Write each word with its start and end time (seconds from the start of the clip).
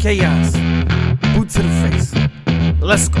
Chaos. 0.00 0.52
Boot 1.34 1.50
to 1.50 1.62
the 1.62 1.90
face. 1.90 2.14
Let's 2.80 3.08
go. 3.08 3.20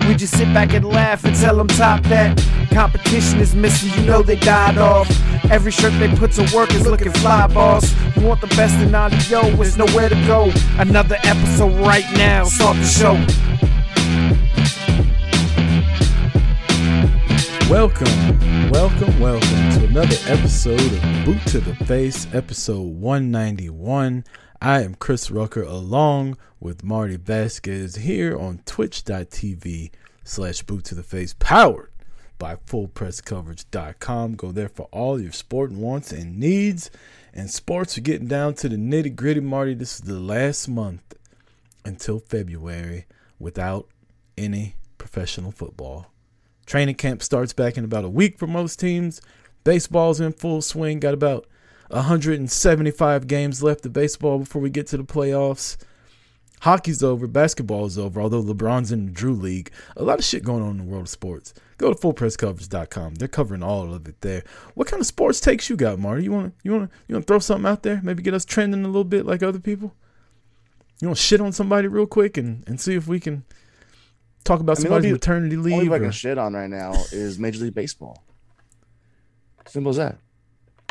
We 0.00 0.14
just 0.14 0.36
sit 0.36 0.52
back 0.54 0.72
and 0.74 0.84
laugh 0.84 1.24
and 1.24 1.34
tell 1.36 1.56
them 1.56 1.68
top 1.68 2.02
that. 2.04 2.38
Competition 2.72 3.40
is 3.40 3.54
missing, 3.54 3.90
you 3.98 4.06
know 4.06 4.22
they 4.22 4.36
died 4.36 4.78
off. 4.78 5.08
Every 5.50 5.70
shirt 5.70 5.92
they 5.98 6.08
put 6.16 6.32
to 6.32 6.50
work 6.54 6.72
is 6.74 6.86
looking 6.86 7.12
fly, 7.12 7.46
boss. 7.46 7.92
You 8.16 8.26
want 8.26 8.40
the 8.40 8.46
best 8.48 8.74
in 8.80 8.94
audio, 8.94 9.40
it's 9.60 9.76
nowhere 9.76 10.08
to 10.08 10.14
go. 10.26 10.50
Another 10.78 11.16
episode 11.24 11.74
right 11.84 12.06
now, 12.14 12.44
start 12.44 12.76
the 12.76 12.84
show. 12.84 13.14
Welcome, 17.70 18.70
welcome, 18.70 19.18
welcome 19.20 19.70
to 19.78 19.84
another 19.86 20.16
episode 20.26 20.80
of 20.80 21.24
Boot 21.24 21.40
to 21.48 21.60
the 21.60 21.74
Face, 21.86 22.26
episode 22.34 22.80
191. 22.80 24.24
I 24.64 24.82
am 24.82 24.94
Chris 24.94 25.28
Rucker 25.28 25.64
along 25.64 26.36
with 26.60 26.84
Marty 26.84 27.16
Vasquez 27.16 27.96
here 27.96 28.38
on 28.38 28.60
twitch.tv 28.64 29.90
slash 30.22 30.62
boot 30.62 30.84
to 30.84 30.94
the 30.94 31.02
face, 31.02 31.34
powered 31.36 31.90
by 32.38 32.54
fullpresscoverage.com. 32.54 34.36
Go 34.36 34.52
there 34.52 34.68
for 34.68 34.86
all 34.92 35.20
your 35.20 35.32
sport 35.32 35.72
wants 35.72 36.12
and 36.12 36.38
needs. 36.38 36.92
And 37.34 37.50
sports 37.50 37.98
are 37.98 38.02
getting 38.02 38.28
down 38.28 38.54
to 38.54 38.68
the 38.68 38.76
nitty 38.76 39.16
gritty, 39.16 39.40
Marty. 39.40 39.74
This 39.74 39.96
is 39.96 40.02
the 40.02 40.20
last 40.20 40.68
month 40.68 41.16
until 41.84 42.20
February 42.20 43.06
without 43.40 43.88
any 44.38 44.76
professional 44.96 45.50
football. 45.50 46.12
Training 46.66 46.94
camp 46.94 47.24
starts 47.24 47.52
back 47.52 47.76
in 47.76 47.82
about 47.82 48.04
a 48.04 48.08
week 48.08 48.38
for 48.38 48.46
most 48.46 48.78
teams. 48.78 49.20
Baseball's 49.64 50.20
in 50.20 50.32
full 50.32 50.62
swing. 50.62 51.00
Got 51.00 51.14
about 51.14 51.48
175 51.92 53.26
games 53.26 53.62
left 53.62 53.84
of 53.86 53.92
baseball 53.92 54.38
before 54.40 54.62
we 54.62 54.70
get 54.70 54.86
to 54.88 54.96
the 54.96 55.04
playoffs. 55.04 55.76
Hockey's 56.62 57.02
over, 57.02 57.26
basketball 57.26 57.86
is 57.86 57.98
over, 57.98 58.20
although 58.20 58.42
LeBron's 58.42 58.92
in 58.92 59.06
the 59.06 59.12
Drew 59.12 59.34
League. 59.34 59.72
A 59.96 60.04
lot 60.04 60.20
of 60.20 60.24
shit 60.24 60.44
going 60.44 60.62
on 60.62 60.70
in 60.70 60.78
the 60.78 60.84
world 60.84 61.02
of 61.02 61.08
sports. 61.08 61.52
Go 61.76 61.92
to 61.92 61.98
fullpresscoverage.com. 61.98 63.16
They're 63.16 63.26
covering 63.26 63.64
all 63.64 63.92
of 63.92 64.06
it 64.06 64.20
there. 64.20 64.44
What 64.74 64.86
kind 64.86 65.00
of 65.00 65.06
sports 65.06 65.40
takes 65.40 65.68
you 65.68 65.74
got, 65.76 65.98
Marty? 65.98 66.22
You 66.22 66.30
wanna 66.30 66.52
you 66.62 66.70
wanna 66.72 66.88
you 67.08 67.16
wanna 67.16 67.24
throw 67.24 67.40
something 67.40 67.68
out 67.68 67.82
there? 67.82 68.00
Maybe 68.04 68.22
get 68.22 68.32
us 68.34 68.44
trending 68.44 68.84
a 68.84 68.86
little 68.86 69.02
bit 69.02 69.26
like 69.26 69.42
other 69.42 69.58
people? 69.58 69.92
You 71.00 71.08
wanna 71.08 71.16
shit 71.16 71.40
on 71.40 71.50
somebody 71.50 71.88
real 71.88 72.06
quick 72.06 72.36
and, 72.36 72.62
and 72.68 72.80
see 72.80 72.94
if 72.94 73.08
we 73.08 73.18
can 73.18 73.44
talk 74.44 74.60
about 74.60 74.78
I 74.78 74.80
mean, 74.80 74.82
somebody's 74.84 75.12
maternity 75.12 75.56
Only 75.56 75.70
leave? 75.72 75.82
thing 75.82 75.92
I 75.94 75.98
can 75.98 76.12
shit 76.12 76.38
on 76.38 76.54
right 76.54 76.70
now 76.70 76.92
is 77.10 77.40
Major 77.40 77.64
League 77.64 77.74
Baseball. 77.74 78.22
Simple 79.66 79.90
as 79.90 79.96
that. 79.96 80.18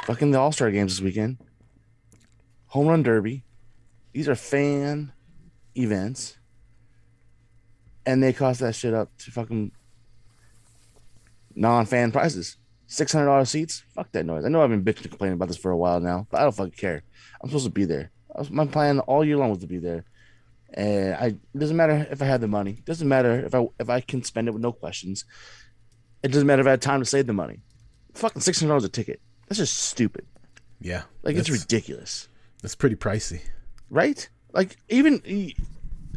Fucking 0.06 0.32
the 0.32 0.40
All 0.40 0.52
Star 0.52 0.72
games 0.72 0.96
this 0.96 1.04
weekend. 1.04 1.38
Home 2.68 2.88
Run 2.88 3.04
Derby. 3.04 3.44
These 4.14 4.28
are 4.28 4.36
fan 4.36 5.14
events. 5.76 6.38
And 8.06 8.22
they 8.22 8.34
cost 8.34 8.62
that 8.62 8.74
shit 8.74 8.94
up 8.94 9.16
to 9.20 9.31
fucking 9.31 9.72
non 11.56 11.86
fan 11.86 12.12
prices. 12.12 12.58
Six 12.88 13.14
hundred 13.14 13.28
dollars 13.28 13.50
seats. 13.50 13.84
Fuck 13.94 14.12
that 14.12 14.25
noise. 14.25 14.44
I 14.44 14.50
know 14.50 14.62
I've 14.62 14.70
been 14.70 14.84
bitching 14.84 15.03
and 15.03 15.12
complaining 15.12 15.36
about 15.36 15.48
this 15.48 15.58
for 15.58 15.72
a 15.72 15.78
while 15.78 16.00
now, 16.00 16.28
but 16.30 16.42
I 16.42 16.44
don't 16.44 16.56
fucking 16.56 16.74
care. 16.74 17.04
I'm 17.42 17.50
supposed 17.50 17.66
to 17.66 17.72
be 17.72 17.86
there. 17.86 18.12
My 18.50 18.66
plan 18.66 19.00
all 19.02 19.24
year 19.24 19.38
long 19.38 19.50
was 19.50 19.59
to 19.59 19.68
be 19.68 19.78
there, 19.78 20.04
and 20.74 21.16
I 21.16 21.25
it 21.28 21.58
doesn't 21.58 21.78
matter 21.78 22.08
if 22.09 22.22
I 22.22 22.25
have 22.25 22.42
the 22.42 22.48
money. 22.48 22.72
It 22.72 22.86
doesn't 22.86 23.08
matter 23.08 23.46
if 23.46 23.56
I 23.56 23.66
if 23.80 23.90
I 23.90 24.02
can 24.02 24.24
spend 24.24 24.48
it 24.48 24.52
with 24.52 24.62
no 24.62 24.72
questions. 24.74 25.25
It 26.24 26.30
doesn't 26.30 26.48
matter 26.48 26.62
if 26.62 26.68
I 26.68 26.72
had 26.72 26.81
time 26.81 27.00
to 27.00 27.06
save 27.06 27.28
the 27.28 27.34
money. 27.34 27.59
Fucking 28.14 28.42
six 28.42 28.59
hundred 28.59 28.72
dollars 28.72 28.84
a 28.86 28.90
ticket. 28.90 29.22
That's 29.51 29.59
just 29.59 29.79
stupid. 29.79 30.25
yeah. 30.79 31.03
Like 31.23 31.35
it's 31.35 31.50
ridiculous, 31.50 32.29
that's 32.62 32.73
pretty 32.73 32.95
pricey. 32.95 33.41
right? 33.89 34.29
Like 34.53 34.78
even 34.88 35.22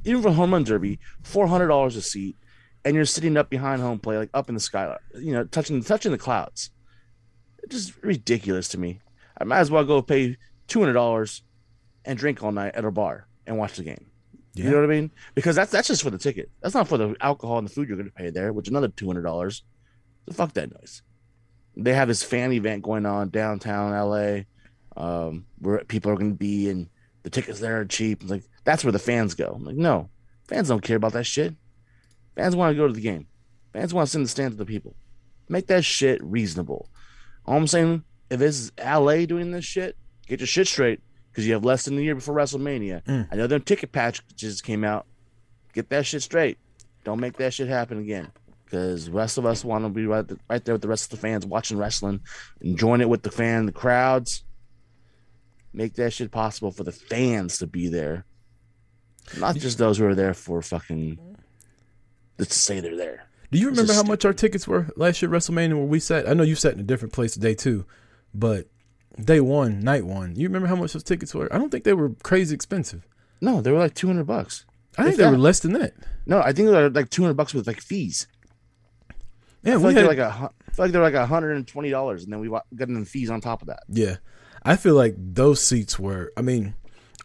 even 0.04 0.22
for 0.22 0.30
home 0.30 0.52
run 0.52 0.62
derby, 0.62 1.00
four 1.24 1.48
hundred 1.48 1.66
dollars 1.66 1.96
a 1.96 2.02
seat, 2.02 2.36
and 2.84 2.94
you're 2.94 3.04
sitting 3.04 3.36
up 3.36 3.50
behind 3.50 3.82
home 3.82 3.98
play, 3.98 4.18
like 4.18 4.30
up 4.34 4.48
in 4.48 4.54
the 4.54 4.60
sky, 4.60 4.96
you 5.18 5.32
know, 5.32 5.42
touching 5.42 5.82
touching 5.82 6.12
the 6.12 6.18
clouds. 6.18 6.70
It's 7.64 7.74
just 7.74 8.02
ridiculous 8.04 8.68
to 8.68 8.78
me. 8.78 9.00
I 9.36 9.42
might 9.42 9.58
as 9.58 9.70
well 9.72 9.84
go 9.84 10.00
pay 10.00 10.36
two 10.68 10.78
hundred 10.78 10.92
dollars 10.92 11.42
and 12.04 12.16
drink 12.16 12.40
all 12.40 12.52
night 12.52 12.76
at 12.76 12.84
a 12.84 12.92
bar 12.92 13.26
and 13.48 13.58
watch 13.58 13.74
the 13.78 13.82
game. 13.82 14.06
Yeah. 14.54 14.66
You 14.66 14.70
know 14.70 14.76
what 14.76 14.84
I 14.84 14.94
mean? 14.94 15.10
Because 15.34 15.56
that's 15.56 15.72
that's 15.72 15.88
just 15.88 16.04
for 16.04 16.10
the 16.10 16.18
ticket. 16.18 16.52
That's 16.60 16.76
not 16.76 16.86
for 16.86 16.98
the 16.98 17.16
alcohol 17.20 17.58
and 17.58 17.66
the 17.66 17.72
food 17.72 17.88
you're 17.88 17.96
going 17.96 18.10
to 18.10 18.14
pay 18.14 18.30
there, 18.30 18.52
which 18.52 18.68
is 18.68 18.70
another 18.70 18.86
two 18.86 19.08
hundred 19.08 19.22
dollars. 19.22 19.64
So 20.28 20.34
fuck 20.34 20.52
that 20.52 20.72
noise. 20.72 21.02
They 21.76 21.92
have 21.94 22.08
this 22.08 22.22
fan 22.22 22.52
event 22.52 22.82
going 22.82 23.06
on 23.06 23.30
downtown 23.30 23.92
LA, 23.92 24.42
um, 24.96 25.46
where 25.58 25.84
people 25.84 26.10
are 26.12 26.16
going 26.16 26.30
to 26.30 26.38
be, 26.38 26.70
and 26.70 26.88
the 27.22 27.30
tickets 27.30 27.60
there 27.60 27.80
are 27.80 27.84
cheap. 27.84 28.22
It's 28.22 28.30
like 28.30 28.44
that's 28.64 28.84
where 28.84 28.92
the 28.92 28.98
fans 28.98 29.34
go. 29.34 29.52
I'm 29.56 29.64
like, 29.64 29.76
no, 29.76 30.08
fans 30.48 30.68
don't 30.68 30.82
care 30.82 30.96
about 30.96 31.12
that 31.12 31.24
shit. 31.24 31.54
Fans 32.36 32.56
want 32.56 32.72
to 32.72 32.76
go 32.76 32.86
to 32.86 32.92
the 32.92 33.00
game. 33.00 33.26
Fans 33.72 33.92
want 33.92 34.06
to 34.06 34.10
sit 34.10 34.18
in 34.18 34.22
the 34.22 34.28
stands 34.28 34.56
with 34.56 34.66
the 34.66 34.72
people. 34.72 34.94
Make 35.48 35.66
that 35.66 35.84
shit 35.84 36.22
reasonable. 36.22 36.88
All 37.46 37.56
I'm 37.56 37.66
saying, 37.66 38.04
if 38.30 38.40
it's 38.40 38.72
LA 38.78 39.26
doing 39.26 39.50
this 39.50 39.64
shit, 39.64 39.96
get 40.26 40.40
your 40.40 40.46
shit 40.46 40.66
straight 40.66 41.00
because 41.30 41.46
you 41.46 41.52
have 41.52 41.64
less 41.64 41.84
than 41.84 41.98
a 41.98 42.00
year 42.00 42.14
before 42.14 42.34
WrestleMania. 42.34 43.02
Mm. 43.04 43.28
I 43.30 43.36
know 43.36 43.46
them 43.46 43.62
ticket 43.62 43.92
packages 43.92 44.62
came 44.62 44.84
out. 44.84 45.06
Get 45.72 45.90
that 45.90 46.06
shit 46.06 46.22
straight. 46.22 46.58
Don't 47.02 47.20
make 47.20 47.36
that 47.36 47.52
shit 47.52 47.68
happen 47.68 47.98
again. 47.98 48.30
Because 48.64 49.06
the 49.06 49.12
rest 49.12 49.38
of 49.38 49.46
us 49.46 49.64
want 49.64 49.84
to 49.84 49.88
be 49.90 50.06
right, 50.06 50.24
right 50.48 50.64
there 50.64 50.74
with 50.74 50.82
the 50.82 50.88
rest 50.88 51.04
of 51.04 51.10
the 51.10 51.26
fans 51.26 51.46
watching 51.46 51.76
wrestling, 51.76 52.20
enjoying 52.60 53.00
it 53.00 53.08
with 53.08 53.22
the 53.22 53.30
fan, 53.30 53.66
the 53.66 53.72
crowds. 53.72 54.42
Make 55.72 55.94
that 55.94 56.12
shit 56.12 56.30
possible 56.30 56.70
for 56.70 56.84
the 56.84 56.92
fans 56.92 57.58
to 57.58 57.66
be 57.66 57.88
there, 57.88 58.24
not 59.38 59.56
just 59.56 59.76
those 59.76 59.98
who 59.98 60.06
are 60.06 60.14
there 60.14 60.32
for 60.32 60.62
fucking 60.62 61.18
Let's 62.38 62.56
say 62.56 62.80
they're 62.80 62.96
there. 62.96 63.26
Do 63.50 63.58
you 63.58 63.68
remember 63.68 63.92
how 63.92 64.02
much 64.02 64.24
our 64.24 64.32
tickets 64.32 64.66
were 64.66 64.88
last 64.96 65.22
year 65.22 65.32
at 65.32 65.38
WrestleMania 65.38 65.74
where 65.74 65.84
we 65.84 66.00
sat? 66.00 66.28
I 66.28 66.34
know 66.34 66.42
you 66.42 66.56
sat 66.56 66.74
in 66.74 66.80
a 66.80 66.84
different 66.84 67.12
place 67.12 67.34
day 67.34 67.54
two, 67.54 67.84
but 68.34 68.66
day 69.22 69.40
one, 69.40 69.80
night 69.80 70.04
one, 70.04 70.34
you 70.34 70.48
remember 70.48 70.66
how 70.66 70.74
much 70.74 70.92
those 70.92 71.04
tickets 71.04 71.34
were? 71.34 71.52
I 71.52 71.58
don't 71.58 71.70
think 71.70 71.84
they 71.84 71.92
were 71.92 72.10
crazy 72.24 72.54
expensive. 72.54 73.06
No, 73.40 73.60
they 73.60 73.70
were 73.70 73.78
like 73.78 73.94
two 73.94 74.08
hundred 74.08 74.26
bucks. 74.26 74.64
I 74.98 75.02
think 75.02 75.14
If 75.14 75.18
they 75.18 75.30
were 75.30 75.38
less 75.38 75.60
than 75.60 75.72
that. 75.74 75.94
No, 76.26 76.40
I 76.40 76.52
think 76.52 76.68
they 76.68 76.74
were 76.74 76.90
like 76.90 77.10
two 77.10 77.22
hundred 77.22 77.36
bucks 77.36 77.54
with 77.54 77.66
like 77.68 77.80
fees. 77.80 78.26
Yeah, 79.64 79.74
I 79.74 79.76
feel 79.76 79.80
we 79.80 79.86
like 79.86 79.96
had, 79.96 80.02
they're 80.02 80.08
like 80.08 80.18
a, 80.18 80.30
hu- 80.32 80.72
feel 80.72 80.84
like 80.84 80.92
they're 80.92 81.10
like 81.10 81.28
hundred 81.28 81.56
and 81.56 81.66
twenty 81.66 81.90
dollars, 81.90 82.24
and 82.24 82.32
then 82.32 82.40
we 82.40 82.48
got 82.48 82.88
in 82.88 83.00
the 83.00 83.06
fees 83.06 83.30
on 83.30 83.40
top 83.40 83.62
of 83.62 83.68
that. 83.68 83.82
yeah. 83.88 84.16
I 84.66 84.76
feel 84.76 84.94
like 84.94 85.14
those 85.18 85.60
seats 85.60 85.98
were. 85.98 86.32
I 86.38 86.40
mean, 86.42 86.74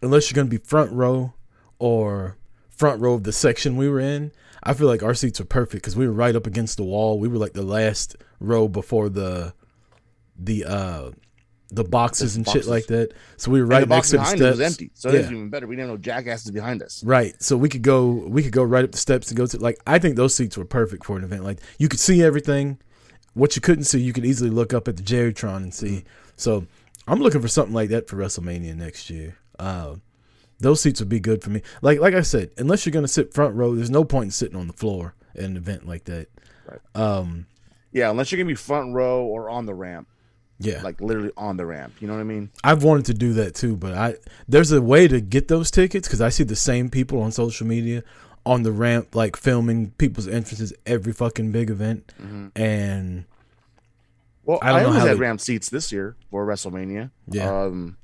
unless 0.02 0.30
you're 0.30 0.36
gonna 0.36 0.50
be 0.50 0.58
front 0.58 0.92
row 0.92 1.32
or 1.78 2.36
front 2.68 3.00
row 3.00 3.14
of 3.14 3.24
the 3.24 3.32
section 3.32 3.76
we 3.76 3.88
were 3.88 4.00
in, 4.00 4.32
I 4.62 4.74
feel 4.74 4.86
like 4.86 5.02
our 5.02 5.14
seats 5.14 5.38
were 5.40 5.46
perfect 5.46 5.82
because 5.82 5.96
we 5.96 6.06
were 6.06 6.12
right 6.12 6.36
up 6.36 6.46
against 6.46 6.76
the 6.76 6.84
wall. 6.84 7.18
We 7.18 7.28
were 7.28 7.38
like 7.38 7.54
the 7.54 7.62
last 7.62 8.16
row 8.40 8.68
before 8.68 9.08
the 9.08 9.54
the 10.36 10.64
uh 10.64 11.10
the 11.72 11.84
boxes 11.84 12.36
and 12.36 12.44
boxes. 12.44 12.64
shit 12.64 12.70
like 12.70 12.86
that. 12.86 13.12
So 13.36 13.50
we 13.50 13.60
were 13.60 13.66
right 13.66 13.86
the 13.88 13.94
next 13.94 14.10
to 14.10 14.16
the 14.16 14.18
behind 14.22 14.38
steps. 14.38 14.42
it 14.42 14.50
was 14.50 14.60
empty, 14.60 14.90
so 14.94 15.08
Yeah. 15.10 15.18
that's 15.18 15.30
even 15.30 15.50
better. 15.50 15.66
We 15.66 15.76
didn't 15.76 15.88
know 15.88 15.94
no 15.94 15.98
jackasses 16.00 16.50
behind 16.50 16.82
us. 16.82 17.02
Right. 17.04 17.40
So 17.42 17.56
we 17.56 17.68
could 17.68 17.82
go 17.82 18.06
we 18.08 18.42
could 18.42 18.52
go 18.52 18.62
right 18.64 18.84
up 18.84 18.92
the 18.92 18.98
steps 18.98 19.28
and 19.28 19.36
go 19.36 19.46
to 19.46 19.58
like 19.58 19.78
I 19.86 19.98
think 19.98 20.16
those 20.16 20.34
seats 20.34 20.56
were 20.56 20.64
perfect 20.64 21.04
for 21.04 21.16
an 21.16 21.24
event. 21.24 21.44
Like 21.44 21.60
you 21.78 21.88
could 21.88 22.00
see 22.00 22.22
everything. 22.22 22.78
What 23.34 23.54
you 23.54 23.62
couldn't 23.62 23.84
see, 23.84 24.00
you 24.00 24.12
could 24.12 24.26
easily 24.26 24.50
look 24.50 24.74
up 24.74 24.88
at 24.88 24.96
the 24.96 25.02
Jerrytron 25.04 25.58
and 25.58 25.72
see. 25.72 26.04
So 26.36 26.66
I'm 27.06 27.20
looking 27.20 27.40
for 27.40 27.48
something 27.48 27.74
like 27.74 27.90
that 27.90 28.08
for 28.08 28.16
WrestleMania 28.16 28.74
next 28.76 29.08
year. 29.08 29.36
Uh, 29.58 29.96
those 30.58 30.80
seats 30.80 31.00
would 31.00 31.08
be 31.08 31.20
good 31.20 31.42
for 31.42 31.50
me. 31.50 31.62
Like 31.82 32.00
like 32.00 32.14
I 32.14 32.22
said, 32.22 32.50
unless 32.58 32.84
you're 32.84 32.92
gonna 32.92 33.06
sit 33.08 33.32
front 33.32 33.54
row, 33.54 33.74
there's 33.76 33.90
no 33.90 34.04
point 34.04 34.24
in 34.26 34.30
sitting 34.32 34.56
on 34.58 34.66
the 34.66 34.72
floor 34.72 35.14
at 35.36 35.44
an 35.44 35.56
event 35.56 35.86
like 35.86 36.04
that. 36.04 36.26
Right. 36.68 36.80
Um 36.94 37.46
Yeah, 37.92 38.10
unless 38.10 38.30
you're 38.32 38.38
gonna 38.38 38.48
be 38.48 38.54
front 38.56 38.92
row 38.94 39.22
or 39.24 39.48
on 39.48 39.66
the 39.66 39.74
ramp, 39.74 40.08
yeah. 40.60 40.82
like 40.82 41.00
literally 41.00 41.32
on 41.36 41.56
the 41.56 41.66
ramp. 41.66 41.94
You 42.00 42.06
know 42.06 42.14
what 42.14 42.20
I 42.20 42.24
mean? 42.24 42.50
I've 42.62 42.82
wanted 42.84 43.06
to 43.06 43.14
do 43.14 43.32
that 43.34 43.54
too, 43.54 43.76
but 43.76 43.94
I 43.94 44.14
there's 44.48 44.70
a 44.72 44.80
way 44.80 45.08
to 45.08 45.20
get 45.20 45.48
those 45.48 45.70
tickets 45.70 46.06
because 46.06 46.20
I 46.20 46.28
see 46.28 46.44
the 46.44 46.54
same 46.56 46.88
people 46.90 47.20
on 47.22 47.32
social 47.32 47.66
media 47.66 48.02
on 48.46 48.62
the 48.62 48.72
ramp, 48.72 49.14
like 49.14 49.36
filming 49.36 49.90
people's 49.98 50.26
entrances 50.28 50.72
every 50.86 51.12
fucking 51.12 51.50
big 51.52 51.68
event, 51.70 52.12
and 52.56 53.24
Well, 54.44 54.58
I 54.62 54.68
I, 54.68 54.72
don't 54.72 54.82
know 54.82 54.88
always 54.90 55.02
had 55.08 55.16
they- 55.16 55.20
ramp 55.20 55.40
seats 55.40 55.68
this 55.70 55.90
year 55.92 56.16
for 56.30 56.46
WrestleMania. 56.46 57.10
Yeah. 57.28 57.64
Um, 57.64 57.96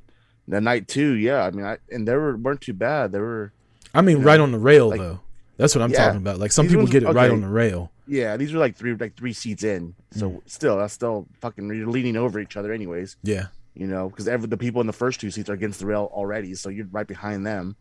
The 0.48 0.60
night 0.60 0.86
two, 0.88 1.14
yeah. 1.14 1.42
I 1.44 1.50
mean, 1.50 1.64
I 1.66 1.78
and 1.90 2.06
they 2.06 2.14
were 2.14 2.36
weren't 2.36 2.60
too 2.60 2.72
bad. 2.74 3.12
They 3.12 3.18
were, 3.18 3.52
I 3.94 4.00
mean, 4.02 4.22
right 4.22 4.36
know, 4.36 4.44
on 4.44 4.52
the 4.52 4.58
rail 4.58 4.88
like- 4.90 5.00
though. 5.00 5.20
That's 5.56 5.74
what 5.74 5.80
I'm 5.82 5.90
Yeah. 5.90 6.04
talking 6.04 6.18
about. 6.20 6.38
Like 6.38 6.52
some 6.52 6.66
These 6.66 6.72
people 6.72 6.82
ones- 6.84 6.92
get 6.92 7.02
it 7.02 7.12
right 7.12 7.30
on 7.30 7.40
the 7.40 7.48
rail. 7.48 7.90
Yeah. 8.06 8.36
These 8.36 8.52
were 8.52 8.58
like 8.60 8.76
three, 8.76 8.94
like 8.94 9.16
three 9.16 9.32
seats 9.32 9.64
in. 9.64 9.94
So 10.12 10.30
Mm. 10.30 10.40
still, 10.46 10.76
that's 10.78 10.94
still 10.94 11.26
fucking. 11.40 11.68
You're 11.74 11.88
leaning 11.88 12.16
over 12.16 12.38
each 12.40 12.56
other, 12.56 12.72
anyways. 12.72 13.16
Yeah. 13.22 13.46
You 13.74 13.86
know, 13.86 14.08
because 14.08 14.26
every 14.28 14.48
the 14.48 14.56
people 14.56 14.80
in 14.80 14.86
the 14.86 14.92
first 14.92 15.20
two 15.20 15.30
seats 15.30 15.50
are 15.50 15.54
against 15.54 15.80
the 15.80 15.86
rail 15.86 16.08
already, 16.12 16.54
so 16.54 16.68
you're 16.70 16.86
right 16.90 17.06
behind 17.06 17.46
them. 17.46 17.76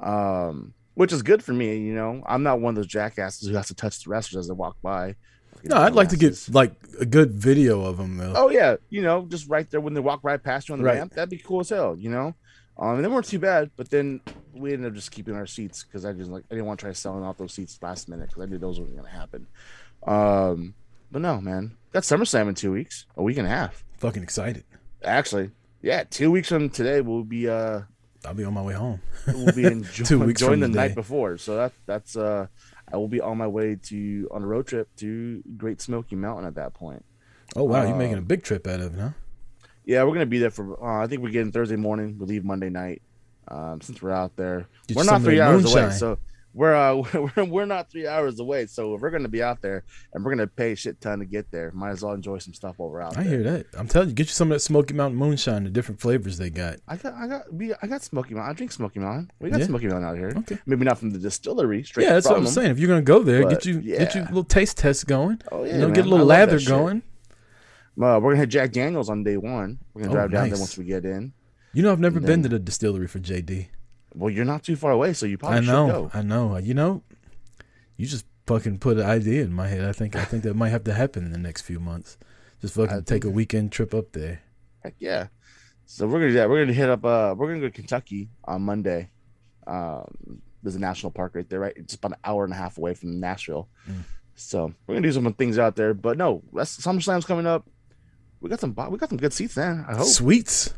Um, 0.00 0.74
which 0.94 1.12
is 1.12 1.22
good 1.22 1.42
for 1.42 1.52
me. 1.52 1.78
You 1.78 1.94
know, 1.94 2.22
I'm 2.26 2.42
not 2.42 2.60
one 2.60 2.70
of 2.70 2.76
those 2.76 2.86
jackasses 2.86 3.48
who 3.48 3.54
has 3.56 3.68
to 3.68 3.74
touch 3.74 4.02
the 4.04 4.10
wrestlers 4.10 4.40
as 4.44 4.48
they 4.48 4.54
walk 4.54 4.76
by. 4.82 5.14
No, 5.64 5.76
I'd 5.76 5.94
like 5.94 6.08
to 6.10 6.16
get 6.16 6.38
like 6.50 6.74
a 7.00 7.06
good 7.06 7.32
video 7.32 7.82
of 7.84 7.96
them 7.96 8.16
though. 8.16 8.32
Oh 8.36 8.50
yeah, 8.50 8.76
you 8.90 9.00
know, 9.02 9.26
just 9.28 9.48
right 9.48 9.68
there 9.70 9.80
when 9.80 9.94
they 9.94 10.00
walk 10.00 10.20
right 10.22 10.42
past 10.42 10.68
you 10.68 10.72
on 10.74 10.80
the 10.80 10.84
Right. 10.84 10.96
ramp, 10.98 11.14
that'd 11.14 11.30
be 11.30 11.38
cool 11.38 11.60
as 11.60 11.68
hell, 11.70 11.96
you 11.96 12.10
know. 12.10 12.34
Um, 12.78 12.96
and 12.96 13.04
they 13.04 13.08
weren't 13.08 13.26
too 13.26 13.38
bad, 13.38 13.70
but 13.76 13.90
then 13.90 14.20
we 14.54 14.72
ended 14.72 14.88
up 14.88 14.94
just 14.94 15.10
keeping 15.10 15.34
our 15.34 15.46
seats 15.46 15.82
because 15.84 16.04
I 16.04 16.12
just 16.12 16.30
like 16.30 16.44
I 16.50 16.54
didn't 16.54 16.66
want 16.66 16.80
to 16.80 16.84
try 16.86 16.92
selling 16.92 17.24
off 17.24 17.38
those 17.38 17.52
seats 17.54 17.78
last 17.82 18.08
minute 18.08 18.28
because 18.28 18.42
I 18.42 18.46
knew 18.46 18.58
those 18.58 18.78
weren't 18.80 18.96
gonna 18.96 19.08
happen. 19.08 19.46
Um, 20.06 20.74
but 21.10 21.22
no, 21.22 21.40
man, 21.40 21.76
got 21.92 22.02
SummerSlam 22.02 22.48
in 22.48 22.54
two 22.54 22.72
weeks, 22.72 23.06
a 23.16 23.22
week 23.22 23.38
and 23.38 23.46
a 23.46 23.50
half, 23.50 23.84
Fucking 23.98 24.22
excited. 24.22 24.64
actually. 25.04 25.50
Yeah, 25.80 26.04
two 26.04 26.30
weeks 26.30 26.48
from 26.48 26.70
today 26.70 27.00
we'll 27.00 27.24
be 27.24 27.48
uh 27.48 27.82
I'll 28.24 28.34
be 28.34 28.44
on 28.44 28.54
my 28.54 28.62
way 28.62 28.74
home. 28.74 29.00
we'll 29.26 29.52
be 29.52 29.64
enjoying 29.64 29.82
Two 30.06 30.20
weeks 30.20 30.40
enjoying 30.40 30.60
the 30.60 30.68
today. 30.68 30.78
night 30.78 30.94
before, 30.94 31.38
so 31.38 31.56
that 31.56 31.72
that's 31.86 32.16
uh 32.16 32.46
I 32.92 32.96
will 32.96 33.08
be 33.08 33.20
on 33.20 33.38
my 33.38 33.46
way 33.48 33.76
to 33.84 34.28
on 34.30 34.42
a 34.42 34.46
road 34.46 34.66
trip 34.66 34.88
to 34.98 35.42
Great 35.56 35.80
Smoky 35.80 36.14
Mountain 36.14 36.46
at 36.46 36.54
that 36.56 36.74
point. 36.74 37.04
Oh 37.56 37.64
wow, 37.64 37.84
you're 37.86 37.96
making 37.96 38.14
a 38.14 38.18
Um, 38.18 38.24
big 38.24 38.42
trip 38.44 38.66
out 38.66 38.80
of 38.80 38.94
it, 38.96 39.00
huh? 39.00 39.10
Yeah, 39.84 40.04
we're 40.04 40.12
gonna 40.14 40.26
be 40.26 40.38
there 40.38 40.50
for. 40.50 40.80
Uh, 40.82 41.02
I 41.02 41.08
think 41.08 41.22
we're 41.22 41.30
getting 41.30 41.50
Thursday 41.52 41.74
morning. 41.76 42.16
We 42.18 42.26
leave 42.26 42.44
Monday 42.44 42.70
night. 42.70 43.02
Um, 43.48 43.80
since 43.80 44.00
we're 44.00 44.10
out 44.12 44.36
there, 44.36 44.66
we're 44.94 45.04
not 45.04 45.22
three 45.22 45.40
hours 45.40 45.72
away, 45.72 45.90
so 45.90 46.18
we're 46.54 46.74
uh 46.74 46.96
we're, 47.36 47.44
we're 47.44 47.64
not 47.66 47.90
three 47.90 48.06
hours 48.06 48.38
away. 48.38 48.66
So 48.66 48.94
if 48.94 49.00
we're 49.00 49.10
gonna 49.10 49.28
be 49.28 49.42
out 49.42 49.60
there, 49.62 49.84
and 50.12 50.24
we're 50.24 50.30
gonna 50.32 50.46
pay 50.46 50.72
a 50.72 50.76
shit 50.76 51.00
ton 51.00 51.18
to 51.18 51.24
get 51.24 51.50
there. 51.50 51.70
Might 51.72 51.90
as 51.90 52.02
well 52.02 52.12
enjoy 52.14 52.38
some 52.38 52.54
stuff 52.54 52.74
while 52.78 52.88
we're 52.90 53.00
out. 53.02 53.16
I 53.18 53.22
there. 53.24 53.32
hear 53.32 53.42
that. 53.52 53.66
I'm 53.76 53.88
telling 53.88 54.08
you, 54.10 54.14
get 54.14 54.26
you 54.28 54.32
some 54.32 54.50
of 54.52 54.56
that 54.56 54.60
Smoky 54.60 54.94
Mountain 54.94 55.18
moonshine, 55.18 55.64
the 55.64 55.70
different 55.70 56.00
flavors 56.00 56.38
they 56.38 56.50
got. 56.50 56.76
I 56.86 56.96
got, 56.96 57.14
I 57.14 57.26
got, 57.26 57.52
we, 57.52 57.72
I 57.82 57.86
got 57.86 58.02
Smoky 58.02 58.34
Mountain. 58.34 58.50
I 58.50 58.54
drink 58.54 58.70
Smoky 58.72 59.00
Mountain. 59.00 59.30
We 59.40 59.50
got 59.50 59.60
Yeah. 59.60 59.66
Smoky 59.66 59.86
Mountain 59.88 60.08
out 60.08 60.16
here. 60.16 60.32
Okay. 60.36 60.58
Maybe 60.66 60.84
not 60.84 60.98
from 60.98 61.10
the 61.10 61.18
distillery. 61.18 61.82
Straight 61.84 62.04
Yeah, 62.04 62.12
that's 62.14 62.26
what 62.26 62.36
I'm 62.36 62.44
them. 62.44 62.52
saying. 62.52 62.70
If 62.70 62.78
you're 62.78 62.88
gonna 62.88 63.02
go 63.02 63.22
there, 63.22 63.48
get 63.48 63.64
you 63.66 63.80
get 63.80 64.14
you 64.14 64.22
a 64.22 64.24
little 64.24 64.44
taste 64.44 64.76
test 64.78 65.06
going. 65.06 65.40
Oh 65.50 65.64
yeah, 65.64 65.72
you 65.72 65.78
know, 65.80 65.86
man. 65.86 65.94
get 65.94 66.06
a 66.06 66.08
little 66.08 66.26
lather 66.26 66.60
going. 66.60 67.02
Uh, 68.00 68.18
we're 68.22 68.30
gonna 68.32 68.36
hit 68.36 68.48
Jack 68.48 68.72
Daniels 68.72 69.10
on 69.10 69.22
day 69.22 69.36
one. 69.36 69.78
We're 69.94 70.02
gonna 70.02 70.12
Oh, 70.12 70.16
drive 70.16 70.30
down 70.32 70.48
there 70.50 70.58
once 70.58 70.78
we 70.78 70.84
get 70.84 71.04
in. 71.04 71.32
You 71.72 71.82
know, 71.82 71.92
I've 71.92 72.00
never 72.00 72.20
been 72.20 72.42
to 72.42 72.48
the 72.48 72.58
distillery 72.58 73.06
for 73.06 73.18
JD. 73.18 73.68
Well, 74.14 74.30
you're 74.30 74.44
not 74.44 74.62
too 74.62 74.76
far 74.76 74.90
away, 74.90 75.14
so 75.14 75.24
you 75.26 75.38
probably 75.38 75.58
I 75.58 75.60
know, 75.60 75.86
should 75.86 75.92
go. 75.92 76.10
I 76.12 76.22
know. 76.22 76.56
You 76.58 76.74
know, 76.74 77.02
you 77.96 78.06
just 78.06 78.26
fucking 78.46 78.78
put 78.78 78.98
an 78.98 79.06
idea 79.06 79.42
in 79.42 79.52
my 79.52 79.68
head. 79.68 79.84
I 79.84 79.92
think 79.92 80.16
I 80.16 80.24
think 80.24 80.42
that 80.42 80.54
might 80.54 80.68
have 80.68 80.84
to 80.84 80.92
happen 80.92 81.24
in 81.24 81.32
the 81.32 81.38
next 81.38 81.62
few 81.62 81.80
months. 81.80 82.18
Just 82.60 82.74
fucking 82.74 82.96
I 82.96 83.00
take 83.00 83.24
a 83.24 83.30
weekend 83.30 83.72
trip 83.72 83.94
up 83.94 84.12
there. 84.12 84.42
Heck 84.82 84.94
yeah. 84.98 85.28
So 85.86 86.06
we're 86.06 86.20
gonna 86.20 86.28
do 86.28 86.34
that. 86.34 86.50
We're 86.50 86.62
gonna 86.64 86.74
hit 86.74 86.88
up. 86.88 87.04
Uh, 87.04 87.34
we're 87.36 87.48
gonna 87.48 87.60
go 87.60 87.66
to 87.68 87.72
Kentucky 87.72 88.28
on 88.44 88.62
Monday. 88.62 89.10
Um, 89.66 90.42
there's 90.62 90.76
a 90.76 90.80
national 90.80 91.12
park 91.12 91.34
right 91.34 91.48
there, 91.48 91.60
right? 91.60 91.72
It's 91.76 91.94
about 91.94 92.12
an 92.12 92.18
hour 92.24 92.44
and 92.44 92.52
a 92.52 92.56
half 92.56 92.78
away 92.78 92.94
from 92.94 93.18
Nashville. 93.18 93.68
Mm. 93.88 94.04
So 94.34 94.72
we're 94.86 94.94
gonna 94.94 95.06
do 95.06 95.12
some 95.12 95.32
things 95.34 95.58
out 95.58 95.76
there. 95.76 95.94
But 95.94 96.18
no, 96.18 96.42
that's 96.52 96.78
SummerSlam's 96.78 97.24
coming 97.24 97.46
up. 97.46 97.68
We 98.40 98.50
got 98.50 98.60
some. 98.60 98.74
We 98.90 98.98
got 98.98 99.08
some 99.08 99.18
good 99.18 99.32
seats 99.32 99.54
then. 99.54 99.84
I 99.88 99.96
hope. 99.96 100.06
Sweets, 100.06 100.74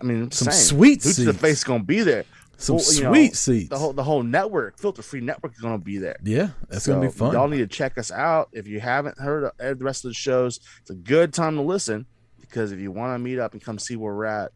I 0.00 0.04
mean, 0.04 0.30
some 0.30 0.50
saying, 0.52 0.64
sweet 0.64 1.00
to 1.02 1.24
the 1.24 1.34
face 1.34 1.64
gonna 1.64 1.84
be 1.84 2.00
there. 2.00 2.24
some 2.56 2.76
well, 2.76 2.84
you 2.92 3.02
know, 3.02 3.12
sweet 3.12 3.36
seats. 3.36 3.68
The 3.68 3.78
whole 3.78 3.92
the 3.92 4.04
whole 4.04 4.22
network, 4.22 4.78
filter 4.78 5.02
free 5.02 5.20
network, 5.20 5.52
is 5.52 5.60
gonna 5.60 5.78
be 5.78 5.98
there. 5.98 6.16
yeah, 6.22 6.50
that's 6.68 6.86
gonna 6.86 7.00
be 7.00 7.08
fun. 7.12 7.32
Y'all 7.32 7.48
need 7.48 7.58
to 7.58 7.66
check 7.66 7.98
us 7.98 8.10
out. 8.10 8.48
If 8.52 8.66
you 8.66 8.80
haven't 8.80 9.18
heard 9.18 9.44
of 9.44 9.78
the 9.78 9.84
rest 9.84 10.04
of 10.04 10.10
the 10.10 10.14
shows, 10.14 10.60
it's 10.80 10.90
a 10.90 10.94
good 10.94 11.32
time 11.32 11.56
to 11.56 11.62
listen 11.62 12.06
because 12.50 12.72
if 12.72 12.80
you 12.80 12.90
want 12.90 13.14
to 13.14 13.18
meet 13.18 13.38
up 13.38 13.52
and 13.52 13.62
come 13.62 13.78
see 13.78 13.96
where 13.96 14.14
we're 14.14 14.24
at, 14.24 14.52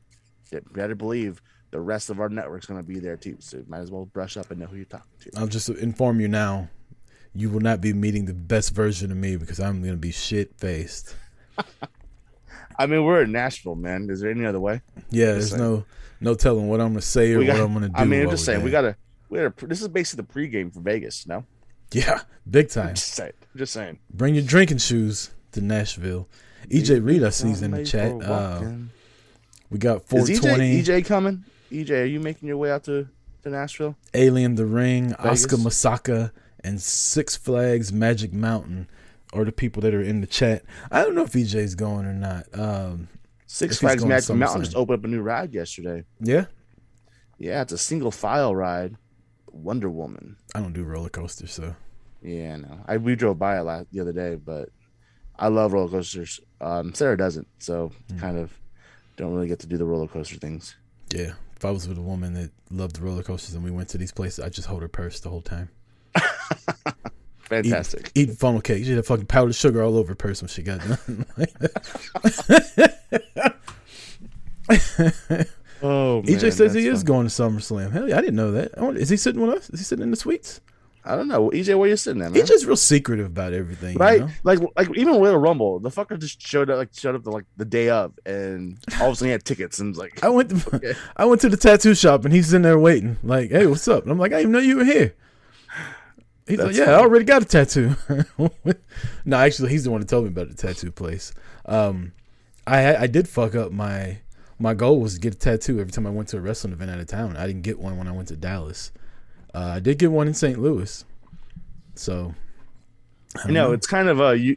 you 0.50 0.61
better 0.73 0.94
believe 0.94 1.41
the 1.70 1.81
rest 1.81 2.11
of 2.11 2.20
our 2.20 2.29
network's 2.29 2.67
going 2.67 2.81
to 2.81 2.87
be 2.87 2.99
there 2.99 3.17
too. 3.17 3.37
So 3.41 3.58
you 3.58 3.64
might 3.69 3.81
as 3.81 3.91
well 3.91 4.05
brush 4.05 4.37
up 4.37 4.50
and 4.50 4.61
know 4.61 4.67
who 4.67 4.76
you're 4.76 4.85
talking 4.85 5.11
to. 5.20 5.31
I'll 5.37 5.46
just 5.46 5.69
inform 5.69 6.20
you 6.20 6.29
now. 6.29 6.69
You 7.35 7.50
will 7.50 7.61
not 7.61 7.81
be 7.81 7.93
meeting 7.93 8.26
the 8.26 8.35
best 8.35 8.75
version 8.75 9.11
of 9.11 9.17
me 9.17 9.37
because 9.37 9.58
I'm 9.58 9.82
gonna 9.82 9.96
be 9.96 10.12
shit 10.12 10.56
faced. 10.56 11.17
I 12.79 12.87
mean, 12.87 13.05
we're 13.05 13.23
in 13.23 13.32
Nashville, 13.32 13.75
man. 13.75 14.09
Is 14.11 14.21
there 14.21 14.31
any 14.31 14.44
other 14.44 14.61
way? 14.61 14.82
Yeah, 15.11 15.32
there's 15.32 15.55
no 15.55 15.85
no 16.21 16.35
telling 16.35 16.69
what 16.69 16.81
I'm 16.81 16.88
gonna 16.88 17.03
say 17.03 17.32
or 17.32 17.44
got- 17.44 17.56
what 17.56 17.65
I'm 17.65 17.73
gonna 17.73 17.88
do. 17.88 17.94
I 17.97 18.05
mean, 18.05 18.23
I'm 18.23 18.31
just 18.31 18.44
saying 18.44 18.62
we 18.62 18.71
gotta. 18.71 18.97
We 19.29 19.38
gotta. 19.38 19.67
This 19.67 19.81
is 19.81 19.88
basically 19.88 20.25
the 20.25 20.32
pregame 20.32 20.73
for 20.73 20.81
Vegas. 20.81 21.26
No, 21.26 21.44
yeah, 21.93 22.23
big 22.49 22.69
time. 22.69 22.94
just 22.94 23.15
saying. 23.15 23.32
Just 23.56 23.73
saying. 23.73 23.99
Bring 24.11 24.35
your 24.35 24.44
drinking 24.44 24.79
shoes 24.79 25.31
to 25.53 25.61
Nashville. 25.61 26.29
EJ 26.69 27.05
Reed, 27.05 27.23
I 27.23 27.31
sees 27.31 27.62
in 27.62 27.73
the 27.73 27.85
chat. 27.85 28.12
Uh, 28.23 28.62
we 29.70 29.79
got 29.79 30.03
is 30.12 30.31
E 30.31 30.35
EJ, 30.35 30.41
420, 30.41 30.82
EJ 30.82 31.06
coming? 31.06 31.44
EJ, 31.70 32.03
are 32.03 32.05
you 32.05 32.20
making 32.20 32.49
your 32.49 32.56
way 32.56 32.70
out 32.70 32.85
to, 32.85 33.09
to 33.43 33.50
Nashville? 33.50 33.97
Alien 34.15 34.55
the 34.55 34.65
Ring, 34.65 35.09
Vegas? 35.11 35.44
Oscar 35.44 35.56
Masaka, 35.56 36.31
and 36.62 36.81
Six 36.81 37.37
Flags 37.37 37.93
Magic 37.93 38.32
Mountain 38.32 38.88
are 39.35 39.45
the 39.45 39.53
people 39.53 39.83
that 39.83 39.95
are 39.95 40.03
in 40.03 40.21
the 40.21 40.27
chat. 40.27 40.65
I 40.91 41.03
don't 41.03 41.15
know 41.15 41.23
if 41.25 41.33
EJ's 41.33 41.75
going 41.75 42.07
or 42.07 42.13
not. 42.15 42.45
Um, 42.59 43.09
Six 43.47 43.79
Flags 43.79 44.05
Magic 44.05 44.35
Mountain 44.35 44.63
just 44.63 44.77
opened 44.77 44.99
up 45.01 45.05
a 45.05 45.09
new 45.09 45.21
ride 45.23 45.53
yesterday. 45.55 46.05
yeah, 46.21 46.47
Yeah, 47.39 47.63
it's 47.63 47.73
a 47.73 47.79
single 47.79 48.11
file 48.11 48.55
ride. 48.55 48.97
Wonder 49.51 49.89
Woman. 49.91 50.37
I 50.55 50.61
don't 50.61 50.73
do 50.73 50.83
roller 50.85 51.09
coasters, 51.09 51.53
so 51.53 51.77
Yeah, 52.23 52.57
no. 52.57 52.81
I 52.87 52.97
we 52.97 53.15
drove 53.15 53.39
by 53.39 53.59
it 53.59 53.63
last 53.63 53.87
the 53.93 54.01
other 54.01 54.13
day, 54.13 54.35
but 54.37 54.71
I 55.39 55.49
love 55.49 55.73
roller 55.73 55.89
coasters. 55.91 56.41
Um, 56.61 56.95
Sarah 56.95 57.17
doesn't, 57.17 57.47
so 57.59 57.93
Hmm. 58.11 58.19
kind 58.19 58.39
of 58.39 58.53
don't 59.17 59.33
really 59.35 59.47
get 59.49 59.61
to 59.61 59.67
do 59.69 59.77
the 59.77 59.85
roller 59.85 60.09
coaster 60.09 60.37
things. 60.37 60.75
yeah. 61.15 61.35
If 61.57 61.65
I 61.65 61.71
was 61.71 61.87
with 61.89 61.97
a 61.99 62.03
woman 62.03 62.35
that 62.35 62.51
loved 62.71 62.99
roller 62.99 63.23
coasters 63.23 63.55
and 63.55 63.63
we 63.63 63.71
went 63.71 63.89
to 63.91 63.99
these 63.99 64.11
places, 64.13 64.45
I'd 64.45 64.53
just 64.53 64.67
hold 64.67 64.83
her 64.83 64.89
purse 64.89 65.21
the 65.21 65.29
whole 65.31 65.41
time. 65.41 65.71
Fantastic. 67.49 68.11
Eating 68.14 68.35
funnel 68.35 68.61
cake. 68.61 68.85
She 68.85 68.93
had 68.93 69.05
fucking 69.05 69.26
powdered 69.26 69.55
sugar 69.55 69.82
all 69.82 69.96
over 69.96 70.08
her 70.08 70.14
purse 70.14 70.41
when 70.41 70.49
she 70.49 70.62
got 70.62 70.81
done. 70.81 71.26
Oh, 75.82 76.22
man. 76.22 76.24
EJ 76.24 76.53
says 76.53 76.72
he 76.72 76.86
is 76.86 77.03
going 77.03 77.27
to 77.29 77.32
SummerSlam. 77.32 77.93
Hell 77.93 78.08
yeah, 78.08 78.17
I 78.17 78.20
didn't 78.20 78.36
know 78.36 78.53
that. 78.53 78.77
I 78.79 78.82
wonder, 78.82 79.01
is 79.01 79.08
he 79.08 79.17
sitting 79.17 79.41
with 79.41 79.51
us? 79.51 79.70
Is 79.70 79.81
he 79.81 79.84
sitting 79.84 80.03
in 80.03 80.10
the 80.10 80.17
suites? 80.17 80.60
I 81.06 81.17
don't 81.17 81.29
know, 81.29 81.51
EJ, 81.51 81.79
where 81.79 81.86
you 81.86 81.98
sitting 81.98 82.22
at, 82.22 82.32
man? 82.32 82.41
EJ's 82.43 82.65
real 82.65 82.77
secretive 82.77 83.27
about 83.27 83.53
everything, 83.53 83.98
right? 83.98 84.20
You 84.20 84.27
know? 84.27 84.32
Like, 84.43 84.58
like 84.74 84.96
even 84.96 85.20
Royal 85.20 85.36
Rumble, 85.36 85.79
the 85.79 85.91
fucker 85.91 86.19
just 86.19 86.41
showed 86.41 86.70
up, 86.70 86.79
like 86.79 86.94
showed 86.94 87.15
up 87.15 87.24
to 87.24 87.31
like 87.31 87.44
the 87.58 87.67
day 87.67 87.91
of, 87.91 88.19
and 88.24 88.79
all 88.98 89.08
of 89.08 89.13
a 89.13 89.17
sudden 89.17 89.27
he 89.27 89.32
had 89.32 89.44
tickets, 89.44 89.79
and 89.81 89.91
was 89.91 89.98
like, 89.98 90.24
I 90.24 90.31
went 90.31 90.48
to 90.48 90.77
Okay. 90.77 90.94
I 91.19 91.27
went 91.27 91.43
to 91.43 91.51
the 91.51 91.58
tattoo 91.58 91.94
shop 91.94 92.24
and 92.24 92.32
he's 92.32 92.55
in 92.55 92.63
there 92.63 92.79
waiting. 92.79 93.19
Like, 93.22 93.51
hey, 93.51 93.67
what's 93.67 93.86
up? 93.86 94.05
And 94.05 94.13
I'm 94.13 94.19
like, 94.19 94.32
I 94.32 94.36
didn't 94.36 94.51
even 94.51 94.53
know 94.53 94.67
you 94.67 94.77
were 94.79 94.84
here. 94.84 95.15
He's 96.46 96.58
like, 96.58 96.67
That's 96.74 96.79
yeah, 96.79 96.93
I 96.94 96.98
already 97.01 97.24
got 97.24 97.43
a 97.43 97.44
tattoo. 97.46 97.96
no, 99.24 99.36
actually, 99.36 99.70
he's 99.70 99.84
the 99.84 99.91
one 99.91 100.01
that 100.01 100.08
told 100.08 100.24
me 100.24 100.29
about 100.29 100.48
the 100.48 100.55
tattoo 100.55 100.91
place. 100.93 101.32
Um, 101.65 102.13
I 102.67 102.96
I 102.96 103.06
did 103.06 103.29
fuck 103.29 103.55
up 103.55 103.72
my 103.72 104.19
my 104.58 104.74
goal 104.74 105.01
was 105.01 105.15
to 105.15 105.20
get 105.20 105.34
a 105.34 105.39
tattoo 105.39 105.81
every 105.81 105.93
time 105.93 106.06
I 106.06 106.10
went 106.10 106.29
to 106.29 106.36
a 106.36 106.41
wrestling 106.41 106.72
event 106.72 106.91
out 106.91 107.01
of 107.01 107.06
town. 107.06 107.36
I 107.36 107.46
didn't 107.46 107.63
get 107.63 107.79
one 107.79 107.96
when 107.98 108.08
I 108.08 108.13
went 108.13 108.29
to 108.29 108.36
Dallas. 108.36 108.93
Uh, 109.55 109.72
I 109.77 109.81
did 109.81 109.98
get 109.98 110.10
one 110.13 110.27
in 110.29 110.34
St. 110.34 110.58
Louis. 110.58 111.05
So, 111.94 112.34
I 113.44 113.51
know, 113.51 113.72
it's 113.72 113.86
kind 113.86 114.08
of 114.08 114.20
a 114.20 114.36
you 114.36 114.56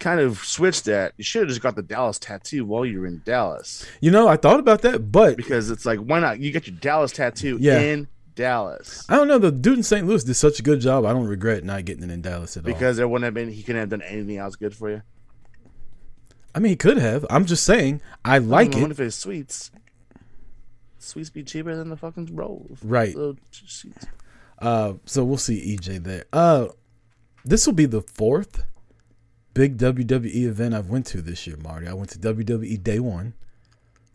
kind 0.00 0.20
of 0.20 0.38
switched 0.38 0.84
that. 0.86 1.12
You 1.16 1.24
should 1.24 1.42
have 1.42 1.48
just 1.48 1.60
got 1.60 1.76
the 1.76 1.82
Dallas 1.82 2.18
tattoo 2.18 2.64
while 2.64 2.84
you 2.84 3.00
were 3.00 3.06
in 3.06 3.22
Dallas, 3.24 3.86
you 4.00 4.10
know, 4.10 4.26
I 4.28 4.36
thought 4.36 4.58
about 4.60 4.82
that, 4.82 5.12
but 5.12 5.36
because 5.36 5.70
it's 5.70 5.86
like, 5.86 5.98
why 6.00 6.20
not? 6.20 6.40
You 6.40 6.50
get 6.52 6.66
your 6.66 6.76
Dallas 6.76 7.12
tattoo 7.12 7.58
Yeah. 7.60 7.80
in 7.80 8.08
Dallas. 8.40 9.04
I 9.08 9.16
don't 9.16 9.28
know. 9.28 9.38
The 9.38 9.52
dude 9.52 9.78
in 9.78 9.82
St. 9.82 10.06
Louis 10.06 10.24
did 10.24 10.34
such 10.34 10.58
a 10.58 10.62
good 10.62 10.80
job. 10.80 11.04
I 11.04 11.12
don't 11.12 11.26
regret 11.26 11.62
not 11.62 11.84
getting 11.84 12.02
it 12.02 12.10
in 12.10 12.22
Dallas 12.22 12.56
at 12.56 12.64
all. 12.64 12.72
Because 12.72 12.96
there 12.96 13.06
wouldn't 13.06 13.24
have 13.26 13.34
been, 13.34 13.50
he 13.50 13.62
couldn't 13.62 13.80
have 13.80 13.90
done 13.90 14.02
anything 14.02 14.38
else 14.38 14.56
good 14.56 14.74
for 14.74 14.90
you. 14.90 15.02
I 16.54 16.58
mean, 16.58 16.70
he 16.70 16.76
could 16.76 16.98
have. 16.98 17.24
I'm 17.30 17.44
just 17.44 17.64
saying, 17.64 18.00
I 18.24 18.38
like 18.38 18.74
I 18.74 18.78
it. 18.78 18.80
wonder 18.80 18.92
if 18.92 19.00
it's 19.00 19.16
sweets. 19.16 19.70
Sweets 20.98 21.30
be 21.30 21.44
cheaper 21.44 21.76
than 21.76 21.90
the 21.90 21.96
fucking 21.96 22.34
rolls. 22.34 22.78
Right. 22.82 23.14
Little. 23.14 23.36
Uh, 24.58 24.94
so 25.04 25.24
we'll 25.24 25.38
see 25.38 25.76
EJ 25.76 26.02
there. 26.02 26.24
Uh, 26.32 26.68
this 27.44 27.66
will 27.66 27.74
be 27.74 27.86
the 27.86 28.02
fourth 28.02 28.64
big 29.54 29.76
WWE 29.78 30.44
event 30.46 30.74
I've 30.74 30.88
went 30.88 31.06
to 31.06 31.22
this 31.22 31.46
year, 31.46 31.56
Marty. 31.56 31.86
I 31.86 31.92
went 31.92 32.10
to 32.10 32.18
WWE 32.18 32.82
Day 32.82 33.00
One. 33.00 33.34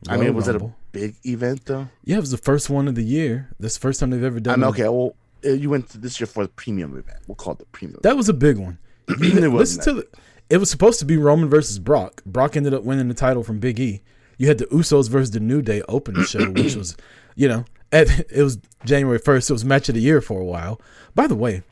I 0.08 0.16
mean, 0.18 0.26
Royal 0.26 0.34
was 0.34 0.48
it 0.48 0.56
a 0.56 0.60
Rumble. 0.60 0.76
Big 0.96 1.16
event 1.26 1.66
though? 1.66 1.90
Yeah, 2.04 2.18
it 2.18 2.22
was 2.22 2.32
the 2.32 2.38
first 2.38 2.70
one 2.70 2.88
of 2.88 2.96
the 2.96 3.04
year. 3.04 3.50
That's 3.60 3.76
the 3.76 3.82
first 3.82 4.00
time 4.00 4.10
they've 4.10 4.24
ever 4.24 4.40
done. 4.40 4.54
I 4.54 4.58
mean, 4.58 4.70
okay. 4.70 4.84
Well, 4.84 5.16
uh, 5.46 5.50
you 5.50 5.70
went 5.70 5.90
to 5.90 5.98
this 5.98 6.20
year 6.20 6.28
for 6.28 6.44
the 6.44 6.50
premium 6.50 6.98
event. 6.98 7.20
We'll 7.28 7.36
call 7.36 7.54
it 7.54 7.60
the 7.60 7.66
premium. 7.66 8.00
That 8.04 8.18
was 8.18 8.30
a 8.30 8.34
big 8.34 8.58
one. 8.58 8.78
Listen 9.08 9.84
to 9.84 9.94
the. 9.94 10.08
It 10.50 10.58
was 10.58 10.70
supposed 10.70 11.00
to 11.00 11.06
be 11.06 11.18
Roman 11.18 11.50
versus 11.50 11.80
Brock. 11.80 12.24
Brock 12.26 12.56
ended 12.56 12.74
up 12.74 12.84
winning 12.84 13.08
the 13.08 13.14
title 13.14 13.44
from 13.44 13.60
Big 13.60 13.80
E. 13.80 14.02
you 14.38 14.48
had 14.48 14.60
the 14.60 14.66
Usos 14.68 15.10
versus 15.10 15.32
the 15.32 15.40
New 15.40 15.62
Day 15.62 15.82
open 15.88 16.24
show, 16.24 16.52
which 16.52 16.76
was, 16.78 16.96
you 17.36 17.48
know, 17.48 17.66
at, 17.92 18.08
it 18.30 18.44
was 18.44 18.60
January 18.86 19.18
first. 19.18 19.50
It 19.50 19.54
was 19.54 19.66
match 19.66 19.90
of 19.90 19.96
the 19.96 20.02
year 20.02 20.22
for 20.22 20.40
a 20.40 20.46
while. 20.46 20.80
By 21.16 21.28
the 21.28 21.36
way, 21.36 21.64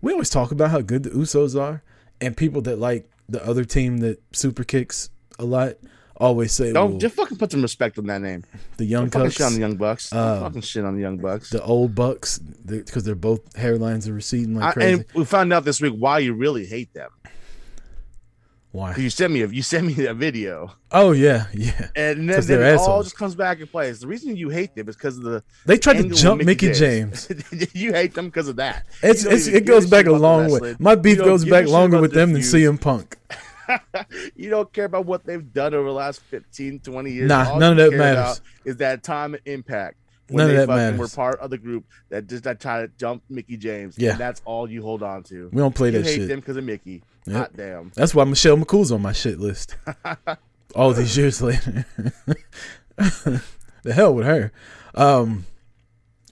we 0.00 0.12
always 0.12 0.30
talk 0.30 0.52
about 0.52 0.70
how 0.70 0.80
good 0.80 1.02
the 1.02 1.10
Usos 1.10 1.60
are, 1.60 1.82
and 2.20 2.36
people 2.36 2.62
that 2.62 2.78
like 2.78 3.10
the 3.28 3.44
other 3.44 3.64
team 3.64 3.98
that 3.98 4.22
super 4.32 4.64
kicks 4.64 5.10
a 5.38 5.44
lot 5.44 5.74
always 6.20 6.52
say, 6.52 6.72
Don't 6.72 6.90
well, 6.92 6.98
just 7.00 7.16
fucking 7.16 7.38
put 7.38 7.50
some 7.50 7.62
respect 7.62 7.98
on 7.98 8.06
that 8.06 8.20
name. 8.22 8.44
the 8.76 8.84
Young 8.84 9.04
Don't 9.08 9.10
fucking 9.12 9.24
Bucks, 9.26 9.34
shit 9.36 9.46
on 9.46 9.54
the 9.54 9.60
Young 9.60 9.76
Bucks. 9.76 10.10
Don't 10.10 10.20
Uh, 10.20 10.40
fucking 10.40 10.60
shit 10.60 10.84
on 10.84 10.94
the 10.94 11.00
Young 11.00 11.16
Bucks. 11.16 11.50
the 11.50 11.62
old 11.62 11.94
Bucks, 11.94 12.38
because 12.38 13.02
they're 13.04 13.14
both 13.14 13.52
hairlines 13.54 14.06
are 14.08 14.12
receding 14.12 14.54
like 14.54 14.64
I, 14.64 14.72
crazy. 14.72 14.92
and 14.92 15.04
we 15.14 15.24
found 15.24 15.52
out 15.52 15.64
this 15.64 15.80
week 15.80 15.94
why 15.96 16.18
you 16.20 16.34
really 16.34 16.66
hate 16.66 16.92
them. 16.94 17.10
Why? 18.72 18.94
You 18.94 19.10
sent 19.10 19.32
me 19.32 19.42
a 19.42 19.48
you 19.48 19.62
sent 19.62 19.84
me 19.84 20.06
a 20.06 20.14
video, 20.14 20.72
Oh 20.92 21.10
yeah, 21.10 21.46
yeah. 21.52 21.88
and 21.96 22.28
then, 22.30 22.36
'Cause 22.36 22.46
then 22.46 22.60
they're 22.60 22.74
it 22.74 22.76
all 22.76 22.82
assholes. 22.84 23.06
just 23.06 23.16
comes 23.16 23.34
back 23.34 23.58
in 23.58 23.66
place. 23.66 23.98
The 23.98 24.06
reason 24.06 24.36
you 24.36 24.48
hate 24.48 24.76
them 24.76 24.88
is 24.88 24.94
because 24.94 25.16
of 25.16 25.24
the 25.24 25.42
They 25.66 25.76
tried 25.76 25.94
to 25.94 25.98
angle 26.00 26.10
with 26.10 26.18
jump 26.20 26.44
Mickie 26.44 26.70
James. 26.72 27.28
you 27.74 27.92
hate 27.92 28.14
them 28.14 28.26
because 28.26 28.46
of 28.46 28.54
that. 28.56 28.86
It's, 29.02 29.24
You 29.24 29.28
don't 29.30 29.38
it's 29.38 29.48
even 29.48 29.62
it 29.62 29.66
goes 29.66 29.86
back 29.90 30.06
a 30.06 30.10
about 30.10 30.18
the 30.18 30.22
long 30.22 30.38
way. 30.46 30.52
wrestling. 30.52 30.76
My 30.78 30.94
beef 30.94 31.16
You 31.16 31.16
don't 31.16 31.26
goes 31.26 31.42
give 31.44 31.52
a 31.52 31.56
back 31.56 31.64
shit 31.64 31.72
longer 31.72 31.96
about 31.96 32.02
with 32.02 32.12
them 32.12 32.32
than. 32.32 32.42
CM 32.42 32.80
Punk. 32.80 33.16
you 34.36 34.50
don't 34.50 34.72
care 34.72 34.84
about 34.86 35.06
what 35.06 35.24
they've 35.24 35.52
done 35.52 35.74
over 35.74 35.88
the 35.88 35.94
last 35.94 36.20
15, 36.22 36.80
20 36.80 37.10
years. 37.10 37.28
Nah, 37.28 37.50
All 37.50 37.58
none 37.58 37.78
of 37.78 37.90
that 37.90 37.96
matters. 37.96 38.40
Is 38.64 38.76
that 38.78 39.02
time 39.02 39.34
and 39.34 39.42
impact? 39.46 39.96
When 40.28 40.38
None 40.38 40.46
of 40.46 40.52
they 40.52 40.56
that 40.60 40.66
fucking 40.68 40.76
matters. 40.96 40.98
were 41.00 41.08
part 41.16 41.40
of 41.40 41.50
the 41.50 41.58
group 41.58 41.84
that 42.08 42.28
just 42.28 42.44
that 42.44 42.60
tried 42.60 42.82
to 42.82 42.88
jump 42.96 43.24
Mickie 43.28 43.56
James. 43.56 43.96
Yeah. 43.98 44.12
and 44.12 44.20
that's 44.20 44.40
all 44.44 44.70
you 44.70 44.80
hold 44.80 45.02
on 45.02 45.24
to. 45.24 45.48
We 45.52 45.58
don't 45.60 45.74
play 45.74 45.88
you 45.90 45.98
that 45.98 46.06
hate 46.06 46.14
shit. 46.14 46.28
them 46.28 46.38
because 46.38 46.56
of 46.56 46.62
Mickie. 46.62 47.02
Yep. 47.26 47.36
Hot 47.36 47.56
damn. 47.56 47.90
That's 47.96 48.14
why 48.14 48.22
Michelle 48.24 48.56
McCool's 48.56 48.92
on 48.92 49.02
my 49.02 49.12
shit 49.12 49.40
list. 49.40 49.74
All 50.76 50.92
these 50.92 51.16
years 51.16 51.42
later. 51.42 51.84
the 52.96 53.92
hell 53.92 54.14
with 54.14 54.26
her. 54.26 54.52
Um, 54.94 55.46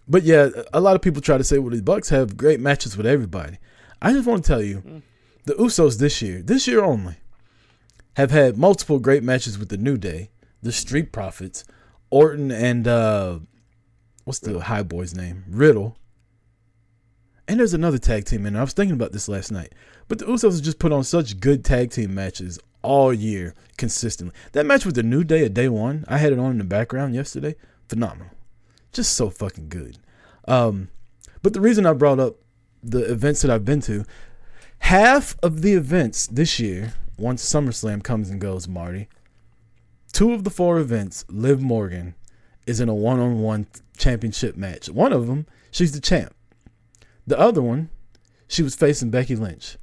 but 0.06 0.22
yeah, 0.22 0.48
a 0.72 0.80
lot 0.80 0.96
of 0.96 1.02
people 1.02 1.20
try 1.20 1.36
to 1.38 1.44
say, 1.44 1.58
well, 1.58 1.74
the 1.74 1.82
Bucks 1.82 2.08
have 2.10 2.36
great 2.36 2.60
matches 2.60 2.96
with 2.96 3.06
everybody. 3.06 3.58
I 4.00 4.12
just 4.12 4.26
want 4.26 4.44
to 4.44 4.48
tell 4.48 4.62
you, 4.62 5.02
the 5.44 5.54
Usos 5.54 5.98
this 5.98 6.22
year, 6.22 6.40
this 6.40 6.66
year 6.68 6.82
only, 6.84 7.16
have 8.18 8.32
had 8.32 8.58
multiple 8.58 8.98
great 8.98 9.22
matches 9.22 9.60
with 9.60 9.68
the 9.68 9.76
New 9.76 9.96
Day, 9.96 10.30
the 10.60 10.72
Street 10.72 11.12
Profits, 11.12 11.64
Orton 12.10 12.50
and 12.50 12.88
uh, 12.88 13.38
what's 14.24 14.40
the 14.40 14.58
High 14.58 14.82
Boy's 14.82 15.14
name? 15.14 15.44
Riddle. 15.48 15.96
And 17.46 17.60
there's 17.60 17.74
another 17.74 17.96
tag 17.96 18.24
team 18.24 18.44
in 18.44 18.54
there. 18.54 18.60
I 18.60 18.64
was 18.64 18.72
thinking 18.72 18.96
about 18.96 19.12
this 19.12 19.28
last 19.28 19.52
night. 19.52 19.72
But 20.08 20.18
the 20.18 20.24
Usos 20.24 20.54
have 20.54 20.62
just 20.62 20.80
put 20.80 20.90
on 20.90 21.04
such 21.04 21.38
good 21.38 21.64
tag 21.64 21.92
team 21.92 22.12
matches 22.12 22.58
all 22.82 23.14
year 23.14 23.54
consistently. 23.76 24.34
That 24.50 24.66
match 24.66 24.84
with 24.84 24.96
the 24.96 25.04
New 25.04 25.22
Day 25.22 25.44
at 25.44 25.54
day 25.54 25.68
one, 25.68 26.04
I 26.08 26.18
had 26.18 26.32
it 26.32 26.40
on 26.40 26.50
in 26.50 26.58
the 26.58 26.64
background 26.64 27.14
yesterday. 27.14 27.54
Phenomenal. 27.88 28.32
Just 28.92 29.12
so 29.12 29.30
fucking 29.30 29.68
good. 29.68 29.96
Um, 30.48 30.88
but 31.42 31.52
the 31.52 31.60
reason 31.60 31.86
I 31.86 31.92
brought 31.92 32.18
up 32.18 32.34
the 32.82 33.08
events 33.12 33.42
that 33.42 33.50
I've 33.52 33.64
been 33.64 33.80
to, 33.82 34.04
half 34.80 35.36
of 35.40 35.62
the 35.62 35.74
events 35.74 36.26
this 36.26 36.58
year, 36.58 36.94
once 37.18 37.44
SummerSlam 37.44 38.02
comes 38.02 38.30
and 38.30 38.40
goes, 38.40 38.68
Marty, 38.68 39.08
two 40.12 40.32
of 40.32 40.44
the 40.44 40.50
four 40.50 40.78
events, 40.78 41.24
Liv 41.28 41.60
Morgan 41.60 42.14
is 42.66 42.80
in 42.80 42.88
a 42.88 42.94
one 42.94 43.18
on 43.18 43.40
one 43.40 43.66
championship 43.96 44.56
match. 44.56 44.88
One 44.88 45.12
of 45.12 45.26
them, 45.26 45.46
she's 45.70 45.92
the 45.92 46.00
champ. 46.00 46.34
The 47.26 47.38
other 47.38 47.62
one, 47.62 47.90
she 48.46 48.62
was 48.62 48.74
facing 48.74 49.10
Becky 49.10 49.36
Lynch. 49.36 49.76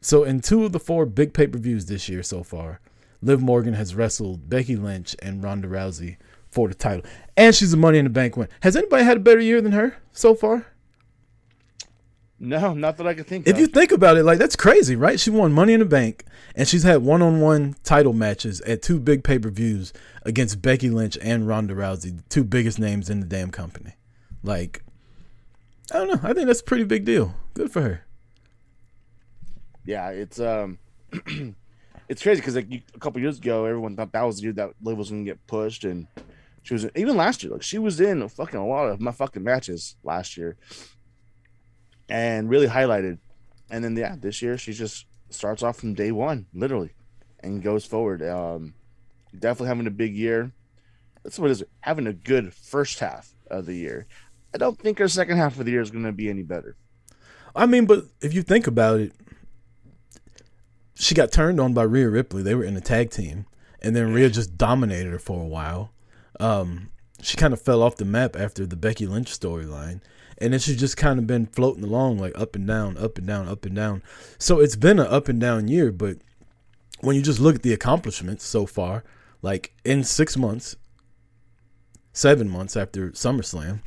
So 0.00 0.24
in 0.24 0.40
two 0.40 0.64
of 0.64 0.72
the 0.72 0.80
four 0.80 1.06
big 1.06 1.34
pay 1.34 1.46
per 1.46 1.58
views 1.58 1.86
this 1.86 2.08
year 2.08 2.22
so 2.22 2.42
far, 2.42 2.80
Liv 3.22 3.42
Morgan 3.42 3.74
has 3.74 3.94
wrestled 3.94 4.48
Becky 4.48 4.76
Lynch 4.76 5.14
and 5.20 5.44
Ronda 5.44 5.68
Rousey 5.68 6.16
for 6.48 6.68
the 6.68 6.74
title, 6.74 7.04
and 7.36 7.54
she's 7.54 7.72
a 7.72 7.76
Money 7.76 7.98
in 7.98 8.04
the 8.04 8.10
Bank 8.10 8.36
win. 8.36 8.48
Has 8.60 8.76
anybody 8.76 9.04
had 9.04 9.18
a 9.18 9.20
better 9.20 9.40
year 9.40 9.60
than 9.60 9.72
her 9.72 9.98
so 10.12 10.34
far? 10.34 10.66
No, 12.42 12.72
not 12.72 12.96
that 12.96 13.06
I 13.06 13.12
can 13.12 13.24
think 13.24 13.46
If 13.46 13.54
of. 13.54 13.60
you 13.60 13.66
think 13.66 13.92
about 13.92 14.16
it, 14.16 14.22
like 14.24 14.38
that's 14.38 14.56
crazy, 14.56 14.96
right? 14.96 15.20
She 15.20 15.28
won 15.30 15.52
Money 15.52 15.74
in 15.74 15.80
the 15.80 15.86
Bank, 15.86 16.24
and 16.54 16.66
she's 16.66 16.84
had 16.84 17.02
one-on-one 17.02 17.76
title 17.84 18.14
matches 18.14 18.62
at 18.62 18.80
two 18.80 18.98
big 18.98 19.22
pay-per-views 19.24 19.92
against 20.24 20.62
Becky 20.62 20.88
Lynch 20.88 21.18
and 21.20 21.46
Ronda 21.46 21.74
Rousey, 21.74 22.16
the 22.16 22.22
two 22.30 22.42
biggest 22.42 22.78
names 22.78 23.10
in 23.10 23.20
the 23.20 23.26
damn 23.26 23.50
company. 23.50 23.92
Like, 24.42 24.82
I 25.92 25.98
don't 25.98 26.08
know. 26.08 26.28
I 26.28 26.32
think 26.32 26.46
that's 26.46 26.60
a 26.62 26.64
pretty 26.64 26.84
big 26.84 27.04
deal. 27.04 27.34
Good 27.52 27.70
for 27.70 27.82
her. 27.82 28.04
yeah, 29.84 30.08
it's 30.10 30.40
um, 30.40 30.78
it's 32.08 32.22
crazy 32.22 32.40
because 32.40 32.54
like 32.56 32.70
you, 32.70 32.80
a 32.94 32.98
couple 32.98 33.20
years 33.20 33.38
ago, 33.38 33.64
everyone 33.66 33.96
thought 33.96 34.12
that 34.12 34.22
was 34.22 34.36
the 34.36 34.44
year 34.44 34.52
that 34.54 34.70
Liv 34.82 34.96
was 34.96 35.10
gonna 35.10 35.24
get 35.24 35.46
pushed, 35.46 35.84
and 35.84 36.06
she 36.62 36.74
was 36.74 36.86
even 36.96 37.16
last 37.16 37.42
year. 37.42 37.52
Like 37.52 37.62
she 37.62 37.78
was 37.78 38.00
in 38.00 38.26
fucking 38.28 38.58
a 38.58 38.66
lot 38.66 38.88
of 38.88 39.00
my 39.00 39.12
fucking 39.12 39.42
matches 39.42 39.96
last 40.04 40.36
year, 40.36 40.56
and 42.10 42.50
really 42.50 42.66
highlighted. 42.66 43.18
And 43.70 43.84
then 43.84 43.96
yeah, 43.96 44.16
this 44.18 44.42
year 44.42 44.58
she 44.58 44.72
just 44.72 45.06
starts 45.30 45.62
off 45.62 45.78
from 45.78 45.94
day 45.94 46.12
one, 46.12 46.46
literally, 46.52 46.90
and 47.40 47.62
goes 47.62 47.84
forward. 47.84 48.22
Um, 48.22 48.74
definitely 49.32 49.68
having 49.68 49.86
a 49.86 49.92
big 49.92 50.14
year. 50.14 50.52
That's 51.22 51.38
what 51.38 51.50
is 51.50 51.62
it. 51.62 51.70
Having 51.80 52.06
a 52.06 52.12
good 52.12 52.52
first 52.52 52.98
half 52.98 53.32
of 53.50 53.66
the 53.66 53.74
year. 53.74 54.06
I 54.54 54.58
don't 54.58 54.78
think 54.78 54.98
her 54.98 55.08
second 55.08 55.36
half 55.36 55.58
of 55.58 55.64
the 55.64 55.72
year 55.72 55.80
is 55.80 55.90
going 55.90 56.04
to 56.04 56.12
be 56.12 56.28
any 56.28 56.42
better. 56.42 56.76
I 57.54 57.66
mean, 57.66 57.86
but 57.86 58.04
if 58.20 58.34
you 58.34 58.42
think 58.42 58.66
about 58.66 59.00
it, 59.00 59.12
she 60.94 61.14
got 61.14 61.32
turned 61.32 61.60
on 61.60 61.72
by 61.72 61.82
Rhea 61.82 62.08
Ripley. 62.08 62.42
They 62.42 62.54
were 62.54 62.64
in 62.64 62.76
a 62.76 62.80
tag 62.80 63.10
team, 63.10 63.46
and 63.80 63.94
then 63.94 64.12
Rhea 64.12 64.30
just 64.30 64.56
dominated 64.56 65.12
her 65.12 65.18
for 65.18 65.42
a 65.42 65.46
while. 65.46 65.92
Um, 66.38 66.90
she 67.22 67.36
kind 67.36 67.52
of 67.52 67.60
fell 67.60 67.82
off 67.82 67.96
the 67.96 68.04
map 68.04 68.36
after 68.36 68.66
the 68.66 68.76
Becky 68.76 69.06
Lynch 69.06 69.38
storyline, 69.38 70.00
and 70.40 70.60
she's 70.60 70.78
just 70.78 70.96
kind 70.96 71.18
of 71.18 71.26
been 71.26 71.46
floating 71.46 71.84
along 71.84 72.18
like 72.18 72.38
up 72.38 72.56
and 72.56 72.66
down, 72.66 72.96
up 72.96 73.18
and 73.18 73.26
down, 73.26 73.48
up 73.48 73.64
and 73.66 73.74
down. 73.74 74.02
So 74.38 74.60
it's 74.60 74.76
been 74.76 74.98
an 74.98 75.06
up 75.06 75.28
and 75.28 75.40
down 75.40 75.68
year, 75.68 75.92
but 75.92 76.18
when 77.00 77.16
you 77.16 77.22
just 77.22 77.40
look 77.40 77.56
at 77.56 77.62
the 77.62 77.72
accomplishments 77.72 78.44
so 78.44 78.66
far, 78.66 79.04
like 79.42 79.74
in 79.84 80.04
six 80.04 80.36
months, 80.36 80.76
seven 82.12 82.48
months 82.48 82.76
after 82.76 83.10
SummerSlam, 83.10 83.80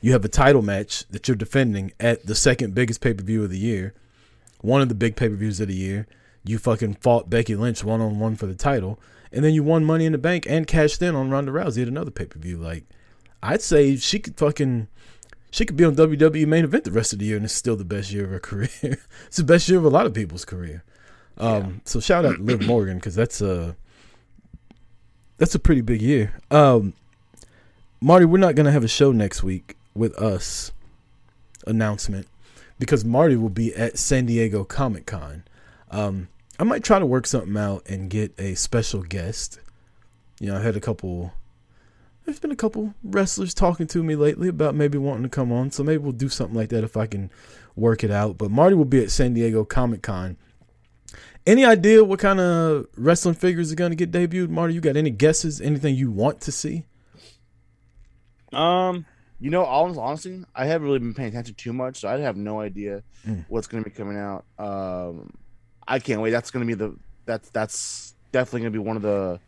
you 0.00 0.12
have 0.12 0.24
a 0.24 0.28
title 0.28 0.62
match 0.62 1.06
that 1.08 1.26
you're 1.28 1.36
defending 1.36 1.92
at 1.98 2.26
the 2.26 2.34
second 2.34 2.74
biggest 2.74 3.00
pay 3.00 3.14
per 3.14 3.24
view 3.24 3.42
of 3.42 3.50
the 3.50 3.58
year, 3.58 3.94
one 4.60 4.82
of 4.82 4.88
the 4.88 4.94
big 4.94 5.16
pay 5.16 5.28
per 5.28 5.34
views 5.34 5.60
of 5.60 5.68
the 5.68 5.74
year. 5.74 6.06
You 6.44 6.58
fucking 6.58 6.98
fought 7.00 7.30
Becky 7.30 7.56
Lynch 7.56 7.82
one 7.82 8.02
on 8.02 8.18
one 8.18 8.36
for 8.36 8.44
the 8.44 8.54
title, 8.54 9.00
and 9.32 9.42
then 9.42 9.54
you 9.54 9.62
won 9.62 9.84
Money 9.84 10.04
in 10.04 10.12
the 10.12 10.18
Bank 10.18 10.46
and 10.46 10.66
cashed 10.66 11.00
in 11.00 11.14
on 11.14 11.30
Ronda 11.30 11.52
Rousey 11.52 11.80
at 11.80 11.88
another 11.88 12.10
pay 12.10 12.26
per 12.26 12.38
view. 12.38 12.58
Like, 12.58 12.84
I'd 13.42 13.62
say 13.62 13.96
she 13.96 14.18
could 14.18 14.36
fucking, 14.36 14.88
she 15.54 15.64
could 15.64 15.76
be 15.76 15.84
on 15.84 15.94
WWE 15.94 16.48
main 16.48 16.64
event 16.64 16.82
the 16.82 16.90
rest 16.90 17.12
of 17.12 17.20
the 17.20 17.26
year, 17.26 17.36
and 17.36 17.44
it's 17.44 17.54
still 17.54 17.76
the 17.76 17.84
best 17.84 18.10
year 18.10 18.24
of 18.24 18.30
her 18.30 18.40
career. 18.40 18.98
it's 19.26 19.36
the 19.36 19.44
best 19.44 19.68
year 19.68 19.78
of 19.78 19.84
a 19.84 19.88
lot 19.88 20.04
of 20.04 20.12
people's 20.12 20.44
career. 20.44 20.82
Um, 21.38 21.80
so 21.84 22.00
shout 22.00 22.24
out 22.24 22.38
to 22.38 22.42
Liv 22.42 22.66
Morgan 22.66 22.96
because 22.96 23.14
that's 23.14 23.40
a 23.40 23.76
that's 25.38 25.54
a 25.54 25.60
pretty 25.60 25.80
big 25.80 26.02
year. 26.02 26.34
Um, 26.50 26.94
Marty, 28.00 28.24
we're 28.24 28.38
not 28.38 28.56
gonna 28.56 28.72
have 28.72 28.82
a 28.82 28.88
show 28.88 29.12
next 29.12 29.44
week 29.44 29.76
with 29.94 30.18
us 30.18 30.72
announcement 31.68 32.26
because 32.80 33.04
Marty 33.04 33.36
will 33.36 33.48
be 33.48 33.72
at 33.76 33.96
San 33.96 34.26
Diego 34.26 34.64
Comic 34.64 35.06
Con. 35.06 35.44
Um, 35.88 36.26
I 36.58 36.64
might 36.64 36.82
try 36.82 36.98
to 36.98 37.06
work 37.06 37.28
something 37.28 37.56
out 37.56 37.88
and 37.88 38.10
get 38.10 38.34
a 38.40 38.56
special 38.56 39.02
guest. 39.02 39.60
You 40.40 40.48
know, 40.48 40.56
I 40.56 40.62
had 40.62 40.74
a 40.74 40.80
couple. 40.80 41.32
There's 42.24 42.38
been 42.40 42.50
a 42.52 42.56
couple 42.56 42.94
wrestlers 43.02 43.52
talking 43.52 43.86
to 43.88 44.02
me 44.02 44.16
lately 44.16 44.48
about 44.48 44.74
maybe 44.74 44.96
wanting 44.96 45.24
to 45.24 45.28
come 45.28 45.52
on, 45.52 45.70
so 45.70 45.82
maybe 45.82 45.98
we'll 46.02 46.12
do 46.12 46.28
something 46.30 46.56
like 46.56 46.70
that 46.70 46.82
if 46.84 46.96
I 46.96 47.06
can 47.06 47.30
work 47.76 48.02
it 48.02 48.10
out. 48.10 48.38
But 48.38 48.50
Marty 48.50 48.74
will 48.74 48.86
be 48.86 49.02
at 49.02 49.10
San 49.10 49.34
Diego 49.34 49.64
Comic 49.64 50.02
Con. 50.02 50.36
Any 51.46 51.66
idea 51.66 52.02
what 52.02 52.20
kind 52.20 52.40
of 52.40 52.86
wrestling 52.96 53.34
figures 53.34 53.70
are 53.70 53.74
going 53.76 53.94
to 53.94 54.06
get 54.06 54.10
debuted, 54.10 54.48
Marty? 54.48 54.72
You 54.72 54.80
got 54.80 54.96
any 54.96 55.10
guesses? 55.10 55.60
Anything 55.60 55.94
you 55.94 56.10
want 56.10 56.40
to 56.42 56.52
see? 56.52 56.86
Um, 58.52 59.04
you 59.40 59.50
know, 59.50 59.62
all 59.64 59.98
honestly, 60.00 60.44
I 60.54 60.64
haven't 60.66 60.86
really 60.86 61.00
been 61.00 61.12
paying 61.12 61.28
attention 61.28 61.54
too 61.56 61.72
much, 61.74 62.00
so 62.00 62.08
I 62.08 62.18
have 62.20 62.36
no 62.36 62.60
idea 62.60 63.02
Mm. 63.26 63.44
what's 63.48 63.66
going 63.66 63.82
to 63.82 63.88
be 63.88 63.94
coming 63.94 64.16
out. 64.18 64.44
Um, 64.58 65.32
I 65.86 65.98
can't 65.98 66.20
wait. 66.20 66.30
That's 66.30 66.50
going 66.50 66.66
to 66.66 66.76
be 66.76 66.78
the 66.78 66.94
that's 67.26 67.48
that's 67.50 68.14
definitely 68.32 68.60
going 68.60 68.72
to 68.72 68.78
be 68.78 68.84
one 68.84 68.96
of 68.96 69.02
the 69.02 69.40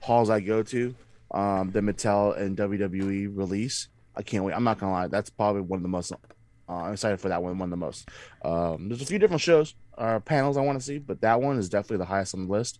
halls 0.00 0.30
I 0.30 0.40
go 0.40 0.62
to. 0.62 0.94
Um, 1.34 1.72
the 1.72 1.80
Mattel 1.80 2.38
and 2.38 2.56
WWE 2.56 3.36
release. 3.36 3.88
I 4.16 4.22
can't 4.22 4.44
wait. 4.44 4.54
I'm 4.54 4.64
not 4.64 4.78
gonna 4.78 4.92
lie. 4.92 5.08
That's 5.08 5.28
probably 5.28 5.62
one 5.62 5.78
of 5.78 5.82
the 5.82 5.88
most. 5.88 6.12
Uh, 6.12 6.72
I'm 6.72 6.92
excited 6.92 7.20
for 7.20 7.28
that 7.28 7.42
one. 7.42 7.58
One 7.58 7.66
of 7.66 7.70
the 7.70 7.76
most. 7.76 8.08
Um, 8.44 8.88
there's 8.88 9.02
a 9.02 9.06
few 9.06 9.18
different 9.18 9.42
shows, 9.42 9.74
uh, 9.98 10.20
panels 10.20 10.56
I 10.56 10.62
want 10.62 10.78
to 10.78 10.84
see, 10.84 10.98
but 10.98 11.20
that 11.20 11.42
one 11.42 11.58
is 11.58 11.68
definitely 11.68 11.98
the 11.98 12.04
highest 12.06 12.34
on 12.34 12.46
the 12.46 12.52
list. 12.52 12.78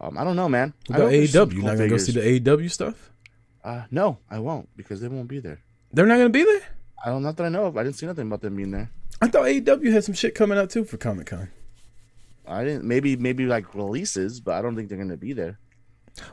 Um, 0.00 0.16
I 0.16 0.24
don't 0.24 0.36
know, 0.36 0.48
man. 0.48 0.72
What 0.86 0.94
I 0.94 0.98
about 0.98 1.10
hope 1.10 1.18
there's 1.18 1.32
some 1.32 1.48
AEW? 1.50 1.52
Cool 1.52 1.62
not 1.64 1.76
going 1.76 1.90
to 1.90 1.96
go 1.96 1.98
see 1.98 2.12
the 2.12 2.40
AEW 2.40 2.70
stuff? 2.70 3.10
Uh, 3.64 3.82
no, 3.90 4.18
I 4.30 4.38
won't 4.38 4.68
because 4.76 5.00
they 5.00 5.08
won't 5.08 5.28
be 5.28 5.40
there. 5.40 5.60
They're 5.92 6.06
not 6.06 6.16
going 6.16 6.32
to 6.32 6.38
be 6.38 6.44
there? 6.44 6.62
I 7.04 7.10
don't. 7.10 7.22
Not 7.22 7.36
that 7.36 7.44
I 7.44 7.48
know 7.48 7.66
of. 7.66 7.76
I 7.76 7.82
didn't 7.82 7.96
see 7.96 8.06
nothing 8.06 8.26
about 8.26 8.40
them 8.40 8.56
being 8.56 8.70
there. 8.70 8.90
I 9.20 9.28
thought 9.28 9.44
AEW 9.44 9.92
had 9.92 10.04
some 10.04 10.14
shit 10.14 10.34
coming 10.34 10.58
out 10.58 10.70
too 10.70 10.84
for 10.84 10.96
Comic 10.96 11.26
Con. 11.26 11.48
I 12.46 12.64
didn't. 12.64 12.84
Maybe 12.84 13.16
maybe 13.16 13.46
like 13.46 13.74
releases, 13.74 14.40
but 14.40 14.54
I 14.54 14.62
don't 14.62 14.76
think 14.76 14.88
they're 14.88 14.98
gonna 14.98 15.16
be 15.16 15.32
there. 15.32 15.58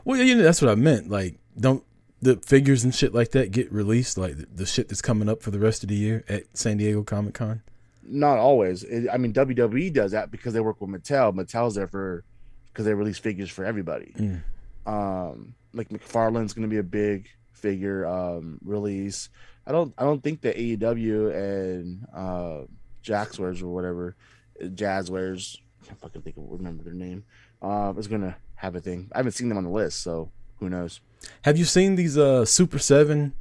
Well, 0.04 0.20
you 0.20 0.34
know, 0.34 0.42
that's 0.42 0.62
what 0.62 0.70
I 0.70 0.74
meant. 0.74 1.10
Like, 1.10 1.38
don't 1.58 1.84
the 2.20 2.36
figures 2.36 2.84
and 2.84 2.94
shit 2.94 3.14
like 3.14 3.32
that 3.32 3.50
get 3.50 3.70
released? 3.72 4.18
Like 4.18 4.36
the, 4.36 4.46
the 4.54 4.66
shit 4.66 4.88
that's 4.88 5.02
coming 5.02 5.28
up 5.28 5.42
for 5.42 5.50
the 5.50 5.58
rest 5.58 5.82
of 5.82 5.88
the 5.88 5.96
year 5.96 6.24
at 6.28 6.44
San 6.56 6.78
Diego 6.78 7.02
Comic 7.02 7.34
Con? 7.34 7.62
Not 8.02 8.38
always. 8.38 8.82
It, 8.82 9.08
I 9.12 9.16
mean, 9.16 9.32
WWE 9.32 9.92
does 9.92 10.12
that 10.12 10.30
because 10.30 10.52
they 10.52 10.60
work 10.60 10.80
with 10.80 10.90
Mattel. 10.90 11.34
Mattel's 11.34 11.74
there 11.74 11.88
for 11.88 12.24
because 12.72 12.84
they 12.84 12.94
release 12.94 13.18
figures 13.18 13.50
for 13.50 13.64
everybody. 13.64 14.12
Mm. 14.16 14.42
Um, 14.86 15.54
like 15.72 15.88
McFarlane's 15.88 16.52
going 16.52 16.68
to 16.68 16.70
be 16.70 16.78
a 16.78 16.82
big 16.82 17.28
figure 17.52 18.06
um, 18.06 18.58
release. 18.64 19.28
I 19.66 19.72
don't. 19.72 19.94
I 19.96 20.04
don't 20.04 20.22
think 20.22 20.42
that 20.42 20.56
AEW 20.56 21.34
and 21.34 22.06
uh, 22.14 22.66
Jaxwares 23.02 23.62
or 23.62 23.68
whatever, 23.68 24.16
Jazwares. 24.60 25.58
I 25.82 25.86
can't 25.86 26.00
fucking 26.00 26.22
think 26.22 26.36
of 26.36 26.44
remember 26.46 26.82
their 26.82 26.92
name. 26.92 27.24
Uh, 27.62 27.94
is 27.96 28.08
going 28.08 28.20
to 28.20 28.36
have 28.56 28.76
a 28.76 28.80
thing. 28.80 29.10
I 29.12 29.18
haven't 29.18 29.32
seen 29.32 29.48
them 29.48 29.56
on 29.56 29.64
the 29.64 29.70
list, 29.70 30.02
so 30.02 30.30
who 30.58 30.68
knows? 30.68 31.00
Have 31.42 31.58
you 31.58 31.64
seen 31.64 31.96
these 31.96 32.16
uh 32.16 32.44
Super 32.44 32.78
Seven? 32.78 33.34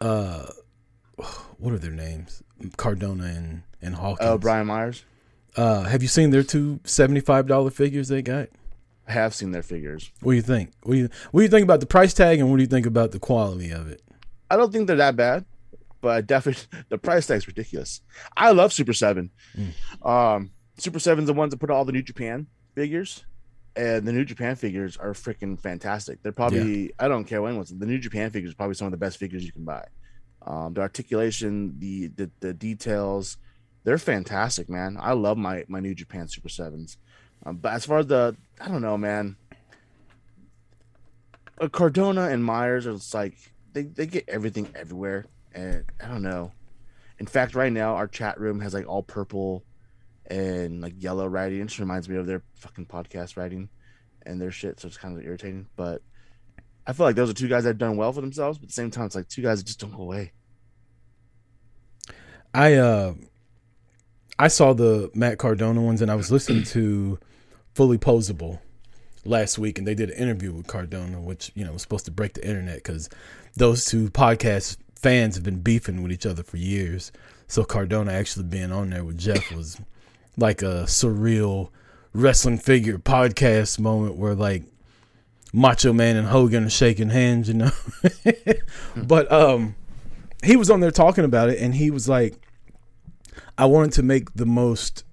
Uh, 0.00 0.46
what 1.58 1.72
are 1.72 1.78
their 1.78 1.90
names? 1.90 2.42
Cardona 2.76 3.24
and 3.24 3.62
and 3.80 3.94
Hawkins. 3.96 4.28
Oh, 4.28 4.38
Brian 4.38 4.66
Myers. 4.66 5.04
Uh, 5.56 5.82
have 5.82 6.02
you 6.02 6.08
seen 6.08 6.30
their 6.30 6.42
two 6.42 6.80
seventy 6.84 7.20
five 7.20 7.46
dollar 7.46 7.70
figures 7.70 8.08
they 8.08 8.22
got? 8.22 8.48
I 9.06 9.12
have 9.12 9.34
seen 9.34 9.52
their 9.52 9.62
figures. 9.62 10.10
What 10.20 10.32
do 10.32 10.36
you 10.36 10.42
think? 10.42 10.72
What 10.82 10.94
do 10.94 10.98
you 10.98 11.08
what 11.30 11.40
do 11.40 11.44
you 11.44 11.50
think 11.50 11.64
about 11.64 11.80
the 11.80 11.86
price 11.86 12.14
tag 12.14 12.38
and 12.40 12.50
what 12.50 12.56
do 12.56 12.62
you 12.62 12.68
think 12.68 12.86
about 12.86 13.12
the 13.12 13.18
quality 13.18 13.70
of 13.70 13.88
it? 13.88 14.02
I 14.50 14.56
don't 14.56 14.72
think 14.72 14.86
they're 14.86 14.96
that 14.96 15.16
bad, 15.16 15.44
but 16.00 16.26
definitely 16.26 16.64
the 16.88 16.98
price 16.98 17.26
tag's 17.26 17.46
ridiculous. 17.46 18.00
I 18.36 18.52
love 18.52 18.72
Super 18.72 18.92
Seven. 18.92 19.30
Mm. 19.56 20.06
Um, 20.08 20.50
Super 20.78 20.98
Seven's 20.98 21.26
the 21.26 21.34
ones 21.34 21.50
that 21.52 21.58
put 21.58 21.70
all 21.70 21.84
the 21.84 21.92
New 21.92 22.02
Japan 22.02 22.46
figures, 22.74 23.24
and 23.76 24.06
the 24.06 24.12
New 24.12 24.24
Japan 24.24 24.56
figures 24.56 24.96
are 24.96 25.12
freaking 25.12 25.60
fantastic. 25.60 26.22
They're 26.22 26.32
probably 26.32 26.92
I 26.98 27.08
don't 27.08 27.24
care 27.24 27.42
when 27.42 27.58
was 27.58 27.70
the 27.70 27.86
New 27.86 27.98
Japan 27.98 28.30
figures 28.30 28.52
are 28.52 28.56
probably 28.56 28.74
some 28.74 28.86
of 28.86 28.92
the 28.92 28.98
best 28.98 29.18
figures 29.18 29.44
you 29.44 29.52
can 29.52 29.64
buy. 29.64 29.84
Um, 30.46 30.74
the 30.74 30.82
articulation, 30.82 31.78
the, 31.78 32.08
the 32.08 32.30
the 32.40 32.54
details, 32.54 33.38
they're 33.82 33.98
fantastic, 33.98 34.68
man. 34.68 34.96
I 35.00 35.12
love 35.12 35.38
my 35.38 35.64
my 35.68 35.80
New 35.80 35.94
Japan 35.94 36.28
Super 36.28 36.48
Sevens. 36.48 36.98
Um, 37.46 37.56
but 37.56 37.72
as 37.72 37.84
far 37.84 37.98
as 37.98 38.06
the, 38.06 38.36
I 38.60 38.68
don't 38.68 38.82
know, 38.82 38.96
man. 38.96 39.36
Uh, 41.60 41.68
Cardona 41.68 42.28
and 42.28 42.44
Myers 42.44 42.86
are 42.86 42.94
just 42.94 43.14
like 43.14 43.34
they, 43.72 43.82
they 43.82 44.06
get 44.06 44.28
everything 44.28 44.68
everywhere, 44.74 45.26
and 45.54 45.84
I 46.02 46.08
don't 46.08 46.22
know. 46.22 46.52
In 47.18 47.26
fact, 47.26 47.54
right 47.54 47.72
now 47.72 47.94
our 47.94 48.08
chat 48.08 48.40
room 48.40 48.60
has 48.60 48.74
like 48.74 48.88
all 48.88 49.02
purple 49.02 49.62
and 50.26 50.80
like 50.80 50.94
yellow 50.98 51.26
writing. 51.26 51.60
It 51.60 51.66
just 51.66 51.78
reminds 51.78 52.08
me 52.08 52.16
of 52.16 52.26
their 52.26 52.42
fucking 52.54 52.86
podcast 52.86 53.36
writing 53.36 53.68
and 54.24 54.40
their 54.40 54.50
shit, 54.50 54.80
so 54.80 54.88
it's 54.88 54.96
kind 54.96 55.16
of 55.16 55.24
irritating. 55.24 55.66
But 55.76 56.02
I 56.86 56.92
feel 56.92 57.06
like 57.06 57.16
those 57.16 57.30
are 57.30 57.34
two 57.34 57.48
guys 57.48 57.64
that 57.64 57.70
have 57.70 57.78
done 57.78 57.96
well 57.96 58.12
for 58.12 58.20
themselves, 58.20 58.58
but 58.58 58.64
at 58.64 58.68
the 58.68 58.74
same 58.74 58.90
time, 58.90 59.06
it's 59.06 59.14
like 59.14 59.28
two 59.28 59.42
guys 59.42 59.58
that 59.58 59.66
just 59.66 59.80
don't 59.80 59.94
go 59.94 60.02
away. 60.02 60.32
I 62.52 62.74
uh 62.74 63.14
I 64.38 64.48
saw 64.48 64.72
the 64.72 65.10
Matt 65.14 65.38
Cardona 65.38 65.80
ones 65.80 66.02
and 66.02 66.10
I 66.10 66.14
was 66.14 66.30
listening 66.30 66.64
to 66.64 67.18
Fully 67.74 67.98
Posable 67.98 68.60
last 69.24 69.58
week 69.58 69.78
and 69.78 69.86
they 69.86 69.94
did 69.94 70.10
an 70.10 70.16
interview 70.16 70.52
with 70.52 70.66
Cardona, 70.66 71.20
which, 71.20 71.50
you 71.54 71.64
know, 71.64 71.72
was 71.72 71.82
supposed 71.82 72.04
to 72.06 72.10
break 72.10 72.34
the 72.34 72.46
internet 72.46 72.76
because 72.76 73.08
those 73.56 73.84
two 73.84 74.10
podcast 74.10 74.76
fans 74.96 75.34
have 75.36 75.44
been 75.44 75.60
beefing 75.60 76.02
with 76.02 76.12
each 76.12 76.26
other 76.26 76.42
for 76.42 76.56
years. 76.56 77.12
So 77.46 77.64
Cardona 77.64 78.12
actually 78.12 78.44
being 78.44 78.72
on 78.72 78.90
there 78.90 79.04
with 79.04 79.18
Jeff 79.18 79.52
was 79.52 79.80
like 80.36 80.62
a 80.62 80.84
surreal 80.86 81.70
wrestling 82.12 82.58
figure 82.58 82.98
podcast 82.98 83.78
moment 83.78 84.16
where 84.16 84.34
like 84.34 84.62
Macho 85.52 85.92
Man 85.92 86.16
and 86.16 86.28
Hogan 86.28 86.64
are 86.64 86.70
shaking 86.70 87.10
hands, 87.10 87.48
you 87.48 87.54
know. 87.54 87.70
but 88.96 89.30
um 89.30 89.76
he 90.42 90.56
was 90.56 90.70
on 90.70 90.80
there 90.80 90.90
talking 90.90 91.24
about 91.24 91.48
it 91.48 91.58
and 91.60 91.74
he 91.74 91.90
was 91.90 92.08
like 92.08 92.34
I 93.56 93.66
wanted 93.66 93.92
to 93.92 94.02
make 94.02 94.34
the 94.34 94.46
most 94.46 95.04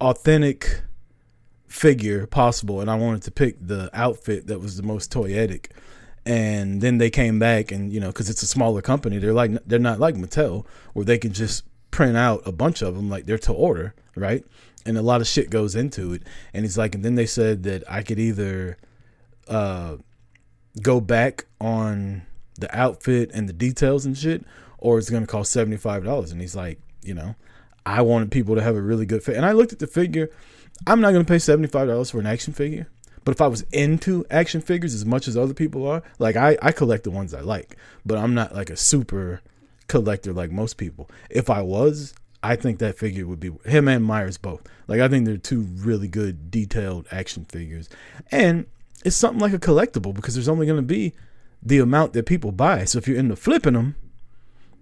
authentic 0.00 0.82
figure 1.66 2.26
possible 2.26 2.80
and 2.80 2.90
I 2.90 2.94
wanted 2.96 3.22
to 3.22 3.30
pick 3.30 3.56
the 3.60 3.90
outfit 3.92 4.46
that 4.46 4.60
was 4.60 4.76
the 4.76 4.82
most 4.82 5.12
toyetic 5.12 5.66
and 6.24 6.80
then 6.80 6.98
they 6.98 7.10
came 7.10 7.38
back 7.38 7.70
and 7.70 7.92
you 7.92 8.00
know 8.00 8.08
because 8.08 8.28
it's 8.28 8.42
a 8.42 8.46
smaller 8.46 8.82
company 8.82 9.18
they're 9.18 9.32
like 9.32 9.52
they're 9.66 9.78
not 9.78 9.98
like 10.00 10.14
mattel 10.14 10.66
where 10.94 11.04
they 11.04 11.18
can 11.18 11.32
just 11.32 11.64
print 11.90 12.16
out 12.16 12.42
a 12.46 12.52
bunch 12.52 12.82
of 12.82 12.94
them 12.94 13.08
like 13.08 13.26
they're 13.26 13.38
to 13.38 13.52
order 13.52 13.94
right? 14.18 14.44
And 14.84 14.98
a 14.98 15.02
lot 15.02 15.20
of 15.20 15.26
shit 15.26 15.50
goes 15.50 15.74
into 15.74 16.12
it. 16.12 16.22
And 16.52 16.64
he's 16.64 16.78
like 16.78 16.94
and 16.94 17.04
then 17.04 17.14
they 17.14 17.26
said 17.26 17.62
that 17.64 17.84
i 17.90 18.02
could 18.02 18.18
either 18.18 18.76
uh 19.46 19.96
go 20.82 21.00
back 21.00 21.46
on 21.60 22.22
the 22.58 22.76
outfit 22.76 23.30
and 23.32 23.48
the 23.48 23.52
details 23.52 24.04
and 24.04 24.16
shit 24.16 24.44
or 24.78 24.98
it's 24.98 25.10
gonna 25.10 25.26
cost 25.26 25.54
$75 25.54 26.30
and 26.30 26.40
he's 26.40 26.54
like 26.54 26.78
you 27.02 27.14
know 27.14 27.34
i 27.86 28.02
wanted 28.02 28.30
people 28.30 28.54
to 28.54 28.62
have 28.62 28.76
a 28.76 28.82
really 28.82 29.06
good 29.06 29.22
fit 29.22 29.36
and 29.36 29.46
i 29.46 29.52
looked 29.52 29.72
at 29.72 29.78
the 29.78 29.86
figure. 29.86 30.30
I'm 30.86 31.00
not 31.00 31.12
gonna 31.12 31.24
pay 31.24 31.36
$75 31.36 32.10
for 32.10 32.20
an 32.20 32.26
action 32.26 32.52
figure. 32.52 32.88
But 33.24 33.32
if 33.32 33.40
I 33.40 33.48
was 33.48 33.62
into 33.72 34.24
action 34.30 34.60
figures 34.60 34.94
as 34.94 35.04
much 35.04 35.28
as 35.28 35.36
other 35.36 35.52
people 35.52 35.86
are, 35.86 36.02
like 36.18 36.36
I, 36.36 36.56
I 36.62 36.72
collect 36.72 37.04
the 37.04 37.10
ones 37.10 37.34
I 37.34 37.40
like, 37.40 37.76
but 38.06 38.16
I'm 38.16 38.32
not 38.32 38.54
like 38.54 38.70
a 38.70 38.76
super 38.76 39.42
collector 39.88 40.32
like 40.32 40.50
most 40.50 40.76
people. 40.76 41.10
If 41.30 41.50
I 41.50 41.62
was, 41.62 42.14
I 42.42 42.56
think 42.56 42.78
that 42.78 42.98
figure 42.98 43.26
would 43.26 43.40
be 43.40 43.50
him 43.64 43.88
and 43.88 44.04
Myers 44.04 44.38
both. 44.38 44.62
Like 44.86 45.00
I 45.00 45.08
think 45.08 45.26
they're 45.26 45.36
two 45.36 45.62
really 45.62 46.08
good 46.08 46.50
detailed 46.50 47.06
action 47.10 47.46
figures. 47.46 47.88
And 48.30 48.66
it's 49.04 49.16
something 49.16 49.40
like 49.40 49.52
a 49.52 49.58
collectible 49.58 50.14
because 50.14 50.34
there's 50.34 50.48
only 50.48 50.66
going 50.66 50.78
to 50.78 50.82
be 50.82 51.14
the 51.62 51.78
amount 51.78 52.12
that 52.12 52.26
people 52.26 52.52
buy. 52.52 52.84
So 52.84 52.98
if 52.98 53.08
you're 53.08 53.18
into 53.18 53.36
flipping 53.36 53.74
them, 53.74 53.96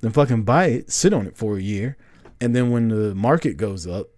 then 0.01 0.12
fucking 0.12 0.42
buy 0.42 0.66
it, 0.66 0.92
sit 0.92 1.12
on 1.12 1.27
it 1.27 1.37
for 1.37 1.57
a 1.57 1.62
year, 1.62 1.97
and 2.40 2.55
then 2.55 2.71
when 2.71 2.88
the 2.88 3.14
market 3.14 3.57
goes 3.57 3.87
up, 3.87 4.09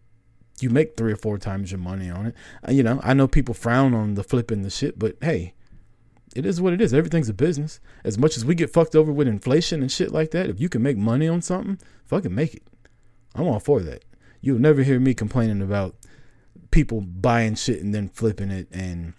you 0.61 0.70
make 0.70 0.96
three 0.96 1.12
or 1.12 1.16
four 1.16 1.38
times 1.38 1.70
your 1.70 1.79
money 1.79 2.11
on 2.11 2.27
it. 2.27 2.35
Uh, 2.66 2.72
you 2.72 2.83
know, 2.83 3.01
I 3.05 3.14
know 3.14 3.29
people 3.29 3.55
frown 3.55 3.94
on 3.94 4.14
the 4.14 4.24
flipping 4.24 4.62
the 4.62 4.70
shit, 4.70 4.98
but 4.98 5.16
hey, 5.20 5.55
it 6.35 6.47
is 6.47 6.61
what 6.61 6.73
it 6.73 6.81
is. 6.81 6.93
Everything's 6.95 7.29
a 7.29 7.35
business. 7.35 7.81
As 8.05 8.19
much 8.19 8.37
as 8.37 8.45
we 8.45 8.55
get 8.55 8.73
fucked 8.73 8.95
over 8.95 9.12
with 9.12 9.29
inflation 9.29 9.81
and 9.81 9.91
shit 9.91 10.12
like 10.12 10.31
that, 10.33 10.49
if 10.49 10.61
you 10.61 10.69
can 10.69 10.83
make 10.83 10.97
money 10.97 11.29
on 11.29 11.43
something, 11.43 11.79
fucking 12.05 12.35
make 12.35 12.55
it. 12.55 12.62
I'm 13.35 13.47
all 13.47 13.61
for 13.61 13.81
that. 13.81 14.05
You'll 14.41 14.59
never 14.59 14.83
hear 14.83 15.01
me 15.01 15.14
complaining 15.14 15.62
about 15.62 15.97
people 16.71 17.01
buying 17.01 17.55
shit 17.55 17.83
and 17.83 17.95
then 17.95 18.09
flipping 18.09 18.51
it 18.51 18.69
and 18.71 19.14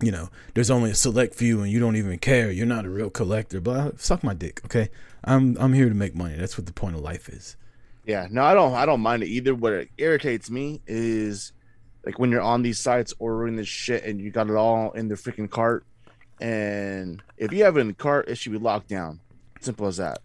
you 0.00 0.12
know, 0.12 0.28
there's 0.54 0.70
only 0.70 0.90
a 0.90 0.94
select 0.94 1.34
few 1.34 1.60
and 1.60 1.72
you 1.72 1.80
don't 1.80 1.96
even 1.96 2.18
care. 2.18 2.52
You're 2.52 2.66
not 2.66 2.84
a 2.84 2.88
real 2.90 3.10
collector. 3.10 3.60
But 3.60 4.00
suck 4.00 4.22
my 4.22 4.34
dick, 4.34 4.60
okay? 4.64 4.90
I'm 5.24 5.56
I'm 5.58 5.72
here 5.72 5.88
to 5.88 5.94
make 5.94 6.14
money. 6.14 6.36
That's 6.36 6.56
what 6.56 6.66
the 6.66 6.72
point 6.72 6.94
of 6.94 7.02
life 7.02 7.28
is. 7.28 7.56
Yeah, 8.04 8.26
no, 8.30 8.42
I 8.42 8.54
don't. 8.54 8.74
I 8.74 8.86
don't 8.86 9.00
mind 9.00 9.22
it 9.22 9.28
either. 9.28 9.54
What 9.54 9.88
irritates 9.98 10.50
me 10.50 10.80
is 10.86 11.52
like 12.06 12.18
when 12.18 12.30
you're 12.30 12.40
on 12.40 12.62
these 12.62 12.78
sites 12.78 13.12
ordering 13.18 13.56
this 13.56 13.68
shit 13.68 14.04
and 14.04 14.20
you 14.20 14.30
got 14.30 14.48
it 14.48 14.56
all 14.56 14.92
in 14.92 15.08
the 15.08 15.14
freaking 15.14 15.50
cart, 15.50 15.84
and 16.40 17.22
if 17.36 17.52
you 17.52 17.64
have 17.64 17.74
the 17.74 17.92
cart, 17.92 18.28
it 18.28 18.36
should 18.36 18.52
be 18.52 18.58
locked 18.58 18.88
down. 18.88 19.20
Simple 19.60 19.86
as 19.86 19.96
that. 19.96 20.20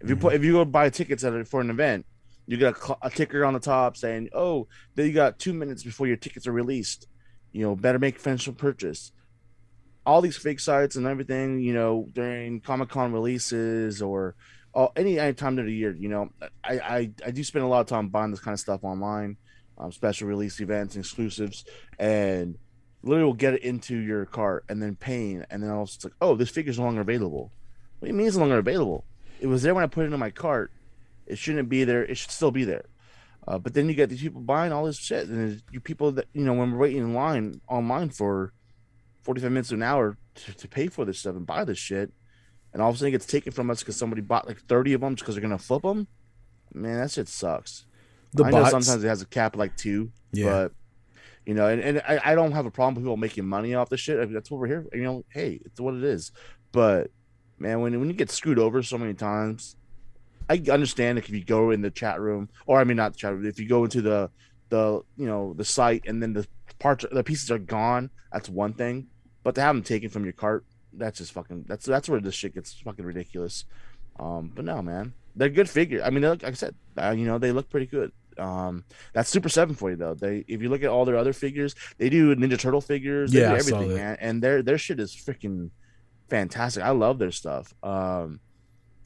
If 0.00 0.08
you 0.08 0.16
put, 0.16 0.34
if 0.34 0.44
you 0.44 0.52
go 0.52 0.64
buy 0.64 0.90
tickets 0.90 1.24
at 1.24 1.32
it 1.32 1.48
for 1.48 1.60
an 1.60 1.70
event, 1.70 2.06
you 2.46 2.56
get 2.56 2.76
a, 2.76 2.96
a 3.02 3.10
ticker 3.10 3.44
on 3.44 3.54
the 3.54 3.60
top 3.60 3.96
saying, 3.96 4.30
"Oh, 4.32 4.68
then 4.94 5.06
you 5.06 5.12
got 5.12 5.38
two 5.38 5.52
minutes 5.52 5.82
before 5.82 6.06
your 6.06 6.16
tickets 6.16 6.46
are 6.46 6.52
released. 6.52 7.08
You 7.52 7.62
know, 7.62 7.74
better 7.74 7.98
make 7.98 8.16
a 8.16 8.20
financial 8.20 8.52
purchase." 8.52 9.12
All 10.06 10.22
these 10.22 10.38
fake 10.38 10.60
sites 10.60 10.96
and 10.96 11.06
everything, 11.06 11.60
you 11.60 11.74
know, 11.74 12.08
during 12.12 12.60
Comic 12.60 12.88
Con 12.88 13.12
releases 13.12 14.00
or 14.00 14.36
all, 14.72 14.92
any 14.96 15.18
any 15.18 15.34
time 15.34 15.58
of 15.58 15.66
the 15.66 15.72
year, 15.72 15.94
you 15.94 16.08
know, 16.08 16.30
I, 16.64 16.78
I 16.78 17.10
I 17.26 17.30
do 17.30 17.42
spend 17.44 17.64
a 17.64 17.68
lot 17.68 17.80
of 17.80 17.86
time 17.86 18.08
buying 18.08 18.30
this 18.30 18.40
kind 18.40 18.54
of 18.54 18.60
stuff 18.60 18.84
online, 18.84 19.36
um, 19.76 19.92
special 19.92 20.28
release 20.28 20.60
events, 20.60 20.96
exclusives, 20.96 21.64
and 21.98 22.56
literally 23.02 23.26
will 23.26 23.34
get 23.34 23.54
it 23.54 23.62
into 23.62 23.96
your 23.96 24.24
cart 24.26 24.64
and 24.68 24.82
then 24.82 24.96
paying, 24.96 25.44
and 25.50 25.62
then 25.62 25.70
also 25.70 25.94
it's 25.96 26.04
like, 26.04 26.14
oh, 26.20 26.34
this 26.34 26.50
figure's 26.50 26.78
no 26.78 26.84
longer 26.84 27.00
available. 27.00 27.52
What 27.98 28.06
do 28.06 28.12
you 28.12 28.14
mean 28.14 28.26
it's 28.26 28.36
no 28.36 28.42
longer 28.42 28.58
available? 28.58 29.04
It 29.40 29.46
was 29.46 29.62
there 29.62 29.74
when 29.74 29.84
I 29.84 29.88
put 29.88 30.04
it 30.06 30.12
in 30.12 30.18
my 30.18 30.30
cart. 30.30 30.70
It 31.26 31.38
shouldn't 31.38 31.68
be 31.68 31.84
there. 31.84 32.04
It 32.04 32.16
should 32.16 32.30
still 32.30 32.50
be 32.50 32.64
there. 32.64 32.84
Uh, 33.46 33.58
but 33.58 33.74
then 33.74 33.88
you 33.88 33.94
get 33.94 34.10
these 34.10 34.20
people 34.20 34.40
buying 34.40 34.72
all 34.72 34.84
this 34.84 34.98
shit, 34.98 35.28
and 35.28 35.62
you 35.70 35.80
people 35.80 36.12
that 36.12 36.26
you 36.32 36.44
know 36.44 36.52
when 36.52 36.72
we're 36.72 36.78
waiting 36.78 36.98
in 37.02 37.14
line 37.14 37.60
online 37.68 38.10
for 38.10 38.52
forty-five 39.22 39.50
minutes 39.50 39.68
to 39.70 39.74
an 39.76 39.82
hour 39.82 40.16
to, 40.34 40.52
to 40.54 40.68
pay 40.68 40.86
for 40.88 41.04
this 41.04 41.20
stuff 41.20 41.34
and 41.36 41.46
buy 41.46 41.64
this 41.64 41.78
shit, 41.78 42.12
and 42.72 42.82
all 42.82 42.90
of 42.90 42.96
a 42.96 42.98
sudden 42.98 43.08
it 43.08 43.12
gets 43.12 43.26
taken 43.26 43.52
from 43.52 43.70
us 43.70 43.80
because 43.80 43.96
somebody 43.96 44.20
bought 44.20 44.46
like 44.46 44.58
thirty 44.62 44.92
of 44.92 45.00
them 45.00 45.14
just 45.14 45.24
because 45.24 45.34
they're 45.34 45.42
gonna 45.42 45.56
flip 45.58 45.82
them. 45.82 46.08
Man, 46.74 46.98
that 46.98 47.10
shit 47.10 47.28
sucks. 47.28 47.86
The 48.34 48.44
I 48.44 48.50
bots, 48.50 48.64
know 48.72 48.80
sometimes 48.80 49.04
it 49.04 49.08
has 49.08 49.22
a 49.22 49.26
cap 49.26 49.54
of 49.54 49.58
like 49.58 49.76
two, 49.76 50.10
Yeah. 50.32 50.50
but 50.50 50.72
you 51.48 51.54
know, 51.54 51.66
and, 51.66 51.80
and 51.80 52.02
I, 52.06 52.20
I 52.22 52.34
don't 52.34 52.52
have 52.52 52.66
a 52.66 52.70
problem 52.70 52.96
with 52.96 53.04
people 53.04 53.16
making 53.16 53.46
money 53.46 53.74
off 53.74 53.88
the 53.88 53.96
shit. 53.96 54.18
I 54.18 54.26
mean, 54.26 54.34
that's 54.34 54.50
what 54.50 54.60
we're 54.60 54.66
here. 54.66 54.86
You 54.92 55.02
know, 55.02 55.24
hey, 55.30 55.58
it's 55.64 55.80
what 55.80 55.94
it 55.94 56.04
is. 56.04 56.30
But 56.72 57.10
man, 57.58 57.80
when 57.80 57.98
when 57.98 58.10
you 58.10 58.14
get 58.14 58.30
screwed 58.30 58.58
over 58.58 58.82
so 58.82 58.98
many 58.98 59.14
times, 59.14 59.74
I 60.50 60.62
understand 60.70 61.16
if 61.16 61.30
you 61.30 61.42
go 61.42 61.70
in 61.70 61.80
the 61.80 61.90
chat 61.90 62.20
room, 62.20 62.50
or 62.66 62.78
I 62.78 62.84
mean 62.84 62.98
not 62.98 63.14
the 63.14 63.18
chat 63.18 63.32
room, 63.32 63.46
if 63.46 63.58
you 63.58 63.66
go 63.66 63.84
into 63.84 64.02
the 64.02 64.28
the 64.68 65.00
you 65.16 65.26
know 65.26 65.54
the 65.54 65.64
site 65.64 66.04
and 66.06 66.22
then 66.22 66.34
the 66.34 66.46
parts 66.80 67.06
the 67.10 67.24
pieces 67.24 67.50
are 67.50 67.58
gone. 67.58 68.10
That's 68.30 68.50
one 68.50 68.74
thing, 68.74 69.06
but 69.42 69.54
to 69.54 69.62
have 69.62 69.74
them 69.74 69.82
taken 69.82 70.10
from 70.10 70.24
your 70.24 70.34
cart, 70.34 70.66
that's 70.92 71.16
just 71.16 71.32
fucking 71.32 71.64
that's 71.66 71.86
that's 71.86 72.10
where 72.10 72.20
this 72.20 72.34
shit 72.34 72.56
gets 72.56 72.74
fucking 72.74 73.06
ridiculous. 73.06 73.64
Um, 74.20 74.52
but 74.54 74.66
no, 74.66 74.82
man, 74.82 75.14
they're 75.34 75.48
good 75.48 75.70
figure. 75.70 76.02
I 76.04 76.10
mean, 76.10 76.24
like 76.24 76.44
I 76.44 76.52
said, 76.52 76.74
uh, 76.98 77.14
you 77.16 77.24
know, 77.24 77.38
they 77.38 77.52
look 77.52 77.70
pretty 77.70 77.86
good. 77.86 78.12
Um, 78.38 78.84
that's 79.14 79.30
Super 79.30 79.48
Seven 79.48 79.74
for 79.74 79.90
you 79.90 79.96
though. 79.96 80.14
They 80.14 80.44
if 80.48 80.62
you 80.62 80.68
look 80.68 80.82
at 80.82 80.90
all 80.90 81.04
their 81.04 81.16
other 81.16 81.32
figures, 81.32 81.74
they 81.98 82.08
do 82.10 82.34
Ninja 82.36 82.58
Turtle 82.58 82.80
figures, 82.80 83.32
they 83.32 83.42
Yeah, 83.42 83.52
do 83.52 83.54
everything, 83.56 83.92
man, 83.92 84.16
and 84.20 84.42
their 84.42 84.62
their 84.62 84.78
shit 84.78 85.00
is 85.00 85.14
freaking 85.14 85.70
fantastic. 86.28 86.82
I 86.84 86.90
love 86.90 87.18
their 87.18 87.32
stuff. 87.32 87.74
Um, 87.82 88.40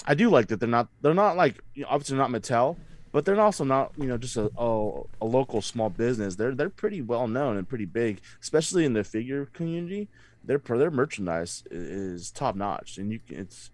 I 0.07 0.15
do 0.15 0.31
like 0.31 0.49
that 0.49 0.61
they're 0.61 0.69
not 0.69 0.89
they're 1.01 1.15
not 1.15 1.37
like 1.37 1.61
you 1.75 1.83
know, 1.83 1.89
obviously 1.91 2.17
not 2.17 2.31
Mattel, 2.31 2.79
but 3.13 3.25
they're 3.25 3.41
also 3.41 3.65
not 3.65 3.93
you 3.97 4.07
know 4.09 4.19
just 4.19 4.37
a, 4.37 4.51
a 4.57 5.03
a 5.21 5.27
local 5.27 5.63
small 5.63 5.91
business. 5.91 6.37
They're 6.37 6.55
they're 6.55 6.71
pretty 6.71 7.03
well 7.03 7.29
known 7.29 7.57
and 7.57 7.69
pretty 7.69 7.87
big, 7.87 8.21
especially 8.43 8.85
in 8.85 8.95
the 8.95 9.05
figure 9.05 9.47
community. 9.47 10.11
Their 10.45 10.59
their 10.59 10.91
merchandise 10.91 11.63
is 11.71 12.33
top 12.33 12.57
notch, 12.57 12.99
and 12.99 13.13
you 13.13 13.21
can 13.21 13.39
it's. 13.41 13.71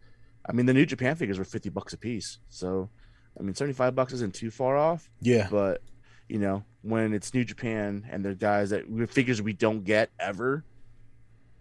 I 0.48 0.52
mean, 0.52 0.66
the 0.66 0.74
New 0.74 0.86
Japan 0.86 1.16
figures 1.16 1.38
were 1.38 1.44
fifty 1.44 1.68
bucks 1.70 1.92
a 1.92 1.98
piece, 1.98 2.38
so 2.48 2.90
I 3.38 3.42
mean, 3.42 3.54
seventy 3.54 3.74
five 3.74 3.94
bucks 3.94 4.12
isn't 4.12 4.34
too 4.34 4.50
far 4.50 4.76
off. 4.76 5.08
Yeah. 5.20 5.48
But 5.50 5.82
you 6.28 6.38
know, 6.38 6.64
when 6.82 7.14
it's 7.14 7.32
New 7.34 7.44
Japan 7.44 8.06
and 8.10 8.24
they're 8.24 8.34
guys 8.34 8.70
that 8.70 8.86
figures 9.10 9.40
we 9.40 9.52
don't 9.52 9.84
get 9.84 10.10
ever, 10.18 10.64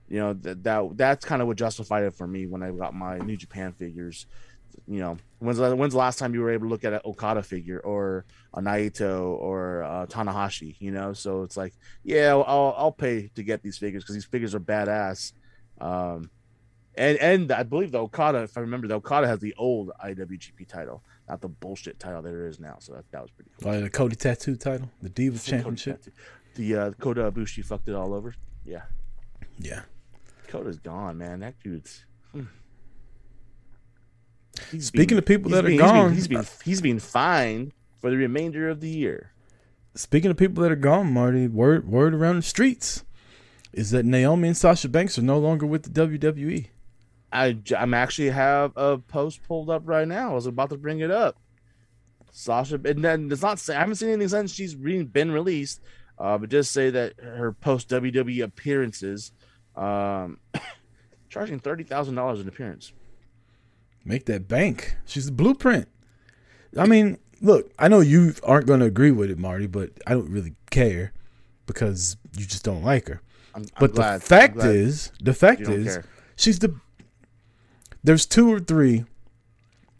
you 0.09 0.19
know 0.19 0.33
that 0.33 0.63
that 0.63 0.97
that's 0.97 1.25
kind 1.25 1.41
of 1.41 1.47
what 1.47 1.57
justified 1.57 2.03
it 2.03 2.13
for 2.13 2.27
me 2.27 2.47
when 2.47 2.63
I 2.63 2.71
got 2.71 2.93
my 2.93 3.17
New 3.19 3.37
Japan 3.37 3.73
figures. 3.73 4.25
You 4.87 4.99
know, 4.99 5.17
when's 5.39 5.57
the, 5.57 5.75
when's 5.75 5.93
the 5.93 5.99
last 5.99 6.19
time 6.19 6.33
you 6.33 6.41
were 6.41 6.51
able 6.51 6.67
to 6.67 6.69
look 6.69 6.83
at 6.83 6.93
an 6.93 7.01
Okada 7.03 7.41
figure 7.41 7.79
or 7.79 8.25
a 8.53 8.61
Naito 8.61 9.29
or 9.29 9.83
uh, 9.83 10.05
Tanahashi? 10.05 10.75
You 10.79 10.91
know, 10.91 11.13
so 11.13 11.41
it's 11.43 11.57
like, 11.57 11.73
yeah, 12.03 12.35
I'll 12.35 12.75
I'll 12.77 12.91
pay 12.91 13.29
to 13.35 13.43
get 13.43 13.63
these 13.63 13.77
figures 13.77 14.03
because 14.03 14.15
these 14.15 14.25
figures 14.25 14.53
are 14.53 14.59
badass. 14.59 15.33
Um, 15.81 16.29
and 16.95 17.17
and 17.17 17.51
I 17.51 17.63
believe 17.63 17.91
the 17.91 17.99
Okada, 17.99 18.43
if 18.43 18.57
I 18.57 18.61
remember, 18.61 18.87
the 18.87 18.95
Okada 18.95 19.27
has 19.27 19.39
the 19.39 19.53
old 19.57 19.91
IWGP 20.03 20.67
title, 20.67 21.03
not 21.29 21.41
the 21.41 21.47
bullshit 21.49 21.99
title 21.99 22.21
that 22.21 22.33
it 22.33 22.47
is 22.47 22.59
now. 22.59 22.77
So 22.79 22.93
that, 22.93 23.09
that 23.11 23.21
was 23.21 23.31
pretty 23.31 23.51
cool. 23.61 23.71
Like 23.71 23.83
the 23.83 23.89
Cody 23.89 24.15
Tattoo 24.15 24.55
title, 24.55 24.89
the 25.01 25.09
Divas 25.09 25.43
The 25.45 25.51
Championship. 25.51 26.03
The 26.55 26.75
uh, 26.75 26.91
Kota 26.99 27.31
Ibushi 27.31 27.63
fucked 27.65 27.87
it 27.87 27.95
all 27.95 28.13
over. 28.13 28.33
Yeah, 28.65 28.83
Yeah. 29.59 29.81
Kota's 30.47 30.79
gone, 30.79 31.17
man. 31.17 31.39
That 31.41 31.55
dude's. 31.63 32.05
hmm. 32.31 32.41
He's 34.71 34.87
Speaking 34.87 35.07
being- 35.09 35.17
of 35.19 35.25
people 35.25 35.51
that 35.51 35.65
are 35.65 35.75
gone- 35.77 36.13
he's 36.13 36.27
being, 36.27 36.41
he's 36.41 36.49
being 36.49 36.61
he's 36.65 36.81
being 36.81 36.99
fined 36.99 37.73
for 37.99 38.09
the 38.09 38.17
remainder 38.17 38.69
of 38.69 38.79
the 38.81 38.89
year. 38.89 39.31
Speaking 39.95 40.31
of 40.31 40.37
people 40.37 40.61
that 40.63 40.71
are 40.71 40.75
gone, 40.75 41.11
Marty, 41.11 41.47
word 41.47 41.87
word 41.87 42.13
around 42.13 42.37
the 42.37 42.41
streets 42.41 43.03
is 43.73 43.91
that 43.91 44.05
Naomi 44.05 44.49
and 44.49 44.57
Sasha 44.57 44.89
Banks 44.89 45.17
are 45.17 45.21
no 45.23 45.37
longer 45.37 45.65
with 45.65 45.93
the. 45.93 46.07
WWE. 46.07 46.67
I 47.31 47.57
I'm 47.77 47.93
actually 47.93 48.29
have 48.29 48.71
a 48.75 48.97
post 48.97 49.43
pulled 49.43 49.69
up 49.69 49.83
right 49.85 50.07
now. 50.07 50.31
I 50.31 50.33
was 50.33 50.45
about 50.45 50.69
to 50.69 50.77
bring 50.77 50.99
it 51.01 51.11
up. 51.11 51.37
Sasha, 52.31 52.79
and 52.85 53.03
then 53.03 53.29
it's 53.31 53.41
not. 53.41 53.59
say- 53.59 53.75
I 53.75 53.79
haven't 53.79 53.95
seen 53.95 54.09
anything 54.09 54.27
since 54.29 54.53
she's 54.53 54.75
re- 54.75 55.03
been 55.03 55.31
released, 55.31 55.81
uh, 56.19 56.37
but 56.37 56.49
just 56.49 56.71
say 56.71 56.89
that 56.91 57.13
her 57.21 57.51
post 57.51 57.89
WWE 57.89 58.43
appearances, 58.43 59.31
um, 59.75 60.39
charging 61.29 61.59
thirty 61.59 61.83
thousand 61.83 62.15
dollars 62.15 62.39
an 62.39 62.47
appearance. 62.47 62.93
Make 64.05 64.25
that 64.27 64.47
bank. 64.47 64.95
She's 65.05 65.25
the 65.25 65.31
blueprint. 65.31 65.87
I 66.77 66.85
mean, 66.85 67.17
look, 67.41 67.71
I 67.79 67.87
know 67.87 67.99
you 68.01 68.33
aren't 68.43 68.67
going 68.67 68.79
to 68.81 68.85
agree 68.85 69.11
with 69.11 69.29
it, 69.31 69.37
Marty, 69.39 69.67
but 69.67 69.89
I 70.05 70.11
don't 70.13 70.29
really 70.29 70.53
care 70.69 71.11
because 71.65 72.15
you 72.37 72.45
just 72.45 72.63
don't 72.63 72.83
like 72.83 73.07
her. 73.07 73.21
I'm, 73.55 73.63
I'm 73.63 73.67
But 73.79 73.93
glad. 73.95 74.21
the 74.21 74.25
fact 74.25 74.57
is, 74.63 75.11
the 75.21 75.33
fact 75.33 75.61
is, 75.61 75.95
care. 75.95 76.05
she's 76.35 76.59
the. 76.59 76.75
There's 78.07 78.25
two 78.25 78.49
or 78.49 78.61
three 78.61 79.03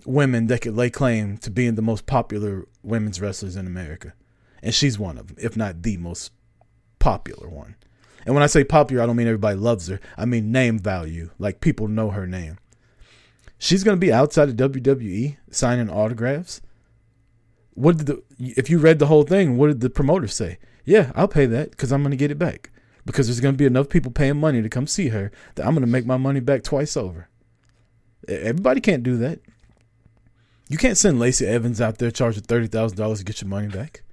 women 0.06 0.48
that 0.48 0.62
could 0.62 0.78
lay 0.78 0.90
claim 0.90 1.38
to 1.40 1.52
being 1.52 1.76
the 1.76 1.82
most 1.82 2.06
popular 2.06 2.66
women's 2.82 3.20
wrestlers 3.20 3.58
in 3.58 3.68
America, 3.68 4.14
and 4.64 4.74
she's 4.74 4.98
one 4.98 5.18
of 5.18 5.28
them, 5.28 5.36
if 5.42 5.58
not 5.58 5.84
the 5.84 5.98
most 5.98 6.32
popular 7.00 7.50
one. 7.50 7.76
And 8.26 8.34
when 8.34 8.46
I 8.46 8.48
say 8.48 8.64
popular, 8.64 9.04
I 9.04 9.08
don't 9.08 9.18
mean 9.18 9.28
everybody 9.28 9.58
loves 9.58 9.90
her. 9.90 10.00
I 10.16 10.24
mean 10.24 10.54
name 10.54 10.80
value, 10.80 11.32
like 11.38 11.60
people 11.60 11.90
know 11.90 12.12
her 12.12 12.26
name. 12.26 12.60
She's 13.58 13.84
gonna 13.84 13.98
be 13.98 14.14
outside 14.14 14.48
of 14.48 14.72
WWE 14.72 15.36
signing 15.52 15.90
autographs. 15.90 16.62
What 17.74 17.98
did 17.98 18.08
the? 18.08 18.24
If 18.40 18.70
you 18.70 18.80
read 18.80 19.00
the 19.00 19.08
whole 19.08 19.24
thing, 19.24 19.58
what 19.58 19.68
did 19.68 19.82
the 19.82 19.90
promoter 19.90 20.30
say? 20.30 20.60
Yeah, 20.86 21.12
I'll 21.14 21.28
pay 21.28 21.46
that 21.46 21.72
because 21.72 21.92
I'm 21.92 22.04
gonna 22.04 22.16
get 22.16 22.32
it 22.32 22.40
back 22.40 22.70
because 23.06 23.28
there's 23.28 23.42
going 23.42 23.56
to 23.56 23.58
be 23.58 23.66
enough 23.66 23.90
people 23.90 24.12
paying 24.12 24.40
money 24.40 24.62
to 24.62 24.70
come 24.70 24.88
see 24.88 25.10
her 25.10 25.30
that 25.56 25.66
I'm 25.66 25.74
going 25.74 25.82
to 25.82 25.92
make 25.92 26.06
my 26.06 26.18
money 26.18 26.40
back 26.40 26.64
twice 26.64 26.96
over. 26.96 27.28
Everybody 28.28 28.82
can't 28.82 29.04
do 29.04 29.18
that. 29.18 29.40
You 30.70 30.78
can't 30.78 30.98
send 30.98 31.20
Lacey 31.20 31.46
Evans 31.46 31.80
out 31.80 31.98
there 31.98 32.12
charging 32.12 32.44
thirty 32.44 32.68
thousand 32.68 32.98
dollars 32.98 33.20
to 33.20 33.26
get 33.26 33.42
your 33.42 33.50
money 33.50 33.68
back. 33.68 34.04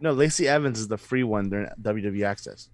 No, 0.00 0.12
Lacey 0.12 0.46
Evans 0.46 0.78
is 0.78 0.88
the 0.88 0.98
free 0.98 1.24
one 1.24 1.48
during 1.48 1.68
WWE 1.80 2.20
Axxess. 2.20 2.68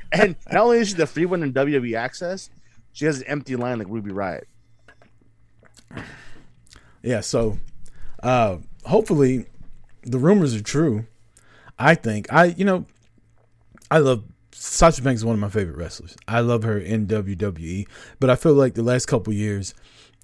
and 0.12 0.34
not 0.50 0.62
only 0.64 0.78
is 0.78 0.88
she 0.88 0.94
the 0.94 1.06
free 1.06 1.26
one 1.26 1.42
in 1.42 1.52
WWE 1.52 1.90
Axxess, 1.90 2.48
she 2.92 3.04
has 3.04 3.20
an 3.20 3.26
empty 3.26 3.54
line 3.54 3.78
like 3.78 3.88
Ruby 3.88 4.10
Riott. 4.10 4.44
yeah, 7.02 7.20
so 7.20 7.58
uh, 8.22 8.56
hopefully 8.84 9.46
the 10.02 10.18
rumors 10.18 10.54
are 10.54 10.62
true. 10.62 11.06
I 11.78 11.94
think 11.94 12.32
I, 12.32 12.46
you 12.46 12.64
know, 12.64 12.86
I 13.90 13.98
love 13.98 14.24
Sasha 14.64 15.02
Banks 15.02 15.20
is 15.20 15.24
one 15.24 15.34
of 15.34 15.40
my 15.40 15.50
favorite 15.50 15.76
wrestlers. 15.76 16.16
I 16.26 16.40
love 16.40 16.62
her 16.62 16.78
in 16.78 17.06
WWE, 17.06 17.86
but 18.18 18.30
I 18.30 18.34
feel 18.34 18.54
like 18.54 18.74
the 18.74 18.82
last 18.82 19.06
couple 19.06 19.32
years 19.32 19.74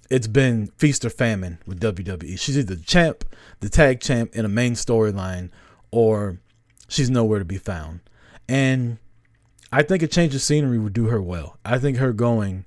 it's 0.09 0.27
been 0.27 0.67
feast 0.77 1.05
or 1.05 1.09
famine 1.09 1.59
with 1.65 1.79
WWE. 1.79 2.37
She's 2.39 2.57
either 2.57 2.75
the 2.75 2.83
champ, 2.83 3.23
the 3.59 3.69
tag 3.69 4.01
champ 4.01 4.35
in 4.35 4.43
a 4.43 4.49
main 4.49 4.73
storyline, 4.73 5.51
or 5.91 6.39
she's 6.89 7.09
nowhere 7.09 7.39
to 7.39 7.45
be 7.45 7.57
found. 7.57 8.01
And 8.49 8.97
I 9.71 9.83
think 9.83 10.03
a 10.03 10.07
change 10.07 10.35
of 10.35 10.41
scenery 10.41 10.79
would 10.79 10.93
do 10.93 11.05
her 11.05 11.21
well. 11.21 11.57
I 11.63 11.77
think 11.77 11.97
her 11.97 12.11
going 12.11 12.65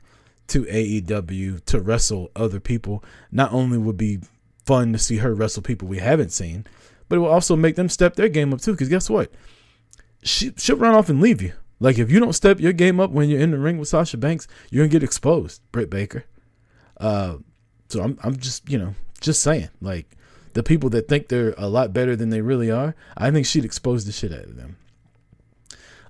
to 0.49 0.63
AEW 0.65 1.65
to 1.67 1.81
wrestle 1.81 2.31
other 2.37 2.61
people 2.61 3.05
not 3.31 3.53
only 3.53 3.79
would 3.79 3.99
be 3.99 4.21
fun 4.65 4.93
to 4.93 4.99
see 4.99 5.19
her 5.19 5.35
wrestle 5.35 5.63
people 5.63 5.89
we 5.89 5.99
haven't 5.99 6.31
seen, 6.31 6.67
but 7.09 7.17
it 7.17 7.19
will 7.19 7.29
also 7.29 7.57
make 7.57 7.77
them 7.77 7.89
step 7.89 8.15
their 8.15 8.29
game 8.29 8.55
up 8.55 8.61
too. 8.61 8.73
Because 8.73 8.89
guess 8.89 9.11
what? 9.11 9.33
She, 10.23 10.53
she'll 10.57 10.77
run 10.77 10.95
off 10.95 11.11
and 11.11 11.21
leave 11.21 11.43
you. 11.43 11.53
Like 11.81 11.99
if 11.99 12.11
you 12.11 12.21
don't 12.21 12.33
step 12.33 12.61
your 12.61 12.73
game 12.73 13.01
up 13.01 13.11
when 13.11 13.29
you're 13.29 13.41
in 13.41 13.51
the 13.51 13.59
ring 13.59 13.79
with 13.79 13.89
Sasha 13.89 14.17
Banks, 14.17 14.47
you're 14.71 14.85
gonna 14.85 14.91
get 14.91 15.03
exposed, 15.03 15.61
Britt 15.73 15.91
Baker. 15.91 16.25
Uh, 16.99 17.39
so 17.89 18.03
I'm 18.03 18.19
I'm 18.23 18.37
just 18.37 18.69
you 18.69 18.79
know 18.79 18.95
just 19.21 19.43
saying 19.43 19.71
like 19.81 20.17
the 20.55 20.63
people 20.63 20.89
that 20.91 21.09
think 21.09 21.29
they're 21.29 21.55
a 21.59 21.69
lot 21.69 21.93
better 21.93 22.15
than 22.15 22.31
they 22.31 22.41
really 22.41 22.71
are, 22.71 22.95
I 23.17 23.31
think 23.31 23.47
she'd 23.47 23.65
expose 23.65 24.05
the 24.05 24.13
shit 24.13 24.33
out 24.33 24.45
of 24.45 24.57
them. 24.57 24.77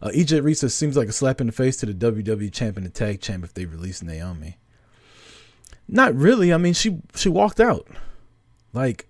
Uh, 0.03 0.11
EJ 0.11 0.42
Risa 0.42 0.70
seems 0.70 0.98
like 0.98 1.09
a 1.09 1.12
slap 1.12 1.40
in 1.40 1.46
the 1.46 1.53
face 1.53 1.79
to 1.79 1.87
the 1.87 1.94
WWE 1.94 2.53
champ 2.53 2.77
and 2.77 2.85
the 2.85 2.90
tag 2.90 3.22
champ 3.22 3.42
if 3.42 3.55
they 3.55 3.64
release 3.64 4.03
Naomi. 4.03 4.59
Not 5.88 6.14
really. 6.14 6.53
I 6.53 6.59
mean, 6.59 6.74
she 6.74 6.98
she 7.14 7.29
walked 7.29 7.61
out. 7.61 7.88
Like 8.72 9.09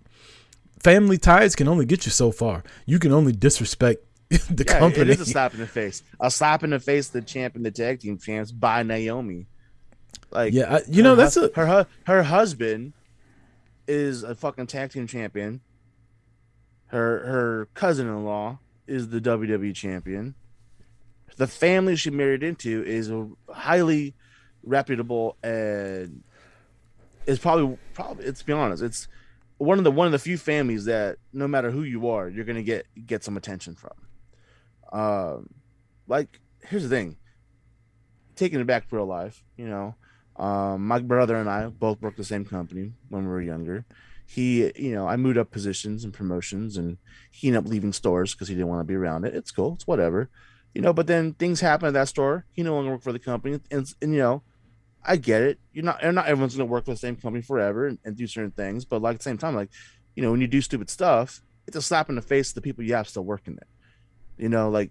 family 0.82 1.18
ties 1.18 1.56
can 1.56 1.66
only 1.66 1.86
get 1.86 2.06
you 2.06 2.12
so 2.12 2.30
far. 2.30 2.62
You 2.86 2.98
can 2.98 3.12
only 3.12 3.32
disrespect 3.32 4.04
the 4.50 4.64
Yeah, 4.66 4.78
company. 4.78 5.02
it 5.02 5.08
is 5.10 5.20
a 5.20 5.26
slap 5.26 5.54
in 5.54 5.60
the 5.60 5.66
face. 5.66 6.02
A 6.20 6.30
slap 6.30 6.62
in 6.64 6.70
the 6.70 6.80
face 6.80 7.08
the 7.08 7.22
champ 7.22 7.56
and 7.56 7.64
the 7.64 7.70
tag 7.70 8.00
team 8.00 8.18
champs 8.18 8.50
by 8.52 8.82
Naomi. 8.82 9.46
Like 10.30 10.52
yeah, 10.54 10.76
I, 10.76 10.80
you 10.88 11.02
know 11.02 11.14
that's 11.14 11.34
hu- 11.34 11.44
a 11.46 11.52
her 11.66 11.86
her 12.06 12.22
husband 12.22 12.92
is 13.86 14.22
a 14.22 14.34
fucking 14.34 14.66
tag 14.66 14.90
team 14.92 15.06
champion. 15.06 15.60
Her 16.86 17.26
her 17.26 17.68
cousin 17.74 18.06
in 18.08 18.24
law 18.24 18.58
is 18.86 19.08
the 19.08 19.20
WWE 19.20 19.74
champion. 19.74 20.34
The 21.36 21.46
family 21.46 21.96
she 21.96 22.10
married 22.10 22.42
into 22.42 22.82
is 22.84 23.10
a 23.10 23.28
highly 23.50 24.14
reputable 24.62 25.36
and 25.42 26.22
is 27.26 27.38
probably 27.38 27.76
probably 27.92 28.26
let's 28.26 28.42
be 28.42 28.52
honest, 28.52 28.82
it's 28.82 29.08
one 29.58 29.78
of 29.78 29.84
the 29.84 29.90
one 29.90 30.06
of 30.06 30.12
the 30.12 30.18
few 30.18 30.38
families 30.38 30.84
that 30.84 31.16
no 31.32 31.48
matter 31.48 31.70
who 31.70 31.82
you 31.82 32.08
are, 32.08 32.28
you're 32.28 32.44
gonna 32.44 32.62
get 32.62 32.86
get 33.06 33.24
some 33.24 33.36
attention 33.36 33.74
from. 33.74 33.92
Um, 34.94 35.50
like 36.06 36.40
here's 36.62 36.84
the 36.84 36.88
thing, 36.88 37.16
taking 38.36 38.60
it 38.60 38.66
back 38.66 38.88
to 38.88 38.96
real 38.96 39.06
life, 39.06 39.42
you 39.56 39.68
know, 39.68 39.96
um, 40.36 40.86
my 40.86 41.00
brother 41.00 41.36
and 41.36 41.48
I 41.48 41.66
both 41.66 42.00
worked 42.00 42.16
the 42.16 42.24
same 42.24 42.44
company 42.44 42.92
when 43.08 43.24
we 43.24 43.28
were 43.28 43.42
younger. 43.42 43.84
He, 44.26 44.72
you 44.76 44.94
know, 44.94 45.06
I 45.06 45.16
moved 45.16 45.36
up 45.36 45.50
positions 45.50 46.04
and 46.04 46.12
promotions, 46.12 46.76
and 46.76 46.96
he 47.30 47.48
ended 47.48 47.64
up 47.64 47.70
leaving 47.70 47.92
stores 47.92 48.34
because 48.34 48.48
he 48.48 48.54
didn't 48.54 48.68
want 48.68 48.80
to 48.80 48.84
be 48.84 48.94
around 48.94 49.24
it. 49.24 49.34
It's 49.34 49.50
cool, 49.50 49.74
it's 49.74 49.86
whatever, 49.86 50.30
you 50.74 50.80
know. 50.80 50.92
But 50.92 51.06
then 51.06 51.34
things 51.34 51.60
happen 51.60 51.88
at 51.88 51.94
that 51.94 52.08
store. 52.08 52.46
He 52.52 52.62
no 52.62 52.74
longer 52.74 52.92
worked 52.92 53.04
for 53.04 53.12
the 53.12 53.18
company, 53.18 53.60
and, 53.70 53.94
and 54.00 54.12
you 54.12 54.20
know, 54.20 54.42
I 55.04 55.16
get 55.16 55.42
it. 55.42 55.58
You're 55.72 55.84
not, 55.84 56.02
not 56.02 56.26
everyone's 56.26 56.56
gonna 56.56 56.70
work 56.70 56.86
for 56.86 56.92
the 56.92 56.96
same 56.96 57.16
company 57.16 57.42
forever 57.42 57.86
and, 57.86 57.98
and 58.04 58.16
do 58.16 58.26
certain 58.26 58.52
things. 58.52 58.84
But 58.84 59.02
like 59.02 59.16
at 59.16 59.20
the 59.20 59.24
same 59.24 59.38
time, 59.38 59.54
like, 59.54 59.70
you 60.16 60.22
know, 60.22 60.30
when 60.30 60.40
you 60.40 60.46
do 60.46 60.62
stupid 60.62 60.88
stuff, 60.88 61.42
it's 61.66 61.76
a 61.76 61.82
slap 61.82 62.08
in 62.08 62.14
the 62.14 62.22
face 62.22 62.48
to 62.48 62.54
the 62.54 62.62
people 62.62 62.82
you 62.82 62.94
have 62.94 63.08
still 63.08 63.24
working 63.24 63.56
there. 63.56 63.68
You 64.36 64.48
know, 64.48 64.70
like 64.70 64.90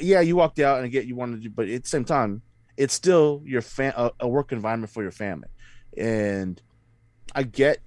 yeah, 0.00 0.20
you 0.20 0.36
walked 0.36 0.58
out 0.58 0.82
and 0.82 0.90
get 0.90 1.06
you 1.06 1.14
wanted 1.14 1.42
to, 1.42 1.50
but 1.50 1.68
at 1.68 1.82
the 1.82 1.88
same 1.88 2.04
time, 2.04 2.42
it's 2.76 2.94
still 2.94 3.42
your 3.44 3.62
fam- 3.62 3.94
a, 3.96 4.10
a 4.20 4.28
work 4.28 4.52
environment 4.52 4.92
for 4.92 5.02
your 5.02 5.12
family, 5.12 5.48
and 5.96 6.60
I 7.34 7.44
get, 7.44 7.78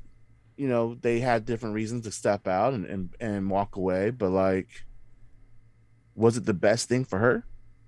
you 0.57 0.67
know, 0.67 0.95
they 0.95 1.19
had 1.19 1.45
different 1.45 1.75
reasons 1.75 2.05
to 2.05 2.11
step 2.11 2.47
out 2.47 2.73
and 2.73 2.85
and, 2.85 3.09
and 3.19 3.49
walk 3.49 3.75
away, 3.75 4.11
but 4.11 4.29
like, 4.29 4.67
was 6.15 6.37
it 6.37 6.45
the 6.45 6.53
best 6.53 6.87
thing 6.87 7.05
for 7.05 7.19
her? 7.19 7.45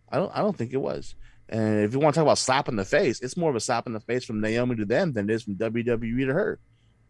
I 0.09 0.17
don't 0.17 0.31
I 0.35 0.39
don't 0.39 0.57
think 0.57 0.73
it 0.73 0.81
was. 0.81 1.15
And 1.49 1.83
if 1.83 1.93
you 1.93 1.99
want 1.99 2.15
to 2.15 2.19
talk 2.19 2.25
about 2.25 2.37
slap 2.37 2.69
in 2.69 2.77
the 2.77 2.85
face, 2.85 3.19
it's 3.19 3.35
more 3.35 3.49
of 3.49 3.55
a 3.57 3.59
slap 3.59 3.85
in 3.85 3.93
the 3.93 3.99
face 3.99 4.23
from 4.23 4.39
Naomi 4.39 4.77
to 4.77 4.85
them 4.85 5.11
than 5.11 5.29
it 5.29 5.33
is 5.33 5.43
from 5.43 5.55
WWE 5.55 6.27
to 6.27 6.33
her. 6.33 6.59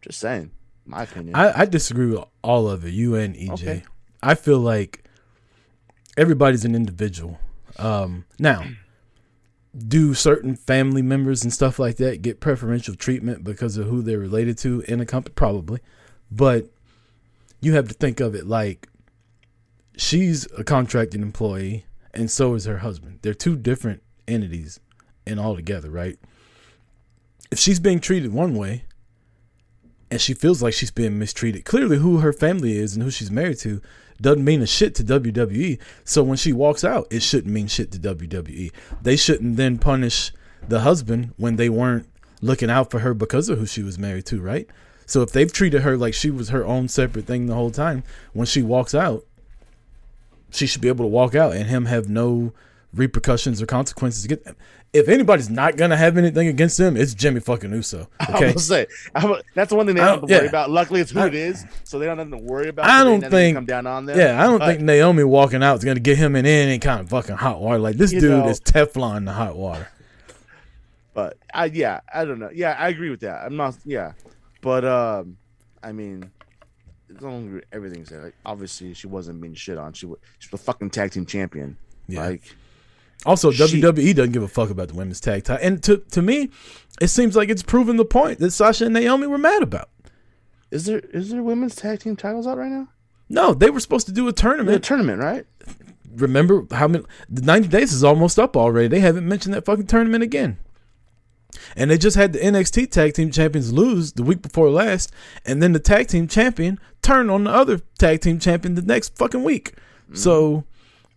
Just 0.00 0.18
saying, 0.18 0.50
my 0.84 1.04
opinion. 1.04 1.36
I, 1.36 1.60
I 1.60 1.64
disagree 1.64 2.06
with 2.06 2.24
all 2.42 2.68
of 2.68 2.84
it. 2.84 2.92
You 2.92 3.14
and 3.14 3.36
EJ. 3.36 3.52
Okay. 3.52 3.82
I 4.20 4.34
feel 4.34 4.58
like 4.58 5.01
everybody's 6.16 6.64
an 6.64 6.74
individual. 6.74 7.38
Um, 7.78 8.24
now, 8.38 8.64
do 9.76 10.14
certain 10.14 10.54
family 10.54 11.02
members 11.02 11.42
and 11.42 11.52
stuff 11.52 11.78
like 11.78 11.96
that 11.96 12.22
get 12.22 12.40
preferential 12.40 12.94
treatment 12.94 13.44
because 13.44 13.76
of 13.76 13.86
who 13.86 14.02
they're 14.02 14.18
related 14.18 14.58
to 14.58 14.82
in 14.82 15.00
a 15.00 15.06
company? 15.06 15.32
Probably, 15.34 15.80
but 16.30 16.66
you 17.60 17.74
have 17.74 17.88
to 17.88 17.94
think 17.94 18.20
of 18.20 18.34
it 18.34 18.46
like 18.46 18.88
she's 19.96 20.46
a 20.58 20.64
contracted 20.64 21.22
employee, 21.22 21.86
and 22.12 22.30
so 22.30 22.54
is 22.54 22.66
her 22.66 22.78
husband. 22.78 23.20
They're 23.22 23.34
two 23.34 23.56
different 23.56 24.02
entities 24.28 24.80
and 25.26 25.40
all 25.40 25.56
together, 25.56 25.90
right? 25.90 26.18
If 27.50 27.58
she's 27.58 27.80
being 27.80 28.00
treated 28.00 28.32
one 28.32 28.54
way, 28.54 28.84
and 30.10 30.20
she 30.20 30.34
feels 30.34 30.62
like 30.62 30.74
she's 30.74 30.90
being 30.90 31.18
mistreated. 31.18 31.64
Clearly, 31.64 31.96
who 31.96 32.18
her 32.18 32.34
family 32.34 32.76
is 32.76 32.94
and 32.94 33.02
who 33.02 33.10
she's 33.10 33.30
married 33.30 33.58
to 33.60 33.80
doesn't 34.22 34.44
mean 34.44 34.62
a 34.62 34.66
shit 34.66 34.94
to 34.96 35.04
WWE. 35.04 35.78
So 36.04 36.22
when 36.22 36.36
she 36.36 36.52
walks 36.52 36.84
out, 36.84 37.06
it 37.10 37.22
shouldn't 37.22 37.52
mean 37.52 37.66
shit 37.66 37.92
to 37.92 37.98
WWE. 37.98 38.72
They 39.02 39.16
shouldn't 39.16 39.56
then 39.56 39.78
punish 39.78 40.32
the 40.66 40.80
husband 40.80 41.34
when 41.36 41.56
they 41.56 41.68
weren't 41.68 42.08
looking 42.40 42.70
out 42.70 42.90
for 42.90 43.00
her 43.00 43.14
because 43.14 43.48
of 43.48 43.58
who 43.58 43.66
she 43.66 43.82
was 43.82 43.98
married 43.98 44.26
to, 44.26 44.40
right? 44.40 44.68
So 45.06 45.22
if 45.22 45.32
they've 45.32 45.52
treated 45.52 45.82
her 45.82 45.96
like 45.96 46.14
she 46.14 46.30
was 46.30 46.48
her 46.48 46.64
own 46.64 46.88
separate 46.88 47.26
thing 47.26 47.46
the 47.46 47.54
whole 47.54 47.70
time, 47.70 48.04
when 48.32 48.46
she 48.46 48.62
walks 48.62 48.94
out, 48.94 49.24
she 50.50 50.66
should 50.66 50.80
be 50.80 50.88
able 50.88 51.04
to 51.04 51.08
walk 51.08 51.34
out 51.34 51.54
and 51.54 51.66
him 51.66 51.86
have 51.86 52.08
no 52.08 52.52
repercussions 52.94 53.60
or 53.60 53.66
consequences. 53.66 54.26
Get 54.26 54.46
if 54.92 55.08
anybody's 55.08 55.48
not 55.48 55.76
gonna 55.76 55.96
have 55.96 56.18
anything 56.18 56.48
against 56.48 56.78
him, 56.78 56.96
it's 56.96 57.14
Jimmy 57.14 57.40
fucking 57.40 57.70
Uso. 57.72 58.08
I 58.20 58.32
Okay, 58.34 58.52
was 58.52 58.66
say 58.68 58.86
I'm, 59.14 59.34
that's 59.54 59.70
the 59.70 59.76
one 59.76 59.86
thing 59.86 59.94
they 59.94 60.00
don't 60.02 60.20
have 60.20 60.28
to 60.28 60.34
worry 60.34 60.42
yeah. 60.44 60.48
about. 60.48 60.70
Luckily, 60.70 61.00
it's 61.00 61.10
who 61.10 61.20
I- 61.20 61.28
it 61.28 61.34
is, 61.34 61.64
so 61.84 61.98
they 61.98 62.06
don't 62.06 62.18
have 62.18 62.30
to 62.30 62.36
worry 62.36 62.68
about. 62.68 62.86
I 62.86 63.02
don't 63.02 63.20
think- 63.30 63.56
come 63.56 63.64
down 63.64 63.86
on 63.86 64.04
them. 64.06 64.18
Yeah, 64.18 64.42
I 64.42 64.46
don't 64.46 64.58
But- 64.58 64.66
think 64.66 64.80
Naomi 64.82 65.24
walking 65.24 65.62
out 65.62 65.78
is 65.78 65.84
gonna 65.84 66.00
get 66.00 66.18
him 66.18 66.36
in 66.36 66.44
any 66.44 66.78
kind 66.78 67.00
of 67.00 67.08
fucking 67.08 67.36
hot 67.36 67.60
water. 67.60 67.78
Like 67.78 67.96
this 67.96 68.10
dude 68.10 68.24
know- 68.24 68.48
is 68.48 68.60
Teflon 68.60 69.16
in 69.18 69.24
the 69.24 69.32
hot 69.32 69.56
water. 69.56 69.88
But 71.14 71.36
I 71.52 71.66
yeah, 71.66 72.00
I 72.12 72.24
don't 72.24 72.38
know. 72.38 72.48
Yeah, 72.54 72.74
I 72.78 72.88
agree 72.88 73.10
with 73.10 73.20
that. 73.20 73.44
I'm 73.44 73.54
not 73.56 73.76
yeah. 73.84 74.12
But 74.62 74.84
um 74.86 75.36
I 75.82 75.92
mean 75.92 76.30
it's 77.10 77.22
only 77.22 77.62
everything's 77.70 78.08
there. 78.08 78.22
Like 78.22 78.34
obviously 78.46 78.94
she 78.94 79.08
wasn't 79.08 79.38
being 79.40 79.52
shit 79.54 79.76
on. 79.76 79.92
She 79.92 80.06
was 80.06 80.18
she's 80.38 80.50
the 80.50 80.56
fucking 80.56 80.88
tag 80.88 81.10
team 81.10 81.26
champion. 81.26 81.76
Yeah. 82.08 82.26
Like 82.26 82.56
Also, 83.24 83.50
She- 83.52 83.80
WWE 83.80 84.14
doesn't 84.14 84.32
give 84.32 84.42
a 84.42 84.48
fuck 84.48 84.70
about 84.70 84.88
the 84.88 84.94
women's 84.94 85.20
tag 85.20 85.44
title, 85.44 85.64
and 85.66 85.82
to 85.84 85.98
to 86.10 86.22
me, 86.22 86.50
it 87.00 87.08
seems 87.08 87.36
like 87.36 87.48
it's 87.48 87.62
proven 87.62 87.96
the 87.96 88.04
point 88.04 88.38
that 88.40 88.50
Sasha 88.52 88.84
and 88.86 88.94
Naomi 88.94 89.26
were 89.26 89.38
mad 89.38 89.62
about. 89.62 89.88
is 90.70 90.86
there 90.86 91.00
is 91.12 91.30
there 91.30 91.42
women's 91.42 91.74
tag 91.76 92.00
team 92.00 92.16
titles 92.16 92.46
out 92.46 92.58
right 92.58 92.70
now? 92.70 92.88
No, 93.28 93.54
they 93.54 93.70
were 93.70 93.80
supposed 93.80 94.06
to 94.06 94.12
do 94.12 94.26
a 94.28 94.32
tournament. 94.32 94.82
tournament, 94.84 95.20
right? 95.22 95.46
Remember 96.16 96.66
how 96.72 96.88
many? 96.88 97.04
The 97.30 97.42
ninety 97.42 97.68
days 97.68 97.92
is 97.92 98.02
almost 98.04 98.38
up 98.38 98.56
already. 98.56 98.88
They 98.88 99.00
haven't 99.00 99.26
mentioned 99.28 99.54
that 99.54 99.64
fucking 99.64 99.86
tournament 99.86 100.22
again. 100.22 100.58
And 101.76 101.90
they 101.90 101.98
just 101.98 102.16
had 102.16 102.32
the 102.32 102.38
NXT 102.40 102.90
tag 102.90 103.14
team 103.14 103.30
champions 103.30 103.72
lose 103.72 104.12
the 104.14 104.22
week 104.22 104.42
before 104.42 104.68
last, 104.70 105.12
and 105.46 105.62
then 105.62 105.72
the 105.72 105.78
tag 105.78 106.08
team 106.08 106.26
champion 106.26 106.78
turn 107.02 107.30
on 107.30 107.44
the 107.44 107.50
other 107.50 107.80
tag 107.98 108.20
team 108.22 108.38
champion 108.38 108.74
the 108.74 108.82
next 108.82 109.16
fucking 109.16 109.44
week. 109.44 109.74
So 110.14 110.64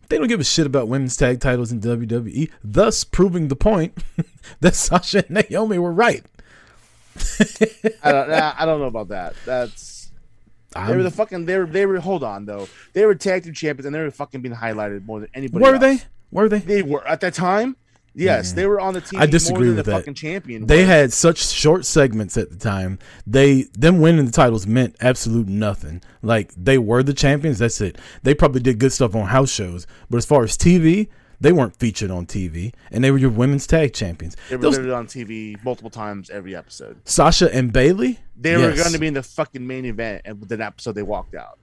they 0.10 0.18
don't 0.18 0.28
give 0.28 0.40
a 0.40 0.44
shit 0.44 0.66
about 0.66 0.88
women's 0.88 1.18
tag 1.18 1.40
titles 1.40 1.72
in 1.72 1.82
WWE, 1.82 2.50
thus 2.64 3.04
proving 3.04 3.48
the 3.48 3.56
point 3.56 4.04
that 4.60 4.76
Sasha 4.76 5.26
and 5.28 5.46
Naomi 5.50 5.78
were 5.78 5.92
right. 5.92 6.24
I 8.04 8.12
don't 8.12 8.30
I 8.32 8.66
don't 8.66 8.80
know 8.80 8.88
about 8.88 9.10
that. 9.10 9.36
That's 9.46 10.12
they 10.76 10.98
were 10.98 11.04
the 11.04 11.12
fucking 11.12 11.46
they 11.46 11.58
were 11.58 11.66
they 11.66 11.86
were 11.86 12.00
hold 12.00 12.24
on 12.24 12.46
though. 12.46 12.68
They 12.94 13.06
were 13.06 13.16
tag 13.16 13.44
team 13.44 13.54
champions 13.54 13.86
and 13.86 13.96
they 13.96 14.02
were 14.02 14.12
fucking 14.12 14.42
being 14.42 14.56
highlighted 14.56 15.06
more 15.06 15.22
than 15.22 15.30
anybody 15.34 15.64
were 15.64 15.76
else. 15.76 15.82
they? 15.82 16.00
Were 16.32 16.50
they? 16.50 16.60
They 16.60 16.82
were 16.84 17.08
at 17.08 17.22
that 17.22 17.34
time. 17.34 17.78
Yes, 18.16 18.54
they 18.54 18.66
were 18.66 18.80
on 18.80 18.94
the 18.94 19.02
team. 19.02 19.20
I 19.20 19.26
disagree 19.26 19.68
with 19.68 19.78
the 19.78 19.84
that. 19.84 19.92
fucking 20.00 20.14
champion. 20.14 20.66
They 20.66 20.80
was. 20.82 20.88
had 20.88 21.14
such 21.14 21.38
short 21.40 21.86
segments 21.86 22.38
at 22.38 22.50
the 22.50 22.56
time. 22.56 22.98
They 23.28 23.64
them 23.78 24.00
winning 24.00 24.26
the 24.26 24.32
titles 24.32 24.66
meant 24.66 24.96
absolute 25.02 25.48
nothing. 25.48 26.02
Like 26.22 26.54
they 26.56 26.78
were 26.78 27.04
the 27.04 27.14
champions. 27.14 27.60
That's 27.60 27.82
it. 27.82 27.98
They 28.24 28.34
probably 28.34 28.62
did 28.62 28.80
good 28.80 28.94
stuff 28.94 29.16
on 29.16 29.28
house 29.28 29.52
shows, 29.52 29.86
but 30.10 30.18
as 30.18 30.26
far 30.26 30.44
as 30.44 30.58
TV, 30.58 31.10
they 31.42 31.52
weren't 31.52 31.76
featured 31.76 32.10
on 32.10 32.26
TV, 32.26 32.74
and 32.92 33.04
they 33.04 33.12
were 33.12 33.18
your 33.18 33.30
women's 33.30 33.68
tag 33.68 33.94
champions. 33.94 34.38
They 34.50 34.56
were 34.56 34.62
Those- 34.62 34.78
on 34.78 35.08
TV 35.08 35.62
multiple 35.64 35.90
times 35.90 36.30
every 36.30 36.56
episode. 36.56 36.98
Sasha 37.04 37.54
and 37.54 37.74
Bayley. 37.74 38.20
They 38.38 38.56
were 38.56 38.74
going 38.74 38.94
to 38.94 39.00
be 39.00 39.08
in 39.08 39.14
the 39.14 39.24
fucking 39.24 39.66
main 39.66 39.86
event, 39.86 40.22
and 40.26 40.40
with 40.40 40.50
that 40.50 40.62
episode 40.62 40.94
they 40.96 41.04
walked 41.04 41.36
out. 41.36 41.60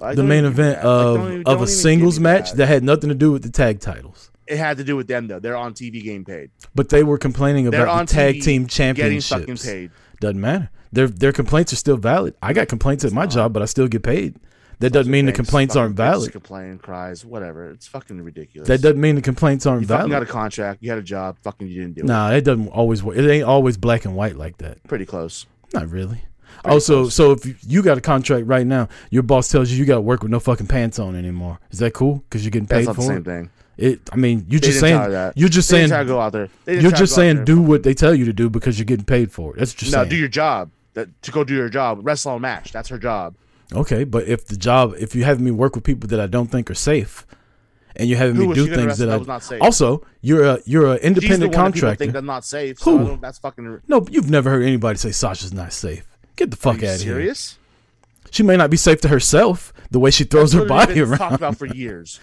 Like, 0.00 0.16
the 0.16 0.22
main 0.24 0.44
even 0.44 0.50
give 0.52 0.58
me 0.58 0.64
event 0.64 0.82
that. 0.82 0.88
Like, 0.88 1.06
of 1.06 1.16
don't 1.16 1.38
of 1.40 1.44
don't 1.44 1.62
a 1.62 1.66
singles 1.66 2.20
match 2.20 2.50
that. 2.50 2.56
that 2.58 2.66
had 2.68 2.84
nothing 2.84 3.08
to 3.08 3.14
do 3.14 3.32
with 3.32 3.42
the 3.42 3.50
tag 3.50 3.80
titles. 3.80 4.29
It 4.50 4.58
had 4.58 4.76
to 4.78 4.84
do 4.84 4.96
with 4.96 5.06
them 5.06 5.28
though. 5.28 5.38
They're 5.38 5.56
on 5.56 5.74
TV 5.74 6.02
getting 6.02 6.24
paid. 6.24 6.50
But 6.74 6.88
they 6.88 7.04
were 7.04 7.18
complaining 7.18 7.70
They're 7.70 7.82
about 7.84 7.94
on 8.00 8.06
the 8.06 8.12
tag 8.12 8.36
TV 8.36 8.68
team 8.68 8.94
Getting 8.94 9.20
fucking 9.20 9.56
paid. 9.58 9.90
Doesn't 10.20 10.40
matter. 10.40 10.70
Their 10.92 11.06
their 11.06 11.32
complaints 11.32 11.72
are 11.72 11.76
still 11.76 11.96
valid. 11.96 12.34
I 12.42 12.52
got 12.52 12.68
complaints 12.68 13.04
at 13.04 13.12
my 13.12 13.26
job, 13.26 13.52
but 13.52 13.62
I 13.62 13.66
still 13.66 13.86
get 13.88 14.02
paid. 14.02 14.34
That 14.80 14.94
doesn't 14.94 15.12
mean 15.12 15.26
the 15.26 15.32
complaints 15.32 15.76
aren't 15.76 15.94
valid. 15.94 16.32
Complain, 16.32 16.78
cries, 16.78 17.24
whatever. 17.24 17.70
It's 17.70 17.86
fucking 17.86 18.20
ridiculous. 18.22 18.66
That 18.66 18.80
doesn't 18.80 19.00
mean 19.00 19.14
the 19.14 19.20
complaints 19.22 19.66
aren't 19.66 19.86
valid. 19.86 20.06
you 20.06 20.10
got 20.10 20.22
a 20.22 20.26
contract. 20.26 20.82
You 20.82 20.88
had 20.88 20.98
a 20.98 21.02
job. 21.02 21.36
Fucking 21.42 21.68
you 21.68 21.82
didn't 21.82 21.96
do 21.96 22.00
it. 22.00 22.06
Nah, 22.06 22.30
it 22.30 22.40
doesn't 22.44 22.68
always 22.68 23.02
work. 23.02 23.16
It 23.18 23.28
ain't 23.30 23.44
always 23.44 23.76
black 23.76 24.04
and 24.06 24.16
white 24.16 24.36
like 24.36 24.56
that. 24.58 24.82
Pretty 24.84 25.04
close. 25.04 25.46
Not 25.74 25.90
really. 25.90 26.22
Also, 26.64 27.08
so 27.08 27.32
if 27.32 27.44
you- 27.46 27.54
you 27.66 27.82
got 27.82 27.96
a 27.98 28.00
contract 28.00 28.46
right 28.46 28.66
now, 28.66 28.88
your 29.10 29.22
boss 29.22 29.48
tells 29.48 29.70
you 29.70 29.76
you 29.78 29.84
got 29.84 29.96
to 29.96 30.00
work 30.00 30.22
with 30.22 30.30
no 30.32 30.40
fucking 30.40 30.66
pants 30.66 30.98
on 30.98 31.14
anymore. 31.14 31.58
Is 31.70 31.78
that 31.78 31.92
cool? 31.92 32.24
Because 32.28 32.42
you're 32.44 32.50
getting 32.50 32.66
That's 32.66 32.80
paid 32.80 32.86
not 32.86 32.96
the 32.96 33.02
same 33.02 33.16
it. 33.18 33.24
thing. 33.24 33.50
It. 33.76 34.00
I 34.12 34.16
mean, 34.16 34.44
you're 34.48 34.60
They 34.60 34.68
just 34.68 34.80
saying. 34.80 35.32
You're 35.36 35.48
just 35.48 35.70
They 35.70 35.78
saying. 35.78 35.88
try 35.88 35.98
to 36.00 36.04
go 36.04 36.20
out 36.20 36.32
there. 36.32 36.48
You're 36.66 36.90
just 36.92 37.14
saying 37.14 37.44
do 37.44 37.60
what 37.60 37.82
they 37.82 37.94
tell 37.94 38.14
you 38.14 38.24
to 38.26 38.32
do 38.32 38.50
because 38.50 38.78
you're 38.78 38.84
getting 38.86 39.06
paid 39.06 39.32
for 39.32 39.54
it. 39.54 39.58
That's 39.58 39.72
just 39.74 39.92
No, 39.92 39.98
saying. 39.98 40.10
do 40.10 40.16
your 40.16 40.28
job. 40.28 40.70
That 40.94 41.08
to 41.22 41.30
go 41.30 41.44
do 41.44 41.54
your 41.54 41.68
job. 41.68 42.00
Wrestle 42.02 42.36
a 42.36 42.40
match. 42.40 42.72
That's 42.72 42.88
her 42.88 42.98
job. 42.98 43.34
Okay, 43.72 44.02
but 44.04 44.26
if 44.26 44.46
the 44.46 44.56
job, 44.56 44.94
if 44.98 45.14
you 45.14 45.22
have 45.24 45.40
me 45.40 45.50
work 45.52 45.76
with 45.76 45.84
people 45.84 46.08
that 46.08 46.18
I 46.20 46.26
don't 46.26 46.48
think 46.50 46.68
are 46.70 46.74
safe, 46.74 47.24
and 47.96 48.08
you're 48.08 48.18
having 48.18 48.34
Who 48.36 48.48
me 48.48 48.54
do 48.54 48.66
things 48.74 48.98
that 48.98 49.06
that 49.06 49.14
I 49.14 49.16
was 49.16 49.28
not 49.28 49.42
safe? 49.44 49.62
also 49.62 50.04
you're 50.20 50.44
a 50.44 50.58
you're 50.64 50.86
a 50.86 50.94
She's 50.94 51.00
the 51.02 51.06
independent 51.06 51.40
one 51.40 51.40
that 51.40 51.48
people 51.50 51.62
contractor. 51.62 51.96
think 51.96 52.12
that's 52.12 52.26
not 52.26 52.44
safe. 52.44 52.78
So 52.80 52.98
Who? 52.98 53.16
That's 53.18 53.38
fucking. 53.38 53.80
no, 53.88 54.04
you've 54.10 54.28
never 54.30 54.50
heard 54.50 54.62
anybody 54.64 54.98
say 54.98 55.12
Sasha's 55.12 55.52
not 55.52 55.72
safe. 55.72 56.04
Get 56.36 56.50
the 56.50 56.56
fuck 56.56 56.76
out 56.78 56.82
of 56.82 57.00
here. 57.02 57.14
serious? 57.14 57.56
She 58.32 58.42
may 58.42 58.56
not 58.56 58.70
be 58.70 58.76
safe 58.76 59.00
to 59.02 59.08
herself 59.08 59.72
the 59.90 59.98
way 60.00 60.10
she 60.10 60.24
throws 60.24 60.52
her 60.52 60.60
That's 60.64 60.70
literally 60.70 60.86
body 60.86 61.00
been 61.00 61.08
around. 61.10 61.18
talked 61.18 61.34
about 61.34 61.56
for 61.56 61.66
years. 61.66 62.18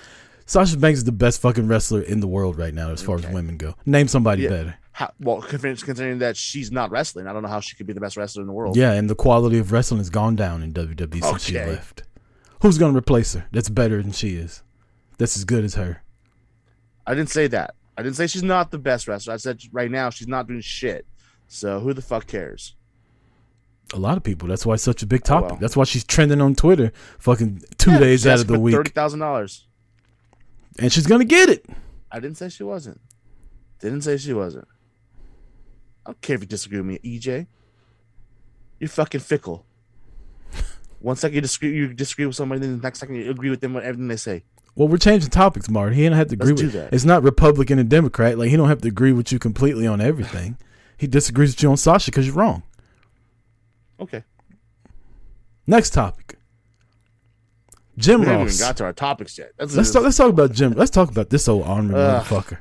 Sasha 0.48 0.78
Banks 0.78 1.00
is 1.00 1.04
the 1.04 1.12
best 1.12 1.42
fucking 1.42 1.68
wrestler 1.68 2.02
in 2.02 2.22
the 2.22 2.28
world 2.28 2.58
right 2.58 2.74
now, 2.74 2.90
as 2.90 3.02
far 3.04 3.18
as 3.18 3.28
women 3.28 3.58
go. 3.58 3.76
Name 3.86 4.08
somebody 4.08 4.44
Yeah. 4.44 4.50
better. 4.50 4.76
How, 4.94 5.12
well, 5.20 5.42
considering 5.42 6.20
that 6.20 6.36
she's 6.38 6.72
not 6.72 6.90
wrestling, 6.90 7.28
I 7.28 7.34
don't 7.34 7.44
know 7.44 7.50
how 7.50 7.60
she 7.60 7.76
could 7.76 7.86
be 7.86 7.94
the 7.94 8.00
best 8.00 8.18
wrestler 8.18 8.42
in 8.42 8.48
the 8.48 8.54
world. 8.54 8.76
Yeah, 8.76 8.94
and 8.94 9.08
the 9.10 9.14
quality 9.16 9.60
of 9.60 9.72
wrestling 9.72 10.00
has 10.00 10.10
gone 10.10 10.36
down 10.36 10.64
in 10.64 10.72
WWE 10.74 11.22
since 11.22 11.44
she 11.44 11.54
left. 11.54 12.04
Who's 12.62 12.80
gonna 12.80 12.98
replace 12.98 13.34
her? 13.34 13.46
That's 13.52 13.70
better 13.70 14.02
than 14.02 14.14
she 14.14 14.36
is. 14.38 14.64
That's 15.20 15.38
as 15.38 15.44
good 15.46 15.64
as 15.64 15.76
her. 15.76 16.02
I 17.06 17.14
didn't 17.14 17.30
say 17.30 17.46
that. 17.48 17.76
I 17.98 18.02
didn't 18.04 18.16
say 18.16 18.26
she's 18.28 18.42
not 18.44 18.72
the 18.72 18.78
best 18.80 19.08
wrestler. 19.08 19.34
I 19.34 19.38
said 19.38 19.60
right 19.72 19.92
now 19.92 20.10
she's 20.10 20.28
not 20.28 20.48
doing 20.48 20.62
shit. 20.62 21.06
So 21.48 21.80
who 21.80 21.94
the 21.94 22.02
fuck 22.02 22.26
cares? 22.26 22.76
A 23.94 24.00
lot 24.00 24.18
of 24.18 24.24
people. 24.24 24.48
That's 24.48 24.66
why 24.66 24.74
it's 24.76 24.84
such 24.84 25.04
a 25.04 25.08
big 25.08 25.22
Oh, 25.26 25.28
topic. 25.28 25.52
well. 25.52 25.60
That's 25.60 25.78
why 25.78 25.84
she's 25.84 26.04
trending 26.04 26.42
on 26.42 26.56
Twitter, 26.56 26.92
fucking 27.20 27.64
two 27.78 27.92
Yeah, 27.92 28.00
days 28.00 28.26
out 28.28 28.40
of 28.40 28.48
the 28.48 28.60
week, 28.60 28.76
Thirty 28.76 28.92
thousand 28.92 29.20
dollars. 29.20 29.66
And 30.80 30.92
she's 30.92 31.08
gonna 31.08 31.26
get 31.26 31.50
it. 31.50 31.66
I 32.12 32.20
didn't 32.20 32.38
say 32.38 32.50
she 32.50 32.64
wasn't. 32.64 33.00
Didn't 33.80 34.02
say 34.02 34.18
she 34.18 34.34
wasn't. 34.34 34.68
I 36.06 36.12
don't 36.12 36.22
care 36.22 36.36
if 36.36 36.42
you 36.42 36.48
disagree 36.48 36.80
with 36.80 36.88
me, 36.88 37.00
EJ. 37.04 37.48
You're 38.80 38.90
fucking 38.90 39.22
fickle. 39.22 39.66
One 41.00 41.16
second 41.16 41.36
you 41.36 41.42
disagree, 41.42 41.76
you 41.76 41.94
disagree 41.94 42.26
with 42.26 42.36
somebody, 42.36 42.62
then 42.62 42.78
the 42.78 42.82
next 42.82 43.00
second 43.00 43.16
you 43.16 43.30
agree 43.30 43.50
with 43.50 43.62
them 43.62 43.76
on 43.76 43.84
everything 43.84 44.08
they 44.08 44.16
say. 44.16 44.44
Well, 44.76 44.88
we're 44.88 44.98
changing 44.98 45.30
topics, 45.32 45.70
Martin. 45.70 45.96
He 45.96 46.04
don't 46.04 46.14
have 46.18 46.28
to 46.30 46.34
agree 46.34 46.50
Let's 46.52 46.62
with. 46.64 46.74
that. 46.74 46.94
It's 46.94 47.06
not 47.06 47.24
Republican 47.24 47.78
and 47.80 47.90
Democrat. 47.90 48.38
Like 48.38 48.50
he 48.50 48.56
don't 48.58 48.68
have 48.70 48.82
to 48.82 48.88
agree 48.88 49.12
with 49.12 49.32
you 49.32 49.40
completely 49.40 49.86
on 49.88 50.02
everything. 50.02 50.58
he 50.98 51.08
disagrees 51.08 51.52
with 51.56 51.64
you 51.64 51.70
on 51.70 51.78
Sasha 51.78 52.10
because 52.12 52.26
you're 52.28 52.36
wrong. 52.36 52.64
Okay. 54.00 54.24
Next 55.68 55.92
topic. 55.92 56.37
Jim 57.98 58.22
We 58.22 58.28
haven't 58.28 58.46
Ross. 58.46 58.56
even 58.60 58.68
got 58.68 58.78
to 58.78 58.84
our 58.86 58.94
topics 58.94 59.38
yet. 59.38 59.54
That's 59.58 59.76
Let's 59.76 59.92
talk. 59.92 60.04
Let's 60.04 60.18
talk 60.18 60.30
about 60.30 60.52
Jim. 60.52 60.74
Let's 60.74 60.92
talk 60.92 61.10
about 61.10 61.30
this 61.30 61.48
old 61.48 61.64
Ugh. 61.66 61.82
motherfucker. 61.90 62.60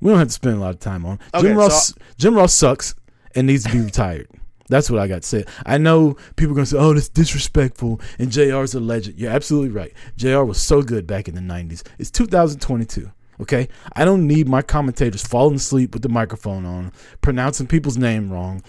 We 0.00 0.10
don't 0.10 0.18
have 0.18 0.28
to 0.28 0.32
spend 0.34 0.56
a 0.56 0.60
lot 0.60 0.70
of 0.74 0.80
time 0.80 1.06
on 1.06 1.18
Okay, 1.32 1.48
Jim 1.48 1.56
so- 1.56 1.60
Ross. 1.60 1.94
Jim 2.18 2.34
Ross 2.34 2.52
sucks 2.54 2.94
and 3.34 3.46
needs 3.46 3.64
to 3.64 3.72
be 3.72 3.80
retired. 3.80 4.28
That's 4.68 4.90
what 4.90 4.98
I 5.00 5.06
got 5.08 5.22
to 5.22 5.28
say. 5.28 5.44
I 5.66 5.76
know 5.78 6.16
people 6.36 6.52
are 6.52 6.56
gonna 6.56 6.66
say, 6.66 6.78
"Oh, 6.78 6.94
that's 6.94 7.08
disrespectful," 7.10 8.00
and 8.18 8.30
Jr's 8.30 8.74
a 8.74 8.80
legend. 8.80 9.18
You're 9.18 9.30
absolutely 9.30 9.68
right. 9.70 9.92
Jr 10.16 10.42
was 10.42 10.58
so 10.60 10.80
good 10.82 11.06
back 11.06 11.28
in 11.28 11.34
the 11.34 11.40
'90s. 11.42 11.82
It's 11.98 12.10
2022. 12.10 13.10
Okay, 13.42 13.68
I 13.94 14.04
don't 14.04 14.26
need 14.26 14.48
my 14.48 14.62
commentators 14.62 15.22
falling 15.26 15.56
asleep 15.56 15.92
with 15.92 16.02
the 16.02 16.08
microphone 16.08 16.64
on, 16.64 16.92
pronouncing 17.20 17.66
people's 17.66 17.98
name 17.98 18.32
wrong, 18.32 18.62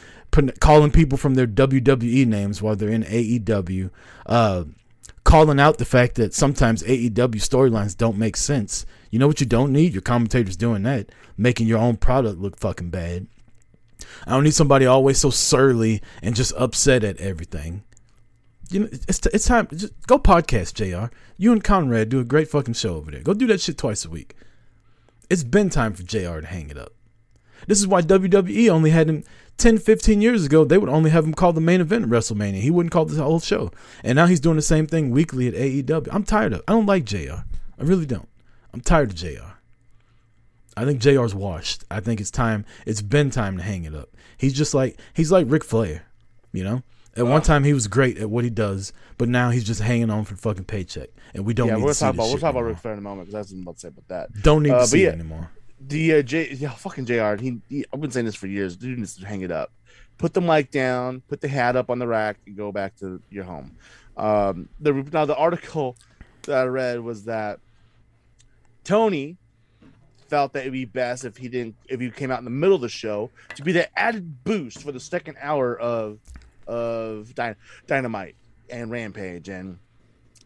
calling 0.60 0.92
people 0.92 1.18
from 1.18 1.36
their 1.36 1.48
WWE 1.48 2.26
names 2.26 2.62
while 2.62 2.76
they're 2.76 2.90
in 2.90 3.04
AEW, 3.04 3.90
uh, 4.26 4.64
calling 5.26 5.60
out 5.60 5.80
the 5.80 5.86
fact 5.86 6.16
that 6.16 6.34
sometimes 6.34 6.84
AEW 6.84 7.12
storylines 7.12 7.98
don't 7.98 8.18
make 8.18 8.38
sense. 8.38 8.86
You 9.12 9.20
know 9.20 9.28
what 9.28 9.42
you 9.42 9.46
don't 9.46 9.74
need? 9.74 9.92
Your 9.92 10.02
commentators 10.02 10.56
doing 10.56 10.84
that, 10.84 11.10
making 11.36 11.68
your 11.68 11.80
own 11.80 11.98
product 11.98 12.40
look 12.40 12.58
fucking 12.58 12.92
bad. 12.92 13.28
I 14.26 14.32
don't 14.32 14.44
need 14.44 14.54
somebody 14.54 14.86
always 14.86 15.18
so 15.18 15.32
surly 15.32 16.02
and 16.22 16.36
just 16.36 16.54
upset 16.58 17.04
at 17.04 17.18
everything. 17.18 17.84
You 18.70 18.82
know, 18.82 18.90
it's 18.92 19.26
it's 19.28 19.46
time. 19.48 19.68
Just 19.72 19.94
go 20.08 20.18
podcast, 20.18 20.74
JR 20.74 21.14
You 21.38 21.52
and 21.52 21.64
Conrad 21.64 22.10
do 22.10 22.20
a 22.20 22.24
great 22.24 22.48
fucking 22.48 22.74
show 22.74 22.96
over 22.96 23.12
there. 23.12 23.22
Go 23.22 23.34
do 23.34 23.48
that 23.48 23.62
shit 23.62 23.78
twice 23.78 24.06
a 24.06 24.10
week. 24.10 24.36
It's 25.30 25.44
been 25.44 25.70
time 25.70 25.94
for 25.94 26.04
JR 26.04 26.40
to 26.40 26.48
hang 26.48 26.70
it 26.70 26.78
up. 26.78 26.94
This 27.68 27.80
is 27.80 27.88
why 27.88 28.02
WWE 28.02 28.70
only 28.70 28.92
had 28.92 29.10
him 29.10 29.24
10, 29.58 29.78
15 29.78 30.22
years 30.22 30.46
ago. 30.46 30.64
They 30.66 30.78
would 30.78 30.90
only 30.90 31.10
have 31.12 31.26
him 31.26 31.34
call 31.34 31.54
the 31.54 31.62
main 31.62 31.82
event 31.82 32.04
at 32.04 32.10
WrestleMania. 32.10 32.62
He 32.62 32.72
wouldn't 32.72 32.92
call 32.92 33.06
the 33.06 33.22
whole 33.24 33.40
show. 33.40 33.72
And 34.04 34.16
now 34.16 34.26
he's 34.26 34.40
doing 34.40 34.56
the 34.56 34.62
same 34.62 34.86
thing 34.88 35.12
weekly 35.12 35.48
at 35.48 35.54
AEW. 35.54 36.08
I'm 36.12 36.24
tired 36.24 36.54
of. 36.54 36.62
I 36.68 36.74
don't 36.74 36.86
like 36.86 37.06
JR 37.06 37.44
I 37.80 37.84
really 37.84 38.06
don't. 38.06 38.28
I'm 38.74 38.82
tired 38.82 39.12
of 39.12 39.16
JR 39.16 39.54
I 40.78 40.84
think 40.84 41.00
JR's 41.00 41.34
washed. 41.34 41.86
I 41.90 42.00
think 42.02 42.20
it's 42.20 42.32
time. 42.32 42.66
It's 42.86 43.02
been 43.02 43.30
time 43.30 43.58
to 43.58 43.64
hang 43.64 43.86
it 43.86 43.96
up. 43.96 44.10
He's 44.38 44.54
just 44.54 44.74
like 44.74 45.00
he's 45.14 45.32
like 45.32 45.46
Ric 45.50 45.64
Flair, 45.64 46.04
you 46.52 46.64
know. 46.64 46.84
At 47.18 47.26
one 47.28 47.42
time 47.42 47.64
he 47.64 47.72
was 47.74 47.88
great 47.88 48.18
at 48.18 48.30
what 48.30 48.44
he 48.44 48.50
does, 48.50 48.92
but 49.18 49.30
now 49.30 49.50
he's 49.50 49.64
just 49.64 49.80
hanging 49.80 50.10
on 50.10 50.26
for 50.26 50.34
the 50.34 50.42
fucking 50.42 50.66
paycheck, 50.66 51.12
and 51.34 51.46
we 51.46 51.54
don't 51.54 51.70
yeah, 51.70 51.76
need 51.76 51.84
we'll 51.84 51.94
to 51.94 51.96
see 51.96 52.04
talk 52.06 52.16
this 52.16 52.20
about 52.26 52.28
we'll 52.30 52.38
talk 52.40 52.52
about. 52.52 52.64
Ric 52.64 52.78
Flair 52.80 52.92
in 52.94 53.00
a 53.00 53.02
moment 53.02 53.30
because 53.30 53.34
that's 53.48 53.52
what 53.52 53.56
I'm 53.58 53.62
about 53.62 53.76
to 53.76 53.80
say 53.80 53.88
about 53.88 54.08
that. 54.10 54.42
Don't 54.44 54.64
need 54.64 54.72
Uh, 54.72 54.80
to 54.82 54.88
see 54.88 55.04
yeah. 55.04 55.10
it 55.10 55.14
anymore. 55.14 55.50
The 55.88 56.16
uh, 56.16 56.22
J, 56.24 56.52
yeah, 56.54 56.72
fucking 56.72 57.06
JR 57.06 57.36
He, 57.36 57.60
he, 57.70 57.86
I've 57.94 58.02
been 58.02 58.12
saying 58.12 58.26
this 58.26 58.36
for 58.36 58.48
years. 58.48 58.76
Dude 58.76 58.98
needs 58.98 59.18
to 59.18 59.26
hang 59.26 59.42
it 59.42 59.52
up. 59.52 59.72
Put 60.18 60.34
the 60.34 60.42
mic 60.42 60.72
down. 60.72 61.22
Put 61.28 61.42
the 61.42 61.48
hat 61.48 61.76
up 61.76 61.90
on 61.90 62.00
the 62.00 62.08
rack 62.08 62.38
and 62.48 62.56
go 62.56 62.72
back 62.72 62.96
to 62.98 63.22
your 63.30 63.44
home. 63.44 63.76
Um, 64.18 64.70
the 64.80 64.94
now 65.12 65.26
the 65.26 65.36
article 65.36 65.96
that 66.44 66.58
I 66.58 66.64
read 66.64 67.02
was 67.02 67.26
that 67.26 67.60
Tony 68.84 69.38
felt 70.28 70.54
that 70.54 70.62
it'd 70.62 70.74
be 70.74 70.86
best 70.86 71.26
if 71.26 71.38
he 71.38 71.50
didn't 71.50 71.76
if 71.88 72.00
he 72.00 72.10
came 72.10 72.32
out 72.32 72.40
in 72.40 72.46
the 72.46 72.52
middle 72.52 72.76
of 72.76 72.82
the 72.82 72.90
show 72.90 73.30
to 73.56 73.64
be 73.64 73.72
the 73.72 74.00
added 74.00 74.44
boost 74.44 74.82
for 74.82 74.92
the 74.92 75.00
second 75.00 75.38
hour 75.42 75.78
of 75.78 76.20
of 76.66 77.36
Dy- 77.36 77.56
Dynamite 77.86 78.36
and 78.70 78.90
Rampage 78.90 79.50
and 79.50 79.78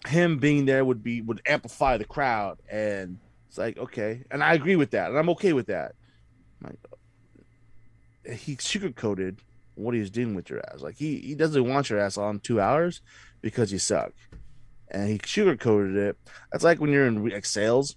him 0.07 0.37
being 0.37 0.65
there 0.65 0.83
would 0.83 1.03
be 1.03 1.21
would 1.21 1.41
amplify 1.45 1.97
the 1.97 2.05
crowd 2.05 2.57
and 2.69 3.19
it's 3.49 3.57
like 3.57 3.77
okay 3.77 4.23
and 4.31 4.41
I 4.41 4.53
agree 4.53 4.77
with 4.77 4.91
that 4.91 5.09
and 5.09 5.19
I'm 5.19 5.29
okay 5.29 5.53
with 5.53 5.67
that. 5.67 5.95
Like, 6.63 6.77
he 8.37 8.55
sugarcoated 8.55 9.39
what 9.75 9.95
he's 9.95 10.09
doing 10.09 10.35
with 10.35 10.49
your 10.49 10.61
ass. 10.71 10.81
Like 10.81 10.95
he 10.95 11.17
he 11.17 11.35
doesn't 11.35 11.67
want 11.67 11.89
your 11.89 11.99
ass 11.99 12.17
on 12.17 12.39
two 12.39 12.61
hours 12.61 13.01
because 13.41 13.71
you 13.71 13.79
suck, 13.79 14.11
and 14.89 15.09
he 15.09 15.17
sugarcoated 15.17 15.95
it. 15.95 16.17
That's 16.51 16.63
like 16.63 16.79
when 16.79 16.91
you're 16.91 17.07
in 17.07 17.27
like 17.27 17.45
sales, 17.45 17.95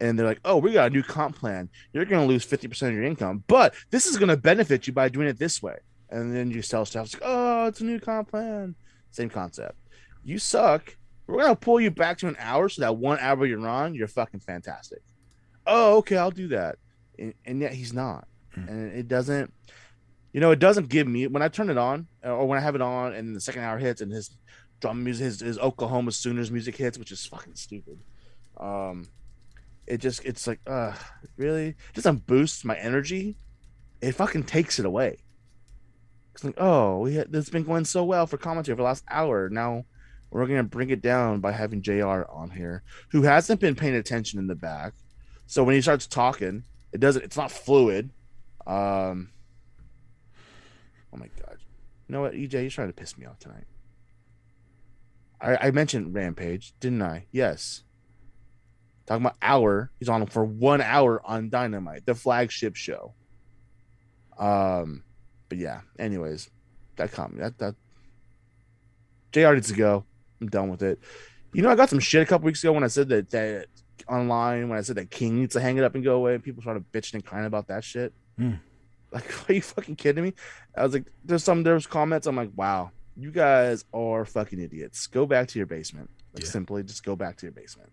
and 0.00 0.18
they're 0.18 0.26
like, 0.26 0.40
"Oh, 0.44 0.58
we 0.58 0.72
got 0.72 0.90
a 0.90 0.94
new 0.94 1.02
comp 1.02 1.36
plan. 1.36 1.68
You're 1.92 2.04
gonna 2.04 2.26
lose 2.26 2.44
fifty 2.44 2.68
percent 2.68 2.90
of 2.90 2.96
your 2.96 3.04
income, 3.04 3.44
but 3.46 3.74
this 3.90 4.06
is 4.06 4.18
gonna 4.18 4.36
benefit 4.36 4.86
you 4.86 4.92
by 4.92 5.08
doing 5.08 5.26
it 5.28 5.38
this 5.38 5.62
way." 5.62 5.78
And 6.10 6.34
then 6.34 6.50
you 6.50 6.60
sell 6.60 6.84
stuff. 6.84 7.06
It's 7.06 7.14
like, 7.14 7.22
"Oh, 7.24 7.66
it's 7.66 7.80
a 7.80 7.84
new 7.84 7.98
comp 7.98 8.30
plan." 8.30 8.74
Same 9.10 9.30
concept. 9.30 9.76
You 10.24 10.38
suck. 10.38 10.96
We're 11.32 11.42
gonna 11.42 11.56
pull 11.56 11.80
you 11.80 11.90
back 11.90 12.18
to 12.18 12.28
an 12.28 12.36
hour, 12.38 12.68
so 12.68 12.82
that 12.82 12.96
one 12.96 13.18
hour 13.20 13.46
you're 13.46 13.66
on, 13.66 13.94
you're 13.94 14.08
fucking 14.08 14.40
fantastic. 14.40 15.02
Oh, 15.66 15.98
okay, 15.98 16.16
I'll 16.16 16.30
do 16.30 16.48
that. 16.48 16.76
And, 17.18 17.34
and 17.44 17.60
yet 17.60 17.72
he's 17.72 17.92
not, 17.92 18.26
and 18.54 18.92
it 18.92 19.08
doesn't 19.08 19.52
you 20.32 20.40
know, 20.40 20.50
it 20.50 20.58
doesn't 20.58 20.88
give 20.88 21.06
me 21.06 21.26
when 21.26 21.42
I 21.42 21.48
turn 21.48 21.70
it 21.70 21.76
on 21.76 22.06
or 22.22 22.46
when 22.46 22.58
I 22.58 22.62
have 22.62 22.74
it 22.74 22.80
on 22.80 23.12
and 23.12 23.36
the 23.36 23.40
second 23.40 23.62
hour 23.62 23.78
hits 23.78 24.00
and 24.00 24.10
his 24.10 24.30
drum 24.80 25.04
music, 25.04 25.24
his, 25.24 25.40
his 25.40 25.58
Oklahoma 25.58 26.12
Sooners 26.12 26.50
music 26.50 26.76
hits, 26.76 26.98
which 26.98 27.12
is 27.12 27.24
fucking 27.26 27.54
stupid. 27.54 28.00
Um, 28.56 29.08
it 29.86 29.98
just 29.98 30.24
it's 30.24 30.46
like, 30.46 30.60
uh, 30.66 30.94
really, 31.36 31.68
it 31.68 31.94
doesn't 31.94 32.26
boost 32.26 32.64
my 32.64 32.76
energy. 32.76 33.36
It 34.00 34.12
fucking 34.12 34.44
takes 34.44 34.78
it 34.78 34.86
away. 34.86 35.18
It's 36.34 36.44
like, 36.44 36.54
oh, 36.56 37.00
we 37.00 37.14
had 37.14 37.30
this 37.30 37.44
has 37.44 37.50
been 37.50 37.64
going 37.64 37.84
so 37.84 38.02
well 38.04 38.26
for 38.26 38.38
commentary 38.38 38.74
for 38.74 38.82
the 38.82 38.84
last 38.84 39.04
hour. 39.10 39.50
Now 39.50 39.84
we're 40.32 40.46
gonna 40.46 40.62
bring 40.64 40.90
it 40.90 41.02
down 41.02 41.40
by 41.40 41.52
having 41.52 41.82
JR 41.82 42.24
on 42.30 42.50
here, 42.54 42.82
who 43.10 43.22
hasn't 43.22 43.60
been 43.60 43.74
paying 43.74 43.94
attention 43.94 44.38
in 44.38 44.46
the 44.46 44.54
back. 44.54 44.94
So 45.46 45.64
when 45.64 45.74
he 45.74 45.80
starts 45.82 46.06
talking, 46.06 46.64
it 46.92 47.00
doesn't. 47.00 47.24
It's 47.24 47.36
not 47.36 47.50
fluid. 47.50 48.10
Um, 48.66 49.32
Oh 51.12 51.18
my 51.18 51.28
god. 51.38 51.58
You 52.08 52.14
know 52.14 52.20
what, 52.22 52.32
EJ, 52.32 52.52
you're 52.52 52.70
trying 52.70 52.88
to 52.88 52.94
piss 52.94 53.18
me 53.18 53.26
off 53.26 53.38
tonight. 53.38 53.64
I, 55.40 55.68
I 55.68 55.70
mentioned 55.70 56.14
Rampage, 56.14 56.74
didn't 56.80 57.02
I? 57.02 57.26
Yes. 57.32 57.82
Talking 59.06 59.26
about 59.26 59.36
hour. 59.42 59.90
He's 59.98 60.08
on 60.08 60.24
for 60.26 60.44
one 60.44 60.80
hour 60.80 61.20
on 61.24 61.50
Dynamite, 61.50 62.06
the 62.06 62.14
flagship 62.14 62.76
show. 62.76 63.14
Um, 64.38 65.04
but 65.48 65.58
yeah. 65.58 65.80
Anyways, 65.98 66.48
that 66.96 67.12
comment 67.12 67.40
that 67.40 67.58
that 67.58 67.74
JR 69.32 69.54
needs 69.54 69.68
to 69.68 69.74
go. 69.74 70.04
I'm 70.42 70.48
done 70.48 70.68
with 70.68 70.82
it. 70.82 70.98
You 71.54 71.62
know, 71.62 71.70
I 71.70 71.74
got 71.76 71.88
some 71.90 72.00
shit 72.00 72.22
a 72.22 72.26
couple 72.26 72.46
weeks 72.46 72.62
ago 72.64 72.72
when 72.72 72.84
I 72.84 72.88
said 72.88 73.08
that 73.10 73.30
that 73.30 73.66
online 74.08 74.68
when 74.68 74.78
I 74.78 74.82
said 74.82 74.96
that 74.96 75.10
King 75.10 75.38
needs 75.40 75.52
to 75.54 75.60
hang 75.60 75.76
it 75.78 75.84
up 75.84 75.94
and 75.94 76.02
go 76.02 76.16
away. 76.16 76.36
People 76.38 76.62
started 76.62 76.90
bitching 76.92 77.14
and 77.14 77.24
crying 77.24 77.46
about 77.46 77.68
that 77.68 77.84
shit. 77.84 78.12
Hmm. 78.36 78.54
Like, 79.12 79.30
are 79.48 79.52
you 79.52 79.62
fucking 79.62 79.96
kidding 79.96 80.24
me? 80.24 80.32
I 80.76 80.82
was 80.82 80.94
like, 80.94 81.04
there's 81.24 81.44
some 81.44 81.62
there's 81.62 81.86
comments. 81.86 82.26
I'm 82.26 82.36
like, 82.36 82.50
wow, 82.56 82.90
you 83.16 83.30
guys 83.30 83.84
are 83.92 84.24
fucking 84.24 84.58
idiots. 84.60 85.06
Go 85.06 85.26
back 85.26 85.48
to 85.48 85.58
your 85.58 85.66
basement. 85.66 86.10
Like, 86.34 86.44
Yeah. 86.44 86.50
simply 86.50 86.82
just 86.82 87.04
go 87.04 87.14
back 87.14 87.36
to 87.38 87.46
your 87.46 87.52
basement. 87.52 87.90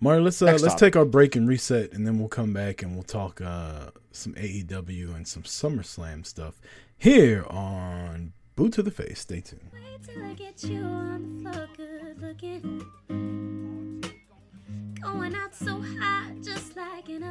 Marty, 0.00 0.22
let's 0.22 0.42
uh, 0.42 0.46
Next 0.46 0.62
let's 0.62 0.74
topic. 0.74 0.92
take 0.92 0.96
our 0.96 1.04
break 1.04 1.36
and 1.36 1.48
reset, 1.48 1.92
and 1.92 2.04
then 2.06 2.18
we'll 2.18 2.28
come 2.28 2.52
back 2.52 2.82
and 2.82 2.94
we'll 2.94 3.04
talk 3.04 3.40
uh, 3.40 3.90
some 4.10 4.34
AEW 4.34 5.14
and 5.14 5.26
some 5.26 5.44
SummerSlam 5.44 6.26
stuff 6.26 6.60
here 6.98 7.44
on 7.48 8.32
Boot 8.56 8.72
to 8.74 8.82
the 8.82 8.90
Face. 8.90 9.20
Stay 9.20 9.40
tuned. 9.40 9.70
Wait 9.72 10.02
till 10.04 10.24
I 10.24 10.32
get 10.34 10.62
you 10.62 10.80
on 10.80 11.42
the 11.42 11.50
floor, 11.50 11.68
good 11.76 12.20
looking. 12.20 12.86
Going 15.00 15.34
out 15.34 15.54
so 15.54 15.82
hot, 15.98 16.34
just 16.42 16.76
like. 16.76 17.08
And 17.08 17.24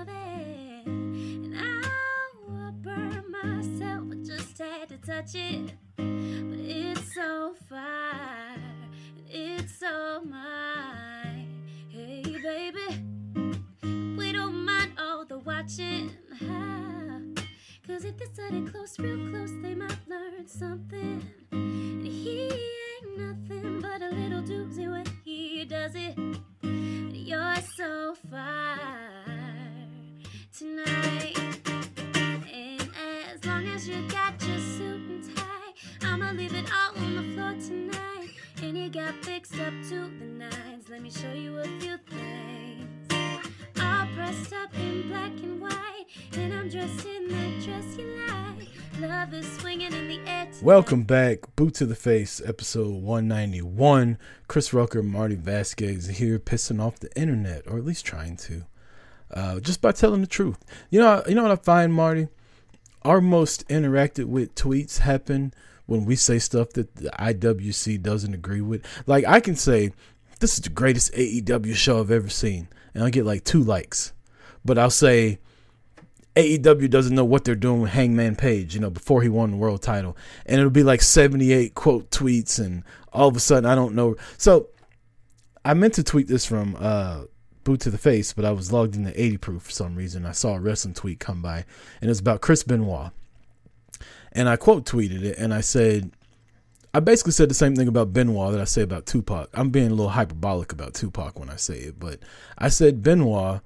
I'll 1.57 2.71
burn 2.73 3.23
myself, 3.31 4.03
I 4.12 4.15
just 4.23 4.57
had 4.57 4.89
to 4.89 4.97
touch 4.97 5.36
it. 5.36 5.73
But 5.95 6.59
it's 6.59 7.15
so 7.15 7.55
fire, 7.69 8.57
and 8.57 9.29
it's 9.29 9.79
so 9.79 10.21
mine. 10.25 11.47
Hey, 11.89 12.23
baby, 12.43 13.01
we 14.17 14.33
don't 14.33 14.65
mind 14.65 14.91
all 14.99 15.23
the 15.25 15.39
watching. 15.39 16.12
Cause 17.85 18.05
if 18.05 18.17
they 18.17 18.25
study 18.25 18.61
close, 18.61 18.97
real 18.97 19.29
close, 19.29 19.51
they 19.61 19.75
might 19.75 19.97
learn 20.07 20.47
something. 20.47 21.21
And 21.51 22.07
he 22.07 22.49
ain't 22.49 23.17
nothing 23.17 23.81
but 23.81 24.01
a 24.01 24.07
little 24.07 24.41
doozy 24.41 24.89
when 24.89 25.05
he 25.25 25.65
does 25.65 25.91
it. 25.93 26.17
And 26.17 27.13
you're 27.13 27.55
so 27.75 28.15
fire 28.31 28.79
tonight. 30.57 31.38
And 32.53 32.89
as 33.34 33.45
long 33.45 33.67
as 33.67 33.86
you 33.86 34.07
got 34.07 34.41
your 34.47 34.59
suit 34.59 35.09
and 35.09 35.36
tie, 35.36 36.07
I'ma 36.07 36.31
leave 36.31 36.53
it 36.53 36.71
all 36.71 37.03
on 37.03 37.15
the 37.17 37.34
floor 37.34 37.53
tonight. 37.59 38.29
And 38.61 38.77
you 38.77 38.89
got 38.89 39.13
fixed 39.25 39.59
up 39.59 39.73
to 39.89 40.09
the 40.19 40.25
nines. 40.25 40.88
Let 40.89 41.01
me 41.01 41.11
show 41.11 41.34
you 41.34 41.57
a 41.57 41.65
few 41.81 41.97
things. 42.09 42.72
All 44.14 44.26
pressed 44.26 44.53
up 44.53 44.74
in 44.76 45.07
black 45.07 45.32
and 45.32 45.61
white, 45.61 46.05
and 46.34 46.53
I'm 46.53 46.70
dressed 46.70 47.05
in 47.05 47.28
dress 47.61 47.97
you 47.97 48.20
like. 48.28 48.68
Love 48.99 49.34
is 49.34 49.51
swinging 49.57 49.93
in 49.93 50.07
the 50.07 50.20
air. 50.30 50.45
tonight. 50.45 50.64
Welcome 50.64 51.03
back, 51.03 51.55
Boot 51.55 51.76
to 51.76 51.86
the 51.86 51.95
Face, 51.95 52.41
episode 52.45 52.93
191. 53.01 54.18
Chris 54.47 54.74
Rucker, 54.74 55.01
Marty 55.01 55.36
Vasquez 55.36 56.07
here, 56.07 56.38
pissing 56.38 56.82
off 56.82 56.99
the 56.99 57.16
internet, 57.20 57.64
or 57.68 57.78
at 57.78 57.86
least 57.86 58.05
trying 58.05 58.36
to, 58.38 58.66
uh, 59.32 59.59
just 59.59 59.82
by 59.82 59.91
telling 59.91 60.22
the 60.22 60.28
truth. 60.28 60.59
You 60.89 60.99
know, 60.99 61.24
you 61.28 61.36
know 61.36 61.43
what 61.43 61.51
I 61.51 61.55
find, 61.55 61.93
Marty? 61.93 62.28
Our 63.03 63.22
most 63.22 63.68
interacted 63.68 64.26
with 64.26 64.53
tweets 64.55 64.99
happen 64.99 65.53
when 65.86 66.05
we 66.05 66.16
say 66.16 66.39
stuff 66.39 66.72
that 66.72 66.95
the 66.95 67.09
IWC 67.20 68.01
doesn't 68.01 68.34
agree 68.34 68.61
with. 68.61 68.86
Like 69.05 69.26
I 69.26 69.39
can 69.39 69.55
say, 69.55 69.91
this 70.43 70.55
is 70.55 70.59
the 70.59 70.69
greatest 70.69 71.13
AEW 71.13 71.73
show 71.73 72.01
I've 72.01 72.11
ever 72.11 72.27
seen, 72.27 72.67
and 72.93 73.01
I 73.01 73.09
get 73.09 73.25
like 73.25 73.45
two 73.45 73.63
likes, 73.63 74.11
but 74.65 74.77
I'll 74.77 74.89
say 74.89 75.39
AEW 76.35 76.89
doesn't 76.89 77.15
know 77.15 77.23
what 77.23 77.45
they're 77.45 77.55
doing 77.55 77.79
with 77.79 77.91
Hangman 77.91 78.35
Page, 78.35 78.75
you 78.75 78.81
know, 78.81 78.89
before 78.89 79.21
he 79.21 79.29
won 79.29 79.51
the 79.51 79.57
world 79.57 79.81
title. 79.81 80.17
And 80.45 80.59
it'll 80.59 80.69
be 80.69 80.83
like 80.83 81.01
78 81.01 81.75
quote 81.75 82.11
tweets 82.11 82.59
and 82.59 82.83
all 83.13 83.29
of 83.29 83.37
a 83.37 83.39
sudden 83.39 83.69
I 83.69 83.73
don't 83.73 83.95
know. 83.95 84.17
So 84.37 84.67
I 85.63 85.75
meant 85.75 85.93
to 85.93 86.03
tweet 86.03 86.27
this 86.27 86.45
from 86.45 86.75
uh 86.77 87.21
boot 87.63 87.79
to 87.79 87.89
the 87.89 87.97
face, 87.97 88.33
but 88.33 88.43
I 88.43 88.51
was 88.51 88.73
logged 88.73 88.97
into 88.97 89.17
80 89.17 89.37
proof 89.37 89.63
for 89.63 89.71
some 89.71 89.95
reason. 89.95 90.25
I 90.25 90.33
saw 90.33 90.55
a 90.55 90.59
wrestling 90.59 90.93
tweet 90.93 91.21
come 91.21 91.41
by 91.41 91.59
and 92.01 92.03
it 92.03 92.09
was 92.09 92.19
about 92.19 92.41
Chris 92.41 92.63
Benoit. 92.63 93.11
And 94.33 94.49
I 94.49 94.57
quote 94.57 94.85
tweeted 94.85 95.23
it 95.23 95.37
and 95.37 95.53
I 95.53 95.61
said 95.61 96.11
I 96.93 96.99
basically 96.99 97.31
said 97.31 97.49
the 97.49 97.55
same 97.55 97.75
thing 97.75 97.87
about 97.87 98.13
Benoit 98.13 98.51
that 98.51 98.61
I 98.61 98.65
say 98.65 98.83
about 98.83 99.07
Tupac. 99.07 99.49
I'm 99.53 99.71
being 99.71 99.87
a 99.87 99.95
little 99.95 100.09
hyperbolic 100.09 100.71
about 100.71 100.93
Tupac 100.93 101.39
when 101.39 101.49
I 101.49 101.55
say 101.55 101.79
it, 101.79 101.99
but 101.99 102.19
I 102.57 102.69
said 102.69 103.01
Benoit 103.01 103.61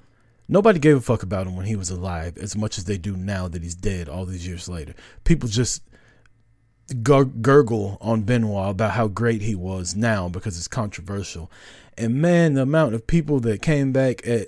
Nobody 0.50 0.80
gave 0.80 0.96
a 0.96 1.02
fuck 1.02 1.24
about 1.24 1.46
him 1.46 1.56
when 1.56 1.66
he 1.66 1.76
was 1.76 1.90
alive 1.90 2.38
as 2.38 2.56
much 2.56 2.78
as 2.78 2.86
they 2.86 2.98
do 2.98 3.18
now 3.18 3.48
that 3.50 3.64
he's 3.64 3.76
dead 3.76 4.08
all 4.08 4.26
these 4.26 4.48
years 4.48 4.70
later. 4.70 4.94
People 5.26 5.50
just 5.50 5.84
gur- 7.04 7.26
gurgle 7.26 7.98
on 8.00 8.22
Benoit 8.22 8.70
about 8.70 8.92
how 8.92 9.08
great 9.08 9.42
he 9.42 9.56
was 9.56 9.96
now 9.96 10.30
because 10.30 10.58
it's 10.58 10.70
controversial. 10.70 11.52
And 11.98 12.22
man, 12.22 12.54
the 12.54 12.62
amount 12.62 12.96
of 12.96 13.08
people 13.08 13.42
that 13.42 13.62
came 13.62 13.92
back 13.92 14.26
at 14.26 14.48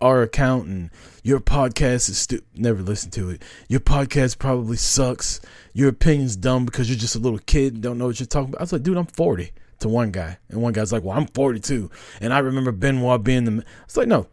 our 0.00 0.22
account 0.22 0.66
and 0.66 0.90
your 1.22 1.40
podcast 1.40 2.08
is 2.08 2.18
stupid. 2.18 2.46
never 2.54 2.82
listen 2.82 3.10
to 3.12 3.30
it. 3.30 3.42
Your 3.68 3.80
podcast 3.80 4.38
probably 4.38 4.76
sucks. 4.76 5.40
Your 5.72 5.90
opinion's 5.90 6.36
dumb 6.36 6.64
because 6.64 6.88
you're 6.88 6.98
just 6.98 7.16
a 7.16 7.20
little 7.20 7.38
kid 7.38 7.80
don't 7.80 7.98
know 7.98 8.06
what 8.06 8.18
you're 8.18 8.26
talking 8.26 8.50
about. 8.50 8.60
I 8.60 8.64
was 8.64 8.72
like, 8.72 8.82
dude, 8.82 8.96
I'm 8.96 9.06
40 9.06 9.52
to 9.80 9.88
one 9.88 10.10
guy. 10.10 10.38
And 10.48 10.62
one 10.62 10.72
guy's 10.72 10.92
like, 10.92 11.02
well, 11.02 11.16
I'm 11.16 11.26
42. 11.26 11.90
And 12.20 12.32
I 12.32 12.38
remember 12.38 12.72
Benoit 12.72 13.22
being 13.22 13.44
the. 13.44 13.64
It's 13.84 13.96
like, 13.96 14.08
no, 14.08 14.26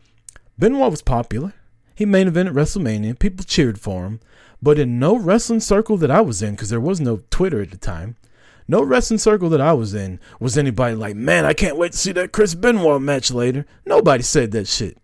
Benoit 0.58 0.92
was 0.92 1.02
popular. 1.02 1.54
He 1.96 2.06
main 2.06 2.30
evented 2.30 2.54
WrestleMania. 2.54 3.18
People 3.18 3.44
cheered 3.44 3.80
for 3.80 4.06
him. 4.06 4.20
But 4.62 4.80
in 4.80 5.00
no 5.00 5.16
wrestling 5.16 5.60
circle 5.60 5.98
that 5.98 6.12
I 6.12 6.22
was 6.22 6.42
in, 6.42 6.52
because 6.52 6.70
there 6.70 6.80
was 6.80 7.00
no 7.00 7.22
Twitter 7.30 7.62
at 7.62 7.72
the 7.72 7.78
time, 7.78 8.16
no 8.68 8.84
wrestling 8.84 9.20
circle 9.20 9.50
that 9.50 9.62
I 9.62 9.74
was 9.74 9.94
in 9.94 10.20
was 10.40 10.58
anybody 10.58 10.96
like, 10.96 11.16
man, 11.16 11.46
I 11.46 11.54
can't 11.54 11.78
wait 11.78 11.94
to 11.94 11.98
see 11.98 12.12
that 12.14 12.32
Chris 12.32 12.54
Benoit 12.54 13.02
match 13.02 13.32
later. 13.32 13.66
Nobody 13.86 14.24
said 14.24 14.52
that 14.52 14.68
shit. 14.68 14.98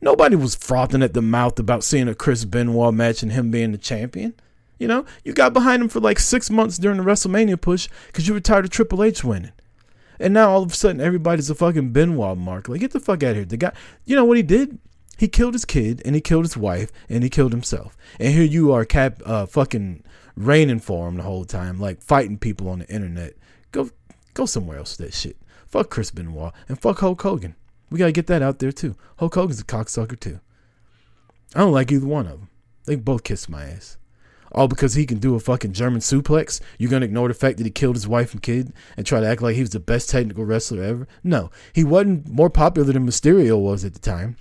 Nobody 0.00 0.36
was 0.36 0.54
frothing 0.54 1.02
at 1.02 1.14
the 1.14 1.22
mouth 1.22 1.58
about 1.58 1.82
seeing 1.82 2.08
a 2.08 2.14
Chris 2.14 2.44
Benoit 2.44 2.94
match 2.94 3.22
and 3.22 3.32
him 3.32 3.50
being 3.50 3.72
the 3.72 3.78
champion. 3.78 4.34
You 4.78 4.86
know, 4.86 5.04
you 5.24 5.32
got 5.32 5.52
behind 5.52 5.82
him 5.82 5.88
for 5.88 5.98
like 5.98 6.20
six 6.20 6.50
months 6.50 6.78
during 6.78 6.98
the 6.98 7.04
WrestleMania 7.04 7.60
push 7.60 7.88
because 8.06 8.28
you 8.28 8.34
were 8.34 8.40
tired 8.40 8.64
of 8.64 8.70
Triple 8.70 9.02
H 9.02 9.24
winning. 9.24 9.52
And 10.20 10.34
now 10.34 10.50
all 10.50 10.62
of 10.62 10.72
a 10.72 10.76
sudden 10.76 11.00
everybody's 11.00 11.50
a 11.50 11.54
fucking 11.54 11.90
Benoit 11.90 12.38
mark. 12.38 12.68
Like, 12.68 12.80
get 12.80 12.92
the 12.92 13.00
fuck 13.00 13.22
out 13.22 13.30
of 13.30 13.36
here. 13.36 13.44
The 13.44 13.56
guy, 13.56 13.72
you 14.04 14.14
know 14.14 14.24
what 14.24 14.36
he 14.36 14.42
did? 14.42 14.78
He 15.16 15.26
killed 15.26 15.54
his 15.54 15.64
kid 15.64 16.00
and 16.04 16.14
he 16.14 16.20
killed 16.20 16.44
his 16.44 16.56
wife 16.56 16.92
and 17.08 17.24
he 17.24 17.30
killed 17.30 17.52
himself. 17.52 17.96
And 18.20 18.32
here 18.32 18.44
you 18.44 18.72
are, 18.72 18.84
cap, 18.84 19.20
uh, 19.24 19.46
fucking 19.46 20.04
raining 20.36 20.78
for 20.78 21.08
him 21.08 21.16
the 21.16 21.24
whole 21.24 21.44
time, 21.44 21.80
like 21.80 22.00
fighting 22.00 22.38
people 22.38 22.68
on 22.68 22.80
the 22.80 22.88
internet. 22.88 23.34
Go, 23.72 23.90
go 24.34 24.46
somewhere 24.46 24.78
else 24.78 24.96
with 24.96 25.08
that 25.08 25.14
shit. 25.14 25.36
Fuck 25.66 25.90
Chris 25.90 26.12
Benoit 26.12 26.52
and 26.68 26.80
fuck 26.80 27.00
Hulk 27.00 27.20
Hogan. 27.20 27.56
We 27.90 27.98
gotta 27.98 28.12
get 28.12 28.26
that 28.26 28.42
out 28.42 28.58
there 28.58 28.72
too. 28.72 28.96
Hulk 29.18 29.34
Hogan's 29.34 29.60
a 29.60 29.64
cocksucker 29.64 30.18
too. 30.18 30.40
I 31.54 31.60
don't 31.60 31.72
like 31.72 31.90
either 31.90 32.06
one 32.06 32.26
of 32.26 32.32
them. 32.32 32.48
They 32.84 32.96
both 32.96 33.24
kiss 33.24 33.48
my 33.48 33.64
ass 33.64 33.98
all 34.52 34.68
because 34.68 34.94
he 34.94 35.06
can 35.06 35.18
do 35.18 35.34
a 35.34 35.40
fucking 35.40 35.72
German 35.72 36.00
suplex, 36.00 36.60
you're 36.78 36.90
gonna 36.90 37.04
ignore 37.04 37.28
the 37.28 37.34
fact 37.34 37.58
that 37.58 37.64
he 37.64 37.70
killed 37.70 37.96
his 37.96 38.08
wife 38.08 38.32
and 38.32 38.42
kid 38.42 38.72
and 38.96 39.06
try 39.06 39.20
to 39.20 39.26
act 39.26 39.42
like 39.42 39.54
he 39.54 39.60
was 39.60 39.70
the 39.70 39.80
best 39.80 40.10
technical 40.10 40.44
wrestler 40.44 40.82
ever? 40.82 41.08
No, 41.22 41.50
he 41.72 41.84
wasn't 41.84 42.28
more 42.28 42.50
popular 42.50 42.92
than 42.92 43.06
Mysterio 43.06 43.60
was 43.60 43.84
at 43.84 43.94
the 43.94 44.00
time. 44.00 44.36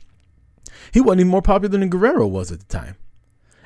He 0.93 1.02
wasn't 1.02 1.22
even 1.22 1.32
more 1.32 1.41
popular 1.41 1.78
than 1.78 1.89
Guerrero 1.89 2.28
was 2.28 2.52
at 2.52 2.60
the 2.60 2.66
time. 2.66 2.95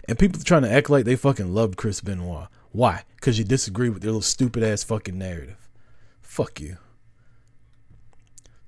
And 0.07 0.17
people 0.17 0.41
are 0.41 0.43
trying 0.43 0.63
to 0.63 0.71
act 0.71 0.89
like 0.89 1.05
they 1.05 1.15
fucking 1.15 1.53
loved 1.53 1.77
Chris 1.77 2.01
Benoit. 2.01 2.47
Why? 2.71 3.03
Because 3.15 3.37
you 3.37 3.45
disagree 3.45 3.89
with 3.89 4.01
their 4.01 4.11
little 4.11 4.21
stupid 4.21 4.63
ass 4.63 4.83
fucking 4.83 5.17
narrative. 5.17 5.69
Fuck 6.21 6.59
you. 6.59 6.77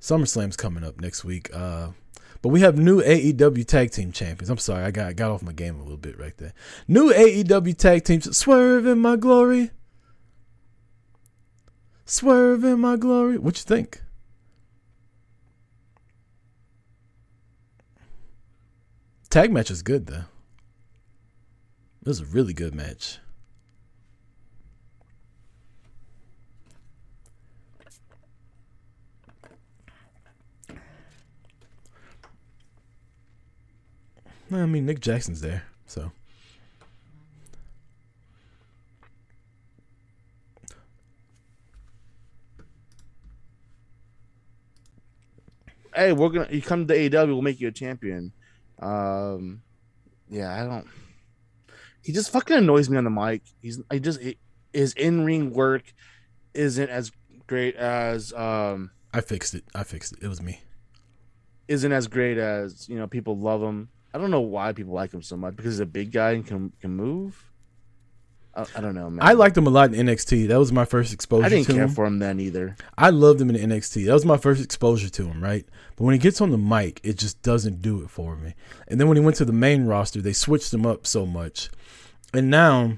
SummerSlam's 0.04 0.58
coming 0.58 0.84
up 0.84 1.00
next 1.00 1.24
week. 1.24 1.50
Uh, 1.56 1.92
but 2.42 2.50
we 2.50 2.60
have 2.60 2.78
new 2.78 3.02
AEW 3.02 3.66
tag 3.66 3.92
team 3.92 4.12
champions. 4.12 4.50
I'm 4.50 4.58
sorry, 4.58 4.84
I 4.84 4.92
got 4.92 5.16
got 5.16 5.32
off 5.32 5.42
my 5.42 5.54
game 5.54 5.80
a 5.80 5.82
little 5.82 5.96
bit 5.96 6.20
right 6.20 6.36
there. 6.36 6.54
New 6.90 7.14
AEW 7.14 7.78
tag 7.78 8.04
teams. 8.04 8.36
Swerve 8.36 8.86
in 8.86 9.00
my 9.00 9.16
glory. 9.16 9.72
Swerve 12.04 12.66
in 12.66 12.82
my 12.82 12.98
glory. 12.98 13.38
What 13.38 13.58
you 13.58 13.64
think? 13.64 14.04
Tag 19.30 19.54
match 19.54 19.72
is 19.72 19.82
good 19.84 20.08
though. 20.08 20.26
It 22.02 22.08
was 22.10 22.20
a 22.20 22.26
really 22.26 22.54
good 22.54 22.76
match. 22.76 23.20
I 34.62 34.66
mean, 34.66 34.86
Nick 34.86 35.00
Jackson's 35.00 35.42
there, 35.42 35.64
so. 35.86 36.12
Hey, 45.96 46.12
we're 46.12 46.30
gonna 46.30 46.48
you 46.50 46.62
come 46.62 46.88
to 46.88 46.94
AEW, 46.96 47.28
we'll 47.28 47.42
make 47.42 47.60
you 47.60 47.68
a 47.68 47.72
champion. 47.72 48.32
Um, 48.80 49.62
yeah, 50.30 50.62
I 50.62 50.66
don't. 50.66 50.88
He 52.02 52.12
just 52.12 52.32
fucking 52.32 52.58
annoys 52.58 52.90
me 52.90 52.98
on 52.98 53.04
the 53.04 53.10
mic. 53.10 53.44
He's 53.62 53.80
I 53.90 54.00
just 54.00 54.20
his 54.74 54.94
in 54.94 55.24
ring 55.24 55.54
work 55.54 55.84
isn't 56.54 56.90
as 56.90 57.12
great 57.48 57.76
as 57.76 58.34
um. 58.34 58.92
I 59.14 59.22
fixed 59.22 59.54
it. 59.54 59.64
I 59.76 59.84
fixed 59.84 60.14
it. 60.14 60.24
It 60.24 60.28
was 60.28 60.42
me. 60.42 60.62
Isn't 61.68 61.92
as 61.92 62.08
great 62.08 62.38
as 62.38 62.90
you 62.90 62.98
know. 62.98 63.08
People 63.08 63.38
love 63.38 63.62
him. 63.62 63.90
I 64.14 64.18
don't 64.18 64.32
know 64.32 64.42
why 64.42 64.74
people 64.74 64.94
like 64.94 65.14
him 65.14 65.22
so 65.22 65.36
much 65.36 65.56
because 65.56 65.74
he's 65.74 65.80
a 65.80 65.86
big 65.86 66.12
guy 66.12 66.32
and 66.32 66.46
can 66.46 66.72
can 66.80 66.92
move. 66.92 67.52
I, 68.56 68.66
I 68.76 68.82
don't 68.82 68.94
know, 68.94 69.10
man. 69.10 69.26
I 69.26 69.34
liked 69.34 69.58
him 69.58 69.66
a 69.66 69.72
lot 69.72 69.94
in 69.94 70.06
NXT. 70.06 70.48
That 70.48 70.60
was 70.60 70.72
my 70.72 70.86
first 70.86 71.12
exposure 71.12 71.46
I 71.46 71.50
didn't 71.50 71.66
to 71.66 71.74
care 71.74 71.84
him. 71.84 71.90
for 71.90 72.06
him 72.06 72.20
then 72.20 72.40
either. 72.40 72.76
I 72.98 73.10
loved 73.10 73.42
him 73.42 73.50
in 73.50 73.56
NXT. 73.56 74.06
That 74.06 74.14
was 74.14 74.26
my 74.26 74.38
first 74.38 74.64
exposure 74.64 75.10
to 75.10 75.26
him, 75.26 75.44
right? 75.44 75.66
But 75.96 76.04
when 76.04 76.14
he 76.14 76.20
gets 76.20 76.40
on 76.40 76.52
the 76.52 76.58
mic, 76.58 77.00
it 77.04 77.18
just 77.18 77.42
doesn't 77.42 77.82
do 77.82 78.04
it 78.04 78.12
for 78.12 78.36
me. 78.36 78.54
And 78.88 79.00
then 79.00 79.08
when 79.08 79.18
he 79.18 79.24
went 79.24 79.38
to 79.38 79.46
the 79.46 79.54
main 79.54 79.86
roster, 79.86 80.22
they 80.22 80.34
switched 80.34 80.72
him 80.72 80.86
up 80.86 81.08
so 81.08 81.26
much. 81.26 81.72
And 82.32 82.52
now, 82.52 82.98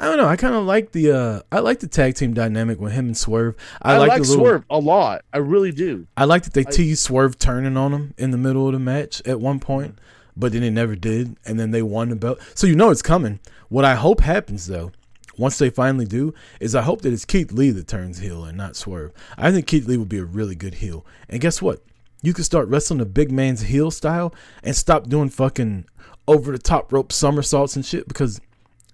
I 0.00 0.06
don't 0.06 0.16
know. 0.16 0.26
I 0.26 0.36
kind 0.36 0.54
of 0.54 0.64
like 0.64 0.92
the 0.92 1.12
uh 1.12 1.40
I 1.52 1.60
like 1.60 1.80
the 1.80 1.86
tag 1.86 2.14
team 2.14 2.34
dynamic 2.34 2.80
with 2.80 2.92
him 2.92 3.06
and 3.06 3.16
Swerve. 3.16 3.54
I, 3.82 3.94
I, 3.94 3.98
like, 3.98 4.08
like 4.08 4.22
the 4.22 4.28
little, 4.28 4.44
Swerve 4.44 4.64
a 4.70 4.78
lot. 4.78 5.24
I 5.32 5.38
really 5.38 5.72
do. 5.72 6.06
I 6.16 6.24
like 6.24 6.44
that 6.44 6.54
they 6.54 6.64
teased 6.64 7.02
Swerve 7.02 7.38
turning 7.38 7.76
on 7.76 7.92
him 7.92 8.14
in 8.18 8.30
the 8.30 8.38
middle 8.38 8.66
of 8.66 8.72
the 8.72 8.78
match 8.78 9.22
at 9.26 9.40
one 9.40 9.60
point, 9.60 9.98
but 10.36 10.52
then 10.52 10.62
they 10.62 10.70
never 10.70 10.96
did, 10.96 11.36
and 11.44 11.58
then 11.58 11.70
they 11.70 11.82
won 11.82 12.08
the 12.08 12.16
belt. 12.16 12.40
So 12.54 12.66
you 12.66 12.76
know 12.76 12.90
it's 12.90 13.02
coming. 13.02 13.40
What 13.68 13.84
I 13.84 13.94
hope 13.94 14.20
happens 14.20 14.66
though, 14.66 14.92
once 15.36 15.58
they 15.58 15.70
finally 15.70 16.06
do, 16.06 16.34
is 16.58 16.74
I 16.74 16.82
hope 16.82 17.02
that 17.02 17.12
it's 17.12 17.24
Keith 17.24 17.52
Lee 17.52 17.70
that 17.70 17.88
turns 17.88 18.18
heel 18.18 18.44
and 18.44 18.56
not 18.56 18.76
Swerve. 18.76 19.12
I 19.38 19.50
think 19.50 19.66
Keith 19.66 19.86
Lee 19.86 19.96
would 19.96 20.08
be 20.08 20.18
a 20.18 20.24
really 20.24 20.54
good 20.54 20.74
heel. 20.74 21.06
And 21.28 21.40
guess 21.40 21.62
what? 21.62 21.82
You 22.22 22.34
can 22.34 22.44
start 22.44 22.68
wrestling 22.68 23.00
a 23.00 23.06
big 23.06 23.32
man's 23.32 23.62
heel 23.62 23.90
style 23.90 24.34
and 24.62 24.76
stop 24.76 25.08
doing 25.08 25.30
fucking 25.30 25.86
over 26.28 26.52
the 26.52 26.58
top 26.58 26.92
rope 26.92 27.12
somersaults 27.12 27.76
and 27.76 27.84
shit 27.84 28.06
because 28.06 28.40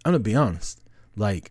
I'm 0.04 0.12
gonna 0.12 0.20
be 0.20 0.36
honest, 0.36 0.80
like 1.16 1.50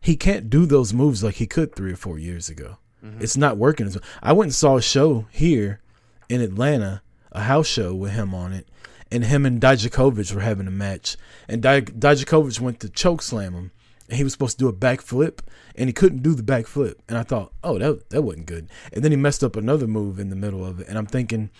he 0.00 0.16
can't 0.16 0.50
do 0.50 0.66
those 0.66 0.92
moves 0.92 1.24
like 1.24 1.36
he 1.36 1.46
could 1.46 1.74
three 1.74 1.92
or 1.92 1.96
four 1.96 2.18
years 2.18 2.50
ago. 2.50 2.76
Mm-hmm. 3.02 3.22
It's 3.22 3.36
not 3.36 3.56
working. 3.56 3.86
as 3.86 3.96
well. 3.96 4.04
I 4.22 4.32
went 4.32 4.48
and 4.48 4.54
saw 4.54 4.76
a 4.76 4.82
show 4.82 5.26
here 5.30 5.80
in 6.28 6.42
Atlanta, 6.42 7.02
a 7.32 7.42
house 7.42 7.66
show 7.66 7.94
with 7.94 8.12
him 8.12 8.34
on 8.34 8.52
it, 8.52 8.68
and 9.14 9.24
him 9.24 9.46
and 9.46 9.60
Dijakovic 9.60 10.34
were 10.34 10.40
having 10.40 10.66
a 10.66 10.72
match, 10.72 11.16
and 11.48 11.62
Di- 11.62 11.80
Dijakovic 11.82 12.60
went 12.60 12.80
to 12.80 12.88
choke 12.88 13.22
slam 13.22 13.54
him, 13.54 13.70
and 14.08 14.16
he 14.18 14.24
was 14.24 14.32
supposed 14.32 14.58
to 14.58 14.64
do 14.64 14.68
a 14.68 14.72
backflip, 14.72 15.38
and 15.76 15.88
he 15.88 15.92
couldn't 15.92 16.22
do 16.22 16.34
the 16.34 16.42
backflip, 16.42 16.94
and 17.08 17.16
I 17.16 17.22
thought, 17.22 17.52
oh, 17.62 17.78
that 17.78 18.10
that 18.10 18.22
wasn't 18.22 18.46
good, 18.46 18.68
and 18.92 19.04
then 19.04 19.12
he 19.12 19.16
messed 19.16 19.44
up 19.44 19.56
another 19.56 19.86
move 19.86 20.18
in 20.18 20.30
the 20.30 20.36
middle 20.36 20.64
of 20.64 20.80
it, 20.80 20.88
and 20.88 20.98
I'm 20.98 21.06
thinking 21.06 21.50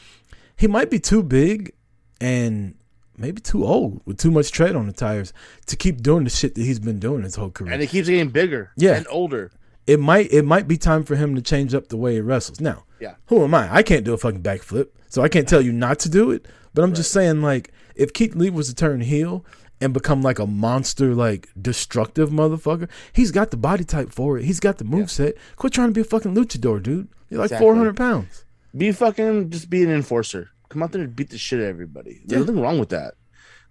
he 0.57 0.67
might 0.67 0.91
be 0.91 0.99
too 0.99 1.23
big 1.23 1.73
and 2.21 2.75
maybe 3.17 3.41
too 3.41 3.65
old 3.65 4.01
with 4.05 4.19
too 4.19 4.31
much 4.31 4.51
tread 4.51 4.75
on 4.75 4.87
the 4.87 4.93
tires 4.93 5.33
to 5.67 5.77
keep 5.77 6.03
doing 6.03 6.25
the 6.25 6.31
shit 6.31 6.55
that 6.57 6.63
he's 6.63 6.79
been 6.81 6.99
doing 6.99 7.23
his 7.23 7.37
whole 7.37 7.51
career 7.51 7.73
And 7.73 7.83
it 7.83 7.89
keeps 7.89 8.09
getting 8.09 8.31
bigger. 8.31 8.73
Yeah. 8.77 8.95
And 8.97 9.07
older. 9.09 9.53
it 9.87 10.01
might 10.01 10.33
it 10.33 10.45
might 10.45 10.67
be 10.67 10.77
time 10.77 11.05
for 11.05 11.15
him 11.17 11.35
to 11.37 11.43
change 11.43 11.75
up 11.75 11.89
the 11.89 11.97
way 11.97 12.15
he 12.15 12.21
wrestles. 12.21 12.61
Now, 12.61 12.85
Yeah. 13.05 13.15
who 13.27 13.45
am 13.45 13.55
I? 13.55 13.73
I 13.75 13.83
can't 13.83 14.05
do 14.05 14.15
a 14.15 14.19
fucking 14.19 14.43
backflip, 14.43 14.89
so 15.09 15.23
I 15.23 15.29
can't 15.29 15.49
tell 15.49 15.61
you 15.61 15.73
not 15.73 15.99
to 16.01 16.09
do 16.09 16.31
it. 16.31 16.47
But 16.75 16.83
I'm 16.83 16.95
just 16.95 17.13
saying, 17.13 17.41
like, 17.43 17.73
if 17.95 18.13
Keith 18.13 18.35
Lee 18.35 18.51
was 18.51 18.69
to 18.69 18.75
turn 18.75 19.01
heel 19.01 19.45
and 19.81 19.93
become 19.93 20.23
like 20.23 20.39
a 20.39 20.47
monster, 20.47 21.15
like 21.15 21.49
destructive 21.61 22.31
motherfucker. 22.31 22.89
He's 23.13 23.31
got 23.31 23.51
the 23.51 23.57
body 23.57 23.85
type 23.85 24.11
for 24.13 24.39
it. 24.39 24.45
He's 24.45 24.61
got 24.61 24.79
the 24.79 24.85
move 24.85 25.11
set. 25.11 25.35
Quit 25.57 25.73
trying 25.73 25.89
to 25.89 25.93
be 25.95 26.01
a 26.01 26.05
fucking 26.05 26.35
luchador, 26.35 26.83
dude. 26.83 27.09
You're 27.29 27.41
like 27.41 27.47
Exactly. 27.49 27.65
400 27.67 27.97
pounds. 27.97 28.45
Be 28.77 28.93
fucking 28.93 29.51
just 29.51 29.69
be 29.71 29.83
an 29.85 29.91
enforcer. 29.91 30.51
Come 30.69 30.83
out 30.83 30.93
there 30.93 31.03
and 31.03 31.15
beat 31.15 31.31
the 31.31 31.39
shit 31.39 31.59
out 31.61 31.65
of 31.65 31.69
everybody. 31.71 32.21
There's 32.25 32.41
Yeah. 32.41 32.47
nothing 32.47 32.61
wrong 32.63 32.79
with 32.79 32.89
that. 32.91 33.15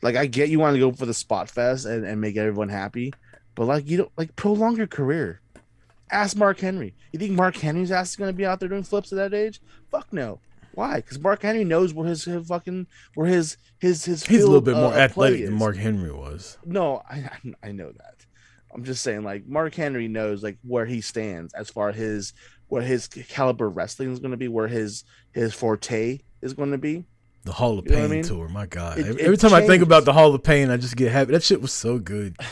Like 0.02 0.16
I 0.16 0.26
get 0.26 0.50
you 0.50 0.60
want 0.60 0.76
to 0.76 0.80
go 0.80 0.92
for 0.92 1.06
the 1.06 1.14
spot 1.14 1.50
fest 1.50 1.86
and, 1.86 2.06
and 2.06 2.20
make 2.22 2.36
everyone 2.38 2.70
happy, 2.70 3.14
but 3.56 3.66
like 3.66 3.88
you 3.90 3.98
don't 3.98 4.12
like 4.18 4.36
prolong 4.36 4.76
your 4.76 4.88
career. 4.88 5.40
Ask 6.12 6.38
Mark 6.38 6.60
Henry. 6.60 6.95
You 7.12 7.20
think 7.20 7.32
Mark 7.34 7.56
Henry's 7.58 7.91
ass 7.91 8.12
is 8.12 8.16
gonna 8.16 8.34
be 8.34 8.45
out 8.45 8.60
there 8.60 8.70
doing 8.70 8.84
flips 8.84 9.12
at 9.12 9.18
that 9.18 9.34
age? 9.34 9.62
Fuck 9.91 10.12
no. 10.14 10.39
Why? 10.76 10.97
Because 10.97 11.20
Mark 11.20 11.41
Henry 11.43 11.64
knows 11.64 11.93
where 11.93 12.08
his, 12.08 12.24
his 12.26 12.47
fucking 12.47 12.88
where 13.16 13.28
his 13.28 13.58
his 13.80 14.06
his 14.06 14.26
He's 14.26 14.41
a 14.43 14.45
little 14.47 14.62
bit 14.62 14.76
more 14.76 14.93
athletic 14.93 15.45
than. 15.45 15.54
Mark 15.54 15.76
Henry 15.78 16.12
was. 16.12 16.58
No, 16.66 17.04
I 17.10 17.30
I- 17.64 17.72
know 17.72 17.91
that. 17.91 18.26
I'm 18.74 18.84
just 18.84 19.04
saying, 19.04 19.24
like 19.24 19.45
Mark 19.47 19.76
Henry 19.76 20.08
knows 20.08 20.41
like 20.41 20.58
where 20.64 20.86
he 20.86 20.99
stands 21.01 21.54
as 21.54 21.70
far 21.70 21.89
as 21.89 21.95
his 21.95 22.34
where 22.70 22.82
his 22.82 23.08
caliber 23.08 23.70
wrestling 23.70 24.12
is 24.12 24.20
going 24.20 24.32
to 24.32 24.38
be, 24.38 24.47
where 24.47 24.68
his 24.68 25.04
his 25.32 25.54
forte 25.54 26.20
is 26.41 26.54
going 26.54 26.72
to 26.72 26.78
be. 26.80 27.06
The 27.43 27.51
Hall 27.51 27.78
of 27.78 27.86
You 27.86 27.91
Pain 27.91 28.04
I 28.06 28.08
mean? 28.08 28.24
tour, 28.24 28.47
my 28.49 28.66
God. 28.66 28.97
It- 28.97 29.06
every 29.06 29.22
it 29.22 29.26
every 29.26 29.38
time 29.38 29.54
I 29.54 29.62
think 29.68 29.84
about 29.84 30.06
the 30.06 30.14
Hall 30.14 30.34
of 30.34 30.41
Pain, 30.41 30.72
I 30.72 30.78
just 30.78 30.95
get 30.95 31.12
happy. 31.12 31.34
That 31.34 31.43
shit 31.43 31.62
was 31.62 31.72
so 31.72 31.99
good. 31.99 32.36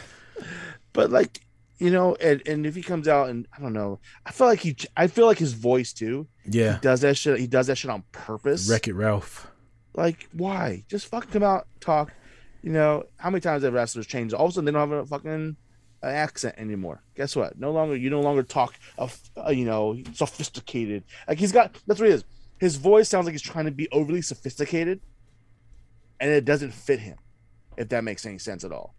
But 0.93 1.09
like 1.09 1.39
you 1.81 1.89
know, 1.89 2.13
and, 2.21 2.47
and 2.47 2.67
if 2.67 2.75
he 2.75 2.83
comes 2.83 3.07
out 3.07 3.29
and 3.29 3.47
I 3.57 3.59
don't 3.59 3.73
know, 3.73 3.99
I 4.23 4.31
feel 4.31 4.45
like 4.45 4.59
he, 4.59 4.77
I 4.95 5.07
feel 5.07 5.25
like 5.25 5.39
his 5.39 5.53
voice 5.53 5.93
too. 5.93 6.27
Yeah. 6.45 6.75
He 6.75 6.79
does 6.81 7.01
that 7.01 7.17
shit. 7.17 7.39
He 7.39 7.47
does 7.47 7.65
that 7.67 7.75
shit 7.75 7.89
on 7.89 8.03
purpose. 8.11 8.69
Wreck 8.69 8.87
It 8.87 8.93
Ralph. 8.93 9.47
Like 9.95 10.29
why? 10.31 10.83
Just 10.87 11.07
fucking 11.07 11.31
come 11.31 11.41
out, 11.41 11.65
talk. 11.79 12.13
You 12.61 12.71
know 12.71 13.05
how 13.17 13.31
many 13.31 13.41
times 13.41 13.63
have 13.63 13.73
wrestlers 13.73 14.05
changed? 14.05 14.35
All 14.35 14.45
of 14.45 14.51
a 14.51 14.53
sudden 14.53 14.65
they 14.65 14.71
don't 14.71 14.91
have 14.91 14.99
a 14.99 15.05
fucking 15.07 15.57
uh, 16.03 16.05
accent 16.05 16.53
anymore. 16.59 17.01
Guess 17.15 17.35
what? 17.35 17.57
No 17.57 17.71
longer 17.71 17.95
you 17.95 18.11
no 18.11 18.21
longer 18.21 18.43
talk 18.43 18.75
of 18.99 19.19
uh, 19.35 19.49
you 19.49 19.65
know 19.65 19.97
sophisticated. 20.13 21.03
Like 21.27 21.39
he's 21.39 21.51
got 21.51 21.75
that's 21.87 21.99
what 21.99 22.09
he 22.09 22.13
is. 22.13 22.23
His 22.59 22.75
voice 22.75 23.09
sounds 23.09 23.25
like 23.25 23.33
he's 23.33 23.41
trying 23.41 23.65
to 23.65 23.71
be 23.71 23.89
overly 23.91 24.21
sophisticated, 24.21 25.01
and 26.19 26.29
it 26.29 26.45
doesn't 26.45 26.75
fit 26.75 26.99
him. 26.99 27.17
If 27.75 27.89
that 27.89 28.03
makes 28.03 28.23
any 28.27 28.37
sense 28.37 28.63
at 28.63 28.71
all. 28.71 28.93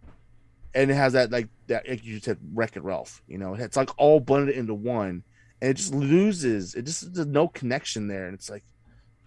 And 0.75 0.89
it 0.89 0.95
has 0.95 1.13
that 1.13 1.31
like 1.31 1.47
that 1.67 1.87
like 1.87 2.03
you 2.03 2.19
said, 2.19 2.37
Wreck 2.53 2.75
It 2.75 2.83
Ralph. 2.83 3.21
You 3.27 3.37
know, 3.37 3.53
it's 3.53 3.77
like 3.77 3.89
all 3.97 4.19
blended 4.19 4.55
into 4.55 4.73
one, 4.73 5.23
and 5.61 5.71
it 5.71 5.75
just 5.75 5.93
loses. 5.93 6.73
It 6.75 6.85
just 6.85 7.13
there's 7.13 7.27
no 7.27 7.47
connection 7.47 8.07
there, 8.07 8.25
and 8.25 8.33
it's 8.33 8.49
like. 8.49 8.63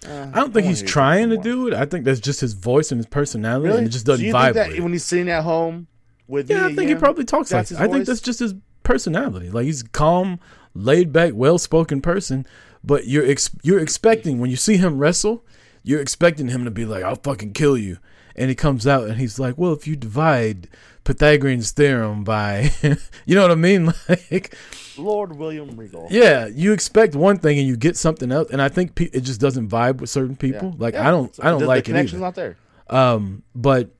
uh, 0.07 0.30
I 0.34 0.40
don't 0.40 0.53
think 0.53 0.66
he's 0.66 0.82
trying 0.82 1.30
to 1.30 1.36
do. 1.36 1.42
do 1.42 1.68
it. 1.68 1.74
I 1.74 1.86
think 1.86 2.05
that's 2.05 2.20
just 2.20 2.40
his 2.40 2.53
voice 2.55 2.90
and 2.90 2.99
his 2.99 3.07
personality, 3.07 3.66
Really? 3.68 3.78
and 3.78 3.86
it 3.86 3.90
just 3.90 4.07
doesn't 4.07 4.24
you 4.26 4.32
vibe 4.34 4.44
think 4.53 4.55
that 4.57 4.68
with 4.72 4.80
when 4.80 4.92
he's 4.92 5.05
sitting 5.05 5.28
at 5.30 5.42
home 5.44 5.86
with 6.26 6.51
Yeah, 6.51 6.66
me 6.66 6.72
I 6.72 6.74
think 6.74 6.88
he 6.88 6.94
probably 6.97 7.24
talks 7.24 7.53
like 7.53 7.61
that's 7.61 7.70
that. 7.70 7.80
I 7.80 7.92
think 7.92 8.07
that's 8.07 8.20
just 8.20 8.40
his 8.40 8.55
personality. 8.82 9.49
Like 9.51 9.64
he's 9.64 9.82
calm, 9.82 10.40
laid 10.74 11.12
back, 11.12 11.32
well 11.34 11.59
spoken 11.59 12.01
person. 12.01 12.44
But 12.84 13.07
you're 13.07 13.26
ex- 13.28 13.51
you're 13.62 13.80
expecting 13.80 14.38
when 14.38 14.51
you 14.51 14.57
see 14.57 14.76
him 14.76 14.99
wrestle, 14.99 15.44
you're 15.82 16.01
expecting 16.01 16.49
him 16.49 16.64
to 16.64 16.70
be 16.70 16.84
like, 16.84 17.03
"I'll 17.05 17.16
fucking 17.16 17.53
kill 17.53 17.76
you," 17.78 17.99
and 18.37 18.49
he 18.49 18.55
comes 18.55 18.87
out 18.87 19.05
and 19.09 19.18
he's 19.18 19.39
like, 19.39 19.57
"Well, 19.59 19.72
if 19.72 19.87
you 19.87 19.97
divide 19.97 20.68
Pythagorean's 21.05 21.70
theorem 21.72 22.24
by, 22.24 22.70
you 23.26 23.34
know 23.34 23.43
what 23.43 23.51
I 23.51 23.55
mean? 23.57 23.93
Like, 24.09 24.55
Lord 24.99 25.37
William 25.37 25.76
Regal. 25.76 26.09
yeah, 26.11 26.47
you 26.47 26.72
expect 26.72 27.14
one 27.14 27.37
thing 27.39 27.59
and 27.59 27.68
you 27.68 27.76
get 27.76 27.97
something 27.99 28.32
else, 28.32 28.51
and 28.51 28.62
I 28.62 28.68
think 28.70 28.95
pe- 28.95 29.11
it 29.12 29.20
just 29.20 29.41
doesn't 29.41 29.68
vibe 29.68 29.99
with 30.01 30.09
certain 30.11 30.30
Yeah. 30.32 30.37
people. 30.53 30.74
Like 30.78 30.95
Yeah. 30.95 31.09
I 31.09 31.11
don't, 31.11 31.34
So 31.34 31.43
I 31.43 31.51
don't 31.51 31.61
the, 31.61 31.66
like 31.66 31.84
the 31.84 31.91
it 31.91 31.93
connection's 31.93 32.22
either. 32.22 32.26
not 32.26 32.34
there. 32.34 32.57
Um, 32.89 33.43
but 33.55 33.91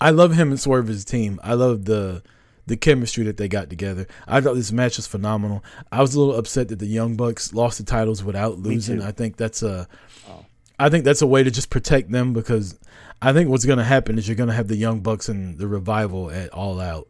I 0.00 0.10
love 0.10 0.32
him 0.34 0.50
and 0.50 0.60
Swerve 0.60 0.88
as 0.90 1.02
a 1.02 1.06
team. 1.06 1.40
I 1.42 1.54
love 1.54 1.84
the 1.86 2.22
the 2.66 2.76
chemistry 2.78 3.24
that 3.24 3.36
they 3.36 3.46
got 3.48 3.68
together. 3.68 4.06
I 4.26 4.40
thought 4.40 4.54
this 4.54 4.72
match 4.72 4.96
was 4.96 5.06
phenomenal. 5.06 5.62
I 5.92 6.00
was 6.00 6.14
a 6.14 6.18
little 6.20 6.36
upset 6.36 6.68
that 6.68 6.78
the 6.78 6.86
Young 6.86 7.14
Bucks 7.16 7.52
lost 7.52 7.76
the 7.78 7.84
titles 7.84 8.24
without 8.24 8.58
losing. 8.58 9.02
I 9.02 9.10
think 9.10 9.36
that's 9.36 9.62
a 9.62 9.86
Oh. 10.30 10.46
I 10.78 10.88
think 10.88 11.04
that's 11.04 11.20
a 11.22 11.26
way 11.26 11.42
to 11.42 11.50
just 11.50 11.68
protect 11.70 12.10
them 12.10 12.32
because 12.32 12.78
I 13.22 13.32
think 13.32 13.48
what's 13.50 13.64
going 13.64 13.78
to 13.78 13.84
happen 13.84 14.18
is 14.18 14.28
you're 14.28 14.36
going 14.36 14.48
to 14.50 14.54
have 14.54 14.68
the 14.68 14.76
Young 14.76 15.00
Bucks 15.00 15.28
and 15.28 15.58
the 15.58 15.66
Revival 15.66 16.30
at 16.30 16.50
All 16.50 16.80
Out 16.80 17.08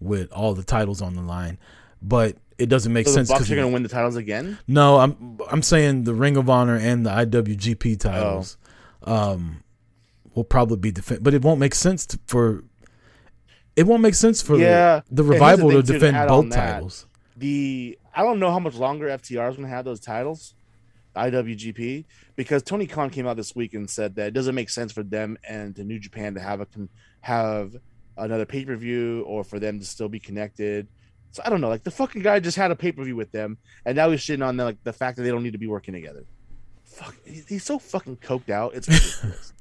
with 0.00 0.30
all 0.32 0.54
the 0.54 0.62
titles 0.62 1.02
on 1.02 1.14
the 1.14 1.22
line. 1.22 1.58
But 2.00 2.36
it 2.58 2.66
doesn't 2.66 2.92
make 2.92 3.06
So 3.06 3.10
the 3.12 3.14
sense 3.16 3.28
Bucks 3.28 3.40
because 3.40 3.52
are 3.52 3.56
going 3.56 3.68
to 3.68 3.72
win 3.72 3.82
the 3.82 3.88
titles 3.88 4.16
again. 4.16 4.58
no, 4.68 4.98
I'm 4.98 5.38
I'm 5.50 5.62
saying 5.62 6.04
the 6.04 6.14
Ring 6.14 6.36
of 6.36 6.48
Honor 6.48 6.76
and 6.76 7.04
the 7.04 7.10
IWGP 7.10 7.98
titles 8.00 8.56
um 9.04 9.62
will 10.34 10.44
probably 10.44 10.76
be 10.76 10.90
defend 10.90 11.22
but 11.22 11.34
it 11.34 11.42
won't 11.42 11.60
make 11.60 11.74
sense 11.74 12.04
to, 12.06 12.18
for 12.26 12.64
it 13.76 13.86
won't 13.86 14.02
make 14.02 14.14
sense 14.14 14.42
for 14.42 14.56
Yeah. 14.58 15.02
the 15.08 15.22
the 15.22 15.24
revival 15.24 15.70
to 15.70 15.82
to 15.82 15.92
defend 15.92 16.16
both 16.28 16.50
titles. 16.50 17.06
The 17.36 17.96
I 18.14 18.22
don't 18.22 18.40
know 18.40 18.50
how 18.50 18.58
much 18.58 18.74
longer 18.74 19.06
FTR 19.06 19.50
is 19.50 19.56
going 19.56 19.68
to 19.68 19.74
have 19.74 19.84
those 19.84 20.00
titles, 20.00 20.54
IWGP, 21.16 22.04
because 22.36 22.62
Tony 22.62 22.86
Khan 22.86 23.10
came 23.10 23.26
out 23.26 23.36
this 23.36 23.54
week 23.54 23.74
and 23.74 23.88
said 23.88 24.14
that 24.16 24.28
it 24.28 24.34
doesn't 24.34 24.54
make 24.54 24.70
sense 24.70 24.92
for 24.92 25.02
them 25.02 25.38
and 25.48 25.74
to 25.76 25.84
New 25.84 25.98
Japan 25.98 26.34
to 26.34 26.40
have 26.40 26.60
a 26.60 26.66
have 27.20 27.76
another 28.16 28.46
pay 28.46 28.64
per 28.64 28.76
view 28.76 29.22
or 29.22 29.44
for 29.44 29.58
them 29.58 29.78
to 29.78 29.84
still 29.84 30.08
be 30.08 30.20
connected. 30.20 30.88
So 31.30 31.42
I 31.44 31.50
don't 31.50 31.60
know. 31.60 31.68
Like 31.68 31.84
the 31.84 31.90
fucking 31.90 32.22
guy 32.22 32.40
just 32.40 32.56
had 32.56 32.70
a 32.70 32.76
pay 32.76 32.92
per 32.92 33.04
view 33.04 33.16
with 33.16 33.32
them, 33.32 33.58
and 33.84 33.96
now 33.96 34.10
he's 34.10 34.20
shitting 34.20 34.46
on 34.46 34.56
the, 34.56 34.64
like 34.64 34.82
the 34.84 34.92
fact 34.92 35.16
that 35.16 35.22
they 35.24 35.30
don't 35.30 35.42
need 35.42 35.52
to 35.52 35.58
be 35.58 35.66
working 35.66 35.94
together. 35.94 36.24
Fuck, 36.84 37.14
he's 37.24 37.64
so 37.64 37.78
fucking 37.78 38.16
coked 38.18 38.50
out. 38.50 38.74
It's. 38.74 39.24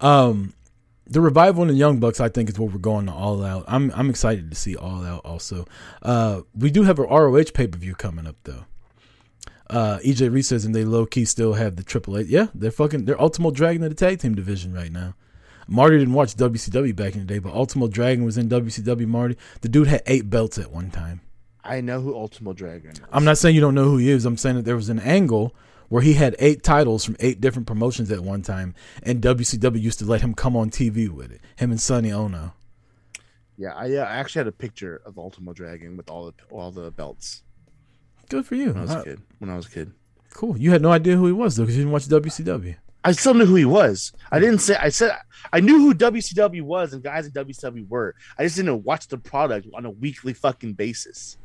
Um 0.00 0.54
the 1.08 1.20
revival 1.20 1.62
and 1.62 1.70
the 1.70 1.74
Young 1.74 1.98
Bucks, 1.98 2.20
I 2.20 2.28
think, 2.28 2.48
is 2.48 2.58
what 2.58 2.72
we're 2.72 2.78
going 2.78 3.06
to 3.06 3.12
all 3.12 3.42
out. 3.42 3.64
I'm 3.66 3.90
I'm 3.94 4.10
excited 4.10 4.50
to 4.50 4.56
see 4.56 4.76
all 4.76 5.04
out. 5.04 5.24
Also, 5.24 5.66
uh, 6.02 6.42
we 6.54 6.70
do 6.70 6.82
have 6.82 6.98
a 6.98 7.02
ROH 7.02 7.44
pay 7.54 7.66
per 7.66 7.78
view 7.78 7.94
coming 7.94 8.26
up 8.26 8.36
though. 8.44 8.66
Uh, 9.70 9.98
EJ 9.98 10.32
Reese 10.32 10.48
says, 10.48 10.64
and 10.64 10.74
they 10.74 10.84
low 10.84 11.04
key 11.04 11.24
still 11.24 11.54
have 11.54 11.76
the 11.76 11.82
Triple 11.82 12.16
A. 12.16 12.22
Yeah, 12.22 12.46
they're 12.54 12.70
fucking 12.70 13.04
they're 13.04 13.20
Ultimo 13.20 13.50
Dragon 13.50 13.82
of 13.82 13.90
the 13.90 13.94
tag 13.94 14.20
team 14.20 14.34
division 14.34 14.72
right 14.72 14.90
now. 14.90 15.14
Marty 15.66 15.98
didn't 15.98 16.14
watch 16.14 16.34
WCW 16.34 16.96
back 16.96 17.12
in 17.12 17.20
the 17.20 17.26
day, 17.26 17.38
but 17.38 17.52
Ultimo 17.52 17.88
Dragon 17.88 18.24
was 18.24 18.38
in 18.38 18.48
WCW. 18.48 19.06
Marty, 19.06 19.36
the 19.60 19.68
dude 19.68 19.88
had 19.88 20.02
eight 20.06 20.30
belts 20.30 20.56
at 20.58 20.72
one 20.72 20.90
time. 20.90 21.20
I 21.62 21.82
know 21.82 22.00
who 22.00 22.14
Ultimo 22.14 22.54
Dragon 22.54 22.92
is. 22.92 23.00
I'm 23.12 23.24
not 23.24 23.36
saying 23.36 23.54
you 23.54 23.60
don't 23.60 23.74
know 23.74 23.84
who 23.84 23.98
he 23.98 24.08
is. 24.08 24.24
I'm 24.24 24.38
saying 24.38 24.56
that 24.56 24.64
there 24.64 24.76
was 24.76 24.88
an 24.88 25.00
angle 25.00 25.54
where 25.90 26.02
he 26.02 26.14
had 26.14 26.34
eight 26.38 26.62
titles 26.62 27.04
from 27.04 27.16
eight 27.20 27.40
different 27.40 27.66
promotions 27.66 28.10
at 28.10 28.20
one 28.20 28.40
time, 28.40 28.74
and 29.02 29.20
WCW 29.20 29.80
used 29.80 29.98
to 29.98 30.06
let 30.06 30.22
him 30.22 30.32
come 30.32 30.56
on 30.56 30.70
TV 30.70 31.10
with 31.10 31.30
it. 31.30 31.42
Him 31.56 31.70
and 31.70 31.80
Sonny 31.80 32.10
Onoo. 32.10 32.52
Yeah, 33.58 33.74
I, 33.74 33.94
uh, 33.96 34.04
I 34.04 34.16
actually 34.16 34.40
had 34.40 34.46
a 34.46 34.52
picture 34.52 35.02
of 35.04 35.18
Ultimo 35.18 35.52
Dragon 35.52 35.96
with 35.96 36.08
all 36.08 36.26
the 36.26 36.34
all 36.50 36.70
the 36.70 36.90
belts 36.90 37.42
Good 38.28 38.46
for 38.46 38.54
you. 38.54 38.68
when 38.72 38.76
I 38.78 38.80
was 38.82 38.90
Uh, 38.90 39.00
a 39.00 39.04
kid. 39.04 39.20
When 39.38 39.50
I 39.50 39.56
was 39.56 39.66
a 39.66 39.70
kid, 39.70 39.92
cool. 40.34 40.56
You 40.58 40.70
had 40.70 40.82
no 40.82 40.90
idea 40.92 41.16
who 41.16 41.26
he 41.26 41.32
was 41.32 41.56
though, 41.56 41.62
because 41.64 41.76
you 41.76 41.82
didn't 41.82 41.92
watch 41.92 42.06
WCW. 42.08 42.76
I 43.04 43.12
still 43.12 43.32
knew 43.34 43.46
who 43.46 43.54
he 43.54 43.64
was. 43.64 44.12
I 44.30 44.38
didn't 44.40 44.58
say 44.58 44.76
I 44.76 44.88
said 44.90 45.16
I 45.52 45.60
knew 45.60 45.78
who 45.78 45.94
WCW 45.94 46.62
was 46.62 46.92
and 46.92 47.02
guys 47.02 47.26
in 47.26 47.32
WCW 47.32 47.88
were. 47.88 48.14
I 48.38 48.42
just 48.44 48.56
didn't 48.56 48.84
watch 48.84 49.08
the 49.08 49.18
product 49.18 49.66
on 49.74 49.86
a 49.86 49.90
weekly 49.90 50.32
fucking 50.34 50.74
basis. 50.74 51.38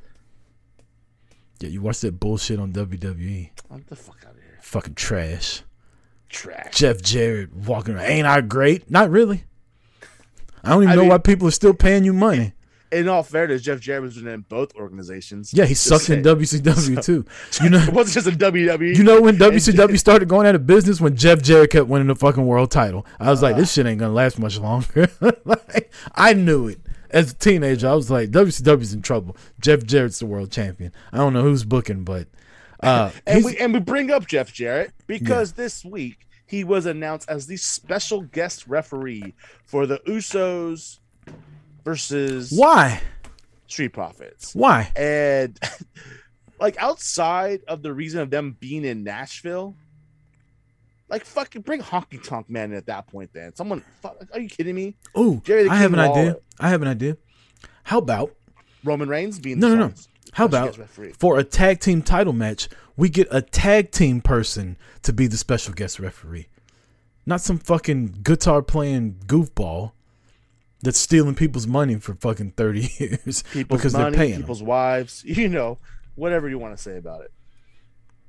Yeah, 1.59 1.69
you 1.69 1.81
watched 1.81 2.01
that 2.01 2.19
bullshit 2.19 2.59
on 2.59 2.73
WWE. 2.73 3.51
What 3.69 3.88
the 3.88 3.95
fuck 3.95 4.17
out 4.25 4.31
of 4.31 4.38
here? 4.41 4.57
Fucking 4.61 4.95
trash. 4.95 5.61
Trash. 6.27 6.73
Jeff 6.75 7.01
Jarrett 7.01 7.53
walking 7.55 7.93
around. 7.95 8.05
Ain't 8.05 8.27
I 8.27 8.41
great? 8.41 8.89
Not 8.89 9.11
really. 9.11 9.43
I 10.63 10.69
don't 10.69 10.84
even 10.84 10.91
I 10.91 10.95
know 10.95 11.01
mean- 11.01 11.09
why 11.11 11.17
people 11.19 11.47
are 11.47 11.51
still 11.51 11.73
paying 11.75 12.03
you 12.03 12.13
money. 12.13 12.53
In 12.93 13.09
all 13.09 13.23
fairness, 13.23 13.61
Jeff 13.61 13.79
Jarrett 13.79 14.03
was 14.03 14.17
in 14.17 14.45
both 14.47 14.75
organizations. 14.75 15.53
Yeah, 15.53 15.65
he 15.65 15.73
sucked 15.73 16.09
in. 16.09 16.23
WCW 16.23 17.03
too. 17.03 17.25
You 17.63 17.69
know, 17.69 17.79
it 17.79 17.93
wasn't 17.93 18.25
just 18.25 18.27
a 18.27 18.37
WWE. 18.37 18.95
You 18.95 19.03
know 19.03 19.21
when 19.21 19.37
WCW 19.37 19.97
started 19.97 20.27
going 20.27 20.47
out 20.47 20.55
of 20.55 20.67
business 20.67 20.99
when 20.99 21.15
Jeff 21.15 21.41
Jarrett 21.41 21.71
kept 21.71 21.87
winning 21.87 22.07
the 22.07 22.15
fucking 22.15 22.45
world 22.45 22.71
title. 22.71 23.05
I 23.19 23.29
was 23.29 23.41
like, 23.41 23.55
this 23.55 23.73
shit 23.73 23.85
ain't 23.85 23.99
gonna 23.99 24.13
last 24.13 24.39
much 24.39 24.59
longer. 24.59 25.09
like, 25.45 25.91
I 26.15 26.33
knew 26.33 26.67
it 26.67 26.79
as 27.09 27.31
a 27.31 27.35
teenager. 27.35 27.87
I 27.87 27.93
was 27.93 28.11
like, 28.11 28.31
WCW's 28.31 28.93
in 28.93 29.01
trouble. 29.01 29.37
Jeff 29.61 29.83
Jarrett's 29.85 30.19
the 30.19 30.25
world 30.25 30.51
champion. 30.51 30.91
I 31.11 31.17
don't 31.17 31.33
know 31.33 31.43
who's 31.43 31.63
booking, 31.63 32.03
but 32.03 32.27
uh, 32.81 33.11
and 33.25 33.45
we 33.45 33.57
and 33.57 33.73
we 33.73 33.79
bring 33.79 34.11
up 34.11 34.27
Jeff 34.27 34.51
Jarrett 34.51 34.93
because 35.07 35.53
this 35.53 35.85
week 35.85 36.27
he 36.45 36.63
was 36.63 36.85
announced 36.85 37.29
as 37.29 37.47
the 37.47 37.57
special 37.57 38.21
guest 38.21 38.67
referee 38.67 39.33
for 39.65 39.85
the 39.85 39.99
Usos 39.99 40.99
versus 41.84 42.51
why? 42.51 43.01
Street 43.67 43.89
Profits. 43.89 44.53
Why? 44.53 44.91
And 44.95 45.57
like 46.59 46.77
outside 46.77 47.61
of 47.67 47.81
the 47.81 47.93
reason 47.93 48.21
of 48.21 48.29
them 48.29 48.55
being 48.59 48.86
in 48.86 49.03
Nashville, 49.03 49.75
like 51.09 51.25
fucking 51.25 51.61
bring 51.61 51.81
Honky 51.81 52.23
Tonk 52.23 52.49
Man 52.49 52.71
in 52.71 52.77
at 52.77 52.86
that 52.88 53.07
point. 53.07 53.31
Then 53.34 53.55
someone, 53.55 53.84
fuck, 54.01 54.17
are 54.34 54.39
you 54.39 54.49
kidding 54.49 54.75
me? 54.75 54.95
Oh, 55.15 55.41
I 55.47 55.75
have 55.75 55.93
an 55.93 55.99
Lawler. 55.99 56.19
idea. 56.19 56.36
I 56.59 56.69
have 56.69 56.81
an 56.81 56.88
idea. 56.88 57.17
How 57.84 57.97
about 57.97 58.34
Roman 58.84 59.09
Reigns 59.09 59.39
being 59.39 59.59
No, 59.59 59.69
no, 59.69 59.88
no. 59.88 59.93
how 60.34 60.45
about 60.45 60.75
for 61.17 61.38
a 61.38 61.43
tag 61.43 61.79
team 61.79 62.01
title 62.01 62.34
match, 62.34 62.69
we 62.95 63.09
get 63.09 63.27
a 63.31 63.41
tag 63.41 63.91
team 63.91 64.21
person 64.21 64.77
to 65.01 65.11
be 65.13 65.27
the 65.27 65.38
special 65.38 65.73
guest 65.73 65.99
referee, 65.99 66.47
not 67.25 67.41
some 67.41 67.57
fucking 67.57 68.19
guitar 68.23 68.61
playing 68.61 69.15
goofball. 69.25 69.91
That's 70.84 70.99
stealing 70.99 71.34
people's 71.34 71.65
money 71.65 71.95
for 71.95 72.13
fucking 72.13 72.51
thirty 72.51 72.89
years 72.99 73.43
people's 73.51 73.79
because 73.79 73.93
money, 73.93 74.11
they're 74.11 74.19
paying. 74.19 74.31
them. 74.34 74.41
people's 74.41 74.61
wives, 74.61 75.23
you 75.25 75.49
know, 75.49 75.79
whatever 76.15 76.47
you 76.47 76.59
want 76.59 76.77
to 76.77 76.81
say 76.81 76.97
about 76.97 77.21
it. 77.21 77.31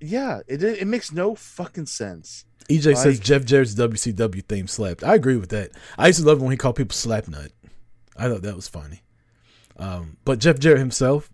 Yeah, 0.00 0.40
it 0.46 0.62
it 0.62 0.86
makes 0.86 1.12
no 1.12 1.34
fucking 1.34 1.86
sense. 1.86 2.46
EJ 2.70 2.96
says 2.96 3.20
Jeff 3.20 3.44
Jarrett's 3.44 3.74
WCW 3.74 4.42
theme 4.46 4.66
slapped. 4.66 5.04
I 5.04 5.14
agree 5.14 5.36
with 5.36 5.50
that. 5.50 5.72
I 5.98 6.06
used 6.06 6.20
to 6.20 6.26
love 6.26 6.40
when 6.40 6.50
he 6.50 6.56
called 6.56 6.76
people 6.76 6.94
slap 6.94 7.28
nut. 7.28 7.52
I 8.16 8.28
thought 8.28 8.42
that 8.42 8.56
was 8.56 8.68
funny. 8.68 9.02
Um, 9.76 10.16
but 10.24 10.38
Jeff 10.38 10.58
Jarrett 10.60 10.78
himself, 10.78 11.28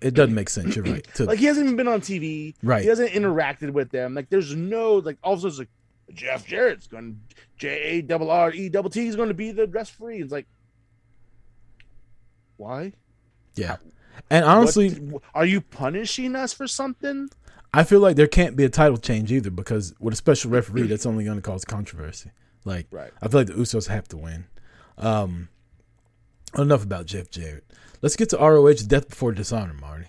it, 0.00 0.14
doesn't 0.14 0.34
make 0.34 0.48
sense. 0.48 0.74
You're 0.74 0.84
right. 0.86 1.06
To- 1.14 1.26
Like 1.26 1.38
he 1.38 1.44
hasn't 1.44 1.66
even 1.66 1.76
been 1.76 1.86
on 1.86 2.00
TV. 2.00 2.54
Right. 2.62 2.82
He 2.82 2.88
hasn't 2.88 3.10
interacted 3.10 3.70
with 3.70 3.90
them. 3.90 4.14
Like 4.14 4.30
there's 4.30 4.54
no 4.56 4.94
like 4.94 5.18
all 5.22 5.34
of 5.34 5.38
a 5.40 5.42
sudden 5.42 5.50
it's 5.50 5.58
like 5.58 6.16
Jeff 6.16 6.46
Jarrett's 6.46 6.86
going 6.86 7.20
J 7.58 7.68
A 7.68 8.02
double 8.02 8.30
R 8.30 8.52
E 8.52 8.68
double 8.68 8.90
T 8.90 9.06
is 9.06 9.16
going 9.16 9.28
to 9.28 9.34
be 9.34 9.52
the 9.52 9.66
referee. 9.66 10.20
It's 10.20 10.32
like 10.32 10.46
why? 12.56 12.92
yeah. 13.56 13.76
And 14.30 14.44
honestly, 14.44 14.90
What- 14.90 15.22
are 15.34 15.44
you 15.44 15.60
punishing 15.60 16.36
us 16.36 16.52
for 16.52 16.68
something? 16.68 17.28
I 17.72 17.82
feel 17.82 17.98
like 17.98 18.14
there 18.14 18.28
can't 18.28 18.54
be 18.56 18.62
a 18.64 18.68
title 18.68 18.96
change 18.96 19.32
either 19.32 19.50
because 19.50 19.92
with 19.98 20.14
a 20.14 20.16
special 20.16 20.50
referee, 20.52 20.86
that's 20.86 21.04
only 21.06 21.24
going 21.24 21.36
to 21.36 21.42
cause 21.42 21.64
controversy. 21.64 22.30
Like, 22.64 22.86
Right. 22.92 23.10
I 23.20 23.26
feel 23.28 23.40
like 23.40 23.48
the 23.48 23.54
Usos 23.54 23.88
have 23.88 24.06
to 24.08 24.16
win. 24.16 24.46
Um, 24.96 25.48
enough 26.56 26.84
about 26.84 27.06
Jeff 27.06 27.28
Jarrett. 27.30 27.64
Let's 28.02 28.14
get 28.14 28.28
to 28.30 28.38
ROH 28.38 28.86
Death 28.86 29.08
Before 29.08 29.32
Dishonor, 29.32 29.74
Marty. 29.74 30.06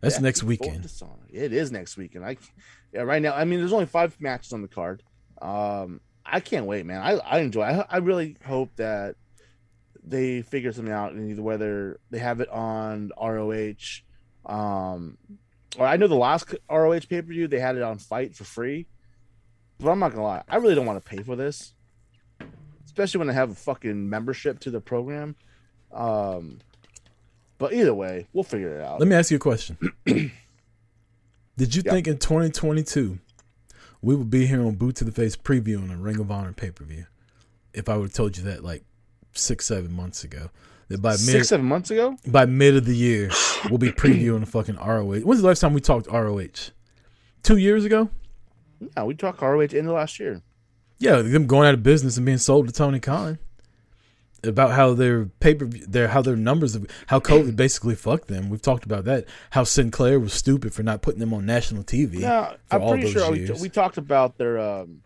That's 0.00 0.20
next 0.20 0.42
weekend. 0.42 0.82
Dishonor. 0.82 1.12
It 1.30 1.54
is 1.54 1.72
next 1.72 1.96
weekend. 1.96 2.26
I 2.26 2.36
yeah, 2.92 3.00
right 3.02 3.22
now. 3.22 3.34
I 3.34 3.44
mean, 3.46 3.58
there's 3.60 3.72
only 3.72 3.86
five 3.86 4.20
matches 4.20 4.52
on 4.52 4.60
the 4.60 4.68
card. 4.68 5.02
Um, 5.40 6.02
I 6.26 6.40
can't 6.40 6.66
wait, 6.66 6.84
man. 6.84 7.00
I 7.00 7.12
I 7.18 7.38
enjoy. 7.38 7.62
I 7.62 7.86
I 7.88 7.96
really 7.98 8.36
hope 8.44 8.76
that 8.76 9.16
they 10.06 10.42
figure 10.42 10.72
something 10.72 10.92
out, 10.92 11.12
and 11.12 11.30
either 11.30 11.42
whether 11.42 11.98
they 12.10 12.18
have 12.18 12.40
it 12.40 12.48
on 12.50 13.10
ROH, 13.20 14.02
um, 14.46 15.16
or 15.78 15.86
I 15.86 15.96
know 15.96 16.06
the 16.06 16.14
last 16.14 16.54
ROH 16.70 17.00
pay 17.08 17.22
per 17.22 17.28
view 17.28 17.48
they 17.48 17.58
had 17.60 17.76
it 17.76 17.82
on 17.82 17.98
FITE 17.98 18.34
for 18.34 18.44
free. 18.44 18.86
But 19.80 19.90
I'm 19.90 19.98
not 19.98 20.12
gonna 20.12 20.22
lie, 20.22 20.42
I 20.48 20.56
really 20.56 20.74
don't 20.76 20.86
want 20.86 21.02
to 21.04 21.08
pay 21.08 21.22
for 21.22 21.34
this, 21.36 21.74
especially 22.86 23.18
when 23.18 23.30
I 23.30 23.32
have 23.32 23.50
a 23.50 23.54
fucking 23.54 24.08
membership 24.08 24.60
to 24.60 24.70
the 24.70 24.80
program. 24.80 25.34
Um, 25.92 26.60
but 27.58 27.72
either 27.72 27.92
way, 27.94 28.26
we'll 28.32 28.44
figure 28.44 28.78
it 28.78 28.82
out. 28.84 29.00
Let 29.00 29.08
me 29.08 29.16
ask 29.16 29.30
you 29.30 29.36
a 29.36 29.40
question. 29.40 29.76
Did 31.56 31.74
you 31.74 31.82
Yeah. 31.84 31.92
think 31.92 32.06
in 32.06 32.18
2022 32.18 33.18
we 34.02 34.14
would 34.14 34.30
be 34.30 34.46
here 34.46 34.60
on 34.64 34.74
Boot 34.74 34.96
to 34.96 35.04
the 35.04 35.12
Face 35.12 35.36
previewing 35.36 35.92
a 35.92 35.96
Ring 35.96 36.18
of 36.20 36.30
Honor 36.30 36.52
pay 36.52 36.70
per 36.70 36.84
view? 36.84 37.06
If 37.72 37.88
I 37.88 37.96
would 37.96 38.04
have 38.06 38.12
told 38.12 38.36
you 38.36 38.44
that 38.44 38.62
like 38.62 38.84
six, 39.34 39.66
seven 39.66 39.92
months 39.92 40.24
ago, 40.24 40.50
that 40.88 41.00
by 41.00 41.12
mid 41.12 41.20
Six, 41.20 41.48
seven 41.48 41.66
months 41.66 41.90
ago, 41.90 42.16
by 42.26 42.46
mid 42.46 42.76
of 42.76 42.84
the 42.84 42.96
year 42.96 43.30
we'll 43.68 43.78
be 43.78 43.90
previewing 43.92 44.42
a 44.42 44.46
fucking 44.46 44.76
ROH. 44.76 45.20
When's 45.20 45.40
the 45.40 45.48
last 45.48 45.60
time 45.60 45.74
we 45.74 45.80
talked 45.80 46.06
ROH? 46.06 46.70
Two 47.42 47.56
years 47.56 47.84
ago? 47.84 48.10
yeah, 48.96 49.04
we 49.04 49.14
talked 49.14 49.40
ROH 49.40 49.60
end 49.60 49.88
the 49.88 49.92
last 49.92 50.18
year. 50.18 50.42
Yeah, 50.98 51.22
them 51.22 51.46
going 51.46 51.66
out 51.68 51.74
of 51.74 51.82
business 51.82 52.16
and 52.16 52.24
being 52.26 52.38
sold 52.38 52.66
to 52.66 52.72
Tony 52.72 53.00
Khan. 53.00 53.38
About 54.42 54.72
how 54.72 54.92
their 54.92 55.24
paper, 55.24 55.64
their 55.64 56.08
how 56.08 56.20
their 56.20 56.36
numbers, 56.36 56.74
of 56.74 56.86
how 57.06 57.18
COVID 57.18 57.56
basically 57.56 57.94
fucked 57.94 58.28
them. 58.28 58.50
We've 58.50 58.60
talked 58.60 58.84
about 58.84 59.04
that. 59.06 59.24
How 59.50 59.64
Sinclair 59.64 60.20
was 60.20 60.34
stupid 60.34 60.74
for 60.74 60.82
not 60.82 61.00
putting 61.00 61.20
them 61.20 61.32
on 61.32 61.46
national 61.46 61.82
TV. 61.82 62.20
Yeah, 62.20 62.54
I'm 62.70 62.82
pretty 62.88 63.10
sure 63.10 63.30
we, 63.32 63.50
we 63.52 63.68
talked 63.70 63.96
about 63.96 64.36
their 64.36 64.58
um 64.58 65.02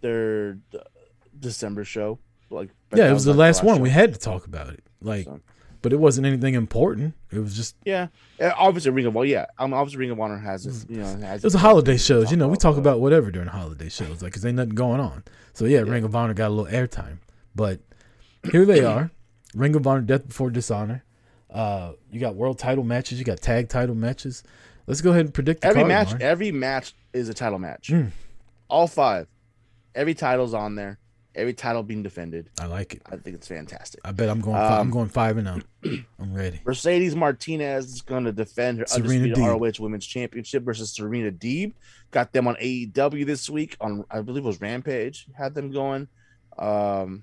their 0.00 0.58
uh, 0.72 0.78
December 1.38 1.84
show. 1.84 2.20
Like, 2.48 2.70
but 2.96 3.02
yeah, 3.04 3.10
it 3.10 3.14
was 3.14 3.24
the 3.24 3.34
last 3.34 3.62
one. 3.62 3.80
We 3.80 3.90
had 3.90 4.12
to 4.14 4.18
talk 4.18 4.46
about 4.46 4.68
it. 4.70 4.82
Like, 5.00 5.24
So- 5.26 5.40
but 5.82 5.92
it 5.92 6.00
wasn't 6.00 6.26
anything 6.26 6.54
important. 6.54 7.14
It 7.30 7.38
was 7.38 7.54
just 7.54 7.76
Yeah, 7.84 8.08
Yeah, 8.40 8.54
obviously 8.56 8.90
Ring 8.90 9.06
of 9.06 9.16
Honor. 9.16 9.26
Yeah, 9.26 9.46
um, 9.58 9.72
obviously 9.72 9.98
Ring 10.00 10.10
of 10.10 10.18
Honor 10.18 10.38
has 10.38 10.66
its, 10.66 10.84
you 10.88 10.96
know 10.96 11.04
has 11.04 11.44
it 11.44 11.44
was 11.44 11.54
a 11.54 11.58
its- 11.58 11.62
holiday 11.62 11.96
shows. 11.96 12.30
You 12.30 12.36
know, 12.36 12.48
we 12.48 12.56
talk 12.56 12.76
about 12.76 13.00
whatever 13.00 13.30
during 13.30 13.48
holiday 13.48 13.88
shows, 13.88 14.20
like, 14.22 14.32
cause 14.32 14.44
ain't 14.44 14.56
nothing 14.56 14.74
going 14.74 15.00
on. 15.00 15.22
So 15.52 15.64
yeah, 15.66 15.80
Ring 15.80 16.02
of 16.02 16.16
Honor 16.16 16.34
got 16.34 16.48
a 16.48 16.54
little 16.54 16.72
airtime, 16.72 17.18
but 17.54 17.80
here 18.50 18.64
they 18.64 18.84
are, 18.84 19.10
Ring 19.54 19.76
of 19.76 19.86
Honor, 19.86 20.00
Death 20.00 20.26
Before 20.28 20.50
Dishonor. 20.50 21.04
Uh, 21.50 21.92
you 22.10 22.18
got 22.18 22.34
world 22.34 22.58
title 22.58 22.82
matches, 22.84 23.18
you 23.20 23.24
got 23.24 23.40
tag 23.40 23.68
title 23.68 23.94
matches. 23.94 24.42
Let's 24.88 25.00
go 25.00 25.10
ahead 25.10 25.26
and 25.26 25.34
predict 25.34 25.60
the 25.62 25.68
every 25.68 25.82
card, 25.82 25.88
match. 25.88 26.10
Mark. 26.10 26.22
Every 26.22 26.50
match 26.52 26.94
is 27.12 27.28
a 27.28 27.34
title 27.34 27.58
match. 27.58 27.88
Mm. 27.88 28.10
All 28.68 28.86
five. 28.88 29.28
Every 29.94 30.14
title's 30.14 30.52
on 30.54 30.74
there. 30.74 30.98
Every 31.36 31.52
title 31.52 31.82
being 31.82 32.02
defended. 32.02 32.48
I 32.58 32.64
like 32.66 32.94
it. 32.94 33.02
I 33.04 33.16
think 33.16 33.36
it's 33.36 33.46
fantastic. 33.46 34.00
I 34.04 34.12
bet 34.12 34.28
I'm 34.30 34.40
going. 34.40 34.56
Five, 34.56 34.72
I'm 34.72 34.80
Um, 34.86 34.90
going 34.90 35.08
five 35.10 35.36
and 35.36 35.46
zero. 35.82 35.98
I'm 36.18 36.32
ready. 36.34 36.60
Mercedes 36.66 37.14
Martinez 37.14 37.84
is 37.92 38.00
going 38.02 38.24
to 38.24 38.32
defend 38.32 38.78
her 38.78 38.86
Serena 38.86 39.12
undisputed 39.24 39.36
Deeb. 39.44 39.60
ROH 39.78 39.82
Women's 39.84 40.06
Championship 40.06 40.62
versus 40.64 40.94
Serena 40.94 41.30
Deeb. 41.30 41.74
Got 42.10 42.32
them 42.32 42.48
on 42.48 42.54
AEW 42.56 43.26
this 43.26 43.50
week 43.50 43.76
on 43.82 44.04
I 44.10 44.22
believe 44.22 44.44
it 44.44 44.46
was 44.46 44.60
Rampage. 44.62 45.26
Had 45.36 45.54
them 45.54 45.70
going. 45.72 46.08
Um, 46.58 47.22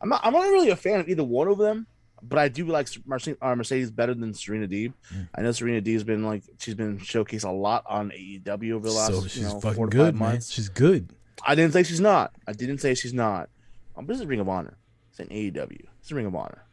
I'm 0.00 0.08
not. 0.08 0.20
I'm 0.24 0.32
not 0.32 0.42
really 0.48 0.70
a 0.70 0.76
fan 0.76 1.00
of 1.00 1.08
either 1.08 1.24
one 1.24 1.46
of 1.48 1.58
them, 1.58 1.86
but 2.22 2.38
I 2.40 2.48
do 2.48 2.66
like 2.66 2.88
Mercedes, 3.06 3.38
uh, 3.40 3.54
Mercedes 3.54 3.90
better 3.92 4.14
than 4.14 4.34
Serena 4.34 4.66
Deeb. 4.66 4.92
Mm. 5.14 5.28
I 5.34 5.42
know 5.42 5.52
Serena 5.52 5.80
Deeb's 5.80 6.04
been 6.04 6.24
like 6.24 6.42
she's 6.58 6.74
been 6.74 6.98
showcased 6.98 7.44
a 7.44 7.50
lot 7.52 7.84
on 7.88 8.10
AEW 8.10 8.72
over 8.72 8.88
the 8.88 8.94
last 8.94 9.12
So 9.12 9.22
you 9.22 9.28
she's 9.28 9.42
know 9.44 9.60
fucking 9.60 9.76
four 9.76 9.86
to 9.86 9.96
good, 9.96 10.04
five 10.06 10.14
man. 10.20 10.28
months. 10.32 10.50
She's 10.52 10.68
good. 10.68 11.12
I 11.46 11.54
didn't 11.54 11.72
say 11.72 11.82
she's 11.82 12.00
not. 12.00 12.32
I 12.46 12.52
didn't 12.52 12.78
say 12.78 12.94
she's 12.94 13.14
not. 13.14 13.48
Um, 13.96 14.06
but 14.06 14.12
this 14.14 14.20
is 14.20 14.26
Ring 14.26 14.40
of 14.40 14.48
Honor. 14.48 14.76
It's 15.10 15.20
an 15.20 15.28
AEW. 15.28 15.86
It's 16.00 16.10
a 16.10 16.14
Ring 16.14 16.26
of 16.26 16.34
Honor. 16.34 16.64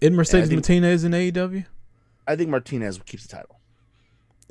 Isn't 0.00 0.14
Mercedes 0.16 0.48
think- 0.48 0.58
Martinez 0.58 1.04
in 1.04 1.12
AEW? 1.12 1.66
I 2.26 2.36
think 2.36 2.50
Martinez 2.50 2.98
keeps 3.04 3.26
the 3.26 3.36
title. 3.36 3.60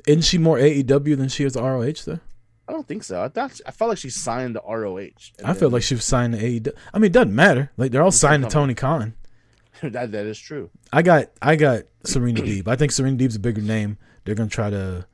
Isn't 0.06 0.22
she 0.22 0.38
more 0.38 0.58
AEW 0.58 1.16
than 1.16 1.28
she 1.28 1.44
is 1.44 1.56
ROH 1.56 2.04
though? 2.04 2.20
I 2.68 2.72
don't 2.72 2.86
think 2.86 3.04
so. 3.04 3.22
I 3.22 3.28
thought 3.28 3.60
I 3.66 3.70
felt 3.72 3.90
like 3.90 3.98
she 3.98 4.10
signed 4.10 4.54
the 4.56 4.62
ROH. 4.62 5.08
I 5.44 5.52
felt 5.54 5.72
like 5.72 5.82
she 5.82 5.94
was 5.94 6.04
signed 6.04 6.34
to 6.34 6.40
AEW. 6.40 6.72
I 6.92 6.98
mean, 6.98 7.06
it 7.06 7.12
doesn't 7.12 7.34
matter. 7.34 7.70
Like 7.76 7.90
they're 7.92 8.02
all 8.02 8.10
signed 8.10 8.44
to 8.44 8.48
Tony 8.48 8.74
Khan. 8.74 9.14
that 9.82 10.12
that 10.12 10.26
is 10.26 10.38
true. 10.38 10.70
I 10.92 11.02
got 11.02 11.30
I 11.42 11.56
got 11.56 11.84
Serena 12.04 12.40
Deeb. 12.40 12.68
I 12.68 12.76
think 12.76 12.92
Serena 12.92 13.16
Deeb's 13.16 13.36
a 13.36 13.40
bigger 13.40 13.60
name. 13.60 13.98
They're 14.24 14.34
gonna 14.34 14.48
try 14.48 14.70
to, 14.70 15.06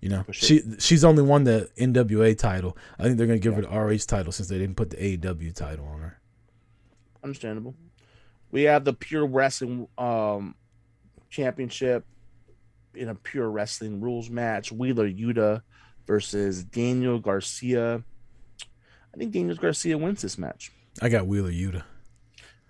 you 0.00 0.08
know, 0.08 0.24
she 0.30 0.62
she's 0.78 1.04
only 1.04 1.22
won 1.22 1.44
the 1.44 1.68
NWA 1.76 2.36
title. 2.38 2.76
I 2.98 3.04
think 3.04 3.18
they're 3.18 3.26
gonna 3.26 3.38
give 3.38 3.54
her 3.54 3.62
the 3.62 3.68
RH 3.68 4.06
title 4.06 4.30
since 4.32 4.48
they 4.48 4.58
didn't 4.58 4.76
put 4.76 4.90
the 4.90 4.96
AEW 4.96 5.54
title 5.54 5.86
on 5.86 6.00
her. 6.00 6.20
Understandable. 7.24 7.74
We 8.50 8.62
have 8.62 8.84
the 8.84 8.92
pure 8.92 9.26
wrestling 9.26 9.88
um 9.98 10.54
championship 11.30 12.04
in 12.94 13.08
a 13.08 13.14
pure 13.14 13.50
wrestling 13.50 14.00
rules 14.00 14.30
match. 14.30 14.70
Wheeler 14.70 15.08
Yuta 15.08 15.62
versus 16.06 16.62
Daniel 16.62 17.18
Garcia. 17.18 18.02
I 19.12 19.16
think 19.16 19.32
Daniel 19.32 19.56
Garcia 19.56 19.98
wins 19.98 20.22
this 20.22 20.38
match. 20.38 20.70
I 21.02 21.08
got 21.08 21.26
Wheeler 21.26 21.50
Yuta. 21.50 21.82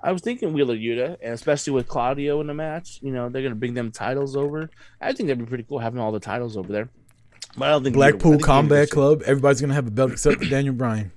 I 0.01 0.12
was 0.12 0.22
thinking 0.22 0.53
Wheeler 0.53 0.76
Yuta, 0.76 1.16
and 1.20 1.35
especially 1.35 1.72
with 1.72 1.89
Claudio 1.89 2.41
in 2.41 2.47
the 2.47 2.55
match, 2.55 3.01
you 3.03 3.12
know, 3.12 3.29
they're 3.29 3.43
gonna 3.43 3.55
bring 3.55 3.74
them 3.74 3.91
titles 3.91 4.35
over. 4.35 4.70
I 5.01 5.12
think 5.12 5.26
that'd 5.26 5.45
be 5.45 5.49
pretty 5.49 5.64
cool 5.64 5.79
having 5.79 6.01
all 6.01 6.12
the 6.12 6.20
titles 6.20 6.57
over 6.57 6.72
there. 6.72 6.89
But 7.59 7.68
I 7.68 7.70
don't 7.72 7.82
think 7.84 7.94
Blackpool 7.94 8.32
think 8.32 8.44
Combat. 8.44 8.90
Club. 8.90 9.22
Everybody's 9.26 9.61
gonna 9.61 9.74
have 9.74 9.86
a 9.86 9.90
belt 9.90 10.12
except 10.12 10.38
for 10.42 10.44
Daniel 10.50 10.74
Bryan. 10.74 11.12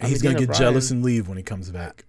I 0.00 0.06
He's 0.08 0.22
mean, 0.22 0.32
gonna 0.32 0.34
Daniel 0.40 0.52
get 0.52 0.58
jealous 0.58 0.90
and 0.90 1.02
leave 1.04 1.28
when 1.28 1.36
he 1.36 1.42
comes 1.42 1.70
back. 1.70 2.04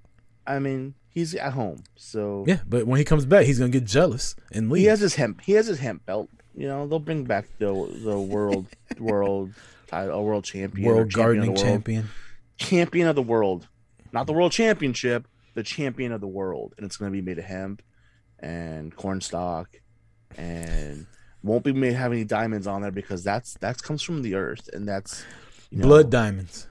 I 0.46 0.60
mean, 0.60 0.96
he's 1.10 1.36
at 1.36 1.54
home, 1.54 1.84
so 1.96 2.44
Yeah, 2.48 2.60
but 2.68 2.86
when 2.88 2.98
he 2.98 3.04
comes 3.04 3.26
back, 3.26 3.46
he's 3.46 3.60
gonna 3.60 3.72
get 3.72 3.86
jealous 3.86 4.36
and 4.52 4.70
leave. 4.70 4.82
he 4.82 4.86
has 4.88 5.00
his 5.00 5.16
hemp. 5.16 5.42
He 5.42 5.54
has 5.54 5.68
his 5.68 5.80
hemp 5.80 6.06
belt. 6.06 6.30
You 6.56 6.68
know, 6.68 6.88
they'll 6.88 7.00
bring 7.00 7.24
back 7.24 7.46
the 7.60 7.68
the 8.04 8.20
world 8.20 8.68
world 9.00 9.54
title, 9.88 10.20
a 10.20 10.22
world 10.22 10.44
champion, 10.44 10.88
or 10.90 10.96
World 10.96 11.10
champion 11.12 11.22
of 11.22 11.26
gardening 11.26 11.54
the 11.56 11.62
world. 11.62 11.74
champion. 11.74 12.10
champion 12.58 13.08
of 13.08 13.16
the 13.16 13.22
world, 13.24 13.68
not 14.12 14.28
the 14.28 14.34
world 14.34 14.52
championship, 14.52 15.28
the 15.54 15.64
champion 15.64 16.12
of 16.12 16.20
the 16.22 16.28
world, 16.28 16.74
and 16.78 16.86
it's 16.86 16.98
going 16.98 17.12
to 17.12 17.16
be 17.16 17.22
made 17.22 17.40
of 17.40 17.46
hemp 17.46 17.82
and 18.40 18.96
cornstalk, 18.96 19.80
and 20.38 21.06
won't 21.44 21.64
be 21.64 21.74
made 21.74 21.94
have 21.94 22.12
any 22.12 22.24
diamonds 22.26 22.68
on 22.68 22.82
there 22.82 22.92
because 22.92 23.24
that's 23.24 23.54
that 23.56 23.82
comes 23.82 24.02
from 24.02 24.22
the 24.22 24.36
earth, 24.36 24.70
and 24.74 24.88
that's 24.88 25.24
you 25.70 25.80
know, 25.80 25.88
Blood 25.88 26.10
diamonds. 26.12 26.68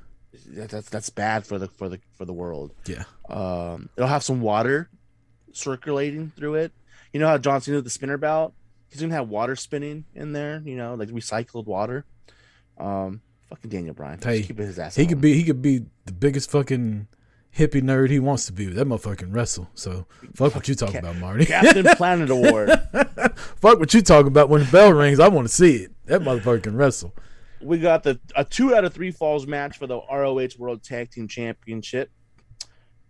that- 0.49 0.71
That's 0.71 0.89
that's 0.89 1.11
bad 1.11 1.47
for 1.47 1.59
the 1.59 1.69
for 1.69 1.89
the 1.89 2.01
for 2.16 2.25
the 2.25 2.33
world. 2.33 2.73
Yeah. 2.87 3.05
Um, 3.29 3.89
it'll 3.97 4.09
have 4.09 4.23
some 4.25 4.41
water 4.41 4.89
circulating 5.53 6.33
through 6.37 6.55
it. 6.57 6.73
You 7.12 7.21
know 7.21 7.29
how 7.29 7.39
John 7.39 7.61
Cena 7.61 7.77
with 7.79 7.85
the 7.85 7.91
spinner 7.91 8.16
belt? 8.19 8.55
He's 8.91 9.01
gonna 9.01 9.14
have 9.14 9.29
water 9.29 9.57
spinning 9.57 10.05
in 10.14 10.33
there. 10.33 10.62
You 10.64 10.77
know, 10.77 10.95
like 10.95 11.09
recycled 11.11 11.66
water. 11.66 12.05
Um, 12.79 13.21
fucking 13.51 13.71
Daniel 13.71 13.95
Bryan. 13.95 14.21
Hey, 14.23 14.43
keep 14.43 14.59
his 14.59 14.79
ass. 14.79 14.95
He 14.97 15.07
could 15.07 15.21
be 15.21 15.35
he 15.35 15.45
could 15.45 15.61
be 15.62 15.87
the 16.07 16.12
biggest 16.12 16.51
fucking 16.51 17.09
hippie 17.57 17.83
nerd 17.83 18.11
he 18.11 18.19
wants 18.19 18.47
to 18.47 18.53
be. 18.53 18.67
That 18.67 18.87
motherfucker 18.87 19.19
can 19.19 19.33
wrestle. 19.33 19.69
So 19.75 20.07
fuck 20.35 20.55
what 20.55 20.69
you 20.69 20.75
talking 20.75 20.95
Cap- 20.95 21.03
about, 21.05 21.17
Marty. 21.17 21.47
Captain 21.47 21.85
Planet 21.97 22.31
Award. 22.31 22.71
fuck 23.57 23.79
what 23.79 23.93
you 23.95 24.01
talking 24.03 24.29
about 24.29 24.49
when 24.49 24.65
the 24.65 24.71
bell 24.71 24.93
rings. 24.93 25.21
I 25.21 25.29
want 25.29 25.49
to 25.49 25.55
see 25.55 25.77
it. 25.85 25.93
That 26.07 26.23
motherfucker 26.23 26.63
can 26.63 26.77
wrestle. 26.77 27.15
we 27.61 27.79
got 27.79 28.03
the 28.03 28.21
a 28.37 28.45
two 28.45 28.75
out 28.75 28.85
of 28.85 28.95
three 28.95 29.11
falls 29.11 29.47
match 29.47 29.79
for 29.79 29.87
the 29.87 29.99
ROH 30.11 30.49
World 30.59 30.83
Tag 30.83 31.11
Team 31.11 31.27
Championship. 31.29 32.11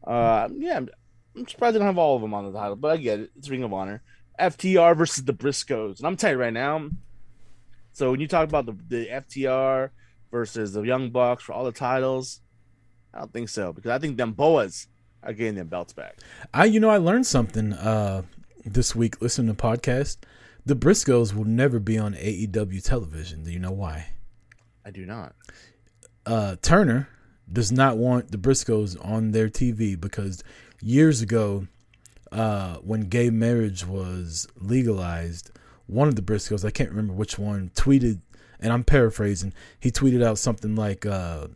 Uh, 0.06 0.48
yeah, 0.56 0.76
I'm, 0.78 0.88
I'm 1.36 1.46
surprised 1.46 1.74
they 1.74 1.78
don't 1.78 1.86
have 1.86 1.98
all 1.98 2.16
of 2.16 2.22
them 2.22 2.32
on 2.34 2.50
the 2.50 2.58
title, 2.58 2.76
but 2.76 2.92
I 2.92 2.96
get 2.96 3.20
it. 3.20 3.30
It's 3.36 3.48
Ring 3.50 3.62
of 3.62 3.72
Honor. 3.72 4.02
FTR 4.40 4.96
versus 4.96 5.24
the 5.24 5.34
Briscoes, 5.34 5.98
and 5.98 6.06
I'm 6.06 6.16
telling 6.16 6.36
you 6.36 6.40
right 6.40 6.52
now. 6.52 6.88
So 7.92 8.12
when 8.12 8.20
you 8.20 8.28
talk 8.28 8.48
about 8.48 8.66
the 8.66 8.76
the 8.88 9.06
FTR 9.08 9.90
versus 10.30 10.72
the 10.72 10.82
Young 10.82 11.10
Bucks 11.10 11.42
for 11.42 11.52
all 11.52 11.64
the 11.64 11.72
titles, 11.72 12.40
I 13.14 13.18
don't 13.20 13.32
think 13.32 13.48
so 13.48 13.72
because 13.72 13.90
I 13.90 13.98
think 13.98 14.16
them 14.16 14.32
boas 14.32 14.86
are 15.22 15.32
getting 15.32 15.54
their 15.54 15.64
belts 15.64 15.92
back. 15.92 16.18
I, 16.54 16.66
you 16.66 16.78
know, 16.80 16.90
I 16.90 16.98
learned 16.98 17.26
something 17.26 17.72
uh, 17.72 18.22
this 18.64 18.94
week 18.94 19.20
listening 19.20 19.54
to 19.54 19.60
podcast. 19.60 20.18
The 20.66 20.76
Briscoes 20.76 21.34
will 21.34 21.44
never 21.46 21.78
be 21.80 21.98
on 21.98 22.14
AEW 22.14 22.82
television. 22.84 23.42
Do 23.44 23.50
you 23.50 23.58
know 23.58 23.72
why? 23.72 24.08
I 24.84 24.90
do 24.90 25.04
not. 25.06 25.34
uh, 26.26 26.56
Turner 26.62 27.08
does 27.50 27.72
not 27.72 27.96
want 27.96 28.30
the 28.30 28.38
Briscoes 28.38 28.96
on 29.04 29.30
their 29.32 29.48
TV 29.48 29.98
because 29.98 30.44
years 30.82 31.22
ago, 31.22 31.66
uh, 32.30 32.76
when 32.76 33.02
gay 33.08 33.30
marriage 33.30 33.86
was 33.86 34.46
legalized, 34.56 35.50
one 35.86 36.08
of 36.08 36.16
the 36.16 36.22
Briscoes, 36.22 36.64
I 36.64 36.70
can't 36.70 36.90
remember 36.90 37.14
which 37.14 37.38
one, 37.38 37.70
tweeted, 37.74 38.20
and 38.60 38.72
I'm 38.72 38.84
paraphrasing, 38.84 39.54
he 39.80 39.90
tweeted 39.90 40.22
out 40.22 40.38
something 40.38 40.74
like, 40.76 41.06
uh, 41.06 41.48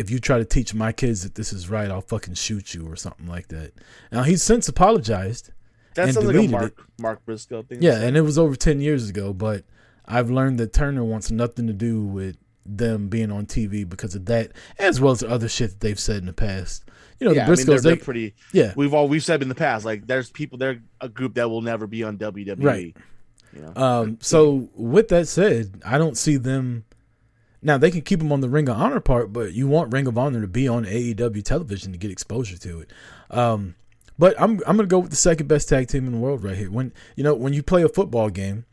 if 0.00 0.10
you 0.10 0.18
try 0.18 0.38
to 0.38 0.44
teach 0.44 0.72
my 0.74 0.92
kids 0.92 1.22
that 1.22 1.34
this 1.34 1.52
is 1.52 1.68
right, 1.68 1.90
I'll 1.90 2.00
fucking 2.00 2.34
shoot 2.34 2.72
you 2.74 2.90
or 2.90 2.96
something 2.96 3.26
like 3.26 3.48
that. 3.48 3.72
Now 4.10 4.22
he's 4.22 4.42
since 4.42 4.66
apologized. 4.66 5.50
That 5.94 6.14
sounds 6.14 6.26
like 6.26 6.50
Mark 6.50 6.86
Mark 6.98 7.24
Briscoe 7.26 7.62
thing. 7.62 7.82
Yeah, 7.82 8.00
and 8.00 8.16
it 8.16 8.22
was 8.22 8.38
over 8.38 8.56
10 8.56 8.80
years 8.80 9.10
ago, 9.10 9.32
but 9.34 9.64
I've 10.06 10.30
learned 10.30 10.58
that 10.58 10.72
Turner 10.72 11.04
wants 11.04 11.30
nothing 11.30 11.66
to 11.66 11.72
do 11.72 12.02
with 12.02 12.36
them 12.64 13.08
being 13.08 13.30
on 13.30 13.44
TV 13.46 13.86
because 13.88 14.14
of 14.14 14.24
that, 14.26 14.52
as 14.78 15.00
well 15.00 15.12
as 15.12 15.20
the 15.20 15.28
other 15.28 15.48
shit 15.48 15.70
that 15.70 15.80
they've 15.80 16.00
said 16.00 16.18
in 16.18 16.26
the 16.26 16.32
past. 16.32 16.84
You 17.18 17.26
know, 17.26 17.32
yeah, 17.34 17.44
the 17.44 17.52
I 17.52 17.56
mean, 17.56 17.66
they're, 17.66 17.76
Briscoes, 17.76 17.82
they're 17.82 17.96
they, 17.96 18.02
pretty. 18.02 18.34
yeah, 18.52 18.72
We've 18.76 18.94
all 18.94 19.06
we've 19.08 19.24
said 19.24 19.42
in 19.42 19.48
the 19.50 19.54
past, 19.54 19.84
like 19.84 20.06
there's 20.06 20.30
people, 20.30 20.56
they're 20.56 20.80
a 21.02 21.08
group 21.08 21.34
that 21.34 21.50
will 21.50 21.60
never 21.60 21.86
be 21.86 22.02
on 22.04 22.16
WWE. 22.16 22.64
Right. 22.64 22.96
You 23.52 23.62
know, 23.62 23.72
Um, 23.76 24.18
so 24.20 24.70
with 24.74 25.08
that 25.08 25.28
said, 25.28 25.82
I 25.84 25.98
don't 25.98 26.16
see 26.16 26.36
them. 26.38 26.84
Now 27.62 27.76
they 27.78 27.90
can 27.90 28.00
keep 28.00 28.20
them 28.20 28.32
on 28.32 28.40
the 28.40 28.48
Ring 28.48 28.68
of 28.68 28.76
Honor 28.76 29.00
part, 29.00 29.32
but 29.32 29.52
you 29.52 29.68
want 29.68 29.92
Ring 29.92 30.06
of 30.06 30.16
Honor 30.16 30.40
to 30.40 30.46
be 30.46 30.66
on 30.66 30.84
AEW 30.84 31.44
television 31.44 31.92
to 31.92 31.98
get 31.98 32.10
exposure 32.10 32.56
to 32.58 32.80
it. 32.80 32.92
Um, 33.30 33.74
but 34.18 34.34
I'm 34.40 34.60
I'm 34.66 34.76
gonna 34.76 34.86
go 34.86 34.98
with 34.98 35.10
the 35.10 35.16
second 35.16 35.46
best 35.46 35.68
tag 35.68 35.88
team 35.88 36.06
in 36.06 36.12
the 36.12 36.18
world 36.18 36.42
right 36.42 36.56
here. 36.56 36.70
When 36.70 36.92
you 37.16 37.24
know 37.24 37.34
when 37.34 37.52
you 37.52 37.62
play 37.62 37.82
a 37.82 37.88
football 37.88 38.30
game, 38.30 38.64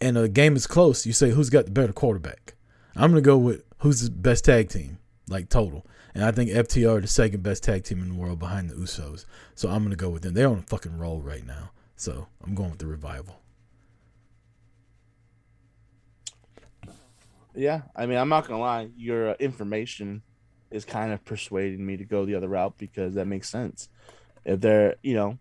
and 0.00 0.18
a 0.18 0.28
game 0.28 0.56
is 0.56 0.66
close, 0.66 1.06
you 1.06 1.12
say 1.12 1.30
who's 1.30 1.50
got 1.50 1.66
the 1.66 1.70
better 1.70 1.92
quarterback. 1.92 2.54
I'm 2.96 3.10
gonna 3.10 3.20
go 3.20 3.38
with 3.38 3.62
who's 3.78 4.02
the 4.02 4.10
best 4.10 4.44
tag 4.44 4.68
team, 4.68 4.98
like 5.28 5.48
total. 5.48 5.86
And 6.14 6.24
I 6.24 6.30
think 6.30 6.50
FTR 6.50 6.98
are 6.98 7.00
the 7.00 7.06
second 7.06 7.42
best 7.42 7.62
tag 7.62 7.84
team 7.84 8.02
in 8.02 8.10
the 8.10 8.14
world 8.14 8.38
behind 8.38 8.68
the 8.68 8.74
Usos. 8.74 9.24
So 9.54 9.70
I'm 9.70 9.82
gonna 9.82 9.96
go 9.96 10.10
with 10.10 10.22
them. 10.22 10.34
They're 10.34 10.48
on 10.48 10.58
a 10.58 10.62
fucking 10.62 10.98
roll 10.98 11.22
right 11.22 11.46
now. 11.46 11.70
So 11.96 12.26
I'm 12.44 12.54
going 12.54 12.70
with 12.70 12.80
the 12.80 12.86
revival. 12.86 13.40
Yeah. 17.54 17.82
I 17.94 18.06
mean, 18.06 18.18
I'm 18.18 18.28
not 18.28 18.46
gonna 18.46 18.60
lie, 18.60 18.88
your 18.96 19.30
uh, 19.30 19.34
information 19.38 20.22
is 20.70 20.84
kind 20.84 21.12
of 21.12 21.24
persuading 21.24 21.84
me 21.84 21.96
to 21.98 22.04
go 22.04 22.24
the 22.24 22.34
other 22.34 22.48
route 22.48 22.74
because 22.78 23.14
that 23.14 23.26
makes 23.26 23.48
sense. 23.48 23.88
If 24.44 24.60
they're, 24.60 24.96
you 25.02 25.14
know, 25.14 25.38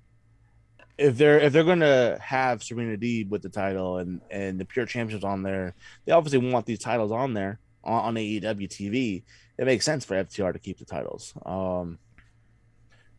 if 0.98 1.18
they're 1.18 1.40
if 1.40 1.54
they're 1.54 1.64
gonna 1.64 2.18
have 2.22 2.64
Serena 2.64 2.98
Deeb 2.98 3.30
with 3.30 3.42
the 3.42 3.50
title 3.50 3.98
and 3.98 4.22
and 4.30 4.60
the 4.60 4.66
Pure 4.66 4.86
Champions 4.88 5.24
on 5.24 5.42
there, 5.44 5.74
they 6.06 6.12
obviously 6.12 6.40
want 6.40 6.66
these 6.66 6.80
titles 6.80 7.12
on 7.12 7.34
there 7.34 7.60
on, 7.84 8.04
on 8.04 8.16
AEW 8.16 8.68
TV. 8.68 9.24
It 9.58 9.66
makes 9.66 9.86
sense 9.86 10.06
for 10.06 10.16
FTR 10.16 10.54
to 10.54 10.60
keep 10.60 10.78
the 10.78 10.86
titles. 10.86 11.34
Um, 11.46 11.98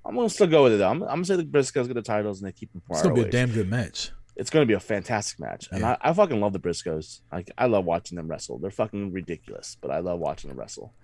I'm 0.05 0.15
gonna 0.15 0.29
still 0.29 0.47
go 0.47 0.65
with 0.65 0.75
it. 0.75 0.77
Though. 0.77 0.91
I'm, 0.91 1.03
I'm 1.03 1.09
gonna 1.09 1.25
say 1.25 1.37
the 1.37 1.45
Briscoes 1.45 1.87
get 1.87 1.95
the 1.95 2.03
titles 2.03 2.41
and 2.41 2.49
they 2.49 2.53
keep 2.53 2.73
them 2.73 2.83
for 2.87 2.95
It's 2.95 3.03
gonna 3.03 3.15
be 3.15 3.23
a 3.23 3.31
damn 3.31 3.51
good 3.51 3.69
match. 3.69 4.11
It's 4.37 4.51
gonna 4.51 4.67
be 4.67 4.73
a 4.75 4.81
fantastic 4.81 5.39
match, 5.41 5.69
and 5.71 5.81
Yeah. 5.81 5.97
I, 6.03 6.11
I 6.11 6.13
fucking 6.13 6.41
love 6.41 6.53
the 6.53 6.59
Briscoes. 6.61 7.21
Like 7.31 7.51
I 7.59 7.67
love 7.67 7.85
watching 7.85 8.17
them 8.17 8.29
wrestle. 8.29 8.59
They're 8.59 8.71
fucking 8.71 9.13
ridiculous, 9.13 9.77
but 9.81 9.91
I 9.91 9.99
love 9.99 10.21
watching 10.21 10.49
them 10.49 10.59
wrestle. 10.59 10.95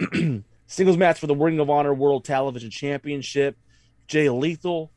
Singles 0.66 0.96
match 0.96 1.18
for 1.18 1.26
the 1.26 1.36
Ring 1.36 1.60
of 1.60 1.68
Honor 1.68 1.92
World 1.92 2.24
Television 2.24 2.70
Championship. 2.70 3.56
Jay 4.08 4.28
Lethal 4.28 4.92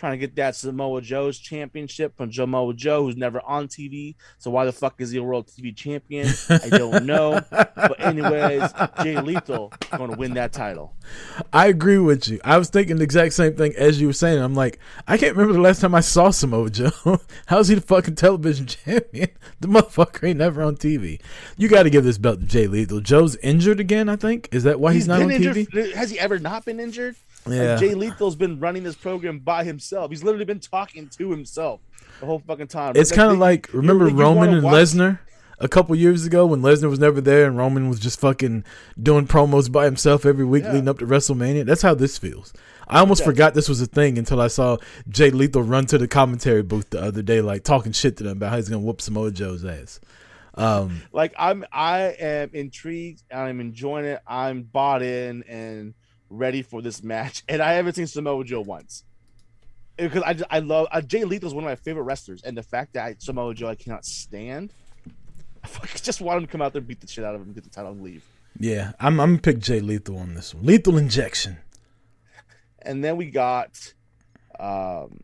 trying 0.00 0.12
to 0.12 0.18
get 0.18 0.34
that 0.36 0.56
Samoa 0.56 1.02
Joe's 1.02 1.38
championship 1.38 2.16
from 2.16 2.32
Samoa 2.32 2.72
Joe, 2.72 3.04
who's 3.04 3.18
never 3.18 3.40
on 3.42 3.68
TV. 3.68 4.16
So 4.38 4.50
why 4.50 4.64
the 4.64 4.72
fuck 4.72 4.94
is 4.98 5.10
he 5.10 5.18
a 5.18 5.22
world 5.22 5.46
TV 5.46 5.76
champion? 5.76 6.26
I 6.48 6.70
don't 6.70 7.04
know. 7.04 7.38
But 7.50 8.00
anyways, 8.00 8.72
Jay 9.02 9.20
Lethal 9.20 9.72
is 9.82 9.98
going 9.98 10.10
to 10.10 10.16
win 10.16 10.34
that 10.34 10.54
title. 10.54 10.94
I 11.52 11.66
agree 11.66 11.98
with 11.98 12.28
you. 12.28 12.40
I 12.42 12.56
was 12.56 12.70
thinking 12.70 12.96
the 12.96 13.04
exact 13.04 13.34
same 13.34 13.54
thing 13.56 13.74
as 13.76 14.00
you 14.00 14.06
were 14.06 14.14
saying. 14.14 14.42
I'm 14.42 14.54
like, 14.54 14.78
I 15.06 15.18
can't 15.18 15.36
remember 15.36 15.52
the 15.52 15.60
last 15.60 15.82
time 15.82 15.94
I 15.94 16.00
saw 16.00 16.30
Samoa 16.30 16.70
Joe. 16.70 16.90
How's 17.46 17.68
he 17.68 17.74
the 17.74 17.82
fucking 17.82 18.14
television 18.14 18.66
champion? 18.66 19.28
The 19.60 19.68
motherfucker 19.68 20.28
ain't 20.28 20.38
never 20.38 20.62
on 20.62 20.76
TV. 20.76 21.20
You 21.58 21.68
got 21.68 21.82
to 21.82 21.90
give 21.90 22.04
this 22.04 22.16
belt 22.16 22.40
to 22.40 22.46
Jay 22.46 22.66
Lethal. 22.66 23.00
Joe's 23.00 23.36
injured 23.36 23.80
again. 23.80 24.08
I 24.08 24.16
think 24.16 24.48
is 24.50 24.62
that 24.62 24.80
why 24.80 24.94
he's, 24.94 25.06
not 25.06 25.20
on 25.20 25.28
been 25.28 25.42
TV? 25.42 25.92
Has 25.92 26.10
he 26.10 26.18
ever 26.18 26.38
not 26.38 26.64
been 26.64 26.80
injured? 26.80 27.16
Like, 27.46 27.54
Yeah. 27.56 27.76
Jay 27.76 27.94
Lethal's 27.94 28.36
been 28.36 28.60
running 28.60 28.82
this 28.82 28.96
program 28.96 29.38
by 29.38 29.64
himself. 29.64 30.10
He's 30.10 30.22
literally 30.22 30.44
been 30.44 30.60
talking 30.60 31.08
to 31.08 31.30
himself 31.30 31.80
the 32.20 32.26
whole 32.26 32.42
fucking 32.46 32.66
time. 32.68 32.92
It's 32.96 33.12
kind 33.12 33.32
of 33.32 33.38
like 33.38 33.72
remember 33.72 34.08
you 34.08 34.14
Roman 34.16 34.52
and 34.54 34.62
watch- 34.62 34.74
Lesnar 34.74 35.18
a 35.58 35.68
couple 35.68 35.94
years 35.96 36.24
ago 36.26 36.46
when 36.46 36.62
Lesnar 36.62 36.88
was 36.90 36.98
never 36.98 37.20
there 37.20 37.46
and 37.46 37.56
Roman 37.56 37.88
was 37.88 37.98
just 37.98 38.18
fucking 38.20 38.64
doing 39.02 39.26
promos 39.26 39.70
by 39.70 39.84
himself 39.86 40.24
every 40.26 40.44
week 40.44 40.64
Yeah. 40.64 40.72
leading 40.72 40.88
up 40.88 40.98
to 40.98 41.06
WrestleMania. 41.06 41.64
That's 41.66 41.82
how 41.82 41.94
this 41.94 42.16
feels. 42.18 42.52
I 42.88 42.98
almost 42.98 43.22
forgot 43.24 43.54
this 43.54 43.68
was 43.68 43.80
a 43.80 43.86
thing 43.86 44.18
until 44.18 44.40
I 44.40 44.48
saw 44.48 44.76
Jay 45.08 45.30
Lethal 45.30 45.62
run 45.62 45.86
to 45.86 45.98
the 45.98 46.08
commentary 46.08 46.62
booth 46.62 46.90
the 46.90 47.00
other 47.00 47.22
day, 47.22 47.40
like 47.40 47.62
talking 47.62 47.92
shit 47.92 48.16
to 48.16 48.24
them 48.24 48.32
about 48.38 48.50
how 48.50 48.56
he's 48.56 48.68
gonna 48.68 48.80
whoop 48.82 49.00
Samoa 49.00 49.30
Joe's 49.30 49.64
ass. 49.64 50.00
Um, 50.54 51.02
Like 51.12 51.32
I'm, 51.38 51.64
I 51.72 52.16
am 52.18 52.50
intrigued. 52.52 53.22
I'm 53.32 53.60
enjoying 53.60 54.04
it. 54.06 54.20
I'm 54.26 54.62
bought 54.62 55.02
in 55.02 55.44
and 55.44 55.94
ready 56.30 56.62
for 56.62 56.80
this 56.80 57.02
match. 57.02 57.42
And 57.48 57.60
I 57.60 57.72
haven't 57.74 57.94
seen 57.94 58.06
Samoa 58.06 58.44
Joe 58.44 58.60
once 58.60 59.04
because 59.96 60.22
I 60.22 60.36
I 60.50 60.60
love 60.60 60.86
uh, 60.90 61.00
Jay 61.00 61.24
Lethal 61.24 61.48
is 61.48 61.54
one 61.54 61.64
of 61.64 61.68
my 61.68 61.76
favorite 61.76 62.04
wrestlers, 62.04 62.42
and 62.42 62.56
the 62.56 62.62
fact 62.62 62.94
that 62.94 63.04
I, 63.04 63.16
Samoa 63.18 63.54
Joe 63.54 63.68
I 63.68 63.74
cannot 63.74 64.04
stand. 64.04 64.72
I 65.64 65.86
just 65.96 66.20
want 66.20 66.38
him 66.38 66.46
to 66.46 66.50
come 66.52 66.62
out 66.62 66.72
there, 66.72 66.80
beat 66.80 67.00
the 67.00 67.06
shit 67.06 67.24
out 67.24 67.34
of 67.34 67.42
him, 67.42 67.52
get 67.52 67.64
the 67.64 67.70
title, 67.70 67.92
and 67.92 68.02
leave. 68.02 68.24
yeah, 68.58 68.92
I'm 68.98 69.20
I'm 69.20 69.32
gonna 69.32 69.42
pick 69.42 69.58
Jay 69.58 69.80
Lethal 69.80 70.18
on 70.18 70.34
this 70.34 70.54
one. 70.54 70.64
Lethal 70.64 70.96
injection. 70.96 71.58
And 72.82 73.04
then 73.04 73.16
we 73.18 73.30
got 73.30 73.92
um, 74.58 75.20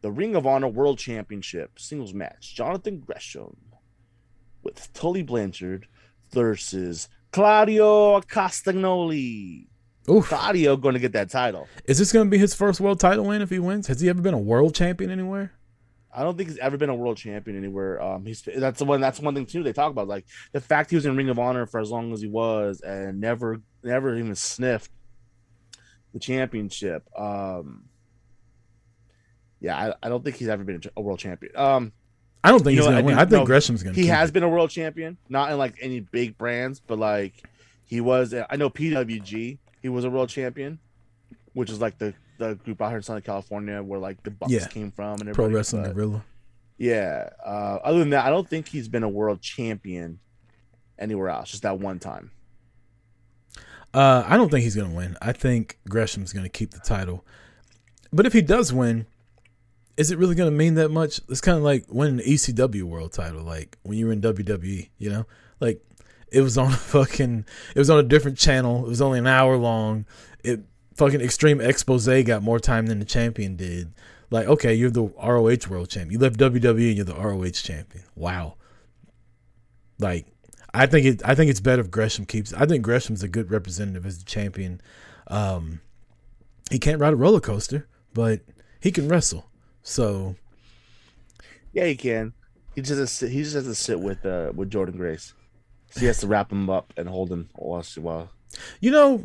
the 0.00 0.10
Ring 0.10 0.34
of 0.34 0.46
Honor 0.46 0.68
World 0.68 0.98
Championship 0.98 1.78
singles 1.78 2.14
match. 2.14 2.54
Jonathan 2.54 3.00
Gresham 3.00 3.56
with 4.62 4.92
Tully 4.94 5.22
Blanchard 5.22 5.88
versus 6.32 7.08
Claudio 7.32 8.20
Castagnoli. 8.22 9.66
Oof. 10.08 10.28
Claudio 10.28 10.76
going 10.76 10.94
to 10.94 11.00
get 11.00 11.12
that 11.12 11.30
title. 11.30 11.66
Is 11.84 11.98
this 11.98 12.12
gonna 12.12 12.30
be 12.30 12.38
his 12.38 12.54
first 12.54 12.80
world 12.80 13.00
title 13.00 13.24
win 13.26 13.42
if 13.42 13.50
he 13.50 13.58
wins? 13.58 13.86
Has 13.88 14.00
he 14.00 14.08
ever 14.08 14.22
been 14.22 14.34
a 14.34 14.38
world 14.38 14.74
champion 14.74 15.10
anywhere? 15.10 15.52
I 16.14 16.22
don't 16.22 16.36
think 16.36 16.48
he's 16.48 16.58
ever 16.58 16.78
been 16.78 16.88
a 16.88 16.94
world 16.94 17.18
champion 17.18 17.58
anywhere. 17.58 18.00
Um, 18.00 18.24
he's 18.24 18.40
that's 18.42 18.78
the 18.78 18.84
one. 18.86 19.00
That's 19.02 19.20
one 19.20 19.34
thing 19.34 19.44
too. 19.46 19.62
They 19.62 19.72
talk 19.74 19.90
about 19.90 20.08
like 20.08 20.24
the 20.52 20.60
fact 20.60 20.88
he 20.90 20.96
was 20.96 21.04
in 21.04 21.14
Ring 21.16 21.28
of 21.28 21.38
Honor 21.38 21.66
for 21.66 21.78
as 21.80 21.90
long 21.90 22.12
as 22.12 22.22
he 22.22 22.28
was 22.28 22.80
and 22.80 23.20
never, 23.20 23.60
never 23.82 24.16
even 24.16 24.34
sniffed 24.34 24.90
the 26.14 26.18
championship. 26.18 27.02
Um, 27.18 27.84
yeah, 29.60 29.76
I, 29.76 29.94
I 30.06 30.08
don't 30.08 30.24
think 30.24 30.36
he's 30.36 30.48
ever 30.48 30.64
been 30.64 30.80
a 30.96 31.00
world 31.00 31.18
champion. 31.18 31.52
Um, 31.56 31.92
I 32.44 32.50
don't 32.50 32.62
think 32.62 32.76
he's 32.78 32.84
gonna 32.86 32.98
I 32.98 33.02
win. 33.02 33.14
do- 33.16 33.20
I 33.20 33.24
think 33.24 33.32
no, 33.32 33.44
Gresham's 33.44 33.82
gonna. 33.82 33.94
he 33.96 34.06
has 34.06 34.30
it. 34.30 34.32
been 34.32 34.42
a 34.42 34.48
world 34.48 34.70
champion, 34.70 35.18
not 35.28 35.50
in 35.50 35.58
like 35.58 35.74
any 35.82 36.00
big 36.00 36.38
brands, 36.38 36.80
but 36.80 36.98
like 36.98 37.34
he 37.84 38.00
was. 38.00 38.32
I 38.48 38.56
know 38.56 38.70
PWG. 38.70 39.58
He 39.82 39.88
was 39.88 40.04
a 40.04 40.10
world 40.10 40.28
champion, 40.28 40.78
which 41.52 41.70
is 41.70 41.80
like 41.80 41.98
the 41.98 42.14
the 42.38 42.54
group 42.56 42.82
out 42.82 42.88
here 42.88 42.98
in 42.98 43.02
Southern 43.02 43.22
California 43.22 43.82
where 43.82 43.98
like 43.98 44.22
the 44.22 44.30
Bucks 44.30 44.52
Yeah. 44.52 44.66
came 44.66 44.90
from 44.90 45.12
and 45.20 45.22
everything. 45.22 45.34
Pro 45.34 45.48
Wrestling 45.48 45.84
but- 45.84 45.94
Guerrilla. 45.94 46.24
Yeah. 46.78 47.30
Uh, 47.44 47.78
other 47.82 47.98
than 48.00 48.10
that, 48.10 48.26
I 48.26 48.28
don't 48.30 48.46
think 48.46 48.68
he's 48.68 48.88
been 48.88 49.02
a 49.02 49.08
world 49.08 49.40
champion 49.40 50.18
anywhere 50.98 51.30
else. 51.30 51.50
Just 51.50 51.62
that 51.62 51.78
one 51.78 51.98
time. 51.98 52.30
Uh, 53.94 54.22
I 54.26 54.36
don't 54.36 54.50
think 54.50 54.62
he's 54.64 54.76
gonna 54.76 54.94
win. 54.94 55.16
I 55.22 55.32
think 55.32 55.78
Gresham's 55.88 56.32
gonna 56.32 56.48
keep 56.50 56.72
the 56.72 56.80
title. 56.80 57.24
But 58.12 58.26
if 58.26 58.32
he 58.34 58.42
does 58.42 58.72
win, 58.72 59.06
is 59.96 60.10
it 60.10 60.18
really 60.18 60.34
gonna 60.34 60.50
mean 60.50 60.74
that 60.74 60.90
much? 60.90 61.20
It's 61.30 61.40
kind 61.40 61.56
of 61.56 61.64
like 61.64 61.86
winning 61.88 62.16
the 62.18 62.24
ECW 62.24 62.82
world 62.82 63.12
title, 63.12 63.42
like 63.42 63.78
when 63.82 63.96
you 63.96 64.06
were 64.06 64.12
in 64.12 64.20
WWE. 64.20 64.90
You 64.98 65.10
know, 65.10 65.26
like 65.60 65.82
it 66.30 66.40
was 66.40 66.58
on 66.58 66.72
a 66.72 66.76
fucking, 66.76 67.44
it 67.74 67.78
was 67.78 67.90
on 67.90 67.98
a 67.98 68.02
different 68.02 68.38
channel. 68.38 68.84
It 68.84 68.88
was 68.88 69.00
only 69.00 69.18
an 69.18 69.26
hour 69.26 69.56
long. 69.56 70.06
It 70.44 70.60
fucking 70.96 71.20
Extreme 71.20 71.60
Expose 71.60 72.06
got 72.24 72.42
more 72.42 72.58
time 72.58 72.86
than 72.86 72.98
the 72.98 73.04
champion 73.04 73.56
did. 73.56 73.92
Like, 74.30 74.48
okay, 74.48 74.74
you're 74.74 74.90
the 74.90 75.04
ROH 75.04 75.68
world 75.68 75.88
champion. 75.88 76.10
You 76.10 76.18
left 76.18 76.38
WWE 76.38 76.88
and 76.88 76.96
you're 76.96 77.04
the 77.04 77.14
ROH 77.14 77.50
champion. 77.50 78.04
Wow. 78.16 78.56
Like, 79.98 80.26
I 80.74 80.86
think 80.86 81.06
it. 81.06 81.22
I 81.24 81.34
think 81.34 81.50
it's 81.50 81.60
better 81.60 81.80
if 81.80 81.90
Gresham 81.90 82.26
keeps. 82.26 82.52
I 82.52 82.66
think 82.66 82.82
Gresham's 82.82 83.22
a 83.22 83.28
good 83.28 83.50
representative 83.50 84.04
as 84.04 84.18
the 84.18 84.24
champion. 84.24 84.80
Um, 85.28 85.80
he 86.70 86.78
can't 86.78 87.00
ride 87.00 87.12
a 87.12 87.16
roller 87.16 87.40
coaster, 87.40 87.86
but 88.12 88.40
he 88.80 88.90
can 88.90 89.08
wrestle. 89.08 89.46
So 89.82 90.36
Yeah, 91.72 91.86
he 91.86 91.96
can. 91.96 92.34
He 92.74 92.82
just 92.82 92.98
has 92.98 93.10
to 93.10 93.16
sit, 93.16 93.30
he 93.30 93.42
just 93.42 93.54
has 93.54 93.64
to 93.64 93.74
sit 93.74 94.00
with 94.00 94.26
uh 94.26 94.52
with 94.54 94.70
Jordynne 94.70 94.96
Grace. 94.96 95.32
So 95.90 96.00
he 96.00 96.06
has 96.06 96.18
to 96.20 96.26
wrap 96.26 96.52
him 96.52 96.68
up 96.68 96.92
and 96.96 97.08
hold 97.08 97.30
him 97.32 97.48
while 97.54 97.82
she, 97.82 98.00
while. 98.00 98.30
you 98.80 98.90
know, 98.90 99.24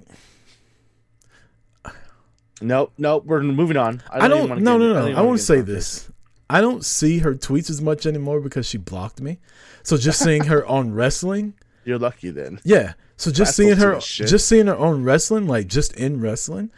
Nope, 2.64 2.94
nope. 2.98 3.26
We're 3.26 3.42
moving 3.42 3.78
on. 3.78 4.04
I 4.12 4.28
don't. 4.28 4.38
even 4.38 4.50
wanna 4.50 4.62
no, 4.62 4.78
get- 4.78 4.86
no, 4.86 4.94
don't 4.94 5.04
no. 5.04 5.08
even 5.10 5.18
I 5.18 5.22
want 5.24 5.40
to 5.40 5.44
say 5.44 5.62
this. 5.62 6.10
I 6.50 6.62
don't 6.62 6.86
see 6.86 7.20
her 7.20 7.34
tweets 7.34 7.70
as 7.70 7.82
much 7.82 8.06
anymore 8.06 8.40
because 8.40 8.68
she 8.68 8.78
blocked 8.78 9.20
me. 9.22 9.40
So 9.84 9.98
just 9.98 10.20
seeing 10.24 10.44
her 10.46 10.66
on 10.68 10.94
wrestling, 10.94 11.56
You're 11.86 11.98
lucky 11.98 12.30
then. 12.30 12.60
yeah. 12.64 12.94
So 13.18 13.32
just 13.32 13.50
That's 13.50 13.58
seeing 13.58 13.78
her, 13.78 14.00
just 14.00 14.48
seeing 14.48 14.68
her 14.68 14.76
on 14.76 15.04
wrestling, 15.04 15.48
like 15.48 15.68
just 15.68 15.96
in 15.96 16.22
wrestling, 16.22 16.72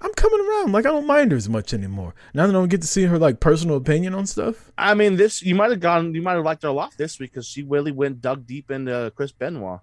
I'm 0.00 0.12
coming 0.14 0.40
around. 0.40 0.72
Like 0.72 0.86
I 0.86 0.90
don't 0.90 1.06
mind 1.06 1.30
her 1.32 1.36
as 1.36 1.48
much 1.48 1.72
anymore. 1.72 2.14
Now 2.34 2.46
that 2.46 2.50
I 2.50 2.58
don't 2.58 2.68
get 2.68 2.82
to 2.82 2.86
see 2.86 3.04
her 3.04 3.18
like 3.18 3.40
personal 3.40 3.76
opinion 3.76 4.14
on 4.14 4.26
stuff. 4.26 4.72
I 4.76 4.94
mean, 4.94 5.16
this 5.16 5.42
you 5.42 5.54
might 5.54 5.70
have 5.70 5.80
gone, 5.80 6.14
you 6.14 6.22
might 6.22 6.34
have 6.34 6.44
liked 6.44 6.62
her 6.62 6.68
a 6.68 6.72
lot 6.72 6.94
this 6.96 7.18
week 7.18 7.32
because 7.32 7.46
she 7.46 7.62
really 7.62 7.92
went 7.92 8.20
dug 8.20 8.46
deep 8.46 8.70
into 8.70 9.12
Chris 9.16 9.32
Benoit. 9.32 9.80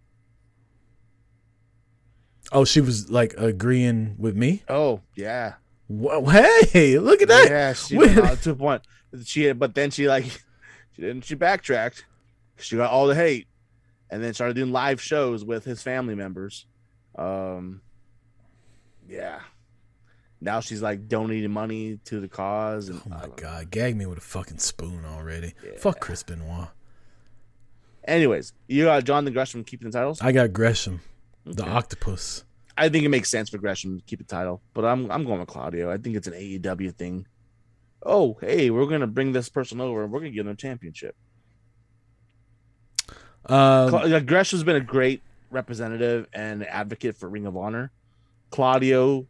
Oh, 2.51 2.66
she 2.66 2.82
was 2.82 3.09
like 3.09 3.34
agreeing 3.38 4.16
with 4.18 4.36
me. 4.36 4.64
Oh 4.68 5.01
yeah, 5.16 5.53
Whoa, 5.88 6.24
hey, 6.26 6.99
look 6.99 7.22
at 7.22 7.28
that. 7.28 7.49
yeah. 7.49 7.74
She 7.74 7.97
went 7.97 8.18
on 8.18 8.38
to 8.38 8.51
a 8.51 8.55
point. 8.55 8.82
She 9.26 9.51
but 9.53 9.76
then 9.76 9.91
she 9.91 10.07
like 10.07 10.24
she 10.95 11.01
didn't. 11.01 11.26
She 11.26 11.36
backtracked. 11.36 12.05
She 12.57 12.78
got 12.78 12.91
all 12.91 13.07
the 13.07 13.16
hate, 13.16 13.47
and 14.09 14.24
then 14.24 14.34
started 14.34 14.55
doing 14.55 14.72
live 14.72 15.01
shows 15.01 15.43
with 15.43 15.66
his 15.66 15.82
family 15.82 16.16
members. 16.16 16.66
Um, 17.16 17.82
yeah. 19.07 19.39
Now 20.43 20.59
she's 20.59 20.81
like 20.81 21.07
donating 21.07 21.51
money 21.51 21.99
to 22.05 22.19
the 22.19 22.27
cause, 22.27 22.89
and 22.89 22.99
Oh 23.05 23.09
my 23.09 23.19
don't 23.21 23.29
know. 23.29 23.35
god, 23.35 23.69
gag 23.71 23.95
me 23.95 24.05
with 24.07 24.17
a 24.17 24.21
fucking 24.21 24.57
spoon 24.57 25.05
already. 25.05 25.53
Yeah. 25.63 25.77
Fuck 25.77 25.99
Chris 25.99 26.23
Benoit. 26.23 26.69
Anyways, 28.05 28.53
you 28.67 28.85
got 28.85 29.03
Jonathan 29.03 29.33
Gresham 29.33 29.63
keeping 29.63 29.91
the 29.91 29.97
titles. 29.97 30.19
I 30.21 30.31
got 30.31 30.51
Gresham, 30.51 31.01
the 31.45 31.63
octopus. 31.63 32.43
I 32.75 32.89
think 32.89 33.05
it 33.05 33.09
makes 33.09 33.29
sense 33.29 33.49
for 33.49 33.59
Gresham 33.59 33.99
to 33.99 34.03
keep 34.05 34.17
the 34.17 34.25
title, 34.25 34.61
but 34.73 34.83
I'm 34.83 35.11
I'm 35.11 35.25
going 35.25 35.39
with 35.39 35.49
Claudio. 35.49 35.91
I 35.91 35.97
think 35.97 36.15
it's 36.15 36.27
an 36.27 36.33
AEW 36.33 36.95
thing. 36.95 37.27
Oh, 38.03 38.37
hey, 38.41 38.71
we're 38.71 38.87
gonna 38.87 39.05
bring 39.05 39.33
this 39.33 39.47
person 39.49 39.79
over 39.79 40.03
and 40.03 40.11
we're 40.11 40.19
gonna 40.21 40.31
give 40.31 40.45
them 40.45 40.53
a 40.53 40.57
championship. 40.57 41.15
Um, 43.45 43.89
Cla- 43.89 44.21
Gresham's 44.21 44.63
been 44.63 44.75
a 44.75 44.79
great 44.81 45.21
representative 45.51 46.27
and 46.33 46.65
advocate 46.65 47.17
for 47.17 47.29
Ring 47.29 47.45
of 47.45 47.57
Honor. 47.57 47.91
Claudio, 48.49 49.27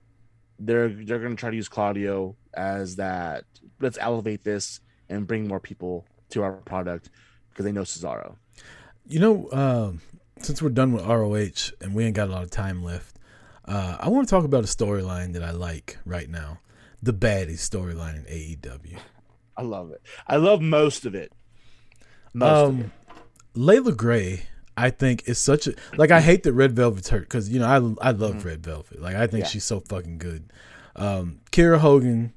they're 0.61 0.89
they're 0.89 1.19
gonna 1.19 1.35
try 1.35 1.49
to 1.49 1.55
use 1.55 1.69
Claudio 1.69 2.35
as 2.53 2.97
that. 2.97 3.45
Let's 3.79 3.97
elevate 3.99 4.43
this 4.43 4.79
and 5.09 5.27
bring 5.27 5.47
more 5.47 5.59
people 5.59 6.05
to 6.29 6.43
our 6.43 6.53
product 6.53 7.09
because 7.49 7.65
they 7.65 7.71
know 7.71 7.81
Cesaro. 7.81 8.35
You 9.07 9.19
know, 9.19 9.51
um, 9.51 10.01
since 10.39 10.61
we're 10.61 10.69
done 10.69 10.93
with 10.93 11.05
ROH 11.05 11.75
and 11.81 11.93
we 11.93 12.05
ain't 12.05 12.15
got 12.15 12.29
a 12.29 12.31
lot 12.31 12.43
of 12.43 12.51
time 12.51 12.83
left, 12.83 13.17
uh, 13.65 13.97
I 13.99 14.09
want 14.09 14.27
to 14.27 14.31
talk 14.31 14.45
about 14.45 14.63
a 14.63 14.67
storyline 14.67 15.33
that 15.33 15.43
I 15.43 15.51
like 15.51 15.97
right 16.05 16.29
now. 16.29 16.59
The 17.01 17.13
baddie 17.13 17.53
storyline 17.53 18.15
in 18.15 18.23
AEW. 18.25 18.99
I 19.57 19.63
love 19.63 19.91
it. 19.91 20.01
I 20.27 20.37
love 20.37 20.61
most 20.61 21.05
of 21.05 21.15
it. 21.15 21.33
Most 22.33 22.69
of 22.69 22.79
it. 22.79 22.83
Um, 22.83 22.91
Leila 23.55 23.91
Grey, 23.91 24.43
I 24.83 24.89
think 24.89 25.27
is 25.27 25.37
such 25.39 25.67
a 25.67 25.73
like. 25.97 26.11
I 26.11 26.21
hate 26.21 26.43
that 26.43 26.53
Red 26.53 26.75
Velvet's 26.75 27.09
hurt 27.09 27.21
because 27.21 27.49
you 27.49 27.59
know 27.59 27.95
I 28.01 28.09
I 28.09 28.11
love 28.11 28.43
Red 28.45 28.63
Velvet. 28.63 29.01
Like 29.01 29.15
I 29.15 29.27
think 29.27 29.43
Yeah. 29.43 29.49
she's 29.49 29.63
so 29.63 29.79
fucking 29.81 30.17
good. 30.17 30.51
Um, 30.95 31.39
Kiera 31.51 31.77
Hogan 31.79 32.33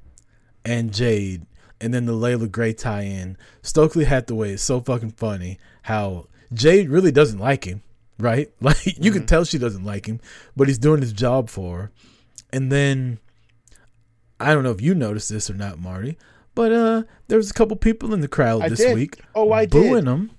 and 0.65 0.93
Jade, 0.93 1.47
and 1.81 1.93
then 1.95 2.07
the 2.07 2.13
Leila 2.13 2.49
Grey 2.49 2.73
tie-in. 2.73 3.37
Stokely 3.63 4.05
Hathaway 4.05 4.53
is 4.53 4.63
so 4.63 4.81
fucking 4.81 5.13
funny. 5.13 5.59
How 5.83 6.29
Jade 6.53 6.89
really 6.89 7.11
doesn't 7.13 7.39
like 7.39 7.65
him, 7.65 7.83
right? 8.19 8.51
Like 8.61 8.99
you 8.99 9.11
can 9.11 9.27
tell 9.27 9.45
she 9.45 9.59
doesn't 9.59 9.85
like 9.85 10.07
him, 10.07 10.21
but 10.57 10.69
he's 10.69 10.79
doing 10.79 11.01
his 11.01 11.13
job 11.13 11.49
for 11.51 11.79
her. 11.79 11.91
And 12.53 12.71
then 12.71 13.19
I 14.41 14.55
don't 14.55 14.63
know 14.65 14.71
if 14.71 14.81
you 14.81 14.95
noticed 14.95 15.29
this 15.31 15.51
or 15.51 15.55
not, 15.55 15.79
Marty, 15.79 16.17
but 16.55 16.73
uh, 16.73 17.03
there 17.29 17.39
was 17.39 17.51
a 17.51 17.55
couple 17.55 17.77
people 17.77 18.13
in 18.15 18.21
the 18.21 18.29
crowd 18.29 18.63
I 18.63 18.69
this 18.69 18.79
did. 18.81 18.95
week 18.95 19.21
Oh, 19.35 19.53
I 19.53 19.67
booing 19.67 20.05
did. 20.05 20.31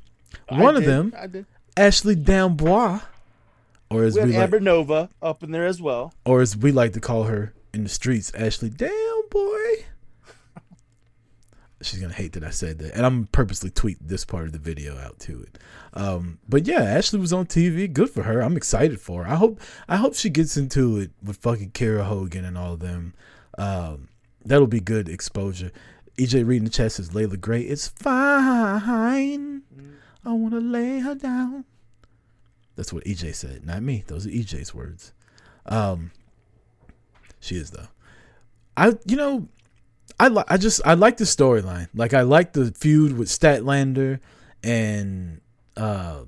I 0.50 0.62
One 0.62 0.76
of 0.76 0.84
did. 0.84 0.90
them, 0.90 1.14
I 1.20 1.28
did. 1.28 1.46
Ashley 1.78 2.16
D'Amboise, 2.16 3.02
or 3.90 4.04
as 4.04 4.16
We 4.16 4.24
we 4.26 4.32
have 4.34 4.36
like, 4.36 4.44
Amber 4.44 4.60
Nova 4.60 5.10
up 5.22 5.44
in 5.44 5.52
there 5.52 5.66
as 5.66 5.82
well. 5.82 6.14
or 6.26 6.42
as 6.42 6.56
we 6.56 6.72
like 6.72 6.94
to 6.94 7.00
call 7.02 7.24
her 7.24 7.54
in 7.74 7.84
the 7.84 7.90
streets, 7.90 8.32
Ashley 8.34 8.70
Damn 8.70 9.22
boy. 9.30 9.86
She's 11.82 12.00
gonna 12.00 12.14
hate 12.14 12.34
that 12.34 12.44
I 12.44 12.50
said 12.52 12.80
that, 12.80 12.94
and 12.96 13.06
I'm 13.06 13.28
purposely 13.28 13.70
tweet 13.70 13.98
this 14.02 14.24
part 14.26 14.46
of 14.46 14.54
the 14.54 14.60
video 14.60 14.98
out 14.98 15.20
to 15.20 15.42
it. 15.42 15.60
Um, 15.94 16.40
but 16.48 16.66
yeah, 16.66 16.82
Ashley 16.82 17.20
was 17.20 17.34
on 17.34 17.46
TV. 17.46 17.92
Good 17.92 18.10
for 18.10 18.24
her. 18.24 18.42
I'm 18.42 18.58
excited 18.58 19.00
for 19.02 19.26
her. 19.26 19.32
I 19.32 19.36
hope 19.36 19.60
I 19.88 19.98
hope 19.98 20.16
she 20.16 20.30
gets 20.30 20.56
into 20.58 20.98
it 20.98 21.12
with 21.22 21.38
fucking 21.38 21.72
Kiera 21.72 22.04
Hogan 22.06 22.46
and 22.46 22.58
all 22.58 22.74
of 22.74 22.80
them. 22.80 23.14
Um, 23.58 24.08
that'll 24.44 24.68
be 24.68 24.80
good 24.80 25.10
exposure. 25.10 25.72
EJ 26.18 26.48
reading 26.48 26.64
the 26.64 26.70
chat 26.70 26.94
says 26.94 27.14
Leila 27.14 27.36
Grey. 27.38 27.62
It's 27.62 27.90
fine. 27.90 29.55
I 30.26 30.32
wanna 30.34 30.60
lay 30.60 31.00
her 31.00 31.16
down. 31.16 31.66
That's 32.76 32.92
what 32.92 33.04
EJ 33.06 33.36
said, 33.36 33.66
not 33.66 33.82
me. 33.84 34.04
Those 34.08 34.26
are 34.28 34.30
EJ's 34.30 34.74
words. 34.74 35.14
Um, 35.66 36.12
she 37.40 37.56
is 37.56 37.72
though. 37.72 37.88
I 38.76 38.98
you 39.06 39.16
know, 39.16 39.48
I 40.20 40.28
li- 40.28 40.44
I 40.48 40.58
just 40.58 40.82
I 40.86 40.96
like 40.96 41.18
the 41.18 41.24
storyline. 41.24 41.88
Like 41.94 42.14
I 42.14 42.22
like 42.22 42.54
the 42.54 42.72
feud 42.72 43.18
with 43.18 43.30
Statlander 43.30 44.20
and 44.64 45.42
uh 45.78 46.24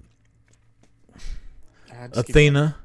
just 2.13 2.27
keep 2.27 2.35
Athena. 2.35 2.75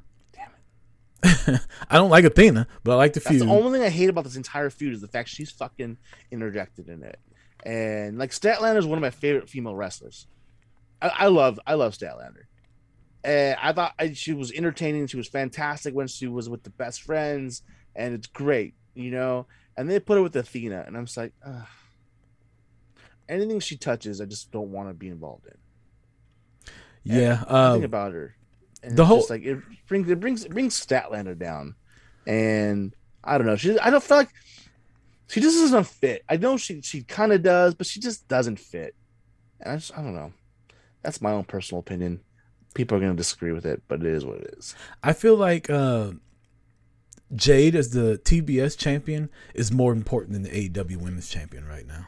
I 1.25 1.61
don't 1.93 2.11
like 2.11 2.25
Athena, 2.25 2.67
but 2.83 2.93
I 2.93 2.95
like 2.97 3.13
the 3.13 3.21
That's 3.21 3.37
feud. 3.37 3.43
the 3.43 3.53
only 3.53 3.79
thing 3.79 3.87
I 3.87 3.91
hate 3.91 4.09
about 4.09 4.25
this 4.25 4.35
entire 4.35 4.71
feud 4.71 4.93
is 4.95 5.01
the 5.01 5.07
fact 5.09 5.29
she's 5.29 5.51
fucking 5.53 5.99
interjected 6.33 6.89
in 6.89 7.03
it. 7.05 7.21
And 7.65 8.19
like 8.19 8.31
Statlander 8.31 8.79
is 8.79 8.87
one 8.87 8.99
of 8.99 9.03
my 9.03 9.11
favorite 9.11 9.49
female 9.49 9.77
wrestlers. 9.77 10.27
I, 11.03 11.09
I 11.09 11.27
love 11.27 11.59
I 11.67 11.75
love 11.75 11.93
Statlander. 11.95 12.45
And 13.25 13.57
I 13.63 13.73
thought 13.73 13.93
I, 13.99 14.13
she 14.15 14.33
was 14.33 14.51
entertaining. 14.53 15.07
She 15.07 15.17
was 15.17 15.29
fantastic 15.29 15.95
when 15.95 16.09
she 16.09 16.27
was 16.27 16.49
with 16.49 16.63
the 16.65 16.71
best 16.71 17.03
friends, 17.03 17.63
and 17.95 18.15
it's 18.15 18.27
great, 18.27 18.75
you 18.95 19.11
know. 19.11 19.47
And 19.77 19.89
they 19.91 20.01
put 20.01 20.17
her 20.17 20.23
with 20.23 20.35
Athena, 20.37 20.85
and 20.87 20.97
I'm 20.97 21.07
just 21.07 21.17
like, 21.17 21.33
Ugh. 21.47 21.67
anything 23.29 23.61
she 23.61 23.77
touches, 23.77 24.21
I 24.21 24.25
just 24.25 24.51
don't 24.51 24.73
want 24.73 24.89
to 24.89 24.95
be 24.95 25.09
involved 25.09 25.47
in. 25.47 25.55
yeah, 27.05 27.45
uh, 27.47 27.79
about 27.83 28.13
her. 28.13 28.35
And 28.83 28.97
the 28.97 29.05
whole- 29.05 29.19
just 29.19 29.31
like 29.31 29.45
it 29.45 29.59
brings 29.87 30.09
it 30.11 30.19
brings 30.21 30.45
it 30.45 30.51
brings 30.53 30.75
Statlander 30.75 31.39
down, 31.39 31.77
and 32.27 32.95
I 33.23 33.39
don't 33.39 33.47
know. 33.47 33.57
She 33.57 33.79
I 33.79 33.91
don't 33.91 34.03
feel 34.03 34.17
like 34.17 34.31
she 35.29 35.41
just 35.41 35.59
doesn't 35.61 35.85
fit. 35.87 36.25
I 36.29 36.37
know 36.39 36.57
she 36.57 36.81
she 36.83 37.05
kind 37.05 37.33
of 37.33 37.43
does, 37.45 37.75
but 37.77 37.87
she 37.87 38.01
just 38.01 38.27
doesn't 38.27 38.59
fit. 38.59 38.97
And 39.61 39.73
I 39.73 39.77
just 39.77 39.97
I 39.97 40.03
don't 40.03 40.15
know. 40.17 40.33
That's 41.03 41.21
my 41.21 41.33
own 41.33 41.45
personal 41.45 41.81
opinion. 41.81 42.21
People 42.75 42.97
are 42.97 43.01
gonna 43.01 43.15
disagree 43.15 43.53
with 43.53 43.67
it, 43.67 43.83
but 43.89 44.01
it 44.01 44.07
is 44.07 44.25
what 44.25 44.39
it 44.39 44.55
is. 44.59 44.75
I 45.03 45.13
feel 45.13 45.37
like 45.37 45.69
uh, 45.69 46.13
Jade 47.35 47.75
as 47.75 47.91
the 47.91 48.21
TBS 48.25 48.77
champion 48.79 49.31
is 49.55 49.73
more 49.73 49.93
important 49.93 50.33
than 50.33 50.43
the 50.43 50.69
AEW 50.69 50.97
Women's 50.97 51.29
Champion 51.29 51.67
right 51.67 51.87
now. 51.87 52.07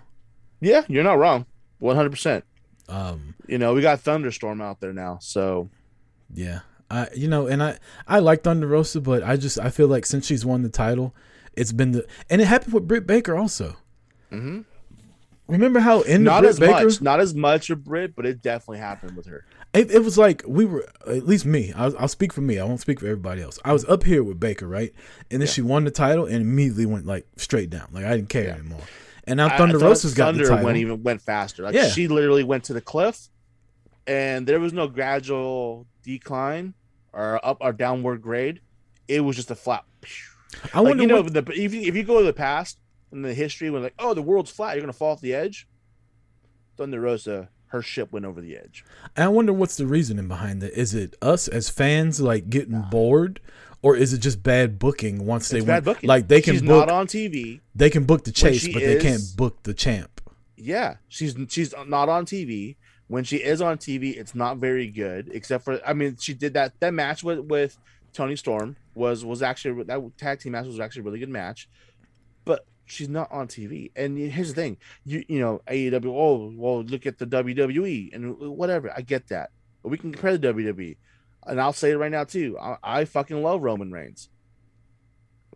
Yeah, 0.61 0.85
you're 0.89 1.05
not 1.05 1.19
wrong. 1.19 1.47
One 1.79 1.97
hundred 1.97 2.11
percent. 2.11 2.45
Um, 2.89 3.35
You 3.47 3.59
know, 3.59 3.75
we 3.75 3.81
got 3.83 4.01
Thunderstorm 4.01 4.61
out 4.61 4.81
there 4.81 4.93
now, 4.93 5.19
so 5.21 5.71
Yeah. 6.33 6.61
I 6.91 7.09
you 7.15 7.29
know, 7.29 7.47
and 7.47 7.63
I 7.63 7.79
I 8.07 8.19
like 8.19 8.43
Thunder 8.43 8.67
Rosa, 8.67 9.01
but 9.01 9.23
I 9.23 9.37
just 9.37 9.59
I 9.59 9.71
feel 9.71 9.89
like 9.89 10.05
since 10.07 10.27
she's 10.27 10.45
won 10.45 10.63
the 10.63 10.69
title, 10.69 11.15
it's 11.55 11.73
been 11.73 11.93
the 11.93 12.07
and 12.29 12.41
it 12.43 12.47
happened 12.47 12.75
with 12.75 12.87
Britt 12.87 13.07
Baker 13.07 13.37
also. 13.37 13.77
Mhm. 14.31 14.65
Remember 15.47 15.79
how 15.81 16.01
in 16.03 16.25
not 16.25 16.41
Britt 16.41 16.51
as 16.51 16.59
Baker, 16.59 16.85
much, 16.85 17.01
not 17.03 17.21
as 17.21 17.35
much 17.35 17.69
of 17.71 17.85
Britt, 17.85 18.17
but 18.17 18.25
it 18.25 18.41
definitely 18.41 18.79
happened 18.79 19.15
with 19.15 19.27
her. 19.27 19.45
it, 19.75 19.91
it 19.91 19.99
was 20.03 20.17
like 20.17 20.43
we 20.47 20.65
were 20.65 20.87
at 21.07 21.27
least 21.27 21.45
me. 21.45 21.71
I'll, 21.75 21.95
I'll 21.99 22.09
speak 22.09 22.33
for 22.33 22.41
me. 22.41 22.59
I 22.59 22.65
won't 22.65 22.81
speak 22.81 23.01
for 23.01 23.07
everybody 23.07 23.43
else. 23.43 23.59
I 23.65 23.75
was 23.75 23.85
up 23.85 24.05
here 24.05 24.23
with 24.25 24.41
Baker, 24.41 24.67
right, 24.67 24.93
and 25.31 25.43
then 25.43 25.47
Yeah. 25.47 25.53
she 25.53 25.61
won 25.63 25.85
the 25.85 25.91
title 25.91 26.25
and 26.25 26.37
immediately 26.37 26.87
went 26.87 27.05
like 27.05 27.27
straight 27.37 27.69
down. 27.69 27.89
Like 27.93 28.07
I 28.07 28.17
didn't 28.17 28.31
care 28.31 28.45
Yeah. 28.45 28.55
anymore. 28.55 28.81
And 29.27 29.37
now 29.37 29.55
Thunder 29.57 29.79
Rosa's 29.79 30.15
got 30.15 30.33
the 30.33 30.39
Thunder 30.39 30.49
title. 30.49 30.65
went 30.65 30.79
even 30.79 31.03
went 31.03 31.21
faster. 31.21 31.63
Like 31.63 31.75
Yeah. 31.75 31.89
she 31.89 32.09
literally 32.09 32.45
went 32.45 32.65
to 32.65 32.73
the 32.73 32.81
cliff, 32.81 33.29
and 34.07 34.47
there 34.47 34.61
was 34.61 34.73
no 34.73 34.89
gradual 34.89 35.87
decline 36.03 36.73
or 37.13 37.39
up 37.45 37.59
or 37.61 37.73
downward 37.75 38.23
grade. 38.23 38.61
It 39.09 39.21
was 39.21 39.37
just 39.37 39.51
a 39.51 39.55
flat. 39.55 39.85
I 40.73 40.79
like 40.81 40.89
wonder 40.89 41.03
you 41.03 41.09
know, 41.09 41.21
what, 41.23 41.33
the, 41.35 41.53
if 41.53 41.75
you 41.75 41.83
if 41.83 41.95
you 41.95 42.03
go 42.03 42.21
to 42.21 42.25
the 42.25 42.33
past 42.33 42.79
in 43.15 43.23
the 43.23 43.35
history 43.35 43.71
when 43.71 43.83
like 43.83 43.95
oh 43.99 44.15
the 44.15 44.23
world's 44.23 44.51
flat, 44.51 44.75
you're 44.75 44.83
gonna 44.83 44.93
fall 44.93 45.13
off 45.13 45.21
the 45.21 45.35
edge. 45.35 45.67
Thunder 46.77 47.01
Rosa, 47.01 47.49
her 47.69 47.83
ship 47.83 48.13
went 48.13 48.25
over 48.27 48.41
the 48.41 48.57
edge. 48.57 48.85
And 49.17 49.25
I 49.25 49.29
wonder 49.29 49.53
what's 49.53 49.77
the 49.77 49.87
reasoning 49.87 50.29
behind 50.29 50.61
that. 50.63 50.79
Is 50.79 50.95
it 50.95 51.15
us 51.23 51.47
as 51.49 51.69
fans 51.69 52.21
like 52.21 52.51
getting 52.51 52.83
bored, 52.91 53.41
or 53.83 53.97
is 53.97 54.13
it 54.13 54.19
just 54.19 54.43
bad 54.43 54.79
booking 54.79 55.25
once 55.27 55.49
they 55.49 55.59
It's 55.59 55.67
went 55.67 55.85
bad 55.85 55.95
booking. 55.95 56.09
like 56.09 56.29
they 56.29 56.41
can 56.41 56.55
She's 56.55 56.63
book 56.63 56.89
not 56.89 56.91
on 56.91 57.07
TV. 57.07 57.61
they 57.75 57.91
can 57.91 58.05
book 58.05 58.25
the 58.25 58.33
chase, 58.33 58.67
but 58.67 58.81
they 58.83 58.99
can't 58.99 59.23
book 59.37 59.63
the 59.63 59.75
champ. 59.75 60.21
Yeah, 60.57 60.97
she's 61.09 61.37
she's 61.49 61.75
not 61.87 62.09
on 62.09 62.27
TV. 62.27 62.77
When 63.07 63.23
she 63.23 63.37
is 63.37 63.61
on 63.61 63.77
TV, 63.77 64.17
it's 64.17 64.35
not 64.35 64.57
very 64.57 64.89
good. 64.89 65.31
Except 65.33 65.63
for, 65.63 65.79
I 65.87 65.93
mean, 65.93 66.17
she 66.19 66.33
did 66.33 66.55
that 66.55 66.73
that 66.81 66.95
match 66.95 67.23
with 67.23 67.41
with 67.41 67.77
Toni 68.15 68.35
Storm 68.35 68.77
was 68.95 69.25
was 69.25 69.43
actually 69.43 69.83
that 69.85 70.01
tag 70.19 70.41
team 70.41 70.53
match 70.53 70.67
was 70.67 70.81
actually 70.81 71.01
a 71.01 71.05
really 71.05 71.19
good 71.19 71.29
match, 71.29 71.69
but 72.45 72.65
she's 72.85 73.09
not 73.09 73.31
on 73.33 73.49
TV. 73.49 73.91
And 73.97 74.17
here's 74.19 74.49
the 74.49 74.55
thing, 74.55 74.77
you 75.05 75.25
you 75.29 75.41
know 75.41 75.61
AEW. 75.69 76.07
Oh 76.07 76.53
well, 76.57 76.83
look 76.83 77.07
at 77.07 77.19
the 77.19 77.27
WWE 77.27 78.15
and 78.15 78.39
whatever. 78.39 78.93
I 78.97 79.01
get 79.01 79.29
that, 79.29 79.51
but 79.83 79.89
we 79.91 79.99
can 79.99 80.13
compare 80.13 80.37
the 80.37 80.53
WWE, 80.53 80.97
and 81.47 81.61
I'll 81.61 81.73
say 81.73 81.91
it 81.93 81.97
right 81.97 82.11
now 82.13 82.25
too. 82.25 82.59
I, 82.61 82.77
I 82.83 83.05
fucking 83.05 83.43
love 83.43 83.63
Roman 83.63 83.91
Reigns, 83.93 84.29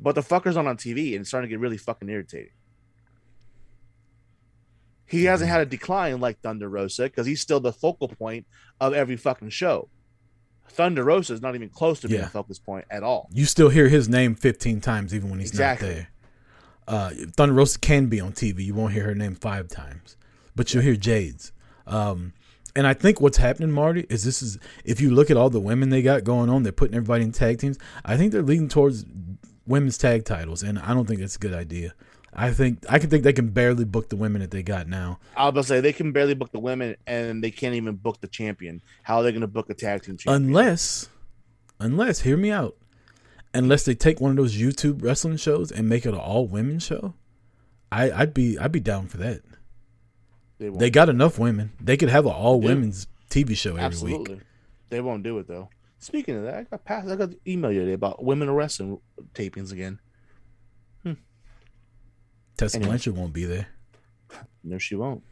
but 0.00 0.14
the 0.14 0.22
fucker's 0.22 0.56
not 0.56 0.66
on 0.66 0.76
TV 0.76 1.12
and 1.12 1.20
it's 1.20 1.28
starting 1.28 1.48
to 1.48 1.52
get 1.52 1.60
really 1.60 1.76
fucking 1.78 2.08
irritating. 2.08 2.52
He 5.06 5.24
hasn't 5.24 5.48
had 5.50 5.60
a 5.62 5.66
decline 5.66 6.20
like 6.20 6.40
Thunder 6.40 6.68
Rosa 6.68 7.04
because 7.04 7.26
he's 7.26 7.40
still 7.40 7.60
the 7.60 7.72
focal 7.72 8.08
point 8.08 8.46
of 8.80 8.92
every 8.92 9.16
fucking 9.16 9.48
show. 9.50 9.88
Thunder 10.68 11.02
Rosa 11.02 11.32
is 11.32 11.40
not 11.40 11.54
even 11.54 11.70
close 11.70 12.00
to 12.00 12.08
being 12.08 12.20
Yeah. 12.20 12.26
a 12.26 12.30
focus 12.30 12.58
point 12.58 12.84
at 12.90 13.02
all. 13.02 13.30
You 13.32 13.46
still 13.46 13.70
hear 13.70 13.88
his 13.88 14.06
name 14.06 14.34
15 14.34 14.82
times 14.82 15.14
even 15.14 15.30
when 15.30 15.38
he's 15.40 15.48
Exactly. 15.48 15.88
not 15.88 15.94
there. 15.94 16.08
Uh, 16.88 17.10
Thunder 17.36 17.54
Rosa 17.54 17.78
can 17.78 18.06
be 18.06 18.18
on 18.18 18.32
TV. 18.32 18.64
You 18.64 18.74
won't 18.74 18.94
hear 18.94 19.04
her 19.04 19.14
name 19.14 19.34
five 19.34 19.68
times, 19.68 20.16
but 20.56 20.72
you'll 20.72 20.82
hear 20.82 20.96
Jade's. 20.96 21.52
Um, 21.86 22.32
and 22.74 22.86
I 22.86 22.94
think 22.94 23.20
what's 23.20 23.36
happening, 23.36 23.70
Marty, 23.70 24.06
is 24.08 24.24
this 24.24 24.42
is 24.42 24.58
if 24.84 25.00
you 25.00 25.10
look 25.10 25.30
at 25.30 25.36
all 25.36 25.50
the 25.50 25.60
women 25.60 25.90
they 25.90 26.00
got 26.00 26.24
going 26.24 26.48
on, 26.48 26.62
they're 26.62 26.72
putting 26.72 26.96
everybody 26.96 27.24
in 27.24 27.32
tag 27.32 27.58
teams. 27.58 27.78
I 28.04 28.16
think 28.16 28.32
they're 28.32 28.42
leading 28.42 28.68
towards 28.68 29.04
women's 29.66 29.98
tag 29.98 30.24
titles, 30.24 30.62
and 30.62 30.78
I 30.78 30.94
don't 30.94 31.06
think 31.06 31.20
it's 31.20 31.36
a 31.36 31.38
good 31.38 31.54
idea. 31.54 31.94
I 32.32 32.52
think 32.52 32.84
I 32.88 32.98
can 32.98 33.10
think 33.10 33.24
they 33.24 33.32
can 33.32 33.50
barely 33.50 33.84
book 33.84 34.08
the 34.08 34.16
women 34.16 34.40
that 34.40 34.50
they 34.50 34.62
got 34.62 34.86
now. 34.86 35.18
I 35.36 35.44
was 35.44 35.50
about 35.50 35.60
to 35.62 35.66
say 35.66 35.80
they 35.80 35.92
can 35.92 36.12
barely 36.12 36.34
book 36.34 36.52
the 36.52 36.58
women 36.58 36.96
and 37.06 37.42
they 37.42 37.50
can't 37.50 37.74
even 37.74 37.96
book 37.96 38.20
the 38.20 38.28
champion. 38.28 38.80
How 39.02 39.18
are 39.18 39.22
they 39.22 39.32
going 39.32 39.42
to 39.42 39.46
book 39.46 39.68
a 39.70 39.74
tag 39.74 40.02
team 40.02 40.16
champion? 40.16 40.48
Unless, 40.48 41.08
unless, 41.80 42.20
hear 42.20 42.36
me 42.36 42.50
out. 42.50 42.76
Unless 43.58 43.84
they 43.84 43.94
take 43.94 44.20
one 44.20 44.30
of 44.30 44.36
those 44.36 44.56
YouTube 44.56 45.02
wrestling 45.02 45.36
shows 45.36 45.72
and 45.72 45.88
make 45.88 46.06
it 46.06 46.10
an 46.10 46.20
all 46.20 46.46
women 46.46 46.78
show, 46.78 47.14
I, 47.90 48.10
I'd 48.10 48.34
be 48.34 48.58
I'd 48.58 48.72
be 48.72 48.80
down 48.80 49.08
for 49.08 49.16
that. 49.18 49.42
they 50.58 50.68
won't. 50.68 50.80
They 50.80 50.90
got 50.90 51.08
enough 51.08 51.38
women. 51.38 51.72
They 51.80 51.96
could 51.96 52.08
have 52.08 52.26
an 52.26 52.32
all 52.32 52.60
women's 52.60 53.06
TV 53.30 53.56
show 53.56 53.70
every 53.70 53.80
week. 53.80 53.84
Absolutely. 53.84 54.34
week. 54.36 54.44
They 54.90 55.00
won't 55.00 55.22
do 55.22 55.38
it 55.38 55.48
though. 55.48 55.68
Speaking 55.98 56.36
of 56.36 56.44
that, 56.44 56.54
I 56.54 56.62
got 56.62 56.84
passed. 56.84 57.08
I 57.08 57.16
got 57.16 57.30
an 57.30 57.40
email 57.46 57.72
today 57.72 57.92
about 57.92 58.22
women 58.22 58.50
wrestling 58.50 59.00
tapings 59.34 59.72
again. 59.72 60.00
Tessa 62.58 62.76
Anyway. 62.76 62.88
Blanchard 62.88 63.16
won't 63.16 63.32
be 63.32 63.44
there. 63.44 63.68
No, 64.64 64.78
she 64.78 64.96
won't. 64.96 65.22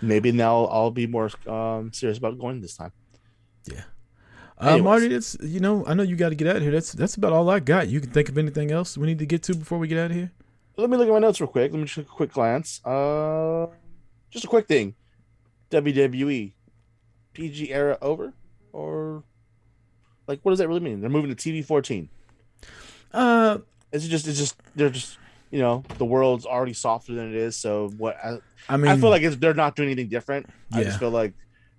Maybe 0.00 0.32
now 0.32 0.64
I'll 0.64 0.90
be 0.90 1.06
more 1.06 1.30
um, 1.46 1.92
serious 1.92 2.18
about 2.18 2.38
going 2.38 2.60
this 2.60 2.76
time. 2.76 2.92
Yeah. 3.70 3.82
Uh, 4.60 4.78
Marty, 4.78 5.08
that's 5.08 5.38
you 5.40 5.58
know 5.58 5.84
I 5.86 5.94
know 5.94 6.02
you 6.02 6.16
got 6.16 6.28
to 6.28 6.34
get 6.34 6.46
out 6.46 6.56
of 6.56 6.62
here. 6.62 6.70
That's 6.70 6.92
that's 6.92 7.14
about 7.14 7.32
all 7.32 7.48
I 7.48 7.60
got. 7.60 7.88
You 7.88 8.00
can 8.00 8.10
think 8.10 8.28
of 8.28 8.36
anything 8.36 8.70
else 8.70 8.98
we 8.98 9.06
need 9.06 9.18
to 9.18 9.26
get 9.26 9.42
to 9.44 9.54
before 9.54 9.78
we 9.78 9.88
get 9.88 9.98
out 9.98 10.10
of 10.10 10.16
here? 10.16 10.30
Let 10.76 10.90
me 10.90 10.96
look 10.96 11.08
at 11.08 11.12
my 11.12 11.18
notes 11.18 11.40
real 11.40 11.48
quick. 11.48 11.72
Let 11.72 11.78
me 11.78 11.84
just 11.84 11.96
take 11.96 12.06
a 12.06 12.10
quick 12.10 12.32
glance. 12.32 12.84
Uh, 12.84 13.66
just 14.30 14.44
a 14.44 14.48
quick 14.48 14.66
thing. 14.66 14.94
WWE 15.70 16.52
PG 17.32 17.72
era 17.72 17.96
over, 18.02 18.34
or 18.72 19.24
like 20.26 20.40
what 20.42 20.52
does 20.52 20.58
that 20.58 20.68
really 20.68 20.80
mean? 20.80 21.00
They're 21.00 21.10
moving 21.10 21.34
to 21.34 21.36
TV 21.36 21.64
fourteen. 21.64 22.10
Uh, 23.12 23.58
Is 23.92 24.04
it 24.04 24.08
just? 24.08 24.28
It's 24.28 24.38
just 24.38 24.56
they're 24.76 24.90
just 24.90 25.18
you 25.50 25.58
know 25.58 25.84
the 25.98 26.04
world's 26.04 26.44
already 26.44 26.74
softer 26.74 27.14
than 27.14 27.30
it 27.30 27.34
is. 27.34 27.56
So 27.56 27.88
what? 27.96 28.16
I, 28.22 28.38
I 28.68 28.76
mean, 28.76 28.90
I 28.90 28.96
feel 28.98 29.10
like 29.10 29.22
it's, 29.22 29.36
they're 29.36 29.54
not 29.54 29.74
doing 29.74 29.88
anything 29.88 30.08
different. 30.08 30.50
I 30.72 30.84
just 30.84 30.98
feel 30.98 31.10
like 31.10 31.32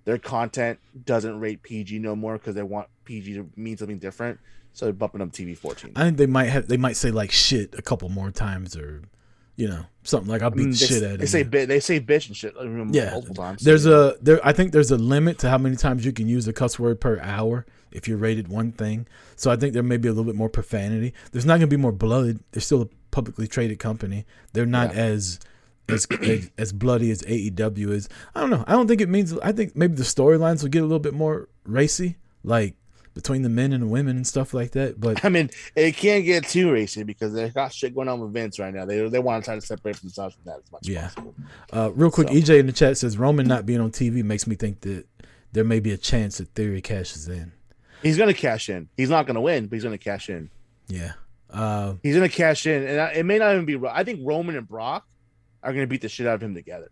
their 0.05 0.17
content 0.17 0.79
doesn't 1.05 1.39
rate 1.39 1.63
PG 1.63 1.99
no 1.99 2.15
more 2.15 2.37
because 2.37 2.55
they 2.55 2.63
want 2.63 2.87
PG 3.05 3.33
to 3.35 3.49
mean 3.55 3.77
something 3.77 3.99
different. 3.99 4.39
So 4.73 4.85
they're 4.85 4.93
bumping 4.93 5.21
up 5.21 5.31
TV 5.31 5.57
fourteen. 5.57 5.91
I 5.95 6.05
think 6.05 6.17
they 6.17 6.25
might 6.27 6.45
have 6.45 6.67
they 6.67 6.77
might 6.77 6.95
say 6.95 7.11
like 7.11 7.31
shit 7.31 7.75
a 7.77 7.81
couple 7.81 8.07
more 8.09 8.31
times 8.31 8.75
or 8.77 9.01
you 9.57 9.67
know 9.67 9.85
something 10.03 10.29
like 10.31 10.41
I'll 10.41 10.49
beat 10.49 10.63
the 10.63 10.69
they, 10.69 10.75
shit 10.85 11.03
of 11.03 11.19
they 11.19 11.25
say 11.25 11.43
bi- 11.43 11.65
they 11.65 11.79
say 11.81 11.99
bitch 11.99 12.27
and 12.27 12.37
shit. 12.37 12.55
I 12.59 12.63
mean, 12.63 12.93
Yeah, 12.93 13.11
multiple 13.11 13.35
times. 13.35 13.63
There's 13.63 13.85
a 13.85 14.15
there. 14.21 14.39
I 14.45 14.53
think 14.53 14.71
there's 14.71 14.89
a 14.91 14.97
limit 14.97 15.39
to 15.39 15.49
how 15.49 15.57
many 15.57 15.75
times 15.75 16.05
you 16.05 16.13
can 16.13 16.27
use 16.27 16.47
a 16.47 16.53
cuss 16.53 16.79
word 16.79 17.01
per 17.01 17.19
hour 17.19 17.65
if 17.91 18.07
you're 18.07 18.17
rated 18.17 18.47
one 18.47 18.71
thing. 18.71 19.07
So 19.35 19.51
I 19.51 19.57
think 19.57 19.73
there 19.73 19.83
may 19.83 19.97
be 19.97 20.07
a 20.07 20.11
little 20.11 20.23
bit 20.23 20.35
more 20.35 20.47
profanity. 20.49 21.13
There's 21.33 21.45
not 21.45 21.55
gonna 21.55 21.67
be 21.67 21.75
more 21.77 21.91
blood. 21.91 22.39
They're 22.53 22.61
still 22.61 22.83
a 22.83 22.87
publicly 23.11 23.47
traded 23.47 23.77
company. 23.79 24.25
They're 24.53 24.65
not 24.65 24.95
Yeah. 24.95 25.01
as 25.01 25.39
as, 25.89 26.07
as 26.57 26.71
bloody 26.73 27.11
as 27.11 27.21
AEW 27.23 27.89
is. 27.91 28.09
I 28.35 28.39
don't 28.41 28.49
know. 28.49 28.63
I 28.67 28.71
don't 28.73 28.87
think 28.87 29.01
it 29.01 29.09
means. 29.09 29.37
I 29.39 29.51
think 29.51 29.75
maybe 29.75 29.95
the 29.95 30.03
storylines 30.03 30.61
will 30.63 30.69
get 30.69 30.79
a 30.79 30.85
little 30.85 30.99
bit 30.99 31.13
more 31.13 31.49
racy, 31.65 32.17
like 32.43 32.75
between 33.13 33.41
the 33.41 33.49
men 33.49 33.73
and 33.73 33.83
the 33.83 33.87
women 33.87 34.15
and 34.15 34.25
stuff 34.25 34.53
like 34.53 34.71
that. 34.71 34.99
But 34.99 35.25
I 35.25 35.29
mean, 35.29 35.49
it 35.75 35.97
can't 35.97 36.23
get 36.23 36.47
too 36.47 36.71
racy 36.71 37.03
because 37.03 37.33
they 37.33 37.49
got 37.49 37.73
shit 37.73 37.93
going 37.93 38.07
on 38.07 38.21
with 38.21 38.31
Vince 38.31 38.57
right 38.57 38.73
now. 38.73 38.85
They 38.85 39.07
they 39.09 39.19
want 39.19 39.43
to 39.43 39.45
try 39.47 39.55
to 39.55 39.61
separate 39.61 39.97
themselves 39.97 40.35
from 40.35 40.43
that 40.45 40.59
as 40.63 40.71
much 40.71 40.87
Yeah. 40.87 41.05
as 41.07 41.15
possible. 41.15 41.35
uh, 41.73 41.91
real 41.93 42.09
quick, 42.11 42.29
So- 42.29 42.33
EJ 42.35 42.59
in 42.59 42.67
the 42.67 42.71
chat 42.71 42.97
says 42.97 43.17
Roman 43.17 43.47
not 43.47 43.65
being 43.65 43.81
on 43.81 43.91
TV 43.91 44.23
makes 44.23 44.47
me 44.47 44.55
think 44.55 44.81
that 44.81 45.05
there 45.51 45.65
may 45.65 45.81
be 45.81 45.91
a 45.91 45.97
chance 45.97 46.37
that 46.37 46.47
Theory 46.55 46.81
cashes 46.81 47.27
in. 47.27 47.51
He's 48.01 48.17
gonna 48.17 48.33
cash 48.33 48.69
in. 48.69 48.87
He's 48.95 49.09
not 49.09 49.27
gonna 49.27 49.41
win, 49.41 49.67
but 49.67 49.75
he's 49.75 49.83
gonna 49.83 49.97
cash 49.97 50.29
in. 50.29 50.49
Yeah. 50.87 51.11
Uh, 51.49 51.95
He's 52.01 52.15
gonna 52.15 52.29
cash 52.29 52.65
in, 52.65 52.81
and 52.87 53.01
I- 53.01 53.11
it 53.11 53.25
may 53.25 53.37
not 53.37 53.53
even 53.53 53.65
be. 53.65 53.77
I 53.89 54.05
think 54.05 54.21
Roman 54.23 54.55
and 54.55 54.65
Brock 54.67 55.05
are 55.63 55.73
gonna 55.73 55.87
beat 55.87 56.01
the 56.01 56.09
shit 56.09 56.27
out 56.27 56.35
of 56.35 56.43
him 56.43 56.53
together. 56.53 56.89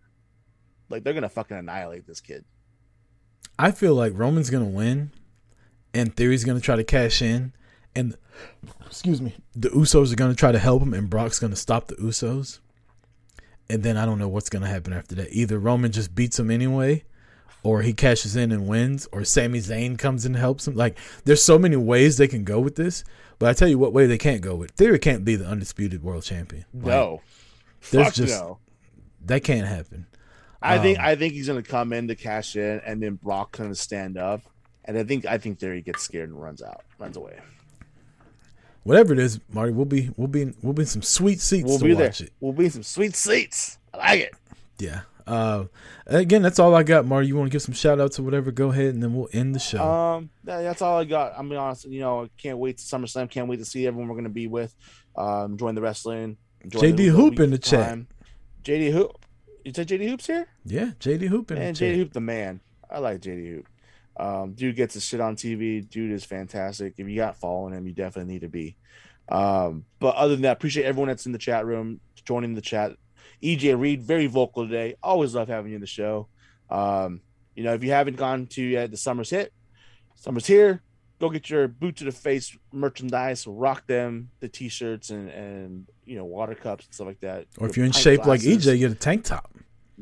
Like 0.90 1.04
they're 1.04 1.14
gonna 1.14 1.30
fucking 1.30 1.58
annihilate 1.58 2.08
this 2.08 2.22
kid. 2.22 2.46
I 3.58 3.72
feel 3.72 3.94
like 3.96 4.14
Roman's 4.16 4.50
gonna 4.50 4.66
win, 4.66 5.12
and 5.94 6.16
Theory's 6.16 6.44
gonna 6.44 6.62
try 6.62 6.76
to 6.76 6.84
cash 6.84 7.22
in, 7.22 7.54
and 7.96 8.16
excuse 8.86 9.22
me, 9.22 9.36
the 9.56 9.70
Usos 9.70 10.12
are 10.12 10.16
gonna 10.16 10.36
try 10.36 10.52
to 10.52 10.60
help 10.60 10.82
him, 10.82 10.94
and 10.94 11.10
Brock's 11.10 11.40
gonna 11.40 11.56
stop 11.56 11.88
the 11.88 11.96
Usos. 11.96 12.60
And 13.72 13.84
then 13.84 13.98
I 13.98 14.06
don't 14.06 14.18
know 14.18 14.28
what's 14.30 14.50
gonna 14.50 14.68
happen 14.68 14.94
after 14.94 15.16
that. 15.16 15.32
Either 15.32 15.60
Roman 15.60 15.92
just 15.92 16.16
beats 16.16 16.40
him 16.40 16.50
anyway, 16.50 17.04
or 17.62 17.82
he 17.82 17.94
cashes 17.94 18.36
in 18.36 18.52
and 18.52 18.68
wins, 18.68 19.08
or 19.12 19.24
Sami 19.24 19.60
Zayn 19.60 19.98
comes 19.98 20.26
and 20.26 20.36
helps 20.36 20.68
him. 20.68 20.76
Like 20.76 20.98
there's 21.26 21.44
so 21.44 21.60
many 21.60 21.76
ways 21.76 22.18
they 22.18 22.28
can 22.28 22.44
go 22.44 22.60
with 22.60 22.76
this, 22.76 23.04
but 23.38 23.50
I 23.50 23.54
tell 23.54 23.68
you 23.68 23.78
what 23.78 23.94
way 23.94 24.08
they 24.08 24.18
can't 24.18 24.42
go 24.42 24.56
with. 24.56 24.72
Theory 24.72 25.00
can't 25.00 25.24
be 25.26 25.36
the 25.36 25.46
undisputed 25.46 26.02
world 26.04 26.24
champion. 26.24 26.66
Like, 26.74 26.86
No, 26.86 27.22
there's 27.92 28.06
fuck 28.08 28.14
just- 28.14 28.42
no. 28.42 28.60
that 29.26 29.44
can't 29.44 29.68
happen. 29.68 30.06
I 30.62 30.78
think 30.80 31.00
Um, 31.00 31.06
I 31.06 31.16
think 31.16 31.34
he's 31.34 31.48
gonna 31.48 31.64
come 31.64 31.94
in 31.94 32.08
to 32.10 32.16
cash 32.16 32.56
in, 32.58 32.82
and 32.86 33.02
then 33.02 33.16
Brock 33.16 33.58
gonna 33.58 33.76
stand 33.76 34.18
up, 34.18 34.42
and 34.86 34.98
I 34.98 35.04
think 35.04 35.26
I 35.26 35.38
think 35.38 35.58
Theory 35.60 35.82
gets 35.82 36.04
scared 36.04 36.30
and 36.30 36.42
runs 36.42 36.62
out, 36.62 36.84
runs 36.98 37.16
away. 37.16 37.40
Whatever 38.84 39.14
it 39.14 39.20
is, 39.20 39.40
Marty, 39.52 39.72
we'll 39.72 39.86
be 39.86 40.10
we'll 40.18 40.28
be 40.28 40.52
we'll 40.62 40.74
be 40.74 40.82
in 40.84 40.88
some 40.88 41.02
sweet 41.02 41.40
seats 41.42 41.66
We'll 41.68 41.80
to 41.80 41.86
be 41.86 41.94
there. 41.94 42.08
it. 42.10 42.32
We'll 42.40 42.54
be 42.54 42.66
in 42.66 42.72
some 42.72 42.84
sweet 42.84 43.16
seats. 43.16 43.78
I 43.94 43.98
like 43.98 44.20
it. 44.22 44.34
Yeah. 44.80 45.02
Uh, 45.28 45.66
again, 46.08 46.42
that's 46.42 46.58
all 46.58 46.74
I 46.74 46.82
got, 46.82 47.06
Marty. 47.06 47.28
You 47.28 47.36
want 47.36 47.50
to 47.50 47.52
give 47.54 47.62
some 47.62 47.76
shout 47.76 48.00
outs 48.00 48.18
or 48.20 48.24
whatever? 48.24 48.52
Go 48.52 48.70
ahead, 48.72 48.96
and 48.96 49.04
then 49.04 49.14
we'll 49.14 49.30
end 49.32 49.54
the 49.54 49.60
show. 49.60 49.84
Um, 49.84 50.32
that- 50.46 50.62
that's 50.64 50.82
all 50.82 50.98
I 50.98 51.04
got. 51.06 51.34
I'm 51.38 51.48
be 51.50 51.56
honest. 51.56 51.86
You 51.86 52.00
know, 52.00 52.24
I 52.24 52.30
can't 52.38 52.58
wait 52.58 52.80
to 52.80 52.84
SummerSlam. 52.84 53.30
Can't 53.30 53.48
wait 53.48 53.58
to 53.60 53.66
see 53.66 53.86
everyone 53.86 54.10
we're 54.10 54.16
gonna 54.16 54.30
be 54.30 54.48
with. 54.48 54.76
Um, 55.16 55.56
join 55.58 55.76
the 55.76 55.82
wrestling. 55.82 56.38
Enjoying 56.62 56.96
JD 56.96 57.10
Hoop 57.10 57.40
in 57.40 57.50
the 57.52 57.56
week 57.56 57.64
chat. 57.64 57.88
time. 57.88 58.08
JD 58.64 58.92
Hoop. 58.92 59.26
You 59.66 59.74
said 59.74 59.88
JD 59.88 60.08
Hoop's 60.10 60.28
here? 60.28 60.48
yeah, 60.66 60.92
JD 61.00 61.28
Hoop 61.28 61.52
in 61.52 61.60
Man, 61.60 61.74
the 61.74 61.80
JD 61.80 61.90
chat. 61.90 61.96
Hoop 61.98 62.14
the 62.14 62.22
man. 62.22 62.62
I 62.90 63.00
like 63.00 63.22
JD 63.22 63.50
Hoop. 63.56 63.68
Um, 64.18 64.54
dude 64.54 64.76
gets 64.76 64.96
his 64.96 65.06
shit 65.06 65.22
on 65.22 65.36
TV. 65.36 65.88
Dude 65.88 66.12
is 66.12 66.26
fantastic. 66.26 66.96
If 66.98 67.08
you 67.08 67.16
got 67.16 67.38
following 67.38 67.74
him, 67.74 67.88
you 67.88 67.94
definitely 67.94 68.34
need 68.34 68.42
to 68.42 68.50
be. 68.50 68.76
Um, 69.30 69.86
but 70.00 70.16
other 70.16 70.36
than 70.36 70.42
that, 70.42 70.58
appreciate 70.58 70.86
everyone 70.86 71.08
that's 71.08 71.26
in 71.26 71.32
the 71.32 71.38
chat 71.38 71.66
room 71.66 72.02
joining 72.26 72.56
the 72.56 72.62
chat. 72.62 72.94
EJ 73.42 73.80
Reed, 73.80 74.02
very 74.02 74.28
vocal 74.28 74.66
today. 74.66 74.96
Always 75.02 75.36
love 75.36 75.48
having 75.48 75.72
you 75.72 75.76
in 75.76 75.82
the 75.82 75.88
show. 75.88 76.28
Um, 76.70 77.22
you 77.56 77.64
know, 77.64 77.74
if 77.74 77.84
you 77.84 77.92
haven't 77.92 78.18
gone 78.18 78.48
to 78.48 78.62
yet, 78.62 78.92
the 78.92 78.98
summer's 78.98 79.30
hit. 79.30 79.54
Summer's 80.16 80.46
here. 80.46 80.82
Go 81.20 81.30
get 81.30 81.50
your 81.50 81.68
boot 81.68 81.98
to 81.98 82.06
the 82.06 82.12
face 82.12 82.58
merchandise. 82.72 83.46
Rock 83.46 83.86
them, 83.88 84.30
the 84.40 84.48
t-shirts 84.48 85.10
and 85.10 85.30
and 85.30 85.88
you 86.06 86.18
know 86.18 86.26
water 86.26 86.56
cups 86.56 86.86
and 86.86 86.94
stuff 86.94 87.08
like 87.08 87.20
that. 87.22 87.48
Or 87.58 87.68
if 87.68 87.76
you're 87.76 87.86
in 87.86 87.92
shape 87.92 88.20
like 88.26 88.42
glasses 88.42 88.66
EJ, 88.66 88.80
get 88.80 88.92
a 88.92 88.96
tank 88.96 89.26
top. 89.26 89.54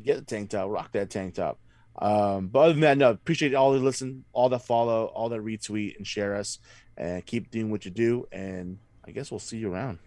get 0.02 0.18
a 0.20 0.22
tank 0.22 0.52
top, 0.52 0.70
rock 0.70 0.92
that 0.92 1.10
tank 1.10 1.34
top. 1.36 1.60
Um, 2.00 2.48
but 2.48 2.60
other 2.60 2.74
than 2.74 2.82
that, 2.82 2.98
no, 2.98 3.10
appreciate 3.10 3.56
all 3.56 3.74
the 3.74 3.80
listen, 3.80 4.24
all 4.32 4.50
the 4.50 4.60
follow, 4.60 5.06
all 5.06 5.30
the 5.30 5.40
retweet 5.40 5.98
and 5.98 6.06
share 6.06 6.36
us, 6.36 6.60
and 6.96 7.26
keep 7.26 7.50
doing 7.50 7.72
what 7.72 7.86
you 7.86 7.92
do. 7.92 8.28
And 8.32 8.78
I 9.06 9.12
guess 9.12 9.32
we'll 9.32 9.40
see 9.40 9.58
you 9.58 9.74
around. 9.74 10.00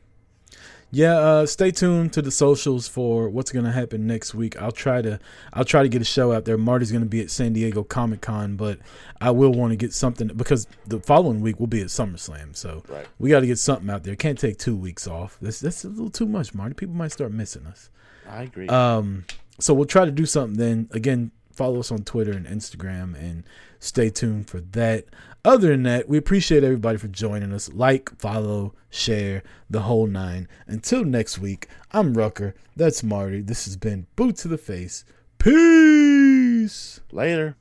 Yeah, 0.93 1.15
uh, 1.17 1.47
stay 1.47 1.71
tuned 1.71 2.13
to 2.15 2.23
the 2.23 2.31
socials 2.31 2.89
for 2.89 3.29
what's 3.29 3.53
gonna 3.53 3.73
happen 3.73 4.07
next 4.07 4.35
week. 4.35 4.61
I'll 4.61 4.73
try 4.73 5.03
to 5.03 5.19
I'll 5.53 5.65
try 5.65 5.83
to 5.83 5.89
get 5.89 6.03
a 6.03 6.05
show 6.05 6.33
out 6.33 6.45
there. 6.45 6.59
Marty's 6.59 6.91
gonna 6.93 7.05
be 7.07 7.21
at 7.21 7.31
San 7.31 7.53
Diego 7.53 7.83
Comic 7.85 8.21
Con, 8.21 8.57
but 8.57 8.79
I 9.21 9.31
will 9.31 9.53
want 9.53 9.71
to 9.73 9.77
get 9.77 9.93
something 9.93 10.29
because 10.29 10.67
the 10.87 11.01
following 11.01 11.41
week 11.41 11.61
we'll 11.61 11.67
be 11.69 11.81
at 11.81 11.89
SummerSlam. 11.89 12.57
So 12.57 12.83
Right. 12.89 13.07
we 13.19 13.31
got 13.31 13.41
to 13.41 13.47
get 13.47 13.59
something 13.59 13.91
out 13.91 14.03
there. 14.05 14.17
Can't 14.17 14.39
take 14.39 14.59
two 14.59 14.75
weeks 14.77 15.07
off. 15.07 15.37
That's 15.41 15.61
that's 15.61 15.85
a 15.85 15.89
little 15.89 16.11
too 16.11 16.27
much, 16.27 16.55
Marty. 16.55 16.75
People 16.75 16.95
might 16.95 17.13
start 17.13 17.33
missing 17.33 17.67
us. 17.67 17.91
I 18.29 18.43
agree. 18.45 18.69
Um, 18.69 19.25
so 19.59 19.75
we'll 19.75 19.85
try 19.87 20.05
to 20.05 20.11
do 20.11 20.25
something 20.27 20.57
then. 20.59 20.89
Again, 20.93 21.33
follow 21.61 21.81
us 21.81 21.93
on 21.93 22.03
Twitter 22.05 22.33
and 22.33 22.47
Instagram 22.47 23.15
and 23.15 23.45
stay 23.79 24.09
tuned 24.09 24.49
for 24.49 24.63
that. 24.63 25.05
Other 25.45 25.69
than 25.69 25.83
that, 25.83 26.09
we 26.09 26.17
appreciate 26.17 26.65
everybody 26.65 26.97
for 26.97 27.09
joining 27.09 27.53
us. 27.53 27.71
Like, 27.71 28.19
follow, 28.19 28.73
share, 28.89 29.43
the 29.69 29.83
whole 29.83 30.07
nine. 30.07 30.49
Until 30.67 31.05
next 31.05 31.39
week, 31.39 31.69
I'm 31.93 32.15
Rucker. 32.15 32.55
That's 32.77 33.03
Marty. 33.03 33.43
This 33.43 33.67
has 33.67 33.77
been 33.77 34.07
Boot 34.17 34.37
to 34.37 34.49
the 34.49 34.57
Face. 34.57 35.05
Peace. 35.37 37.01
Later. 37.13 37.57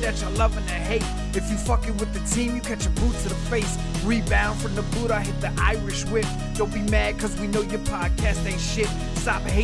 Of 0.00 0.06
the 0.06 0.08
year 0.08 0.12
that 0.12 0.20
you're 0.20 0.30
loving 0.38 0.64
to 0.66 0.72
hate. 0.72 1.04
If 1.34 1.50
you 1.50 1.56
fucking 1.56 1.96
with 1.98 2.12
the 2.12 2.20
team, 2.34 2.54
you 2.56 2.60
catch 2.60 2.86
a 2.86 2.90
boot 2.90 3.14
to 3.22 3.28
the 3.28 3.34
face. 3.34 3.78
Rebound 4.04 4.60
from 4.60 4.74
the 4.74 4.82
boot, 4.82 5.10
I 5.10 5.20
hit 5.20 5.40
the 5.40 5.52
Irish 5.60 6.04
whip. 6.06 6.26
Don't 6.54 6.72
be 6.72 6.80
mad, 6.82 7.18
cause 7.18 7.38
we 7.38 7.46
know 7.46 7.62
your 7.62 7.80
podcast 7.80 8.46
ain't 8.46 8.60
shit. 8.60 8.88
Stop 9.16 9.42
hating 9.42 9.58